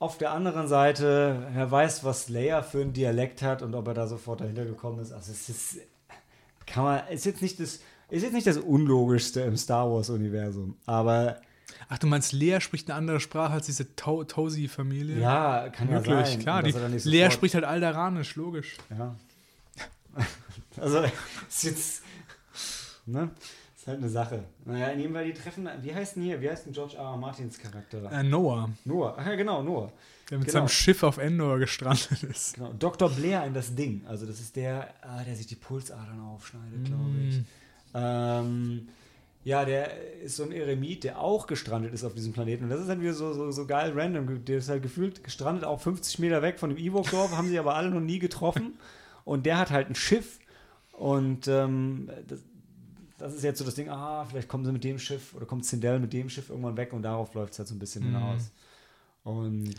Auf 0.00 0.18
der 0.18 0.32
anderen 0.32 0.66
Seite, 0.66 1.46
wer 1.52 1.70
weiß, 1.70 2.02
was 2.02 2.28
Leia 2.28 2.60
für 2.62 2.80
einen 2.80 2.92
Dialekt 2.92 3.40
hat 3.40 3.62
und 3.62 3.76
ob 3.76 3.86
er 3.86 3.94
da 3.94 4.08
sofort 4.08 4.40
dahinter 4.40 4.64
gekommen 4.64 4.98
ist. 4.98 5.12
Also 5.12 5.30
es 5.30 5.48
ist, 5.48 5.78
kann 6.66 6.82
man, 6.82 7.06
ist 7.06 7.24
jetzt 7.24 7.40
nicht 7.40 7.60
das, 7.60 7.78
ist 8.10 8.22
jetzt 8.24 8.32
nicht 8.32 8.48
das 8.48 8.58
Unlogischste 8.58 9.42
im 9.42 9.56
Star 9.56 9.88
Wars-Universum. 9.88 10.74
Aber 10.84 11.36
Ach, 11.88 11.98
du 11.98 12.08
meinst, 12.08 12.32
Lea 12.32 12.58
spricht 12.60 12.90
eine 12.90 12.98
andere 12.98 13.20
Sprache 13.20 13.52
als 13.52 13.66
diese 13.66 13.94
to 13.94 14.24
Tosi-Familie? 14.24 15.20
ja, 15.20 15.68
kann 15.68 15.88
ja 15.88 16.02
sein. 16.02 16.40
klar. 16.40 16.64
Die, 16.64 16.74
er 16.74 16.88
Lea 16.88 17.30
spricht 17.30 17.54
halt 17.54 17.64
Alderanisch, 17.64 18.34
logisch. 18.34 18.76
Ja. 18.90 19.14
also, 20.80 21.04
ist 21.48 21.62
jetzt. 21.62 22.02
Ne? 23.06 23.30
Ist 23.76 23.86
halt 23.88 23.98
eine 23.98 24.08
Sache. 24.08 24.44
Naja, 24.64 24.94
nehmen 24.94 25.12
wir 25.12 25.24
die 25.24 25.32
Treffen. 25.32 25.68
Wie 25.82 25.92
heißt 25.92 26.14
denn 26.16 26.22
hier? 26.22 26.40
Wie 26.40 26.48
heißt 26.48 26.66
denn 26.66 26.72
George 26.72 26.96
R. 26.96 27.02
R. 27.02 27.16
Martins 27.16 27.58
Charakter? 27.58 28.10
Äh, 28.12 28.22
Noah, 28.22 28.70
Noah. 28.84 29.16
Ach 29.18 29.26
ja, 29.26 29.34
genau, 29.34 29.62
Noah. 29.62 29.92
der 30.30 30.38
mit 30.38 30.46
Genau. 30.46 30.60
seinem 30.60 30.68
Schiff 30.68 31.02
auf 31.02 31.18
Endor 31.18 31.58
gestrandet 31.58 32.22
ist. 32.22 32.54
Genau. 32.54 32.72
Dr. 32.78 33.10
Blair 33.10 33.44
in 33.44 33.54
das 33.54 33.74
Ding. 33.74 34.02
Also, 34.06 34.24
das 34.24 34.38
ist 34.38 34.54
der, 34.54 34.94
ah, 35.02 35.24
der 35.24 35.34
sich 35.34 35.48
die 35.48 35.56
Pulsadern 35.56 36.20
aufschneidet, 36.20 36.84
glaube 36.84 37.10
ich. 37.28 37.38
Mm. 37.38 37.44
Ähm, 37.94 38.88
ja, 39.44 39.64
der 39.64 40.20
ist 40.22 40.36
so 40.36 40.44
ein 40.44 40.52
Eremit, 40.52 41.02
der 41.02 41.18
auch 41.20 41.48
gestrandet 41.48 41.92
ist 41.92 42.04
auf 42.04 42.14
diesem 42.14 42.32
Planeten. 42.32 42.62
Und 42.64 42.70
das 42.70 42.80
ist 42.80 42.88
dann 42.88 43.00
wieder 43.00 43.14
so, 43.14 43.32
so, 43.32 43.50
so 43.50 43.66
geil 43.66 43.92
random. 43.96 44.44
Der 44.44 44.58
ist 44.58 44.68
halt 44.68 44.84
gefühlt 44.84 45.24
gestrandet, 45.24 45.64
auch 45.64 45.80
50 45.80 46.20
Meter 46.20 46.40
weg 46.42 46.60
von 46.60 46.70
dem 46.70 46.78
Ewok-Dorf, 46.78 47.36
haben 47.36 47.48
sie 47.48 47.58
aber 47.58 47.74
alle 47.74 47.90
noch 47.90 48.00
nie 48.00 48.20
getroffen. 48.20 48.74
Und 49.24 49.44
der 49.44 49.58
hat 49.58 49.72
halt 49.72 49.90
ein 49.90 49.96
Schiff. 49.96 50.38
Und 50.92 51.48
ähm, 51.48 52.08
das, 52.28 52.38
das 53.22 53.34
ist 53.34 53.44
jetzt 53.44 53.58
so 53.58 53.64
das 53.64 53.74
Ding, 53.74 53.88
ah, 53.88 54.24
vielleicht 54.24 54.48
kommen 54.48 54.64
sie 54.64 54.72
mit 54.72 54.84
dem 54.84 54.98
Schiff 54.98 55.34
oder 55.34 55.46
kommt 55.46 55.64
Sindel 55.64 55.98
mit 56.00 56.12
dem 56.12 56.28
Schiff 56.28 56.50
irgendwann 56.50 56.76
weg 56.76 56.92
und 56.92 57.02
darauf 57.02 57.34
läuft 57.34 57.52
es 57.52 57.58
halt 57.58 57.68
so 57.68 57.74
ein 57.74 57.78
bisschen 57.78 58.02
Mhm. 58.02 58.14
hinaus. 58.14 58.50
Und 59.24 59.74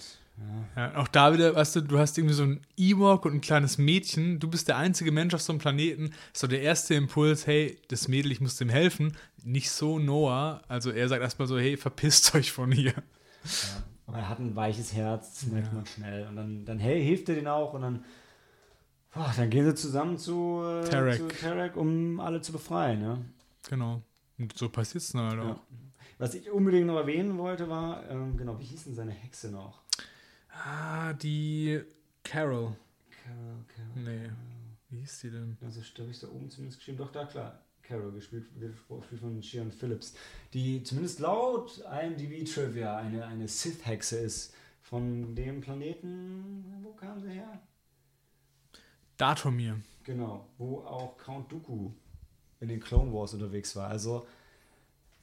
ja. 0.75 0.81
Ja, 0.87 0.97
auch 0.97 1.07
da 1.09 1.33
wieder, 1.33 1.53
weißt 1.53 1.75
du, 1.75 1.81
du 1.81 1.99
hast 1.99 2.17
irgendwie 2.17 2.33
so 2.33 2.43
ein 2.43 2.61
Ewok 2.77 3.25
und 3.25 3.33
ein 3.35 3.41
kleines 3.41 3.77
Mädchen, 3.77 4.39
du 4.39 4.47
bist 4.49 4.67
der 4.67 4.77
einzige 4.77 5.11
Mensch 5.11 5.33
auf 5.33 5.41
so 5.41 5.51
einem 5.53 5.59
Planeten, 5.59 6.11
so 6.31 6.47
der 6.47 6.61
erste 6.61 6.95
Impuls, 6.95 7.45
hey, 7.45 7.77
das 7.89 8.07
Mädel, 8.07 8.31
ich 8.31 8.41
muss 8.41 8.55
dem 8.55 8.69
helfen. 8.69 9.15
Nicht 9.43 9.69
so 9.69 9.99
Noah, 9.99 10.61
also 10.67 10.89
er 10.89 11.07
sagt 11.09 11.21
erstmal 11.21 11.47
so, 11.47 11.59
hey, 11.59 11.77
verpisst 11.77 12.33
euch 12.35 12.51
von 12.51 12.71
hier. 12.71 12.93
Ja. 14.07 14.13
er 14.17 14.29
hat 14.29 14.39
ein 14.39 14.55
weiches 14.55 14.93
Herz, 14.93 15.41
das 15.41 15.49
merkt 15.51 15.67
ja. 15.67 15.73
man 15.73 15.85
schnell. 15.85 16.27
Und 16.27 16.35
dann, 16.37 16.65
dann 16.65 16.79
hey, 16.79 17.03
hilft 17.03 17.29
er 17.29 17.35
den 17.35 17.47
auch 17.47 17.73
und 17.73 17.81
dann, 17.81 18.03
boah, 19.13 19.33
dann 19.35 19.49
gehen 19.49 19.65
sie 19.65 19.75
zusammen 19.75 20.17
zu 20.17 20.61
äh, 20.63 20.89
Tarek. 20.89 21.17
zu 21.17 21.27
Tarek, 21.27 21.75
um 21.77 22.19
alle 22.19 22.41
zu 22.41 22.51
befreien. 22.51 23.01
Ja? 23.01 23.17
Genau. 23.69 24.01
Und 24.37 24.57
so 24.57 24.69
passiert 24.69 25.03
es 25.03 25.11
dann 25.11 25.29
halt 25.29 25.39
auch. 25.39 25.59
Was 26.17 26.35
ich 26.35 26.49
unbedingt 26.49 26.87
noch 26.87 26.97
erwähnen 26.97 27.37
wollte, 27.37 27.69
war, 27.69 28.09
ähm, 28.09 28.37
genau, 28.37 28.59
wie 28.59 28.65
hieß 28.65 28.85
denn 28.85 28.95
seine 28.95 29.11
Hexe 29.11 29.51
noch? 29.51 29.81
Ah, 30.49 31.13
die 31.13 31.81
Carol. 32.23 32.75
Carol, 33.23 33.65
Carol. 33.67 34.03
Nee. 34.03 34.29
Wie 34.89 34.99
hieß 34.99 35.21
die 35.21 35.31
denn? 35.31 35.57
Also, 35.63 35.81
da 35.95 36.03
habe 36.03 36.11
ich 36.11 36.19
da 36.19 36.27
oben 36.27 36.49
zumindest 36.49 36.79
geschrieben. 36.79 36.97
Doch, 36.99 37.11
da, 37.11 37.25
klar. 37.25 37.59
Carol, 37.81 38.11
gespielt, 38.13 38.45
gespielt 38.59 39.19
von 39.19 39.43
Shion 39.43 39.71
Phillips, 39.71 40.13
die 40.53 40.83
zumindest 40.83 41.19
laut 41.19 41.79
IMDb-Trivia 41.79 42.95
eine, 42.95 43.25
eine 43.25 43.47
Sith-Hexe 43.47 44.17
ist. 44.19 44.53
Von 44.81 45.35
dem 45.35 45.61
Planeten, 45.61 46.65
wo 46.81 46.91
kam 46.91 47.19
sie 47.19 47.29
her? 47.29 47.59
Datomir. 49.17 49.77
Genau, 50.03 50.45
wo 50.57 50.79
auch 50.79 51.17
Count 51.17 51.51
Dooku 51.51 51.91
in 52.59 52.67
den 52.67 52.79
Clone 52.79 53.13
Wars 53.13 53.33
unterwegs 53.33 53.75
war. 53.75 53.89
Also 53.89 54.25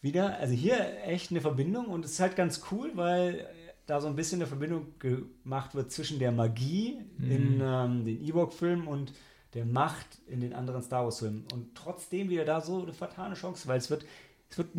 wieder, 0.03 0.39
also 0.39 0.55
hier 0.55 1.05
echt 1.05 1.31
eine 1.31 1.41
Verbindung 1.41 1.87
und 1.87 2.05
es 2.05 2.13
ist 2.13 2.21
halt 2.21 2.37
ganz 2.37 2.63
cool, 2.71 2.93
weil 2.95 3.47
da 3.87 4.01
so 4.01 4.07
ein 4.07 4.17
bisschen 4.17 4.41
eine 4.41 4.47
Verbindung 4.47 4.95
gemacht 4.99 5.75
wird 5.75 5.91
zwischen 5.91 6.19
der 6.19 6.33
Magie 6.33 7.01
mhm. 7.19 7.31
in 7.31 7.61
ähm, 7.63 8.05
den 8.05 8.25
Ewok-Filmen 8.25 8.87
und 8.87 9.13
der 9.55 9.67
Macht 9.67 10.07
in 10.29 10.41
den 10.41 10.53
anderen 10.55 10.83
Star 10.83 11.05
Wars-Filmen. 11.05 11.45
Und 11.53 11.75
trotzdem 11.75 12.31
wieder 12.31 12.45
da 12.45 12.61
so 12.61 12.83
eine 12.83 12.93
fatale 12.93 13.35
Chance, 13.35 13.67
weil 13.67 13.79
es 13.79 13.91
wird, 13.91 14.07
es 14.49 14.59
wird 14.59 14.77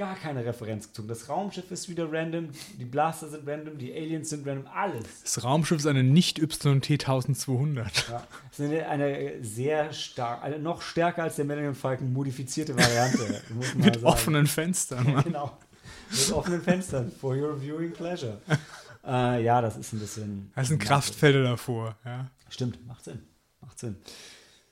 gar 0.00 0.16
keine 0.16 0.46
Referenz 0.46 0.86
gezogen. 0.86 1.08
Das 1.08 1.28
Raumschiff 1.28 1.70
ist 1.70 1.90
wieder 1.90 2.10
random, 2.10 2.48
die 2.78 2.86
Blaster 2.86 3.28
sind 3.28 3.46
random, 3.46 3.76
die 3.76 3.92
Aliens 3.92 4.30
sind 4.30 4.48
random, 4.48 4.66
alles. 4.74 5.22
Das 5.22 5.44
Raumschiff 5.44 5.78
ist 5.78 5.86
eine 5.86 6.02
Nicht-YT 6.02 6.90
1200. 6.90 8.08
Ja, 8.08 8.26
das 8.48 8.58
ist 8.58 8.64
eine, 8.64 8.88
eine 8.88 9.44
sehr 9.44 9.92
stark, 9.92 10.42
eine 10.42 10.58
noch 10.58 10.80
stärker 10.80 11.24
als 11.24 11.36
der 11.36 11.44
Millennium 11.44 11.74
Falcon 11.74 12.14
modifizierte 12.14 12.74
Variante. 12.74 13.42
Mit 13.76 13.96
sagen. 13.96 14.06
offenen 14.06 14.46
Fenstern. 14.46 15.06
Ja, 15.06 15.20
genau. 15.20 15.58
Mit 16.10 16.32
offenen 16.32 16.62
Fenstern. 16.62 17.12
For 17.20 17.36
your 17.36 17.60
viewing 17.60 17.92
pleasure. 17.92 18.40
äh, 19.06 19.44
ja, 19.44 19.60
das 19.60 19.76
ist 19.76 19.92
ein 19.92 20.00
bisschen. 20.00 20.50
Das 20.56 20.68
sind 20.68 20.78
Kraftfelder 20.78 21.42
davor. 21.42 21.98
Ja. 22.06 22.30
Stimmt, 22.48 22.86
macht 22.86 23.04
Sinn. 23.04 23.20
Macht 23.60 23.78
Sinn. 23.78 23.96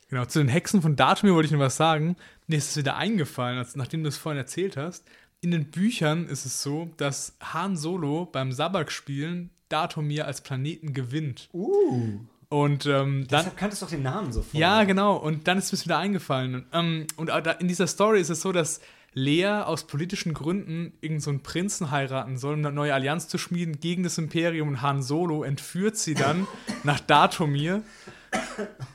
Genau, 0.08 0.24
zu 0.24 0.38
den 0.38 0.48
Hexen 0.48 0.80
von 0.80 0.96
Datumir 0.96 1.34
wollte 1.34 1.46
ich 1.46 1.52
noch 1.52 1.60
was 1.60 1.76
sagen. 1.76 2.16
Mir 2.46 2.56
ist 2.56 2.70
es 2.70 2.76
wieder 2.78 2.96
eingefallen, 2.96 3.58
als, 3.58 3.76
nachdem 3.76 4.02
du 4.02 4.08
es 4.08 4.16
vorhin 4.16 4.38
erzählt 4.38 4.78
hast. 4.78 5.04
In 5.40 5.52
den 5.52 5.70
Büchern 5.70 6.26
ist 6.26 6.46
es 6.46 6.62
so, 6.62 6.90
dass 6.96 7.36
Han 7.40 7.76
Solo 7.76 8.26
beim 8.26 8.50
Sabak-Spielen 8.50 9.50
Datumir 9.68 10.26
als 10.26 10.40
Planeten 10.40 10.92
gewinnt. 10.94 11.48
Uh. 11.52 12.20
Und 12.48 12.86
ähm, 12.86 13.26
dann. 13.28 13.40
Deshalb 13.40 13.56
kanntest 13.56 13.82
du 13.82 13.86
doch 13.86 13.90
den 13.90 14.02
Namen 14.02 14.32
sofort. 14.32 14.54
Ja, 14.54 14.84
genau. 14.84 15.16
Und 15.16 15.46
dann 15.46 15.58
ist 15.58 15.72
es 15.72 15.84
wieder 15.84 15.98
eingefallen. 15.98 16.54
Und, 16.54 16.66
ähm, 16.72 17.06
und 17.16 17.30
in 17.60 17.68
dieser 17.68 17.86
Story 17.86 18.20
ist 18.20 18.30
es 18.30 18.40
so, 18.40 18.52
dass 18.52 18.80
Lea 19.12 19.62
aus 19.64 19.86
politischen 19.86 20.34
Gründen 20.34 20.92
irgendeinen 21.00 21.38
so 21.38 21.42
Prinzen 21.42 21.90
heiraten 21.90 22.38
soll, 22.38 22.54
um 22.54 22.60
eine 22.60 22.72
neue 22.72 22.94
Allianz 22.94 23.28
zu 23.28 23.38
schmieden 23.38 23.80
gegen 23.80 24.02
das 24.02 24.18
Imperium. 24.18 24.68
Und 24.68 24.82
Han 24.82 25.02
Solo 25.02 25.44
entführt 25.44 25.96
sie 25.96 26.14
dann 26.14 26.46
nach 26.84 27.00
Datumir 27.00 27.82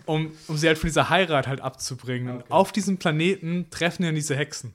um, 0.06 0.32
um 0.48 0.58
sie 0.58 0.68
halt 0.68 0.78
von 0.78 0.88
dieser 0.88 1.10
Heirat 1.10 1.48
halt 1.48 1.62
abzubringen. 1.62 2.36
Okay. 2.36 2.44
Und 2.44 2.52
auf 2.52 2.72
diesem 2.72 2.98
Planeten 2.98 3.68
treffen 3.70 4.04
dann 4.04 4.16
diese 4.16 4.36
Hexen. 4.36 4.74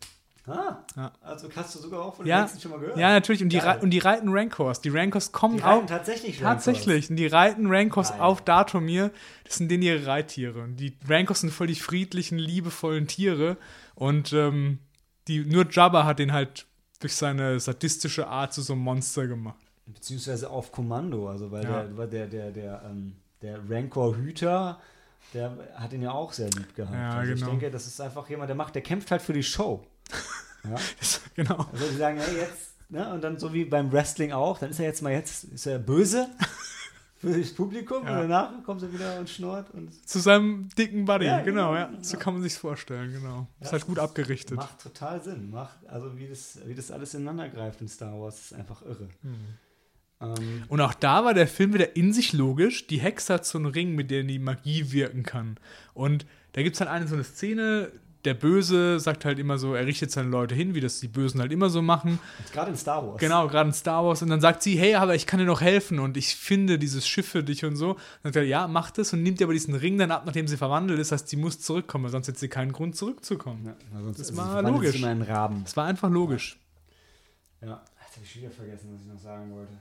Ah, 0.48 0.84
ja. 0.96 1.12
also 1.20 1.48
hast 1.54 1.74
du 1.74 1.78
sogar 1.78 2.02
auch 2.02 2.16
von 2.16 2.24
den 2.24 2.30
ja. 2.30 2.42
Hexen 2.42 2.60
schon 2.60 2.70
mal 2.70 2.80
gehört? 2.80 2.98
Ja, 2.98 3.10
natürlich. 3.10 3.42
Und 3.42 3.50
die, 3.50 3.60
und 3.80 3.90
die 3.90 3.98
reiten 3.98 4.28
Rancors. 4.30 4.80
Die 4.80 4.88
Rancors 4.88 5.32
kommen 5.32 5.56
die 5.56 5.62
reiten 5.62 5.84
auch. 5.84 5.88
tatsächlich 5.88 6.42
Rancors. 6.42 6.64
Tatsächlich. 6.64 7.10
Und 7.10 7.16
die 7.16 7.26
reiten 7.26 7.66
Rancors 7.66 8.10
Nein. 8.10 8.20
auf 8.20 8.42
Datomir. 8.42 9.10
Das 9.44 9.56
sind 9.56 9.70
denen 9.70 9.82
ihre 9.82 10.06
Reittiere. 10.06 10.62
Und 10.62 10.76
die 10.76 10.96
Rancors 11.08 11.40
sind 11.40 11.50
voll 11.50 11.66
die 11.66 11.74
friedlichen, 11.74 12.38
liebevollen 12.38 13.06
Tiere. 13.06 13.56
Und 13.94 14.32
ähm, 14.32 14.78
die, 15.26 15.40
nur 15.40 15.66
Jabba 15.70 16.04
hat 16.04 16.18
den 16.18 16.32
halt 16.32 16.66
durch 17.00 17.14
seine 17.14 17.60
sadistische 17.60 18.26
Art 18.26 18.52
zu 18.52 18.62
so 18.62 18.72
einem 18.72 18.82
Monster 18.82 19.26
gemacht. 19.26 19.56
Beziehungsweise 19.86 20.50
auf 20.50 20.72
Kommando. 20.72 21.28
Also, 21.28 21.50
weil 21.50 21.64
ja. 21.64 21.84
der, 21.84 22.06
der, 22.06 22.26
der, 22.26 22.50
der, 22.50 22.82
ähm 22.84 23.14
der 23.42 23.58
Rancor-Hüter, 23.68 24.78
der 25.34 25.56
hat 25.74 25.92
ihn 25.92 26.02
ja 26.02 26.12
auch 26.12 26.32
sehr 26.32 26.50
lieb 26.50 26.74
gehabt. 26.74 26.94
Ja, 26.94 27.10
also 27.10 27.34
genau. 27.34 27.46
ich 27.46 27.50
denke, 27.50 27.70
das 27.70 27.86
ist 27.86 28.00
einfach 28.00 28.28
jemand, 28.28 28.48
der 28.48 28.56
macht, 28.56 28.74
der 28.74 28.82
kämpft 28.82 29.10
halt 29.10 29.22
für 29.22 29.32
die 29.32 29.42
Show. 29.42 29.84
Ja? 30.64 30.76
genau. 31.34 31.66
Also 31.72 31.88
die 31.88 31.96
sagen, 31.96 32.18
hey, 32.18 32.36
jetzt, 32.36 32.74
ne? 32.88 33.12
und 33.12 33.22
dann 33.22 33.38
so 33.38 33.52
wie 33.52 33.64
beim 33.64 33.92
Wrestling 33.92 34.32
auch, 34.32 34.58
dann 34.58 34.70
ist 34.70 34.78
er 34.78 34.86
jetzt 34.86 35.02
mal 35.02 35.12
jetzt, 35.12 35.44
ist 35.44 35.66
er 35.66 35.78
böse 35.78 36.28
für 37.18 37.36
das 37.36 37.52
Publikum 37.52 38.04
ja. 38.04 38.12
und 38.12 38.28
danach 38.28 38.62
kommt 38.64 38.82
er 38.82 38.92
wieder 38.92 39.18
und 39.18 39.28
schnurrt. 39.28 39.70
Und 39.70 40.08
Zu 40.08 40.18
seinem 40.20 40.68
dicken 40.76 41.04
Buddy, 41.04 41.26
ja, 41.26 41.40
genau, 41.40 41.74
ja. 41.74 41.86
Genau. 41.86 42.02
So 42.02 42.16
kann 42.16 42.34
man 42.34 42.42
sich 42.42 42.54
vorstellen, 42.54 43.12
genau. 43.12 43.46
Ist 43.60 43.72
halt 43.72 43.86
gut 43.86 43.98
abgerichtet. 43.98 44.56
Macht 44.56 44.80
total 44.80 45.22
Sinn. 45.22 45.50
Macht, 45.50 45.86
also 45.88 46.16
wie 46.16 46.28
das, 46.28 46.58
wie 46.66 46.74
das 46.74 46.90
alles 46.90 47.14
ineinander 47.14 47.48
greift 47.48 47.80
in 47.80 47.88
Star 47.88 48.20
Wars, 48.20 48.38
ist 48.38 48.54
einfach 48.54 48.82
irre. 48.82 49.08
Mhm. 49.22 49.58
Ähm, 50.20 50.64
und 50.68 50.80
auch 50.80 50.94
da 50.94 51.24
war 51.24 51.34
der 51.34 51.46
Film 51.46 51.74
wieder 51.74 51.96
in 51.96 52.12
sich 52.12 52.32
logisch. 52.32 52.86
Die 52.86 52.98
Hexe 52.98 53.34
hat 53.34 53.46
so 53.46 53.58
einen 53.58 53.66
Ring, 53.66 53.94
mit 53.94 54.10
dem 54.10 54.28
die 54.28 54.38
Magie 54.38 54.92
wirken 54.92 55.22
kann. 55.22 55.58
Und 55.94 56.26
da 56.52 56.62
gibt 56.62 56.74
es 56.74 56.80
halt 56.80 56.90
eine 56.90 57.06
so 57.06 57.14
eine 57.14 57.24
Szene, 57.24 57.92
der 58.24 58.34
Böse 58.34 58.98
sagt 58.98 59.24
halt 59.24 59.38
immer 59.38 59.58
so, 59.58 59.74
er 59.74 59.86
richtet 59.86 60.10
seine 60.10 60.28
Leute 60.28 60.54
hin, 60.54 60.74
wie 60.74 60.80
das 60.80 61.00
die 61.00 61.08
Bösen 61.08 61.40
halt 61.40 61.52
immer 61.52 61.70
so 61.70 61.82
machen. 61.82 62.18
Gerade 62.52 62.70
in 62.70 62.76
Star 62.76 63.06
Wars. 63.06 63.20
Genau, 63.20 63.46
gerade 63.48 63.68
in 63.68 63.72
Star 63.72 64.04
Wars. 64.04 64.22
Und 64.22 64.30
dann 64.30 64.40
sagt 64.40 64.62
sie, 64.62 64.78
hey, 64.78 64.96
aber 64.96 65.14
ich 65.14 65.26
kann 65.26 65.38
dir 65.38 65.46
noch 65.46 65.60
helfen 65.60 65.98
und 65.98 66.16
ich 66.16 66.34
finde 66.34 66.78
dieses 66.78 67.06
Schiff 67.06 67.28
für 67.28 67.44
dich 67.44 67.64
und 67.64 67.76
so. 67.76 67.90
Und 67.90 67.98
dann 68.24 68.32
sagt 68.32 68.44
er, 68.44 68.48
ja, 68.48 68.66
mach 68.66 68.90
das 68.90 69.12
und 69.12 69.22
nimmt 69.22 69.40
ihr 69.40 69.46
aber 69.46 69.52
diesen 69.52 69.74
Ring 69.74 69.98
dann 69.98 70.10
ab, 70.10 70.24
nachdem 70.26 70.48
sie 70.48 70.56
verwandelt 70.56 70.98
ist. 70.98 71.12
Das 71.12 71.20
heißt, 71.22 71.28
sie 71.28 71.36
muss 71.36 71.60
zurückkommen, 71.60 72.04
weil 72.04 72.10
sonst 72.10 72.28
hätte 72.28 72.38
sie 72.38 72.48
keinen 72.48 72.72
Grund 72.72 72.96
zurückzukommen. 72.96 73.66
Ja, 73.66 74.02
sonst, 74.02 74.18
das 74.18 74.36
war 74.36 74.62
logisch. 74.62 75.00
Das 75.00 75.76
war 75.76 75.86
einfach 75.86 76.10
logisch. 76.10 76.58
Ja, 77.60 77.82
jetzt 78.04 78.16
habe 78.16 78.24
ich 78.24 78.36
wieder 78.36 78.50
vergessen, 78.50 78.90
was 78.92 79.02
ich 79.02 79.08
noch 79.08 79.20
sagen 79.20 79.52
wollte. 79.52 79.72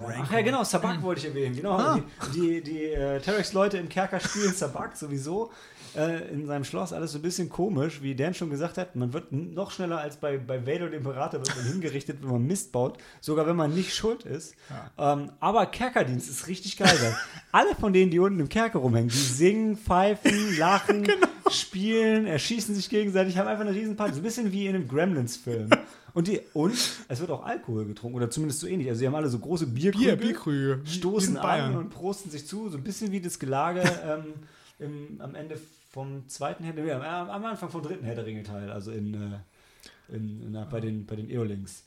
Ach 0.00 0.32
ja, 0.32 0.42
genau, 0.42 0.62
Sabak 0.62 1.02
wollte 1.02 1.22
ich 1.22 1.26
erwähnen. 1.26 1.56
Genau, 1.56 1.72
ah. 1.72 2.00
die, 2.32 2.40
die, 2.40 2.62
die 2.62 2.84
äh, 2.84 3.20
Terex-Leute 3.20 3.78
im 3.78 3.88
Kerker 3.88 4.20
spielen 4.20 4.54
Sabak 4.54 4.96
sowieso 4.96 5.50
äh, 5.96 6.28
in 6.32 6.46
seinem 6.46 6.64
Schloss. 6.64 6.92
Alles 6.92 7.12
so 7.12 7.18
ein 7.18 7.22
bisschen 7.22 7.48
komisch, 7.48 8.02
wie 8.02 8.14
Dan 8.14 8.34
schon 8.34 8.50
gesagt 8.50 8.78
hat. 8.78 8.96
Man 8.96 9.12
wird 9.12 9.32
noch 9.32 9.70
schneller 9.70 9.98
als 10.00 10.16
bei, 10.16 10.38
bei 10.38 10.66
Vader 10.66 10.86
und 10.86 10.92
Imperator 10.92 11.40
wird 11.40 11.56
man 11.56 11.66
hingerichtet, 11.72 12.18
wenn 12.22 12.30
man 12.30 12.46
Mist 12.46 12.72
baut. 12.72 12.98
Sogar 13.20 13.46
wenn 13.46 13.56
man 13.56 13.74
nicht 13.74 13.94
schuld 13.94 14.24
ist. 14.24 14.54
Ja. 14.70 15.14
Ähm, 15.14 15.32
aber 15.40 15.66
Kerkerdienst 15.66 16.28
ist 16.28 16.46
richtig 16.48 16.76
geil. 16.76 17.16
Alle 17.52 17.74
von 17.74 17.92
denen, 17.92 18.10
die 18.10 18.18
unten 18.18 18.40
im 18.40 18.48
Kerker 18.48 18.78
rumhängen, 18.78 19.08
die 19.08 19.16
singen, 19.16 19.76
pfeifen, 19.76 20.58
lachen, 20.58 21.02
genau. 21.04 21.26
spielen, 21.50 22.26
erschießen 22.26 22.74
sich 22.74 22.88
gegenseitig, 22.88 23.38
haben 23.38 23.48
einfach 23.48 23.64
eine 23.64 23.74
riesen 23.74 23.96
Party. 23.96 24.14
So 24.14 24.20
ein 24.20 24.24
bisschen 24.24 24.52
wie 24.52 24.66
in 24.66 24.74
einem 24.74 24.88
Gremlins-Film. 24.88 25.70
Und, 26.14 26.26
die, 26.26 26.40
und 26.52 26.74
es 27.08 27.20
wird 27.20 27.30
auch 27.30 27.44
Alkohol 27.44 27.84
getrunken, 27.84 28.16
oder 28.16 28.30
zumindest 28.30 28.60
so 28.60 28.66
ähnlich. 28.66 28.88
Also 28.88 28.98
sie 28.98 29.06
haben 29.06 29.14
alle 29.14 29.28
so 29.28 29.38
große 29.38 29.66
Bierkrüge, 29.66 30.16
Bier, 30.16 30.16
Bierkrüge 30.16 30.80
stoßen 30.84 31.36
an 31.36 31.76
und 31.76 31.90
prosten 31.90 32.30
sich 32.30 32.46
zu, 32.46 32.68
so 32.70 32.76
ein 32.76 32.82
bisschen 32.82 33.12
wie 33.12 33.20
das 33.20 33.38
Gelage 33.38 33.82
ähm, 34.04 34.34
im, 34.78 35.20
am 35.20 35.34
Ende 35.34 35.60
vom 35.88 36.28
zweiten 36.28 36.64
Herr 36.64 36.76
äh, 36.76 36.92
am 36.92 37.44
Anfang 37.44 37.70
vom 37.70 37.82
dritten 37.82 38.04
Herr 38.04 38.14
der 38.14 38.26
Ringe-Teil, 38.26 38.70
also 38.70 38.92
in, 38.92 39.14
äh, 39.14 40.14
in, 40.14 40.42
in, 40.42 40.66
bei 40.70 40.80
den, 40.80 41.06
bei 41.06 41.16
den 41.16 41.30
Eolings. 41.30 41.84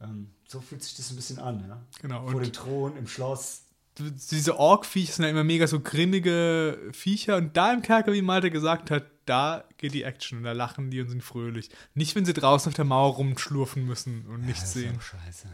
Ähm, 0.00 0.30
so 0.46 0.60
fühlt 0.60 0.82
sich 0.82 0.96
das 0.96 1.10
ein 1.10 1.16
bisschen 1.16 1.38
an, 1.38 1.64
ja? 1.66 1.80
Genau. 2.02 2.26
Vor 2.28 2.40
dem 2.40 2.52
Thron, 2.52 2.96
im 2.96 3.06
Schloss 3.06 3.62
diese 3.98 4.58
Ork-Viecher 4.58 5.12
sind 5.14 5.24
ja 5.24 5.30
immer 5.30 5.44
mega 5.44 5.66
so 5.66 5.80
grimmige 5.80 6.78
Viecher. 6.92 7.36
Und 7.36 7.56
da 7.56 7.72
im 7.72 7.82
Kerker, 7.82 8.12
wie 8.12 8.22
Malte 8.22 8.50
gesagt 8.50 8.90
hat, 8.90 9.04
da 9.24 9.64
geht 9.78 9.94
die 9.94 10.02
Action 10.02 10.38
und 10.38 10.44
da 10.44 10.52
lachen 10.52 10.90
die 10.90 11.00
und 11.00 11.08
sind 11.08 11.22
fröhlich. 11.22 11.70
Nicht, 11.94 12.14
wenn 12.14 12.24
sie 12.24 12.32
draußen 12.32 12.70
auf 12.70 12.76
der 12.76 12.84
Mauer 12.84 13.14
rumschlurfen 13.14 13.84
müssen 13.84 14.26
und 14.26 14.42
ja, 14.42 14.46
nichts 14.46 14.72
sehen. 14.72 15.00
scheiße. 15.00 15.48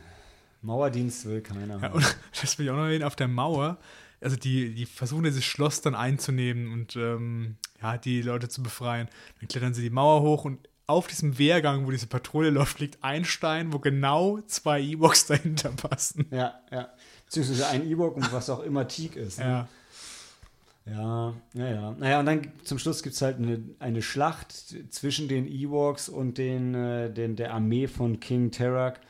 Mauerdienst 0.62 1.26
will 1.26 1.40
keiner. 1.40 1.80
Ja, 1.80 1.90
und 1.92 2.04
das 2.40 2.58
will 2.58 2.66
ich 2.66 2.70
auch 2.70 2.76
noch 2.76 2.84
erwähnen, 2.84 3.04
auf 3.04 3.16
der 3.16 3.28
Mauer, 3.28 3.78
also 4.22 4.36
die, 4.36 4.74
die 4.74 4.86
versuchen 4.86 5.24
dieses 5.24 5.44
Schloss 5.44 5.80
dann 5.80 5.94
einzunehmen 5.94 6.72
und 6.72 6.96
ähm, 6.96 7.56
ja, 7.80 7.98
die 7.98 8.22
Leute 8.22 8.48
zu 8.48 8.62
befreien. 8.62 9.08
Dann 9.40 9.48
klettern 9.48 9.74
sie 9.74 9.82
die 9.82 9.90
Mauer 9.90 10.22
hoch 10.22 10.44
und 10.44 10.68
auf 10.86 11.06
diesem 11.06 11.38
Wehrgang, 11.38 11.86
wo 11.86 11.90
diese 11.90 12.06
Patrouille 12.06 12.50
läuft, 12.50 12.80
liegt 12.80 13.02
ein 13.02 13.24
Stein, 13.24 13.72
wo 13.72 13.78
genau 13.78 14.40
zwei 14.46 14.80
E-Box 14.80 15.26
dahinter 15.26 15.70
passen. 15.70 16.26
Ja, 16.30 16.60
ja. 16.70 16.90
Beziehungsweise 17.26 17.68
ein 17.68 17.88
E-Book 17.88 18.16
und 18.16 18.32
was 18.32 18.50
auch 18.50 18.62
immer 18.62 18.86
Teak 18.86 19.16
ist. 19.16 19.38
Ne? 19.38 19.44
Ja. 19.44 19.68
Ja, 20.84 21.34
ja, 21.54 21.68
ja. 21.68 21.90
Naja, 21.92 22.20
und 22.20 22.26
dann 22.26 22.52
zum 22.64 22.78
Schluss 22.78 23.04
gibt 23.04 23.14
es 23.14 23.22
halt 23.22 23.38
eine, 23.38 23.62
eine 23.78 24.02
Schlacht 24.02 24.52
zwischen 24.90 25.28
den 25.28 25.46
Ewoks 25.46 26.08
und 26.08 26.38
den, 26.38 26.74
äh, 26.74 27.12
den, 27.12 27.36
der 27.36 27.54
Armee 27.54 27.86
von 27.86 28.18
King 28.18 28.50
Terrak, 28.50 29.00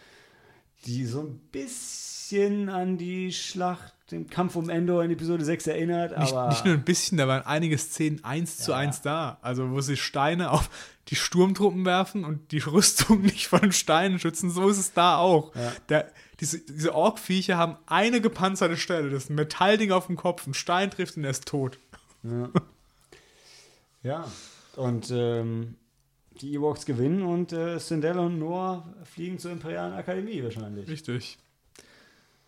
die 0.84 1.06
so 1.06 1.20
ein 1.20 1.38
bisschen 1.50 2.21
an 2.40 2.98
die 2.98 3.32
Schlacht, 3.32 3.94
den 4.10 4.28
Kampf 4.28 4.56
um 4.56 4.68
Endor 4.68 5.04
in 5.04 5.10
Episode 5.10 5.44
6 5.44 5.66
erinnert, 5.66 6.18
Nicht, 6.18 6.32
aber 6.32 6.48
nicht 6.48 6.64
nur 6.64 6.74
ein 6.74 6.84
bisschen, 6.84 7.18
da 7.18 7.28
waren 7.28 7.44
einige 7.46 7.78
Szenen 7.78 8.22
eins 8.24 8.58
zu 8.58 8.72
Ja, 8.72 8.78
eins 8.78 8.98
ja. 8.98 9.02
da. 9.04 9.38
Also 9.42 9.70
wo 9.70 9.80
sie 9.80 9.96
Steine 9.96 10.50
auf 10.50 10.68
die 11.08 11.16
Sturmtruppen 11.16 11.84
werfen 11.84 12.24
und 12.24 12.52
die 12.52 12.58
Rüstung 12.58 13.22
nicht 13.22 13.48
von 13.48 13.60
den 13.60 13.72
Steinen 13.72 14.18
schützen, 14.18 14.50
so 14.50 14.68
ist 14.68 14.78
es 14.78 14.92
da 14.92 15.16
auch. 15.16 15.54
Ja. 15.54 15.72
Da, 15.88 16.04
diese, 16.40 16.58
diese 16.60 16.94
Ork-Viecher 16.94 17.56
haben 17.56 17.76
eine 17.86 18.20
gepanzerte 18.20 18.76
Stelle, 18.76 19.10
das 19.10 19.24
ist 19.24 19.30
ein 19.30 19.34
Metallding 19.36 19.92
auf 19.92 20.06
dem 20.06 20.16
Kopf, 20.16 20.46
ein 20.46 20.54
Stein 20.54 20.90
trifft 20.90 21.16
und 21.16 21.24
er 21.24 21.30
ist 21.30 21.46
tot. 21.46 21.78
Ja. 22.22 22.50
ja. 24.02 24.24
Und 24.76 25.10
ähm, 25.10 25.76
die 26.40 26.54
Ewoks 26.54 26.86
gewinnen 26.86 27.22
und 27.22 27.52
äh, 27.52 27.78
Sindel 27.78 28.18
und 28.18 28.38
Noah 28.38 28.92
fliegen 29.04 29.38
zur 29.38 29.52
Imperialen 29.52 29.94
Akademie 29.94 30.42
wahrscheinlich. 30.42 30.88
Richtig. 30.88 31.38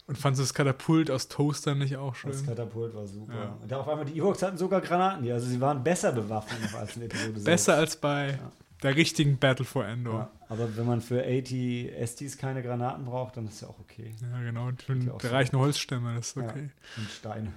Und 0.07 0.19
fandst 0.19 0.39
du 0.39 0.43
das 0.43 0.53
Katapult 0.53 1.11
aus 1.11 1.29
Toastern 1.29 1.79
nicht 1.79 1.97
auch 1.97 2.15
schön? 2.15 2.31
Das 2.31 2.45
Katapult 2.45 2.95
war 2.95 3.07
super. 3.07 3.35
Ja. 3.35 3.59
Und 3.63 3.71
da 3.73 3.81
auf 3.81 3.89
einmal, 3.89 4.05
die 4.05 4.19
Ewoks 4.19 4.43
hatten 4.43 4.59
sogar 4.59 4.81
Granaten, 4.83 5.25
ja, 5.25 5.35
also 5.35 5.47
sie 5.47 5.61
waren 5.61 5.83
besser 5.83 6.13
bewaffnet 6.13 6.61
noch 6.73 6.79
als 6.79 6.97
in 6.97 7.03
Episode 7.03 7.33
6. 7.33 7.45
Besser 7.45 7.75
als 7.77 7.97
bei 7.97 8.39
der 8.83 8.97
richtigen 8.97 9.39
Battle 9.39 9.65
for 9.65 9.87
Endor. 9.87 10.15
Ja, 10.15 10.31
aber 10.51 10.77
wenn 10.77 10.85
man 10.85 11.01
für 11.01 11.23
80 11.25 11.91
STs 12.07 12.37
keine 12.37 12.63
Granaten 12.63 13.07
braucht, 13.07 13.39
dann 13.39 13.47
ist 13.49 13.63
ja 13.63 13.69
auch 13.69 13.79
okay. 13.79 14.15
Ja, 14.21 14.43
genau. 14.43 14.67
Und 14.67 14.85
Ja, 15.07 15.17
da 15.19 15.31
reichen 15.31 15.59
Holzstämme, 15.59 16.15
das 16.17 16.29
ist 16.29 16.37
okay. 16.37 16.69
Und 16.99 17.09
Steine. 17.11 17.53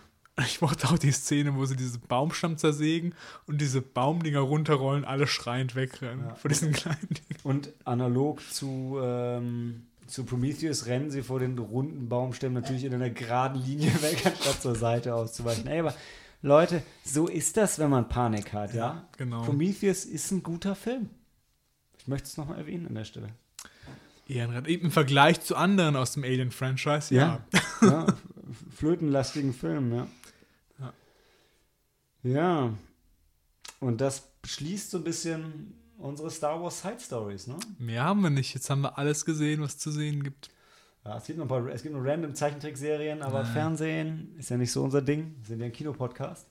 Ich 0.45 0.61
mochte 0.61 0.87
auch 0.87 0.99
die 0.99 1.11
Szene, 1.11 1.55
wo 1.55 1.65
sie 1.65 1.75
diesen 1.75 1.99
Baumstamm 2.01 2.57
zersägen 2.57 3.15
und 3.47 3.59
diese 3.59 3.81
Baumdinger 3.81 4.39
runterrollen, 4.41 5.03
alle 5.03 5.25
schreiend 5.25 5.75
wegrennen 5.75 6.27
Ja. 6.27 6.35
vor 6.35 6.47
diesen 6.49 6.71
kleinen 6.73 7.07
Dingen. 7.09 7.39
Und 7.43 7.73
analog 7.85 8.39
zu, 8.53 8.99
ähm, 9.01 9.87
zu 10.07 10.23
Prometheus 10.23 10.85
rennen 10.88 11.11
sie 11.11 11.21
vor 11.21 11.39
den 11.39 11.57
runden 11.59 12.09
Baumstämmen 12.09 12.61
natürlich 12.61 12.84
in 12.85 12.93
einer 12.93 13.09
geraden 13.09 13.61
Linie 13.63 13.91
weg, 14.01 14.25
anstatt 14.25 14.61
zur 14.61 14.75
Seite 14.75 15.13
auszuweichen. 15.15 15.67
Ey, 15.67 15.79
aber 15.79 15.93
Leute, 16.41 16.81
so 17.03 17.27
ist 17.27 17.57
das, 17.57 17.79
wenn 17.79 17.89
man 17.89 18.07
Panik 18.09 18.53
hat, 18.53 18.73
ja? 18.73 19.07
Genau. 19.17 19.43
Prometheus 19.43 20.05
ist 20.05 20.31
ein 20.31 20.43
guter 20.43 20.75
Film. 20.75 21.09
Ich 21.99 22.07
möchte 22.07 22.27
es 22.27 22.38
nochmal 22.38 22.59
erwähnen 22.59 22.88
an 22.88 22.95
der 22.95 23.03
Stelle. 23.05 23.29
Ehrenrat. 24.27 24.67
Eben 24.67 24.85
Im 24.85 24.91
Vergleich 24.91 25.41
zu 25.41 25.55
anderen 25.55 25.95
aus 25.95 26.11
dem 26.13 26.23
Alien-Franchise, 26.23 27.13
ja. 27.15 27.41
ja. 27.81 28.05
f- 28.07 28.15
Flötenlastigen 28.75 29.53
Film, 29.53 29.93
ja. 29.93 30.07
Ja. 30.79 30.93
Ja. 32.23 32.73
Und 33.79 34.01
das 34.01 34.23
schließt 34.45 34.91
so 34.91 34.97
ein 34.99 35.03
bisschen 35.03 35.73
unsere 35.97 36.29
Star 36.31 36.61
Wars 36.61 36.81
Side 36.81 36.99
Stories, 36.99 37.47
ne? 37.47 37.57
Mehr 37.79 38.03
haben 38.03 38.21
wir 38.21 38.29
nicht. 38.29 38.53
Jetzt 38.53 38.69
haben 38.69 38.81
wir 38.81 38.97
alles 38.97 39.25
gesehen, 39.25 39.61
was 39.61 39.77
zu 39.77 39.91
sehen 39.91 40.23
gibt. 40.23 40.49
Ja, 41.03 41.17
es 41.17 41.25
gibt 41.25 41.39
noch 41.39 41.45
ein 41.45 41.49
paar, 41.49 41.65
es 41.67 41.83
gibt 41.83 41.95
noch 41.95 42.03
random 42.03 42.35
Zeichentrickserien, 42.35 43.21
aber 43.21 43.45
Fernsehen 43.45 44.35
ist 44.37 44.49
ja 44.49 44.57
nicht 44.57 44.71
so 44.71 44.83
unser 44.83 45.01
Ding. 45.01 45.35
Wir 45.39 45.47
sind 45.47 45.59
ja 45.59 45.67
ein 45.67 45.71
Kinopodcast. 45.71 46.47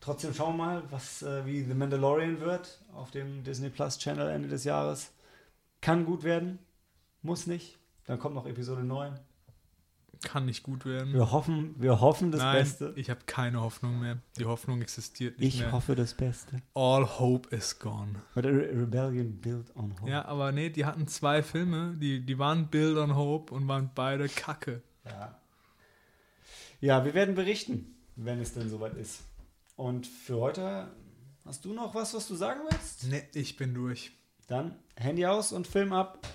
Trotzdem 0.00 0.34
schauen 0.34 0.56
wir 0.56 0.64
mal, 0.64 0.82
was 0.90 1.22
äh, 1.22 1.46
wie 1.46 1.62
The 1.62 1.74
Mandalorian 1.74 2.40
wird 2.40 2.80
auf 2.94 3.10
dem 3.10 3.42
Disney 3.42 3.70
Plus 3.70 3.98
Channel 3.98 4.28
Ende 4.28 4.48
des 4.48 4.64
Jahres. 4.64 5.12
Kann 5.80 6.04
gut 6.04 6.22
werden, 6.22 6.58
muss 7.22 7.46
nicht. 7.46 7.78
Dann 8.04 8.18
kommt 8.18 8.34
noch 8.34 8.46
Episode 8.46 8.84
9. 8.84 9.18
Kann 10.24 10.46
nicht 10.46 10.62
gut 10.62 10.84
werden. 10.86 11.12
Wir 11.12 11.30
hoffen, 11.32 11.74
wir 11.78 12.00
hoffen 12.00 12.32
das 12.32 12.40
Nein, 12.40 12.56
Beste. 12.58 12.92
ich 12.96 13.10
habe 13.10 13.20
keine 13.26 13.60
Hoffnung 13.60 14.00
mehr. 14.00 14.18
Die 14.38 14.44
Hoffnung 14.44 14.80
existiert 14.82 15.38
nicht 15.38 15.54
Ich 15.54 15.60
mehr. 15.60 15.72
hoffe 15.72 15.94
das 15.94 16.14
Beste. 16.14 16.62
All 16.74 17.04
hope 17.18 17.54
is 17.54 17.78
gone. 17.78 18.16
But 18.34 18.46
a 18.46 18.48
Re 18.48 18.68
Rebellion 18.70 19.40
built 19.40 19.74
on 19.76 19.94
hope. 20.00 20.10
Ja, 20.10 20.24
aber 20.24 20.52
nee, 20.52 20.70
die 20.70 20.84
hatten 20.86 21.06
zwei 21.06 21.42
Filme, 21.42 21.94
die, 21.98 22.24
die 22.24 22.38
waren 22.38 22.68
Build 22.68 22.96
on 22.96 23.14
Hope 23.14 23.54
und 23.54 23.68
waren 23.68 23.90
beide 23.94 24.28
kacke. 24.28 24.82
Ja. 25.04 25.38
ja, 26.80 27.04
wir 27.04 27.14
werden 27.14 27.34
berichten, 27.34 27.94
wenn 28.16 28.40
es 28.40 28.54
denn 28.54 28.68
soweit 28.68 28.94
ist. 28.94 29.20
Und 29.76 30.06
für 30.06 30.36
heute 30.36 30.88
hast 31.44 31.64
du 31.64 31.72
noch 31.72 31.94
was, 31.94 32.14
was 32.14 32.26
du 32.26 32.34
sagen 32.34 32.60
willst? 32.70 33.04
Nee, 33.08 33.22
ich 33.34 33.56
bin 33.56 33.74
durch. 33.74 34.12
Dann 34.48 34.76
Handy 34.96 35.26
aus 35.26 35.52
und 35.52 35.66
Film 35.66 35.92
ab. 35.92 36.26